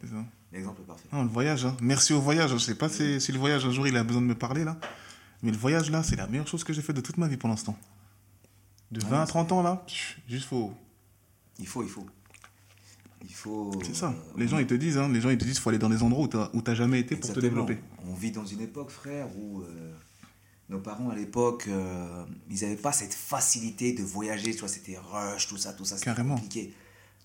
L'exemple 0.52 0.82
parfait. 0.82 1.08
Ah, 1.12 1.22
le 1.22 1.28
voyage, 1.28 1.64
hein. 1.64 1.76
merci 1.80 2.12
au 2.14 2.20
voyage. 2.20 2.50
Je 2.52 2.58
sais 2.58 2.74
pas 2.74 2.88
si, 2.88 3.20
si 3.20 3.30
le 3.30 3.38
voyage 3.38 3.64
un 3.64 3.70
jour 3.70 3.86
il 3.86 3.96
a 3.96 4.02
besoin 4.02 4.22
de 4.22 4.26
me 4.26 4.34
parler 4.34 4.64
là, 4.64 4.76
mais 5.42 5.52
le 5.52 5.56
voyage 5.56 5.88
là, 5.90 6.02
c'est 6.02 6.16
la 6.16 6.26
meilleure 6.26 6.48
chose 6.48 6.64
que 6.64 6.72
j'ai 6.72 6.82
fait 6.82 6.92
de 6.92 7.00
toute 7.00 7.16
ma 7.18 7.28
vie 7.28 7.36
pour 7.36 7.48
l'instant. 7.48 7.78
De 8.90 9.00
20 9.04 9.22
à 9.22 9.26
30 9.26 9.52
ans 9.52 9.62
là, 9.62 9.84
juste 10.28 10.46
faut. 10.46 10.72
Il 11.60 11.66
faut, 11.68 11.82
il 11.84 11.88
faut. 11.88 12.06
Il 13.28 13.34
faut. 13.34 13.72
C'est 13.84 13.94
ça. 13.94 14.08
euh, 14.10 14.32
Les 14.36 14.46
gens 14.48 14.58
ils 14.58 14.66
te 14.66 14.74
disent, 14.74 14.98
hein, 14.98 15.08
les 15.08 15.20
gens 15.20 15.30
ils 15.30 15.38
te 15.38 15.44
disent, 15.44 15.58
faut 15.58 15.68
aller 15.70 15.78
dans 15.78 15.88
des 15.88 16.02
endroits 16.02 16.28
où 16.54 16.60
t'as 16.62 16.74
jamais 16.74 17.00
été 17.00 17.14
pour 17.16 17.32
te 17.32 17.40
développer. 17.40 17.78
On 18.06 18.14
vit 18.14 18.30
dans 18.32 18.44
une 18.46 18.60
époque, 18.60 18.90
frère, 18.90 19.26
où 19.38 19.62
euh, 19.62 19.94
nos 20.68 20.80
parents 20.80 21.10
à 21.10 21.14
l'époque, 21.14 21.66
euh, 21.68 22.24
ils 22.50 22.60
n'avaient 22.62 22.76
pas 22.76 22.92
cette 22.92 23.14
facilité 23.14 23.92
de 23.92 24.02
voyager. 24.02 24.52
Tu 24.52 24.60
vois, 24.60 24.68
c'était 24.68 24.98
rush, 24.98 25.46
tout 25.46 25.56
ça, 25.56 25.72
tout 25.72 25.84
ça, 25.84 25.96
c'était 25.96 26.06
Carrément. 26.06 26.34
compliqué. 26.34 26.74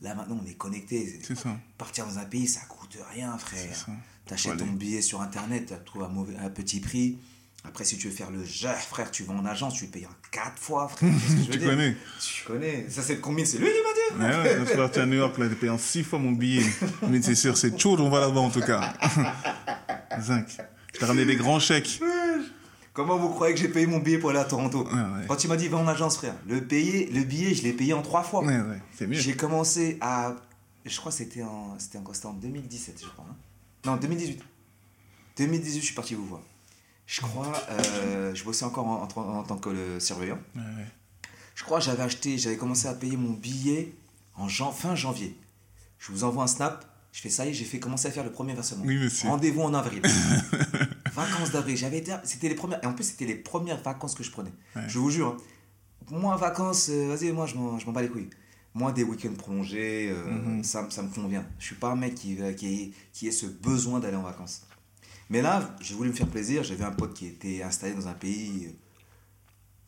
Là 0.02 0.16
maintenant, 0.16 0.40
on 0.44 0.48
est 0.48 0.56
connecté. 0.56 1.20
C'est 1.24 1.38
ça. 1.38 1.50
Partir 1.78 2.06
dans 2.06 2.18
un 2.18 2.26
pays, 2.26 2.48
ça 2.48 2.62
coûte 2.68 2.98
rien, 3.14 3.38
frère. 3.38 3.86
T'achètes 4.26 4.58
ton 4.58 4.66
billet 4.66 5.02
sur 5.02 5.22
internet, 5.22 5.74
tu 5.78 5.86
trouves 5.86 6.04
un, 6.04 6.08
mauvais, 6.10 6.36
un 6.38 6.50
petit 6.50 6.80
prix. 6.80 7.18
Après, 7.64 7.84
si 7.84 7.96
tu 7.98 8.08
veux 8.08 8.14
faire 8.14 8.32
le 8.32 8.44
jet, 8.44 8.74
frère, 8.74 9.12
tu 9.12 9.24
vas 9.24 9.34
en 9.36 9.46
agence, 9.46 9.76
tu 9.76 9.86
payes 9.86 10.08
en 10.08 10.16
quatre 10.32 10.58
fois, 10.58 10.88
frère. 10.88 11.12
Tu 11.52 11.60
connais. 11.60 11.96
Tu 12.20 12.44
connais. 12.46 12.90
Ça, 12.90 13.04
c'est 13.04 13.20
combien 13.20 13.46
C'est 13.46 13.60
lui 13.60 13.68
qui 13.68 14.20
m'a 14.20 14.28
dit 14.30 14.36
Ouais, 14.36 14.44
ouais, 14.44 14.60
je 14.62 14.66
suis 14.66 14.78
parti 14.78 15.00
à 15.00 15.06
New 15.06 15.18
York 15.18 15.38
là, 15.38 15.48
j'ai 15.48 15.56
payé 15.56 15.72
en 15.72 15.78
6 15.78 16.04
fois 16.04 16.18
mon 16.18 16.32
billet. 16.32 16.66
Mais 17.08 17.22
c'est 17.22 17.36
sûr, 17.36 17.56
c'est 17.56 17.80
chaud, 17.80 17.96
on 18.00 18.10
va 18.10 18.22
là-bas 18.22 18.40
en 18.40 18.50
tout 18.50 18.62
cas. 18.62 18.94
Zinc. 20.20 20.48
Je 20.94 21.00
t'ai 21.00 21.06
ramené 21.06 21.26
des 21.26 21.36
grands 21.36 21.60
chèques. 21.60 22.00
Comment 22.94 23.18
vous 23.18 23.30
croyez 23.30 23.54
que 23.56 23.60
j'ai 23.62 23.70
payé 23.70 23.88
mon 23.88 24.00
billet 24.00 24.18
pour 24.18 24.32
aller 24.32 24.40
à 24.40 24.44
Toronto 24.46 24.84
Ouais, 24.86 24.92
ouais. 24.94 25.26
Quand 25.28 25.44
il 25.44 25.48
m'a 25.48 25.56
dit 25.56 25.68
va 25.70 25.78
en 25.78 25.88
agence, 25.88 26.18
frère, 26.18 26.36
le, 26.48 26.62
payer, 26.66 27.06
le 27.12 27.24
billet, 27.24 27.54
je 27.54 27.64
l'ai 27.64 27.72
payé 27.74 27.94
en 27.94 28.02
trois 28.02 28.24
fois. 28.24 28.44
Ouais, 28.44 28.60
c'est 28.94 29.08
mieux. 29.08 29.18
J'ai 29.18 29.36
commencé 29.36 29.98
à. 30.02 30.36
Je 30.86 30.98
crois 31.00 31.12
que 31.12 31.18
c'était 31.20 31.44
en, 31.44 31.78
c'était 31.80 32.00
en, 32.00 32.04
en 32.30 32.34
2017, 32.34 33.00
je 33.02 33.08
crois. 33.10 33.26
hein. 33.30 33.36
non, 33.86 33.96
2018. 33.98 34.42
2018, 35.38 35.80
je 35.80 35.86
suis 35.86 35.96
parti 35.96 36.16
vous 36.16 36.26
voir. 36.26 36.42
Je 37.08 37.22
crois, 37.22 37.52
euh, 37.70 38.34
je 38.36 38.44
bossais 38.44 38.66
encore 38.66 38.88
en, 38.88 39.08
en- 39.16 39.38
en 39.40 39.44
tant 39.44 39.58
que 39.58 39.70
le 39.70 40.00
surveillant. 40.00 40.40
Ouais, 40.56 40.62
ouais. 40.62 40.88
Je 41.56 41.64
crois 41.64 41.80
que 41.80 41.86
j'avais 41.86 42.04
acheté, 42.04 42.38
j'avais 42.38 42.58
commencé 42.58 42.88
à 42.88 42.94
payer 42.94 43.16
mon 43.18 43.32
billet 43.34 43.94
en 44.36 44.48
jan- 44.48 44.72
fin 44.72 44.96
janvier. 44.96 45.36
Je 46.00 46.12
vous 46.12 46.24
envoie 46.24 46.44
un 46.44 46.48
snap. 46.48 46.86
Je 47.12 47.20
fais 47.22 47.30
ça 47.30 47.46
y 47.46 47.50
est, 47.50 47.54
j'ai 47.54 47.66
fait 47.66 47.80
commencer 47.80 48.08
à 48.08 48.12
faire 48.12 48.24
le 48.24 48.32
premier 48.32 48.54
versement. 48.54 48.84
Oui. 48.86 48.98
Rendez-vous 49.24 49.62
en 49.62 49.74
avril. 49.74 50.02
vacances 51.14 51.52
d'avril. 51.52 51.76
J'avais 51.78 51.98
été, 51.98 52.14
c'était 52.24 52.50
les 52.50 52.56
premières, 52.56 52.80
et 52.84 52.88
en 52.88 52.94
plus 52.94 53.04
c'était 53.04 53.26
les 53.26 53.36
premières 53.36 53.82
vacances 53.82 54.16
que 54.16 54.24
je 54.24 54.32
prenais. 54.32 54.52
Ouais. 54.76 54.84
Je 54.88 54.98
vous 55.00 55.10
jure. 55.12 55.38
hein. 55.38 55.38
Moi, 56.10 56.36
vacances, 56.38 56.88
euh, 56.90 57.14
vas-y, 57.16 57.32
moi 57.32 57.46
je 57.48 57.56
m'en, 57.56 57.78
je 57.80 57.86
m'en 57.86 57.92
bats 57.92 58.02
les 58.02 58.10
couilles. 58.10 58.30
Moi, 58.74 58.92
des 58.94 59.04
week-ends 59.04 59.34
prolongés, 59.38 60.10
euh, 60.12 60.24
Mhm. 60.26 60.64
ça, 60.64 60.88
ça 60.90 61.04
me 61.04 61.10
convient. 61.10 61.46
Je 61.60 61.66
suis 61.66 61.76
pas 61.76 61.90
un 61.92 61.96
mec 61.98 62.16
qui, 62.16 62.36
va- 62.36 62.54
qui, 62.54 62.68
ait, 62.84 62.92
qui 63.12 63.28
ait 63.28 63.32
ce 63.32 63.46
besoin 63.46 64.00
d'aller 64.00 64.16
en 64.16 64.22
vacances. 64.24 64.62
Mais 65.30 65.42
là, 65.42 65.76
j'ai 65.82 65.94
voulu 65.96 66.10
me 66.10 66.16
faire 66.16 66.28
plaisir. 66.28 66.64
J'avais 66.64 66.84
un 66.86 66.92
pote 66.92 67.14
qui 67.14 67.28
était 67.28 67.62
installé 67.64 67.94
dans 67.94 68.08
un 68.08 68.14
pays 68.14 68.68
euh, 68.68 68.72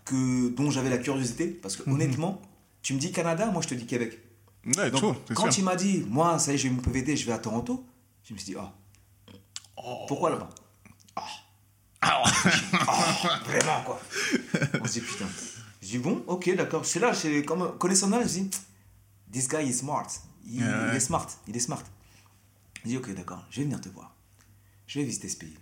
que, 0.06 0.50
dont 0.50 0.70
j'avais 0.70 0.90
la 0.90 0.98
curiosité. 0.98 1.48
Parce 1.48 1.78
que 1.78 1.84
Mhm. 1.90 1.96
honnêtement, 1.96 2.42
tu 2.82 2.94
me 2.94 3.00
dis 3.00 3.12
Canada, 3.14 3.50
moi 3.52 3.62
je 3.62 3.70
te 3.70 3.74
dis 3.76 3.86
Québec. 3.86 4.20
Ouais, 4.66 4.92
Donc, 4.92 5.02
chaud, 5.02 5.16
quand 5.36 5.52
sûr. 5.52 5.60
il 5.62 5.66
m'a 5.66 5.76
dit, 5.76 6.06
moi, 6.08 6.40
ça 6.40 6.52
y 6.52 6.56
est, 6.56 6.58
j'ai 6.58 6.68
eu 6.70 6.72
mon 6.72 6.82
PVD, 6.82 7.16
je 7.18 7.26
vais 7.26 7.34
à 7.34 7.38
Toronto, 7.40 7.86
je 8.24 8.34
me 8.34 8.38
suis 8.40 8.54
dit, 8.54 8.56
oh, 8.60 8.68
Oh. 9.86 10.06
pourquoi 10.08 10.30
là-bas? 10.30 10.50
Ah, 11.16 12.24
Oh, 12.26 13.28
Vraiment, 13.46 13.82
quoi. 13.86 14.02
On 14.82 14.86
se 14.86 14.94
dit, 14.94 15.02
putain. 15.02 15.28
Je 15.82 15.88
dis, 15.88 15.98
bon, 15.98 16.24
ok, 16.28 16.54
d'accord. 16.56 16.86
C'est 16.86 17.00
là, 17.00 17.14
c'est 17.14 17.44
comme 17.44 17.78
connaissant 17.78 18.10
là, 18.10 18.22
je 18.24 18.28
dis, 18.28 18.50
this 19.32 19.48
guy 19.48 19.64
is 19.68 19.74
smart. 19.74 20.08
Il, 20.46 20.62
Ouais, 20.64 20.70
il 20.92 20.96
est 20.96 21.00
smart, 21.00 21.28
il 21.48 21.56
est 21.56 21.60
smart. 21.62 21.84
Je 22.84 22.90
dis, 22.90 22.98
ok, 22.98 23.14
d'accord, 23.14 23.46
je 23.50 23.58
vais 23.58 23.64
venir 23.64 23.80
te 23.82 23.90
voir. 23.90 24.16
Je 24.88 25.00
vais 25.00 25.06
visiter 25.06 25.30
ce 25.30 25.38
pays. 25.38 25.58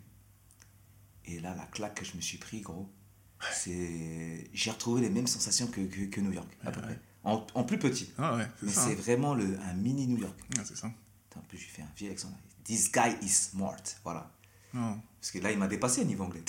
Et 1.26 1.39
là, 1.39 1.54
la 1.56 1.66
claque 1.66 1.95
que 1.95 2.06
je 2.06 2.16
me 2.16 2.22
suis 2.22 2.38
pris, 2.39 2.62
gros, 2.62 2.89
c'est. 3.54 4.49
J'ai 4.54 4.72
retrouvé 4.72 5.02
les 5.02 5.10
mêmes 5.10 5.28
sensations 5.28 5.68
que, 5.68 5.82
que, 5.82 6.06
que 6.06 6.22
New 6.22 6.32
York, 6.34 6.49
à 6.66 6.72
peu 6.72 6.82
près. 6.82 6.99
En, 7.24 7.46
en 7.54 7.64
plus 7.64 7.78
petit. 7.78 8.12
Ah 8.18 8.36
ouais, 8.36 8.48
Mais 8.64 8.72
c'est 8.72 8.92
hein. 8.92 8.96
vraiment 8.98 9.36
le, 9.36 9.58
un 9.70 9.74
mini 9.74 10.08
New 10.08 10.18
York. 10.18 10.34
Ouais, 10.58 10.64
c'est 10.66 10.78
ça. 10.78 10.88
En 11.36 11.42
plus, 11.42 11.58
j'ai 11.58 11.68
fait 11.68 11.82
un 11.82 11.90
vieux 11.96 12.12
accent. 12.12 12.32
This 12.64 12.92
guy 12.92 13.16
is 13.22 13.30
smart. 13.30 13.82
Voilà. 14.04 14.32
Non. 14.74 15.00
Parce 15.20 15.32
que 15.32 15.40
là, 15.40 15.52
il 15.52 15.58
m'a 15.60 15.68
dépassé 15.68 16.04
niveau 16.06 16.24
anglais. 16.24 16.44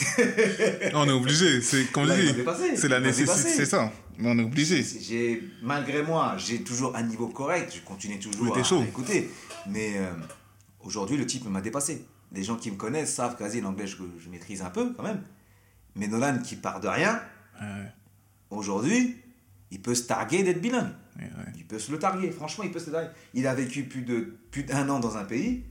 On 0.94 1.06
est 1.06 1.12
obligé. 1.12 1.60
C'est 1.60 1.92
comme 1.92 2.06
Là, 2.06 2.16
je 2.16 2.32
dis. 2.32 2.76
C'est 2.76 2.88
la 2.88 3.00
nécessité. 3.00 3.50
C'est 3.50 3.66
ça. 3.66 3.92
Mais 4.18 4.30
on 4.30 4.38
est 4.38 4.42
obligé. 4.44 4.82
J'ai, 4.82 5.42
malgré 5.62 6.02
moi, 6.02 6.36
j'ai 6.38 6.62
toujours 6.62 6.96
un 6.96 7.02
niveau 7.02 7.28
correct. 7.28 7.72
Je 7.74 7.80
continue 7.82 8.18
toujours 8.18 8.56
à, 8.56 8.62
chaud. 8.62 8.80
à 8.80 8.84
écouter. 8.84 9.30
Mais 9.66 9.98
euh, 9.98 10.12
aujourd'hui, 10.80 11.16
le 11.16 11.26
type 11.26 11.44
m'a 11.46 11.60
dépassé. 11.60 12.06
Les 12.32 12.42
gens 12.42 12.56
qui 12.56 12.70
me 12.70 12.76
connaissent 12.76 13.14
savent 13.14 13.36
que 13.36 13.44
vas-y, 13.44 13.60
l'anglais, 13.60 13.86
je, 13.86 13.96
je 14.18 14.28
maîtrise 14.30 14.62
un 14.62 14.70
peu 14.70 14.94
quand 14.94 15.02
même. 15.02 15.22
Mais 15.96 16.06
Nolan, 16.08 16.38
qui 16.38 16.56
part 16.56 16.80
de 16.80 16.88
rien, 16.88 17.20
Ouais, 17.60 17.92
aujourd'hui, 18.50 19.16
il 19.72 19.80
peut 19.80 19.94
se 19.94 20.02
targuer 20.02 20.42
d'être 20.42 20.60
bilingue. 20.60 20.92
ouais, 21.18 21.24
ouais. 21.24 21.52
Il 21.56 21.66
peut 21.66 21.78
se 21.78 21.90
le 21.90 21.98
targuer. 21.98 22.30
Franchement, 22.30 22.62
il 22.62 22.70
peut 22.70 22.78
se 22.78 22.86
le 22.86 22.92
targuer. 22.92 23.10
Il 23.32 23.46
a 23.46 23.54
vécu 23.54 23.84
plus, 23.84 24.02
de, 24.02 24.36
plus 24.50 24.64
d'un 24.64 24.86
an 24.90 25.00
dans 25.00 25.16
un 25.16 25.24
pays. 25.24 25.64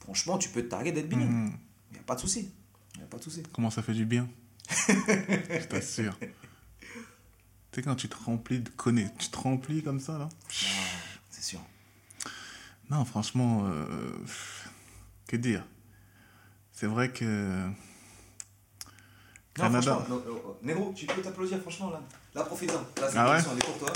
Franchement, 0.00 0.38
tu 0.38 0.48
peux 0.48 0.62
te 0.62 0.68
targuer 0.68 0.90
d'être 0.90 1.08
bilingue. 1.08 1.30
Mhm. 1.30 1.52
Il 1.90 1.94
n'y 1.94 2.00
a 2.00 2.04
pas 2.04 2.14
de 2.14 2.20
souci. 2.20 2.50
Il 2.94 2.98
n'y 2.98 3.04
a 3.04 3.06
pas 3.06 3.18
de 3.18 3.22
souci. 3.22 3.42
Comment 3.52 3.70
ça 3.70 3.82
fait 3.82 3.92
du 3.92 4.06
bien? 4.06 4.28
Je 4.88 5.66
t'assure. 5.66 6.18
Tu 6.18 6.28
sais, 7.74 7.82
quand 7.82 7.96
tu 7.96 8.08
te 8.08 8.16
remplis 8.16 8.60
de 8.60 8.70
connais, 8.70 9.12
tu 9.18 9.28
te 9.28 9.36
remplis 9.36 9.82
comme 9.82 10.00
ça, 10.00 10.16
là? 10.16 10.30
Ah, 10.32 10.54
c'est 11.28 11.44
sûr. 11.44 11.60
Non, 12.90 13.04
franchement, 13.04 13.66
euh, 13.66 14.16
que 15.26 15.36
dire? 15.36 15.66
C'est 16.72 16.86
vrai 16.86 17.12
que. 17.12 17.66
Non, 19.58 19.64
Canada. 19.64 19.96
franchement, 19.96 20.22
non, 20.26 20.56
Négro, 20.62 20.94
tu 20.96 21.04
peux 21.06 21.20
t'applaudir, 21.20 21.60
franchement, 21.60 21.90
là. 21.90 22.02
Là, 22.34 22.42
profite-en. 22.42 22.74
Là, 23.00 23.08
cette 23.08 23.16
Ah 23.16 23.30
ouais 23.30 23.38
est 23.38 23.64
pour 23.64 23.78
toi. 23.78 23.92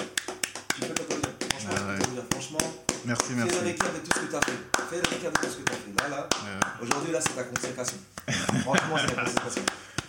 Tu 0.74 0.80
peux 0.82 0.94
t'applaudir. 0.94 1.30
Franchement, 1.50 1.70
Ah 1.76 1.86
ouais. 1.92 1.98
t'applaudir. 1.98 2.24
Franchement, 2.30 2.58
Merci, 3.04 3.24
fais 3.28 3.34
merci. 3.34 3.54
le 3.60 3.64
récap 3.66 3.94
de 3.94 3.98
tout 3.98 4.10
ce 4.14 4.20
que 4.24 4.30
tu 4.30 4.36
as 4.36 4.40
fait. 4.40 4.52
Fais 4.90 4.96
le 4.96 5.08
récap 5.16 5.34
de 5.34 5.46
tout 5.46 5.52
ce 5.52 5.56
que 5.58 5.62
tu 5.64 5.72
as 5.72 5.76
fait. 5.76 6.08
Là, 6.10 6.16
là, 6.16 6.28
Ouais, 6.44 6.86
aujourd'hui, 6.86 7.12
là, 7.12 7.20
c'est 7.20 7.34
ta 7.34 7.44
consécration. 7.44 7.98
Franchement, 8.62 8.96
c'est 8.98 9.14
ta 9.14 9.22
consécration. 9.24 9.62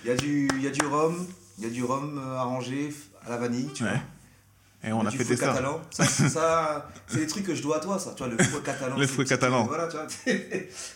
Il 0.04 0.10
y 0.10 0.12
a 0.12 0.16
du, 0.16 0.48
il 0.56 0.62
y 0.64 0.68
a 0.68 0.72
du 0.72 0.86
rhum, 0.86 1.28
il 1.58 1.64
y 1.64 1.68
a 1.68 1.70
du 1.72 1.84
rhum 1.84 2.18
euh, 2.20 2.38
arrangé 2.38 2.94
à 3.26 3.30
la 3.32 3.38
vanille, 3.38 3.70
tu 3.74 3.84
ouais. 3.84 3.90
vois. 3.90 4.00
Et 4.82 4.94
on 4.94 5.06
a 5.06 5.10
du 5.10 5.18
fêté 5.18 5.36
ça. 5.36 5.48
catalan. 5.48 5.82
Ça, 5.92 6.06
c'est- 6.06 6.30
ça, 6.30 6.90
c'est 7.08 7.18
des 7.18 7.28
trucs 7.28 7.46
que 7.46 7.54
je 7.56 7.62
dois 7.62 7.78
à 7.78 7.80
toi, 7.82 8.00
ça. 8.00 8.14
Tu 8.16 8.24
vois, 8.24 8.32
le 8.32 8.42
fouet 8.42 8.62
catalan. 8.62 8.96
Le 8.98 9.08
fouet 9.08 9.24
petites- 9.26 9.30
catalan. 9.40 9.66
Voilà, 9.66 9.88
tu 9.88 9.98
vois. 9.98 10.08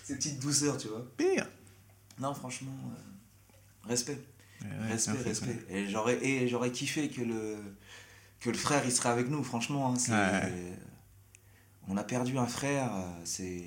Ces 0.03 0.15
petites 0.15 0.39
douceurs, 0.39 0.77
tu 0.77 0.87
vois. 0.87 1.01
Pire. 1.17 1.45
Non, 2.19 2.33
franchement, 2.33 2.71
euh, 2.85 3.89
respect. 3.89 4.19
Ouais, 4.63 4.91
respect, 4.91 5.11
respect. 5.25 5.59
Et 5.69 5.87
j'aurais, 5.89 6.23
et 6.25 6.47
j'aurais 6.47 6.71
kiffé 6.71 7.09
que 7.09 7.21
le, 7.21 7.57
que 8.39 8.49
le 8.49 8.57
frère, 8.57 8.81
il 8.85 8.91
serait 8.91 9.09
avec 9.09 9.29
nous, 9.29 9.43
franchement. 9.43 9.93
hein, 9.93 9.97
Ouais. 10.43 10.51
On 11.89 11.97
a 11.97 12.03
perdu 12.03 12.37
un 12.37 12.47
frère, 12.47 12.95
euh, 12.95 13.01
c'est, 13.25 13.61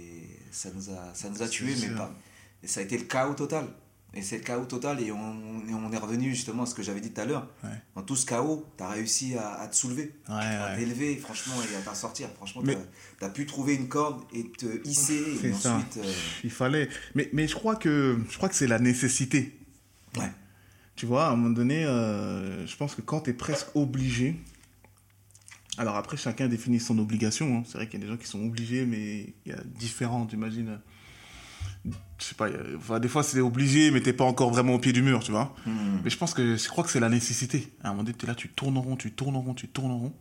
ça 0.50 0.70
nous 0.74 0.88
a, 0.90 1.12
ça 1.14 1.28
nous 1.28 1.42
a 1.42 1.48
tués, 1.48 1.74
mais 1.82 1.94
pas. 1.94 2.14
Et 2.62 2.66
ça 2.66 2.80
a 2.80 2.82
été 2.82 2.96
le 2.96 3.04
chaos 3.04 3.34
total. 3.34 3.66
Et 4.14 4.22
c'est 4.22 4.38
le 4.38 4.42
chaos 4.44 4.64
total, 4.64 4.98
et 5.02 5.12
on, 5.12 5.60
et 5.68 5.74
on 5.74 5.92
est 5.92 5.98
revenu 5.98 6.30
justement 6.34 6.62
à 6.62 6.66
ce 6.66 6.74
que 6.74 6.82
j'avais 6.82 7.02
dit 7.02 7.10
tout 7.12 7.20
à 7.20 7.26
l'heure. 7.26 7.46
Ouais. 7.62 7.68
Dans 7.94 8.02
tout 8.02 8.16
ce 8.16 8.24
chaos, 8.24 8.64
tu 8.78 8.82
as 8.82 8.88
réussi 8.88 9.34
à, 9.36 9.56
à 9.60 9.68
te 9.68 9.76
soulever, 9.76 10.14
à 10.28 10.74
t'élever, 10.78 11.16
franchement, 11.18 11.52
et 11.70 11.76
à 11.76 11.80
t'en 11.82 11.94
sortir. 11.94 12.30
Franchement, 12.36 12.62
Mais- 12.64 12.78
tu 13.18 13.24
as, 13.26 13.28
pu 13.28 13.44
trouver 13.44 13.74
une 13.74 13.88
corde 13.88 14.22
et 14.32 14.50
te 14.50 14.88
hisser, 14.88 15.22
C'est 15.38 15.48
et 15.48 15.52
ça. 15.52 15.74
ensuite. 15.74 15.98
euh, 15.98 16.12
Il 16.44 16.50
fallait. 16.50 16.88
Mais, 17.14 17.28
mais 17.34 17.46
je 17.46 17.54
crois 17.54 17.76
que 17.76 18.18
je 18.30 18.36
crois 18.38 18.48
que 18.48 18.54
c'est 18.54 18.66
la 18.68 18.78
nécessité. 18.78 19.58
ouais. 20.16 20.30
Tu 20.96 21.04
vois, 21.06 21.26
à 21.26 21.30
un 21.30 21.36
moment 21.36 21.50
donné, 21.50 21.84
euh, 21.84 22.66
je 22.66 22.76
pense 22.76 22.94
que 22.94 23.02
quand 23.02 23.20
tu 23.22 23.30
es 23.30 23.34
presque 23.34 23.68
obligé. 23.74 24.34
Alors 25.78 25.96
après, 25.96 26.16
chacun 26.16 26.48
définit 26.48 26.80
son 26.80 26.98
obligation. 26.98 27.58
hein. 27.58 27.62
C'est 27.66 27.76
vrai 27.76 27.86
qu'il 27.86 28.00
y 28.00 28.02
a 28.02 28.06
des 28.06 28.10
gens 28.12 28.16
qui 28.18 28.26
sont 28.26 28.42
obligés, 28.42 28.86
mais 28.86 29.34
il 29.44 29.52
y 29.52 29.54
a 29.54 29.58
différents, 29.78 30.26
j'imagine. 30.28 30.80
Je 31.84 32.24
sais 32.24 32.34
pas, 32.34 32.46
a- 32.46 32.76
enfin, 32.78 32.98
des 32.98 33.08
fois 33.08 33.22
c'est 33.22 33.40
obligé, 33.40 33.90
mais 33.90 34.00
t'es 34.00 34.14
pas 34.14 34.24
encore 34.24 34.50
vraiment 34.50 34.74
au 34.74 34.78
pied 34.78 34.92
du 34.94 35.02
mur, 35.02 35.22
tu 35.22 35.32
vois. 35.32 35.54
Hmm. 35.66 35.98
Mais 36.02 36.08
je 36.10 36.16
pense 36.16 36.32
que 36.32 36.56
je 36.56 36.68
crois 36.68 36.82
que 36.82 36.90
c'est 36.90 36.98
la 36.98 37.10
nécessité. 37.10 37.70
À 37.82 37.88
un 37.88 37.90
moment 37.90 38.04
donné, 38.04 38.16
tu 38.16 38.24
es 38.24 38.28
là, 38.28 38.34
tu 38.34 38.48
tournes 38.48 38.78
en 38.78 38.80
rond, 38.80 38.96
tu 38.96 39.12
tournes 39.12 39.36
en 39.36 39.42
rond, 39.42 39.52
tu 39.54 39.68
tournes 39.68 39.90
en 39.92 39.98
rond. 39.98 40.14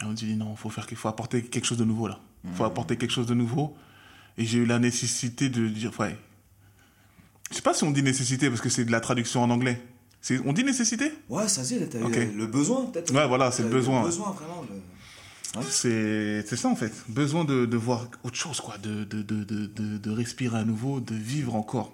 Et 0.00 0.04
on 0.04 0.12
dit 0.12 0.36
non, 0.36 0.54
faut 0.54 0.70
faire, 0.70 0.86
faut 0.94 1.08
apporter 1.08 1.42
quelque 1.42 1.64
chose 1.64 1.78
de 1.78 1.84
nouveau 1.84 2.06
là. 2.06 2.20
Faut 2.54 2.62
apporter 2.64 2.96
quelque 2.96 3.10
chose 3.10 3.26
de 3.26 3.34
nouveau. 3.34 3.76
Et 4.38 4.44
j'ai 4.46 4.58
eu 4.58 4.66
la 4.66 4.78
nécessité 4.78 5.48
de 5.48 5.66
dire 5.68 5.90
ouais. 5.98 6.16
Je 7.50 7.56
sais 7.56 7.62
pas 7.62 7.74
si 7.74 7.84
on 7.84 7.90
dit 7.90 8.02
nécessité 8.02 8.48
parce 8.48 8.60
que 8.60 8.68
c'est 8.68 8.84
de 8.84 8.92
la 8.92 9.00
traduction 9.00 9.42
en 9.42 9.50
anglais. 9.50 9.80
On 10.44 10.52
dit 10.52 10.64
nécessité? 10.64 11.12
Ouais, 11.28 11.46
ça 11.46 11.62
c'est, 11.62 11.88
t'as 11.88 11.98
le 12.00 12.46
besoin 12.46 12.86
peut-être. 12.86 13.14
Ouais, 13.14 13.28
voilà, 13.28 13.52
c'est 13.52 13.62
le 13.62 13.68
besoin. 13.68 14.00
Le 14.00 14.06
besoin, 14.06 14.32
vraiment. 14.32 14.64
le- 14.68 15.62
C'est 15.70 16.44
c'est 16.46 16.56
ça 16.56 16.68
en 16.68 16.74
fait. 16.76 16.92
Besoin 17.08 17.44
de, 17.44 17.64
de 17.64 17.76
voir 17.76 18.08
autre 18.24 18.36
chose 18.36 18.60
quoi, 18.60 18.76
de, 18.78 19.04
de, 19.04 19.22
de, 19.22 19.44
de, 19.98 20.10
respirer 20.10 20.58
à 20.58 20.64
nouveau, 20.64 21.00
de 21.00 21.14
vivre 21.14 21.54
encore. 21.54 21.92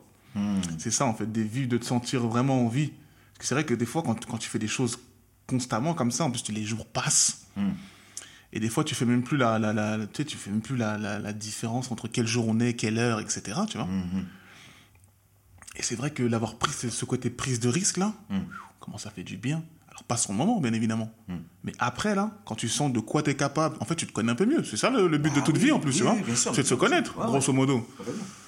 C'est 0.78 0.90
ça 0.90 1.05
en 1.05 1.12
fait, 1.14 1.30
de 1.30 1.42
vivre, 1.42 1.68
de 1.68 1.76
te 1.76 1.84
sentir 1.84 2.26
vraiment 2.26 2.64
en 2.64 2.68
vie. 2.68 2.88
Parce 3.34 3.38
que 3.40 3.44
c'est 3.46 3.55
vrai 3.55 3.64
que 3.64 3.74
des 3.74 3.84
fois 3.86 4.03
quand, 4.03 4.24
quand 4.24 4.38
tu 4.38 4.48
fais 4.48 4.59
des 4.59 4.66
choses 4.68 4.98
constamment 5.46 5.92
comme 5.94 6.11
ça, 6.11 6.24
en 6.24 6.30
plus 6.30 6.42
les 6.50 6.64
jours 6.64 6.86
passent. 6.86 7.42
Mm. 7.57 7.68
Et 8.55 8.61
des 8.61 8.68
fois 8.70 8.82
tu 8.84 8.94
fais 8.94 9.05
même 9.05 9.22
plus 9.22 9.36
la, 9.36 9.59
la, 9.59 9.72
la, 9.74 9.98
tu 9.98 10.07
sais, 10.16 10.24
tu 10.24 10.36
fais 10.38 10.50
même 10.50 10.62
plus 10.62 10.76
la, 10.76 10.96
la, 10.96 11.18
la 11.18 11.32
différence 11.34 11.90
entre 11.92 12.09
quel 12.09 12.26
jour 12.26 12.46
on 12.48 12.59
est, 12.61 12.72
quelle 12.74 12.98
heure, 12.98 13.20
etc. 13.20 13.42
Tu 13.68 13.76
vois. 13.76 13.86
Mhm. 13.86 14.24
Et 15.83 15.85
c'est 15.85 15.97
vrai 15.97 16.11
que 16.12 16.22
l'avoir 16.22 16.55
pris 16.57 16.70
ce, 16.72 17.05
côté 17.05 17.28
prise 17.28 17.59
de 17.59 17.68
risque 17.68 17.97
là, 17.97 18.12
Mm. 18.30 18.39
comment 18.78 18.99
ça 18.99 19.11
fait 19.11 19.24
du 19.24 19.37
bien? 19.37 19.64
Alors 19.89 20.05
pas 20.05 20.16
le 20.28 20.35
moment 20.35 20.61
bien 20.61 20.72
évidemment, 20.72 21.11
Mm. 21.28 21.35
mais 21.64 21.72
après 21.80 22.14
là, 22.14 22.30
quand 22.47 22.55
tu 22.55 22.68
sens 22.68 22.93
de 22.93 23.01
quoi 23.01 23.22
tu 23.24 23.30
es 23.30 23.35
capable, 23.35 23.76
en 23.80 23.85
fait 23.85 23.97
tu 23.97 24.07
te 24.07 24.12
connais 24.12 24.30
un 24.33 24.37
peu 24.37 24.47
mieux. 24.47 24.62
C'est 24.64 24.76
ça 24.76 24.91
le, 24.91 25.09
le 25.09 25.18
but 25.18 25.35
de 25.35 25.41
Ah 25.41 25.43
toute 25.45 25.57
oui, 25.59 25.64
vie 25.64 25.72
en 25.72 25.80
plus, 25.80 25.91
oui, 25.91 25.97
tu 25.99 26.03
vois? 26.05 26.16
c'est 26.55 26.62
de 26.62 26.66
se 26.66 26.74
connaître, 26.74 27.18
Ouais, 27.18 27.26
grosso 27.26 27.53
modo. 27.53 27.85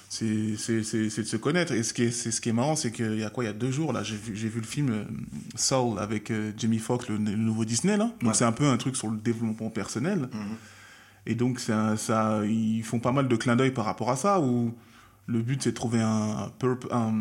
C'est 0.09 0.23
de 0.25 1.23
se 1.27 1.35
connaître. 1.37 1.73
Et 1.73 1.83
ce 1.83 1.93
qui 1.93 2.03
est, 2.03 2.11
c'est- 2.11 2.31
ce 2.31 2.39
qui 2.39 2.49
est 2.49 2.53
marrant, 2.53 2.75
c'est 2.77 2.91
qu'il 2.91 3.19
y 3.19 3.23
a 3.23 3.29
quoi? 3.29 3.43
Il 3.43 3.47
y 3.47 3.49
a 3.49 3.53
deux 3.53 3.71
jours, 3.71 3.91
là, 3.91 4.01
j'ai 4.03 4.15
vu, 4.15 4.33
vu 4.33 4.59
le 4.61 4.65
film 4.65 4.89
euh, 4.91 5.03
Soul 5.55 5.99
avec 5.99 6.31
euh, 6.31 6.51
Jamie 6.57 6.79
Foxx, 6.79 7.09
le, 7.09 7.17
le 7.17 7.35
nouveau 7.35 7.65
Disney, 7.65 7.97
là. 7.97 8.05
Donc 8.21 8.29
Ouais. 8.29 8.33
c'est 8.33 8.45
un 8.45 8.51
peu 8.53 8.65
un 8.65 8.77
truc 8.77 8.95
sur 8.95 9.09
le 9.09 9.17
développement 9.17 9.69
personnel. 9.69 10.29
Mhm. 10.31 10.55
Et 11.27 11.35
donc 11.35 11.59
ça, 11.59 11.95
ils 12.45 12.83
font 12.83 12.99
pas 12.99 13.11
mal 13.11 13.27
de 13.27 13.35
clins 13.35 13.55
d'œil 13.55 13.71
par 13.71 13.85
rapport 13.85 14.09
à 14.11 14.15
ça, 14.15 14.39
où 14.39 14.73
le 15.27 15.41
but 15.41 15.61
c'est 15.63 15.71
de 15.71 15.75
trouver 15.75 16.01
un, 16.01 16.51
un, 16.91 17.13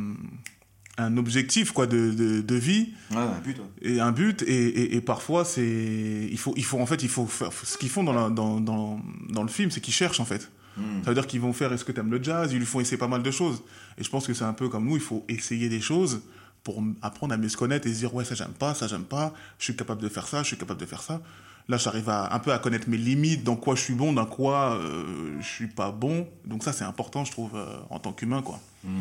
un 0.98 1.16
objectif 1.16 1.72
quoi, 1.72 1.86
de, 1.86 2.10
de, 2.12 2.40
de 2.40 2.54
vie. 2.54 2.92
Ouais, 3.10 3.16
un 3.16 3.40
but, 3.40 3.58
ouais. 3.58 3.64
et 3.90 4.00
un 4.00 4.12
but 4.12 4.42
et, 4.42 4.66
et, 4.66 4.96
et 4.96 5.00
parfois 5.00 5.44
c'est 5.44 6.28
il 6.30 6.38
faut 6.38 6.54
il 6.56 6.64
faut 6.64 6.78
en 6.80 6.86
fait 6.86 7.02
il 7.02 7.08
faut 7.08 7.26
faire 7.26 7.50
ce 7.52 7.76
qu'ils 7.78 7.88
font 7.90 8.04
dans, 8.04 8.12
la- 8.12 8.30
dans, 8.30 8.60
dans, 8.60 9.00
dans 9.30 9.42
le 9.42 9.48
film 9.48 9.70
c'est 9.70 9.80
qu'ils 9.80 9.94
cherchent 9.94 10.20
en 10.20 10.24
fait. 10.24 10.50
Mhm. 10.76 11.02
ça 11.04 11.10
veut 11.10 11.14
dire 11.14 11.26
qu'ils 11.28 11.40
vont 11.40 11.52
faire 11.52 11.72
est-ce 11.72 11.84
que 11.84 11.92
tu 11.92 12.00
aimes 12.00 12.10
le 12.10 12.20
jazz? 12.22 12.52
Ils 12.52 12.58
lui 12.58 12.66
font 12.66 12.80
essayer 12.80 12.96
pas 12.96 13.06
mal 13.08 13.22
de 13.22 13.30
choses. 13.30 13.62
Et 13.96 14.02
je 14.04 14.10
pense 14.10 14.26
que 14.26 14.34
c'est 14.34 14.44
un 14.44 14.52
peu 14.54 14.68
comme 14.68 14.84
nous 14.86 14.96
il 14.96 15.02
faut 15.02 15.24
essayer 15.28 15.68
des 15.68 15.80
choses 15.80 16.20
pour 16.64 16.82
apprendre 17.02 17.32
à 17.34 17.36
mieux 17.36 17.48
se 17.48 17.56
connaître 17.56 17.86
et 17.86 17.92
se 17.92 17.98
dire 17.98 18.14
ouais 18.14 18.24
ça 18.24 18.34
j'aime 18.34 18.52
pas 18.58 18.74
ça 18.74 18.86
j'aime 18.88 19.04
pas 19.04 19.32
je 19.58 19.64
suis 19.64 19.76
capable 19.76 20.00
de 20.02 20.08
faire 20.08 20.26
ça 20.26 20.42
je 20.42 20.48
suis 20.48 20.56
capable 20.56 20.80
de 20.80 20.86
faire 20.86 21.02
ça 21.02 21.20
là 21.68 21.76
j'arrive 21.76 22.08
à 22.10 22.34
un 22.34 22.38
peu 22.40 22.52
à 22.52 22.58
connaître 22.58 22.88
mes 22.88 22.96
limites 22.98 23.42
dans 23.44 23.56
quoi 23.56 23.74
je 23.74 23.80
suis 23.82 23.94
bon 23.94 24.12
dans 24.12 24.26
quoi 24.26 24.76
euh, 24.76 25.36
je 25.40 25.46
suis 25.46 25.66
pas 25.68 25.90
bon 25.92 26.28
donc 26.44 26.62
ça 26.62 26.72
c'est 26.72 26.84
important 26.84 27.24
je 27.24 27.30
trouve 27.32 27.52
euh, 27.56 27.66
en 27.90 27.98
tant 27.98 28.12
qu'humain 28.12 28.42
quoi 28.42 28.60
Mhm. 28.84 29.00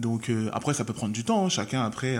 donc 0.00 0.28
euh, 0.30 0.50
après, 0.52 0.74
ça 0.74 0.84
peut 0.84 0.92
prendre 0.92 1.12
du 1.12 1.22
temps. 1.22 1.46
hein. 1.46 1.48
Chacun 1.48 1.84
après 1.84 2.18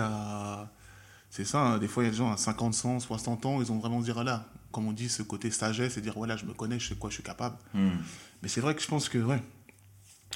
C'est 1.29 1.43
ça, 1.45 1.59
hein. 1.59 1.77
des 1.79 1.87
fois, 1.89 2.03
il 2.03 2.05
y 2.05 2.09
a 2.09 2.11
des 2.11 2.17
gens 2.17 2.31
à 2.31 2.37
50, 2.37 2.73
100, 2.73 2.99
60 3.01 3.45
ans, 3.45 3.61
ils 3.61 3.71
ont 3.73 3.77
vraiment 3.79 3.99
dire, 3.99 4.17
ah 4.19 4.23
là, 4.23 4.45
comme 4.71 4.87
on 4.87 4.93
dit, 4.93 5.09
ce 5.09 5.21
côté 5.21 5.51
sagesse 5.51 5.97
et 5.97 6.01
dire, 6.01 6.13
voilà, 6.15 6.37
je 6.37 6.45
me 6.45 6.53
connais, 6.53 6.79
je 6.79 6.87
sais 6.87 6.95
quoi 6.95 7.09
je 7.09 7.15
suis 7.15 7.23
capable. 7.23 7.57
Hmm. 7.73 7.89
Mais 8.41 8.47
c'est 8.47 8.61
vrai 8.61 8.73
que 8.73 8.81
je 8.81 8.87
pense 8.87 9.09
que, 9.09 9.17
ouais, 9.17 9.41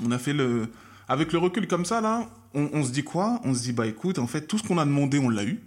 on 0.03 0.11
a 0.11 0.19
fait 0.19 0.33
le. 0.33 0.69
Avec 1.07 1.31
le 1.31 1.39
recul 1.39 1.67
comme 1.67 1.85
ça, 1.85 2.01
là, 2.01 2.27
on, 2.53 2.69
on 2.73 2.83
se 2.83 2.91
dit 2.91 3.03
quoi? 3.03 3.39
On 3.45 3.53
se 3.53 3.61
dit, 3.61 3.71
bah 3.71 3.87
écoute, 3.87 4.19
en 4.19 4.27
fait, 4.27 4.41
tout 4.47 4.57
ce 4.57 4.63
qu'on 4.63 4.77
a 4.77 4.85
demandé, 4.85 5.17
on 5.19 5.29
l'a 5.29 5.45
eu. 5.45 5.61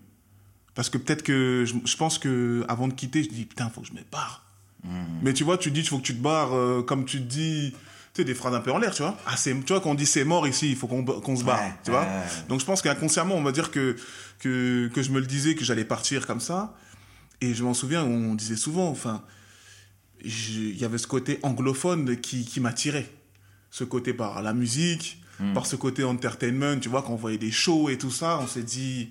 Parce 0.75 0.91
que 0.91 0.99
peut-être 0.99 1.23
que. 1.23 1.65
Je, 1.67 1.75
je 1.85 1.97
pense 1.97 2.19
que 2.19 2.65
avant 2.69 2.89
de 2.89 2.95
quitter, 2.95 3.23
je 3.23 3.29
dis, 3.29 3.45
putain, 3.45 3.71
faut 3.71 3.81
que 3.81 3.87
je 3.89 3.93
me 3.93 4.01
barre. 4.11 4.43
Mais 5.23 5.33
tu 5.33 5.45
vois, 5.45 5.57
tu 5.57 5.71
dis, 5.71 5.81
il 5.81 5.87
faut 5.87 5.97
que 5.99 6.03
tu 6.03 6.15
te 6.15 6.21
barres, 6.23 6.53
euh, 6.55 6.83
comme 6.83 7.07
tu 7.07 7.19
te 7.19 7.23
dis, 7.25 7.73
tu 7.73 7.79
sais, 8.21 8.25
des 8.25 8.35
phrases 8.35 8.55
un 8.55 8.61
peu 8.61 8.71
en 8.71 8.79
l'air, 8.79 8.95
tu 8.95 9.01
vois. 9.03 9.17
Ah, 9.27 9.35
c'est, 9.37 9.55
tu 9.65 9.73
vois, 9.73 9.81
quand 9.81 9.91
on 9.93 9.95
dit 9.95 10.05
c'est 10.05 10.25
mort 10.25 10.47
ici, 10.47 10.69
il 10.69 10.77
faut 10.77 10.87
qu'on, 10.87 11.03
qu'on 11.05 11.37
se 11.37 11.43
barre, 11.45 11.59
Ouais, 11.63 11.73
tu 11.85 11.91
vois. 11.91 12.03
ouais. 12.03 12.23
Donc 12.51 12.61
je 12.61 12.67
pense 12.67 12.83
qu'inconsciemment, 12.83 13.35
on 13.35 13.43
va 13.43 13.51
dire 13.53 13.71
que, 13.71 13.97
que, 14.41 14.91
que 14.93 15.03
je 15.03 15.11
me 15.11 15.21
le 15.21 15.27
disais, 15.27 15.55
que 15.55 15.65
j'allais 15.65 15.87
partir 15.87 16.27
comme 16.27 16.41
ça. 16.41 16.77
Et 17.41 17.55
je 17.55 17.65
m'en 17.65 17.73
souviens, 17.73 18.05
on 18.05 18.35
disait 18.35 18.57
souvent, 18.57 18.89
enfin, 18.91 19.23
il 20.23 20.77
y 20.79 20.85
avait 20.85 20.99
ce 20.99 21.07
côté 21.07 21.39
anglophone 21.43 22.17
qui, 22.21 22.45
qui 22.45 22.61
m'attirait. 22.61 23.11
Ce 23.71 23.85
côté 23.85 24.13
par 24.15 24.41
la 24.43 24.53
musique, 24.55 25.21
par 25.53 25.67
ce 25.67 25.75
côté 25.77 26.05
entertainment, 26.05 26.79
tu 26.79 26.89
vois, 26.89 27.03
quand 27.03 27.13
on 27.13 27.17
voyait 27.17 27.39
des 27.39 27.51
shows 27.51 27.89
et 27.89 27.99
tout 27.99 28.11
ça, 28.11 28.39
on 28.41 28.47
s'est 28.47 28.63
dit, 28.63 29.09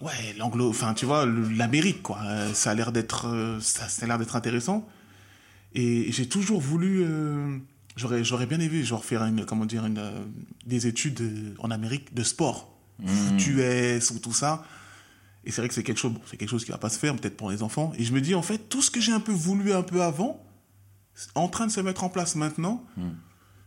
ouais, 0.00 0.34
l'anglo, 0.38 0.68
enfin, 0.68 0.94
tu 0.94 1.06
vois, 1.06 1.26
l'Amérique, 1.26 2.02
quoi, 2.02 2.18
euh, 2.24 2.52
ça 2.54 2.70
a 2.70 2.74
l'air 2.74 2.92
d'être, 2.92 3.26
euh, 3.28 3.60
ça, 3.60 3.88
ça 3.88 4.04
a 4.04 4.08
l'air 4.08 4.18
d'être 4.18 4.36
intéressant. 4.36 4.88
Et 5.74 6.10
j'ai 6.10 6.28
toujours 6.28 6.60
voulu, 6.60 7.02
euh, 7.02 7.58
j'aurais, 7.96 8.24
j'aurais 8.24 8.46
bien 8.46 8.60
aimé, 8.60 8.82
genre, 8.82 9.04
faire 9.04 9.24
une, 9.24 9.44
comment 9.44 9.66
dire, 9.66 9.86
une, 9.86 10.02
des 10.66 10.86
études 10.86 11.54
en 11.58 11.70
Amérique 11.70 12.14
de 12.14 12.22
sport, 12.22 12.76
foot 13.04 13.46
US 13.46 14.10
ou 14.10 14.18
tout 14.18 14.32
ça. 14.32 14.64
Et 15.44 15.52
c'est 15.52 15.62
vrai 15.62 15.68
que 15.68 15.74
c'est 15.74 15.82
quelque 15.82 15.98
chose, 15.98 16.12
bon, 16.12 16.20
c'est 16.26 16.36
quelque 16.36 16.50
chose 16.50 16.64
qui 16.64 16.70
va 16.70 16.78
pas 16.78 16.90
se 16.90 16.98
faire, 16.98 17.16
peut-être 17.16 17.36
pour 17.36 17.50
les 17.50 17.62
enfants. 17.62 17.92
Et 17.96 18.04
je 18.04 18.12
me 18.12 18.20
dis, 18.20 18.34
en 18.34 18.42
fait, 18.42 18.68
tout 18.68 18.82
ce 18.82 18.90
que 18.90 19.00
j'ai 19.00 19.12
un 19.12 19.20
peu 19.20 19.32
voulu 19.32 19.72
un 19.72 19.82
peu 19.82 20.02
avant, 20.02 20.44
en 21.34 21.48
train 21.48 21.66
de 21.66 21.72
se 21.72 21.80
mettre 21.80 22.04
en 22.04 22.08
place 22.08 22.34
maintenant. 22.34 22.84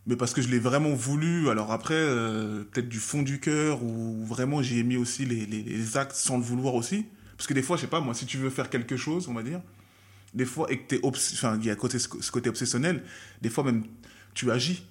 Mais 0.05 0.15
parce 0.17 0.33
que 0.33 0.41
je 0.41 0.49
l'ai 0.49 0.59
vraiment 0.59 0.93
voulu, 0.93 1.49
alors 1.49 1.71
après, 1.71 1.93
euh, 1.93 2.63
peut-être 2.71 2.89
du 2.89 2.99
fond 2.99 3.21
du 3.21 3.39
cœur, 3.39 3.81
ou 3.83 4.25
vraiment 4.25 4.61
j'ai 4.61 4.83
mis 4.83 4.97
aussi 4.97 5.25
les, 5.25 5.45
les- 5.45 5.63
les 5.63 5.97
actes 5.97 6.15
sans 6.15 6.37
le 6.37 6.43
vouloir 6.43 6.75
aussi. 6.75 7.05
Parce 7.37 7.47
que 7.47 7.53
des 7.53 7.61
fois, 7.61 7.77
je 7.77 7.81
sais 7.81 7.87
pas, 7.87 8.01
moi, 8.01 8.13
si 8.13 8.25
tu 8.25 8.37
veux 8.37 8.49
faire 8.49 8.69
quelque 8.69 8.97
chose, 8.97 9.27
on 9.29 9.33
va 9.33 9.43
dire, 9.43 9.61
des 10.33 10.45
fois, 10.45 10.69
et 10.71 10.79
que 10.79 10.87
t'es 10.95 10.99
enfin, 11.03 11.57
il 11.59 11.65
y 11.65 11.69
a 11.69 11.75
côté, 11.75 11.99
ce 11.99 12.07
côté 12.31 12.49
obsessionnel, 12.49 13.03
des 13.41 13.49
fois 13.49 13.63
même, 13.63 13.83
tu 14.33 14.51
agis 14.51 14.83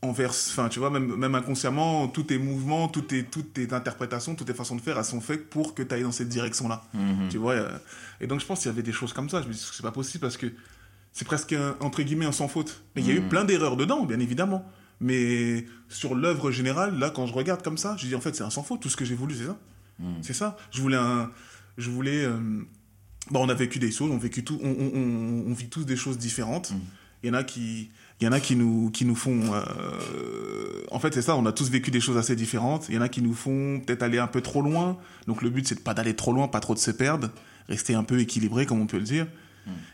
envers, 0.00 0.30
enfin, 0.30 0.68
tu 0.68 0.78
vois, 0.78 0.90
même, 0.90 1.14
même 1.16 1.34
inconsciemment, 1.34 2.06
tous 2.08 2.22
tes 2.22 2.38
mouvements, 2.38 2.88
toutes 2.88 3.08
tes, 3.08 3.24
toutes 3.24 3.52
tes 3.52 3.72
interprétations, 3.74 4.34
toutes 4.36 4.46
tes 4.46 4.54
façons 4.54 4.76
de 4.76 4.80
faire, 4.80 4.96
elles 4.96 5.04
sont 5.04 5.20
faites 5.20 5.50
pour 5.50 5.74
que 5.74 5.82
tu 5.82 5.92
ailles 5.94 6.04
dans 6.04 6.12
cette 6.12 6.28
direction-là. 6.28 6.84
Mhm. 6.94 7.28
Tu 7.28 7.36
vois, 7.38 7.52
euh, 7.54 7.78
et 8.20 8.26
donc 8.28 8.40
je 8.40 8.46
pense 8.46 8.60
qu'il 8.60 8.68
y 8.70 8.72
avait 8.72 8.82
des 8.84 8.92
choses 8.92 9.12
comme 9.12 9.28
ça. 9.28 9.42
Je 9.42 9.48
me 9.48 9.52
dis, 9.52 9.58
c'est 9.72 9.82
pas 9.82 9.90
possible 9.90 10.22
parce 10.22 10.36
que 10.36 10.46
c'est 11.12 11.24
presque, 11.26 11.52
un- 11.52 11.76
entre 11.80 12.02
guillemets, 12.02 12.26
un 12.26 12.32
sans 12.32 12.48
faute. 12.48 12.82
Mais 12.94 13.02
il 13.02 13.08
y 13.08 13.10
a 13.10 13.14
eu 13.14 13.20
plein 13.22 13.44
d'erreurs 13.44 13.76
dedans, 13.76 14.04
bien 14.04 14.20
évidemment. 14.20 14.64
Mais 15.00 15.64
sur 15.88 16.14
l'œuvre 16.14 16.50
générale, 16.50 16.98
là, 16.98 17.10
quand 17.10 17.26
je 17.26 17.32
regarde 17.32 17.62
comme 17.62 17.78
ça, 17.78 17.96
je 17.98 18.06
dis, 18.06 18.14
en 18.14 18.20
fait, 18.20 18.34
c'est 18.34 18.42
un 18.44 18.50
sans 18.50 18.62
faute. 18.62 18.80
Tout 18.80 18.88
ce 18.88 18.96
que 18.96 19.04
j'ai 19.04 19.14
voulu, 19.14 19.34
c'est 19.34 19.46
ça. 19.46 19.58
C'est 20.22 20.32
ça. 20.32 20.56
Je 20.70 20.80
voulais 20.80 20.96
un. 20.96 21.30
Je 21.76 21.90
voulais. 21.90 22.24
euh, 22.24 22.38
Bon, 23.30 23.44
on 23.44 23.48
a 23.50 23.54
vécu 23.54 23.78
des 23.78 23.90
choses, 23.90 24.10
on, 24.10 24.16
vécu 24.16 24.42
tout, 24.42 24.58
on, 24.62 24.68
on- 24.70 24.92
on- 24.94 25.44
on 25.50 25.52
vit 25.52 25.68
tous 25.68 25.84
des 25.84 25.96
choses 25.96 26.16
différentes. 26.18 26.72
Il 27.22 27.26
y 27.26 27.30
en 27.30 27.34
a 27.34 27.42
qui, 27.44 27.90
il 28.20 28.24
y 28.24 28.28
en 28.28 28.32
a 28.32 28.40
qui 28.40 28.56
nous, 28.56 28.90
qui 28.90 29.04
nous 29.04 29.14
font. 29.16 29.40
euh, 29.52 30.82
En 30.90 30.98
fait, 30.98 31.12
c'est 31.14 31.22
ça, 31.22 31.36
on 31.36 31.44
a 31.46 31.52
tous 31.52 31.68
vécu 31.70 31.90
des 31.90 32.00
choses 32.00 32.16
assez 32.16 32.36
différentes. 32.36 32.86
Il 32.88 32.94
y 32.94 32.98
en 32.98 33.02
a 33.02 33.08
qui 33.08 33.20
nous 33.22 33.34
font 33.34 33.80
peut-être 33.84 34.02
aller 34.02 34.18
un 34.18 34.26
peu 34.28 34.40
trop 34.40 34.62
loin. 34.62 34.96
Donc, 35.26 35.42
le 35.42 35.50
but, 35.50 35.66
c'est 35.68 35.74
de 35.74 35.80
pas 35.80 35.94
d'aller 35.94 36.14
trop 36.14 36.32
loin, 36.32 36.48
pas 36.48 36.60
trop 36.60 36.74
de 36.74 36.78
se 36.78 36.90
perdre, 36.90 37.30
rester 37.68 37.94
un 37.94 38.04
peu 38.04 38.18
équilibré, 38.20 38.66
comme 38.66 38.80
on 38.80 38.86
peut 38.86 38.98
le 38.98 39.04
dire. 39.04 39.26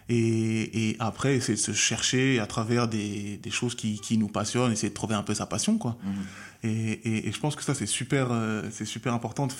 Et, 0.09 0.91
et 0.91 0.97
après, 0.99 1.41
c'est 1.41 1.53
de 1.53 1.59
se 1.59 1.73
chercher 1.73 2.39
à 2.39 2.47
travers 2.47 2.87
des, 2.89 3.39
des 3.43 3.51
choses 3.51 3.75
qui, 3.75 3.99
qui 4.01 4.19
nous 4.19 4.29
passionnent, 4.29 4.73
essayer 4.73 4.91
de 4.91 4.95
trouver 4.95 5.15
un 5.15 5.23
peu 5.23 5.35
sa 5.35 5.47
passion, 5.47 5.79
quoi. 5.79 5.97
Et, 6.63 6.69
et, 6.71 7.29
et 7.29 7.33
je 7.33 7.41
pense 7.41 7.57
que 7.57 7.63
ça, 7.63 7.75
c'est 7.75 7.87
super, 7.87 8.29
euh, 8.31 8.63
c'est 8.71 8.85
super 8.85 9.13
important 9.15 9.47
de, 9.47 9.53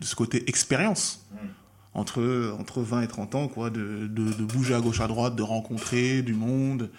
ce 0.00 0.14
côté 0.14 0.48
expérience 0.48 1.24
entre, 1.94 2.54
entre 2.58 2.80
20 2.82 3.02
et 3.02 3.08
30 3.08 3.34
ans, 3.36 3.48
quoi, 3.48 3.70
de, 3.70 4.06
de, 4.06 4.32
de 4.32 4.44
bouger 4.44 4.74
à 4.74 4.80
gauche, 4.80 5.00
à 5.00 5.06
droite, 5.08 5.34
de 5.36 5.42
rencontrer 5.42 6.22
du 6.22 6.34
monde, 6.34 6.90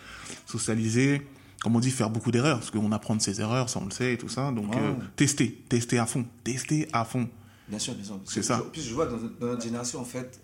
socialiser. 0.46 1.22
Comme 1.62 1.76
on 1.76 1.80
dit, 1.82 1.92
faire 1.92 2.10
beaucoup 2.10 2.32
d'erreurs, 2.32 2.60
parce 2.60 2.72
qu'on 2.72 2.92
apprend 2.94 3.16
de 3.18 3.22
ses 3.22 3.42
erreurs, 3.42 3.70
ça 3.70 3.80
on 3.82 3.86
le 3.86 3.92
sait 3.92 4.14
et 4.14 4.18
tout 4.18 4.30
ça. 4.30 4.50
Donc, 4.52 4.74
euh, 4.78 4.94
tester, 5.18 5.52
tester 5.68 6.00
à 6.00 6.06
fond, 6.06 6.26
tester 6.46 6.88
à 6.94 7.04
fond. 7.04 7.28
Bien 7.68 7.80
sûr, 7.80 7.94
bien 7.96 8.04
sûr. 8.06 8.20
C'est 8.26 8.44
ça. 8.44 8.62
je- 8.64 8.70
Puis 8.72 8.82
je 8.82 8.94
vois 8.94 9.06
dans 9.08 9.18
notre 9.42 9.62
génération, 9.62 10.00
en 10.00 10.06
fait, 10.06 10.40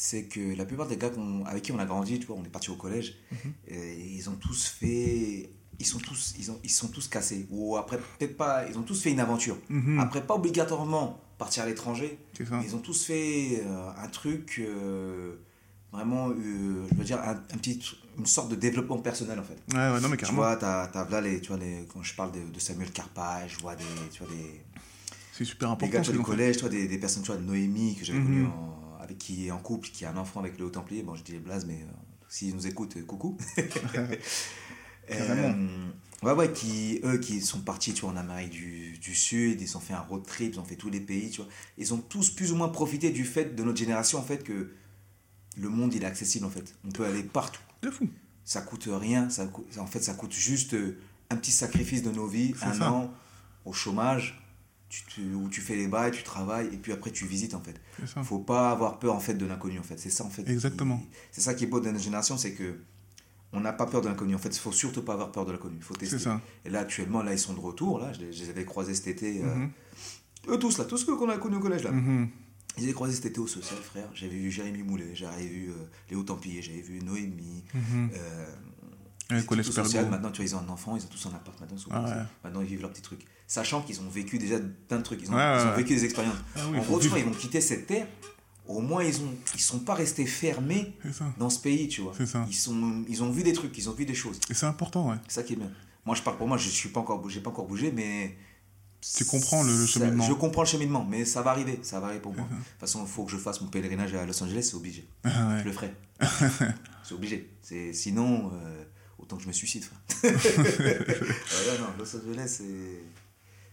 c'est 0.00 0.24
que 0.26 0.54
la 0.56 0.64
plupart 0.64 0.86
des 0.86 0.96
gars 0.96 1.10
avec 1.46 1.64
qui 1.64 1.72
on 1.72 1.78
a 1.80 1.84
grandi, 1.84 2.20
tu 2.20 2.26
vois, 2.26 2.36
on 2.36 2.44
est 2.44 2.48
parti 2.48 2.70
au 2.70 2.76
collège, 2.76 3.16
Mhm. 3.32 3.52
et 3.66 3.96
ils 4.18 4.30
ont 4.30 4.36
tous 4.36 4.66
fait. 4.66 5.50
Ils 5.80 5.86
sont 5.86 5.98
tous, 5.98 6.34
ils 6.38 6.50
ont, 6.52 6.58
ils 6.62 6.70
sont 6.70 6.86
tous 6.88 7.08
cassés. 7.08 7.46
Ou 7.50 7.76
après, 7.76 7.98
peut-être 7.98 8.36
pas, 8.36 8.64
ils 8.68 8.78
ont 8.78 8.82
tous 8.82 9.00
fait 9.02 9.10
une 9.10 9.18
aventure. 9.20 9.56
Mhm. 9.70 9.98
Après, 9.98 10.24
pas 10.24 10.34
obligatoirement 10.36 11.20
partir 11.36 11.64
à 11.64 11.66
l'étranger, 11.66 12.16
ils 12.64 12.74
ont 12.76 12.78
tous 12.80 13.04
fait 13.06 13.60
euh, 13.64 13.90
un 13.96 14.08
truc 14.08 14.60
euh, 14.60 15.34
vraiment, 15.92 16.30
euh, 16.30 16.86
je 16.90 16.94
veux 16.96 17.04
dire, 17.04 17.20
un, 17.20 17.30
un 17.32 17.58
petit, 17.58 17.80
une 18.18 18.26
sorte 18.26 18.50
de 18.50 18.56
développement 18.56 18.98
personnel 18.98 19.38
en 19.38 19.42
fait. 19.44 19.58
Ouais, 19.76 19.92
ouais, 19.94 20.00
non, 20.00 20.08
mais 20.08 20.16
Tu 20.16 20.22
carrément. 20.24 20.42
vois, 20.42 20.56
t'as, 20.56 20.86
t'as 20.88 21.08
là 21.10 21.20
les, 21.20 21.40
tu 21.40 21.48
vois, 21.48 21.58
les, 21.58 21.86
quand 21.92 22.02
je 22.04 22.14
parle 22.14 22.32
de, 22.32 22.40
de 22.52 22.58
Samuel 22.60 22.90
Carpage, 22.92 23.54
je 23.56 23.60
vois 23.62 23.74
des, 23.76 23.84
tu 24.12 24.22
vois, 24.24 24.32
des, 24.34 24.60
C'est 25.32 25.44
super 25.44 25.68
des 25.68 25.72
important. 25.74 25.92
gars 25.92 26.00
tu 26.02 26.10
vois, 26.10 26.18
du 26.18 26.24
collège, 26.24 26.56
tu 26.56 26.60
vois, 26.62 26.70
des, 26.70 26.86
des 26.88 26.98
personnes, 26.98 27.22
tu 27.24 27.28
vois, 27.32 27.36
de 27.40 27.44
Noémie, 27.44 27.94
que 27.96 28.04
j'avais 28.04 28.18
Mhm. 28.20 28.24
connue 28.26 28.44
en- 28.46 28.77
avec 29.08 29.18
qui 29.18 29.46
est 29.46 29.50
en 29.50 29.58
couple, 29.58 29.88
qui 29.88 30.04
a 30.04 30.10
un 30.10 30.16
enfant 30.16 30.40
avec 30.40 30.58
le 30.58 30.66
Haut-Templier. 30.66 31.02
Bon, 31.02 31.14
je 31.14 31.22
dis 31.22 31.38
Blaze, 31.38 31.64
mais 31.66 31.80
euh, 31.82 31.86
s'ils 32.28 32.54
nous 32.54 32.66
écoutent, 32.66 32.96
euh, 32.96 33.02
coucou. 33.04 33.36
Carrément. 35.08 35.54
Euh, 35.56 35.88
ouais, 36.22 36.32
ouais, 36.32 36.52
qui, 36.52 37.00
eux 37.04 37.18
qui 37.18 37.40
sont 37.40 37.60
partis, 37.60 37.94
tu 37.94 38.02
vois, 38.02 38.10
en 38.10 38.16
Amérique 38.16 38.50
du, 38.50 38.98
du 38.98 39.14
Sud, 39.14 39.60
ils 39.60 39.76
ont 39.76 39.80
fait 39.80 39.94
un 39.94 40.00
road 40.00 40.24
trip, 40.26 40.52
ils 40.54 40.60
ont 40.60 40.64
fait 40.64 40.76
tous 40.76 40.90
les 40.90 41.00
pays, 41.00 41.30
tu 41.30 41.40
vois. 41.40 41.50
Ils 41.78 41.94
ont 41.94 41.98
tous 41.98 42.30
plus 42.30 42.52
ou 42.52 42.56
moins 42.56 42.68
profité 42.68 43.10
du 43.10 43.24
fait 43.24 43.54
de 43.54 43.64
notre 43.64 43.78
génération, 43.78 44.18
en 44.18 44.22
fait, 44.22 44.44
que 44.44 44.70
le 45.56 45.68
monde, 45.70 45.94
il 45.94 46.02
est 46.02 46.06
accessible, 46.06 46.44
en 46.44 46.50
fait. 46.50 46.74
On 46.84 46.90
peut 46.90 47.06
aller 47.06 47.22
partout 47.22 47.62
De 47.82 47.90
fou. 47.90 48.08
ça 48.44 48.60
coûte 48.60 48.88
rien, 48.90 49.30
ça 49.30 49.48
en 49.78 49.86
fait 49.86 50.02
ça 50.02 50.14
coûte 50.14 50.32
juste 50.32 50.76
un 51.30 51.36
petit 51.36 51.50
sacrifice 51.52 52.02
de 52.02 52.10
nos 52.10 52.26
vies, 52.26 52.54
un 52.62 52.74
ça. 52.74 52.92
an 52.92 53.10
au 53.64 53.72
chômage, 53.72 54.40
tu 54.88 55.02
te- 55.04 55.20
où 55.34 55.48
tu 55.48 55.60
fais 55.60 55.76
les 55.76 55.86
bails, 55.88 56.12
tu 56.12 56.22
travailles 56.22 56.68
et 56.72 56.76
puis 56.78 56.92
après 56.92 57.10
tu 57.10 57.26
visites 57.26 57.54
en 57.54 57.60
fait. 57.60 57.80
Ça. 58.06 58.22
Faut 58.22 58.38
pas 58.38 58.70
avoir 58.70 58.98
peur 58.98 59.14
en 59.14 59.20
fait 59.20 59.34
de 59.34 59.44
l'inconnu 59.46 59.78
en 59.78 59.82
fait, 59.82 59.98
c'est 59.98 60.10
ça 60.10 60.24
en 60.24 60.30
fait. 60.30 60.48
Exactement. 60.48 61.02
C'est 61.30 61.40
ça 61.42 61.54
qui 61.54 61.64
est 61.64 61.66
beau 61.66 61.80
de 61.80 61.90
notre 61.90 62.02
génération, 62.02 62.36
c'est 62.38 62.52
que 62.54 62.78
on 63.52 63.60
n'a 63.60 63.72
pas 63.72 63.86
peur 63.86 64.02
de 64.02 64.08
l'inconnu. 64.08 64.34
En 64.34 64.38
fait, 64.38 64.50
il 64.54 64.58
faut 64.58 64.72
surtout 64.72 65.02
pas 65.02 65.14
avoir 65.14 65.32
peur 65.32 65.46
de 65.46 65.52
l'inconnu. 65.52 65.76
Il 65.78 65.82
faut 65.82 65.94
tester. 65.94 66.18
C'est 66.18 66.24
ça. 66.24 66.40
Et 66.66 66.70
là 66.70 66.80
actuellement, 66.80 67.22
là 67.22 67.32
ils 67.32 67.38
sont 67.38 67.54
de 67.54 67.60
retour. 67.60 67.98
Là, 67.98 68.12
je 68.12 68.20
les, 68.20 68.32
je 68.32 68.42
les 68.44 68.50
avais 68.50 68.64
croisés 68.64 68.94
cet 68.94 69.06
été. 69.08 69.42
euh, 69.42 69.54
Mhm. 69.54 69.70
Eux 70.48 70.58
tous 70.58 70.78
là, 70.78 70.84
tous 70.84 70.98
ceux 70.98 71.16
qu'on 71.16 71.28
a 71.28 71.36
connus 71.38 71.56
au 71.56 71.60
collège 71.60 71.82
là. 71.84 71.90
Ils 72.76 72.84
avaient 72.84 72.92
croisé 72.92 73.14
cet 73.14 73.26
été 73.26 73.40
au 73.40 73.46
social, 73.48 73.78
frère. 73.78 74.08
J'avais 74.14 74.36
vu 74.36 74.50
Jérémy 74.52 74.82
Moulet, 74.84 75.10
j'avais 75.14 75.46
vu 75.46 75.70
euh, 75.70 75.74
Léo 76.10 76.22
Templier, 76.22 76.62
j'avais 76.62 76.80
vu 76.80 77.00
Noémie. 77.02 77.64
Euh, 78.14 78.46
Ouais, 79.30 79.36
c'est 79.36 79.42
tout 79.42 79.48
collège 79.48 79.66
social. 79.66 80.08
Maintenant, 80.08 80.30
tu 80.30 80.40
vois, 80.40 80.50
ils 80.50 80.54
ont 80.56 80.60
un 80.60 80.68
enfant, 80.70 80.96
ils 80.96 81.02
ont 81.04 81.08
tous 81.08 81.26
un 81.26 81.34
appart 81.34 81.60
maintenant. 81.60 81.76
ils 81.76 81.82
sont 81.82 81.90
Ah 81.92 82.02
ouais. 82.02 82.22
Maintenant, 82.44 82.62
ils 82.62 82.66
vivent 82.66 82.80
leur 82.80 82.90
petit 82.90 83.02
truc. 83.02 83.26
Sachant 83.48 83.80
qu'ils 83.82 83.98
ont 84.00 84.08
vécu 84.08 84.38
déjà 84.38 84.58
plein 84.88 84.98
de 84.98 85.02
trucs. 85.02 85.22
Ils 85.22 85.30
ont, 85.30 85.34
Ouais, 85.34 85.38
ouais, 85.42 85.56
ils 85.58 85.66
ont 85.66 85.70
ouais. 85.70 85.76
vécu 85.78 85.94
des 85.94 86.04
expériences. 86.04 86.36
Ah 86.54 86.60
oui, 86.70 86.78
en 86.78 86.82
gros, 86.82 87.00
tu 87.00 87.08
vois, 87.08 87.18
ils 87.18 87.24
vont 87.24 87.32
quitter 87.32 87.60
cette 87.60 87.86
terre. 87.88 88.06
Au 88.66 88.80
moins, 88.80 89.02
ils 89.02 89.16
ont, 89.22 89.34
ils 89.54 89.60
sont 89.60 89.78
pas 89.80 89.94
restés 89.94 90.26
fermés 90.26 90.92
dans 91.38 91.48
ce 91.48 91.58
pays, 91.58 91.88
tu 91.88 92.02
vois. 92.02 92.12
Ça. 92.26 92.44
Ils, 92.48 92.54
sont, 92.54 93.02
ils 93.08 93.22
ont 93.22 93.30
vu 93.30 93.42
des 93.42 93.54
trucs, 93.54 93.76
ils 93.78 93.88
ont 93.88 93.94
vu 93.94 94.04
des 94.04 94.14
choses. 94.14 94.38
Et 94.50 94.54
c'est 94.54 94.66
important, 94.66 95.08
ouais. 95.10 95.16
C'est 95.26 95.36
ça 95.36 95.42
qui 95.42 95.54
est 95.54 95.56
bien. 95.56 95.70
Moi, 96.04 96.14
je 96.14 96.20
parle 96.22 96.36
pour 96.36 96.46
moi, 96.46 96.58
je 96.58 96.68
suis 96.68 96.90
pas 96.90 97.00
encore, 97.00 97.20
bougé- 97.26 97.40
pas 97.40 97.48
encore 97.50 97.66
bougé, 97.66 97.90
mais. 97.90 98.36
Tu 99.16 99.24
comprends 99.24 99.62
le- 99.62 99.72
le 99.78 99.86
ça- 99.86 100.00
cheminement. 100.00 100.24
Je 100.26 100.32
comprends 100.34 100.62
le 100.62 100.68
cheminement, 100.68 101.04
mais 101.08 101.24
ça 101.24 101.40
va 101.40 101.52
arriver. 101.52 101.78
Ça 101.82 102.00
va 102.00 102.08
arriver 102.08 102.20
pour 102.20 102.34
moi. 102.34 102.44
De 102.50 102.54
toute 102.56 102.80
façon, 102.80 103.00
il 103.02 103.08
faut 103.08 103.24
que 103.24 103.30
je 103.32 103.38
fasse 103.38 103.60
mon 103.62 103.68
pèlerinage 103.68 104.12
à 104.14 104.26
Los 104.26 104.42
Angeles, 104.42 104.64
c'est 104.64 104.74
obligé. 104.76 105.08
Ah 105.24 105.48
ouais. 105.48 105.60
Je 105.60 105.64
le 105.64 105.72
ferai. 105.72 105.94
c'est 107.04 107.14
obligé. 107.14 107.48
C'est, 107.62 107.94
sinon, 107.94 108.50
euh, 108.52 108.84
autant 109.18 109.36
que 109.38 109.42
je 109.44 109.48
me 109.48 109.52
suicide, 109.54 109.84
frère. 109.84 110.32
Ouais, 110.82 111.78
non, 111.78 111.86
Los 111.98 112.14
Angeles, 112.16 112.48
c'est. 112.58 113.02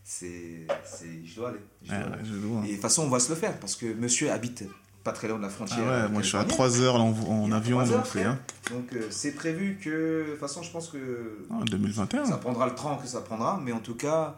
C'est. 0.07 0.67
c'est- 0.85 1.25
Je 1.25 1.35
dois 1.35 1.49
aller. 1.49 1.59
Je 1.81 1.87
dois 1.89 1.97
Ouais, 1.97 2.03
aller. 2.05 2.11
ouais, 2.13 2.19
je 2.25 2.33
le 2.33 2.39
vois. 2.41 2.63
Et 2.63 2.67
de 2.67 2.71
toute 2.73 2.81
façon, 2.81 3.03
on 3.03 3.09
va 3.09 3.19
se 3.19 3.29
le 3.29 3.35
faire 3.35 3.59
parce 3.59 3.75
que 3.75 3.91
monsieur 3.93 4.31
habite 4.31 4.63
pas 5.03 5.11
très 5.11 5.27
loin 5.27 5.37
de 5.37 5.41
la 5.41 5.47
Ah 5.49 5.51
frontière. 5.51 5.79
ouais, 5.85 6.09
moi 6.09 6.21
je 6.21 6.27
suis 6.27 6.37
à 6.37 6.41
californienne. 6.43 6.73
3 6.77 6.81
heures 6.81 6.95
en, 7.01 7.51
avion, 7.51 7.79
heures, 7.79 7.87
donc 8.03 8.15
hein. 8.17 8.39
Donc 8.71 8.93
euh, 8.93 9.07
c'est 9.09 9.31
prévu 9.33 9.79
que. 9.83 10.25
De 10.25 10.31
toute 10.31 10.39
façon, 10.39 10.61
je 10.61 10.71
pense 10.71 10.89
que. 10.89 11.45
Ah, 11.51 11.55
2021. 11.65 12.25
Ça 12.25 12.37
prendra 12.37 12.67
le 12.67 12.75
temps 12.75 12.97
que 12.97 13.07
ça 13.07 13.21
prendra, 13.21 13.59
mais 13.63 13.71
en 13.71 13.79
tout 13.79 13.95
cas, 13.95 14.35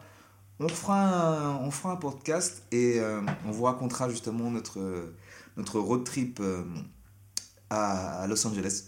on 0.58 0.68
fera 0.68 1.00
un, 1.00 1.56
on 1.58 1.70
fera 1.70 1.92
un 1.92 1.96
podcast 1.96 2.62
et 2.72 2.98
euh, 2.98 3.20
on 3.46 3.50
vous 3.50 3.64
racontera 3.64 4.08
justement 4.08 4.50
notre, 4.50 5.12
notre 5.58 5.78
road 5.80 6.02
trip 6.04 6.40
euh, 6.40 6.62
à, 7.68 8.22
à 8.22 8.26
Los 8.26 8.46
Angeles. 8.46 8.84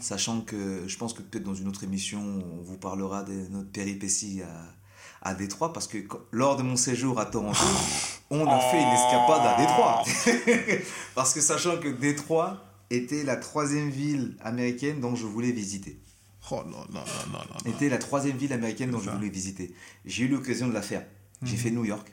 Sachant 0.00 0.40
que 0.42 0.84
je 0.86 0.96
pense 0.98 1.12
que 1.12 1.20
peut-être 1.22 1.44
dans 1.44 1.54
une 1.54 1.68
autre 1.68 1.84
émission, 1.84 2.20
on 2.20 2.62
vous 2.62 2.78
parlera 2.78 3.22
de 3.22 3.32
notre 3.50 3.70
péripétie 3.70 4.40
à, 4.42 4.74
à 5.22 5.34
Détroit, 5.34 5.72
parce 5.72 5.86
que 5.86 5.98
lors 6.32 6.56
de 6.56 6.62
mon 6.62 6.76
séjour 6.76 7.18
à 7.20 7.26
Toronto, 7.26 7.58
on 8.30 8.46
a 8.46 8.58
fait 8.60 8.80
une 8.80 8.88
escapade 8.88 9.46
à 9.46 9.56
Détroit. 9.58 10.02
Parce 11.14 11.34
que 11.34 11.40
sachant 11.40 11.78
que 11.78 11.88
Détroit 11.88 12.64
était 12.90 13.24
la 13.24 13.36
troisième 13.36 13.90
ville 13.90 14.36
américaine 14.40 15.00
dont 15.00 15.16
je 15.16 15.26
voulais 15.26 15.50
visiter. 15.52 15.98
Oh 16.50 16.62
non, 16.66 16.78
non, 16.90 17.00
non, 17.00 17.00
non, 17.32 17.38
non. 17.64 17.70
Était 17.70 17.88
la 17.88 17.98
troisième 17.98 18.36
ville 18.36 18.52
américaine 18.52 18.90
dont 18.90 19.00
je 19.00 19.10
voulais 19.10 19.28
visiter. 19.28 19.74
J'ai 20.04 20.24
eu 20.24 20.28
l'occasion 20.28 20.68
de 20.68 20.72
la 20.72 20.82
faire. 20.82 21.04
J'ai 21.42 21.56
Mhm. 21.56 21.58
fait 21.62 21.70
New 21.70 21.84
York. 21.84 22.12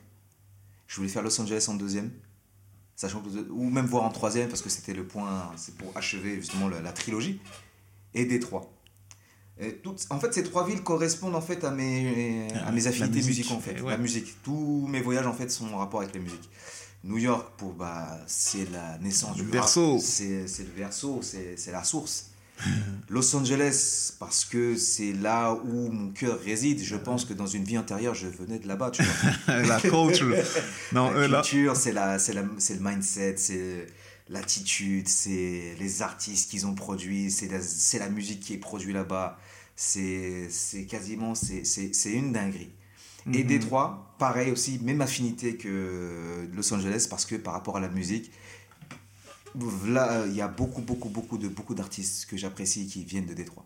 Je 0.87 0.95
voulais 0.97 1.07
faire 1.09 1.21
Los 1.23 1.39
Angeles 1.39 1.65
en 1.69 1.75
deuxième. 1.75 2.11
Sachant 2.95 3.21
que, 3.21 3.27
ou 3.51 3.69
même 3.69 3.85
voir 3.85 4.03
en 4.03 4.09
troisième 4.09 4.47
parce 4.49 4.61
que 4.61 4.69
c'était 4.69 4.93
le 4.93 5.05
point, 5.05 5.51
c'est 5.57 5.75
pour 5.75 5.91
achever 5.95 6.35
justement 6.35 6.67
la, 6.69 6.81
la 6.81 6.91
trilogie. 6.93 7.39
Et 8.13 8.25
Détroit. 8.25 8.71
Toutes- 9.83 10.05
en 10.09 10.19
fait, 10.19 10.33
ces 10.33 10.43
trois 10.43 10.67
villes 10.67 10.83
correspondent 10.83 11.35
en 11.35 11.41
fait 11.41 11.63
à 11.63 11.71
mes, 11.71 12.47
à 12.65 12.71
mes 12.71 12.87
affinités 12.87 13.21
musicales 13.21 13.57
en 13.57 13.61
fait. 13.61 13.79
ouais. 13.81 13.91
La 13.91 13.97
musique. 13.97 14.35
Tous 14.43 14.85
mes 14.87 15.01
voyages 15.01 15.27
en 15.27 15.33
fait 15.33 15.49
sont 15.49 15.67
en 15.73 15.77
rapport 15.77 16.01
avec 16.01 16.13
la 16.13 16.21
musique. 16.21 16.49
New 17.03 17.17
York, 17.19 17.53
pour 17.57 17.73
bah, 17.73 18.19
c'est 18.27 18.69
la 18.71 18.97
naissance 18.97 19.37
Le 19.37 19.45
du 19.45 19.51
berceau. 19.51 19.97
C'est 20.01 20.47
c'est 20.47 20.63
le 20.63 20.71
berceau, 20.71 21.19
c'est 21.21 21.55
c'est 21.57 21.71
la 21.71 21.83
source. 21.83 22.31
Los 23.09 23.35
Angeles, 23.35 24.13
parce 24.19 24.43
que 24.45 24.75
c'est 24.77 25.11
là 25.13 25.53
où 25.53 25.89
mon 25.91 26.11
cœur 26.11 26.39
réside. 26.39 26.81
Je 26.81 26.95
pense 26.95 27.23
que 27.25 27.33
dans 27.33 27.47
une 27.47 27.63
vie 27.63 27.77
antérieure, 27.77 28.15
je 28.15 28.27
venais 28.27 28.59
de 28.59 28.67
là-bas. 28.67 28.91
tu 28.91 29.03
vois. 29.03 29.55
la 29.63 29.79
culture. 29.79 30.35
Non, 30.93 31.11
la 31.11 31.19
eux, 31.19 31.27
là. 31.27 31.41
culture, 31.41 31.75
c'est 31.75 31.91
la, 31.91 32.17
c'est 32.19 32.33
la, 32.33 32.43
c'est 32.57 32.75
le 32.75 32.79
mindset, 32.81 33.35
c'est 33.37 33.87
l'attitude, 34.29 35.07
c'est 35.07 35.75
les 35.79 36.01
artistes 36.01 36.49
qu'ils 36.49 36.65
ont 36.65 36.75
produits, 36.75 37.31
c'est 37.31 37.47
la, 37.47 37.59
la 37.99 38.09
musique 38.09 38.39
qui 38.39 38.53
est 38.53 38.57
produite 38.57 38.93
là-bas. 38.93 39.37
C'est, 39.75 40.49
quasiment, 40.89 41.35
c'est, 41.35 41.63
une 42.05 42.31
dinguerie. 42.31 42.71
Et 43.33 43.43
Mhm. 43.43 43.47
Détroit, 43.47 44.15
pareil 44.19 44.51
aussi, 44.51 44.79
même 44.79 45.01
affinité 45.01 45.57
que 45.57 46.47
Los 46.53 46.73
Angeles, 46.73 47.07
parce 47.09 47.25
que 47.25 47.35
par 47.35 47.53
rapport 47.53 47.75
à 47.77 47.79
la 47.79 47.89
musique, 47.89 48.31
là, 49.87 50.25
il 50.27 50.35
y 50.35 50.41
a 50.41 50.47
beaucoup, 50.47 50.81
beaucoup, 50.81 51.09
beaucoup 51.09 51.37
de 51.37 51.47
beaucoup 51.47 51.73
d'artistes 51.75 52.27
que 52.27 52.37
j'apprécie 52.37 52.87
qui 52.87 53.03
viennent 53.03 53.25
de 53.25 53.33
Détroit. 53.33 53.65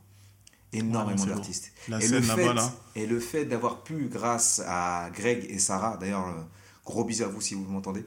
Énormément 0.72 1.26
d'artistes. 1.26 1.72
Et, 1.90 3.02
et 3.04 3.08
le 3.08 3.20
fait 3.20 3.46
d'avoir 3.46 3.84
pu, 3.84 4.08
grâce 4.08 4.62
à 4.66 5.10
Greg 5.14 5.46
et 5.50 5.58
Sarah, 5.58 5.98
d'ailleurs, 5.98 6.28
euh, 6.28 6.42
gros 6.86 7.04
bisous 7.04 7.24
à 7.24 7.28
vous 7.28 7.42
si 7.42 7.56
vous 7.56 7.66
m'entendez, 7.66 8.06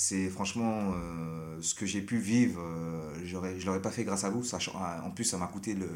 c'est 0.00 0.28
franchement 0.28 0.92
euh, 0.94 1.58
ce 1.60 1.74
que 1.74 1.84
j'ai 1.84 2.00
pu 2.02 2.18
vivre, 2.18 2.60
euh, 2.62 3.12
je 3.24 3.36
ne 3.36 3.64
l'aurais 3.66 3.82
pas 3.82 3.90
fait 3.90 4.04
grâce 4.04 4.22
à 4.22 4.30
vous, 4.30 4.44
sachant, 4.44 4.72
ah, 4.80 5.02
en 5.04 5.10
plus 5.10 5.24
ça 5.24 5.38
m'a 5.38 5.48
coûté 5.48 5.74
le, 5.74 5.88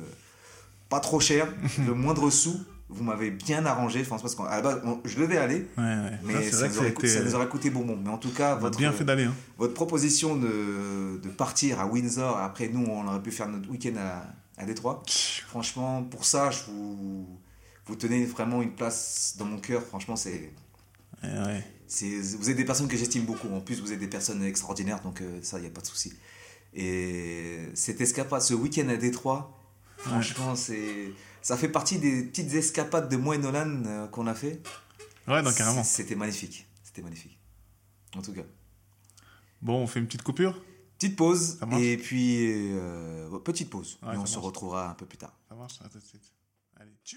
pas 0.89 0.99
trop 0.99 1.21
cher, 1.21 1.47
le 1.87 1.95
moindre 1.95 2.29
sou, 2.29 2.61
vous 2.89 3.05
m'avez 3.05 3.31
bien 3.31 3.65
arrangé, 3.65 4.01
enfin, 4.01 4.17
parce 4.21 4.35
qu'à 4.35 4.51
la 4.51 4.61
base, 4.61 4.81
on- 4.85 5.01
je 5.05 5.17
devais 5.21 5.39
aller, 5.39 5.69
Ouais, 5.79 5.85
ouais. 5.85 6.19
mais 6.25 6.51
ça, 6.51 6.67
nous 6.67 6.79
aurait, 6.79 6.89
ça 6.89 6.93
coûté- 6.95 7.07
été- 7.07 7.19
ça 7.19 7.23
nous 7.25 7.35
aurait 7.37 7.49
coûté 7.49 7.71
bonbon. 7.71 7.97
Mais 8.03 8.11
en 8.11 8.19
tout 8.19 8.33
cas, 8.33 8.57
votre, 8.57 8.77
bien 8.77 8.91
fait 8.93 9.05
d'aller. 9.05 9.25
Hein. 9.25 9.35
votre 9.57 9.73
proposition 9.75 10.35
de, 10.37 11.21
de 11.23 11.29
partir 11.29 11.79
à 11.79 11.87
Windsor, 11.87 12.37
après 12.39 12.69
nous, 12.69 12.85
on 12.85 13.07
aurait 13.07 13.23
pu 13.23 13.31
faire 13.31 13.49
notre 13.49 13.71
week-end 13.71 13.95
à, 13.99 14.27
à 14.61 14.67
Détroit. 14.67 15.03
Franchement, 15.47 16.03
pour 16.03 16.25
ça, 16.25 16.51
je 16.51 16.65
vous, 16.67 17.27
vous 17.87 17.95
tenez 17.97 18.25
vraiment 18.27 18.61
une 18.63 18.73
place 18.73 19.37
dans 19.39 19.45
mon 19.47 19.59
cœur. 19.59 19.83
Franchement, 19.85 20.17
c'est, 20.17 20.53
Ouais, 21.23 21.31
ouais. 21.47 21.65
Vous 22.01 22.51
êtes 22.51 22.57
des 22.57 22.65
personnes 22.65 22.89
que 22.89 22.97
j'estime 22.97 23.25
beaucoup. 23.25 23.49
En 23.49 23.61
plus, 23.61 23.81
vous 23.81 23.93
êtes 23.93 23.99
des 23.99 24.09
personnes 24.09 24.43
extraordinaires, 24.43 25.01
donc 25.03 25.21
euh, 25.21 25.41
ça, 25.43 25.59
il 25.59 25.63
n'y 25.63 25.67
a 25.67 25.71
pas 25.71 25.81
de 25.81 25.87
souci. 25.87 26.13
Et 26.75 27.69
cette 27.75 28.01
escapade, 28.01 28.41
ce 28.41 28.55
week-end 28.55 28.89
à 28.89 28.97
Détroit, 28.97 29.59
franchement, 29.99 30.57
c'est, 30.57 31.13
ça 31.43 31.57
fait 31.57 31.69
partie 31.69 31.99
des 31.99 32.25
petites 32.25 32.55
escapades 32.55 33.11
de 33.11 33.17
moi 33.17 33.35
et 33.35 33.39
Nolan 33.39 33.83
euh, 33.85 34.07
qu'on 34.09 34.27
a 34.27 34.35
fait. 34.35 34.63
Ouais, 35.29 35.43
non, 35.43 35.53
carrément. 35.53 35.85
C'était 35.85 36.15
magnifique. 36.15 36.67
C'était 36.83 37.03
magnifique. 37.03 37.39
En 38.17 38.23
tout 38.23 38.33
cas. 38.33 38.45
Bon, 39.61 39.83
on 39.83 39.87
fait 39.87 40.01
une 40.01 40.07
petite 40.07 40.23
coupure? 40.23 40.63
Petite 40.99 41.17
pause. 41.17 41.59
Et 41.79 41.97
puis, 41.97 42.73
euh, 42.73 43.39
petite 43.39 43.71
pause. 43.71 43.99
Ouais, 44.03 44.15
et 44.15 44.17
on 44.17 44.27
se 44.27 44.39
retrouvera 44.39 44.91
un 44.91 44.95
peu 44.95 45.05
plus 45.05 45.19
tard. 45.19 45.37
Ça 45.49 45.55
marche, 45.55 45.81
à 45.85 45.89
tout 45.89 45.99
de 45.99 46.05
suite. 46.05 46.33
Allez, 46.77 46.93
tchou 47.05 47.17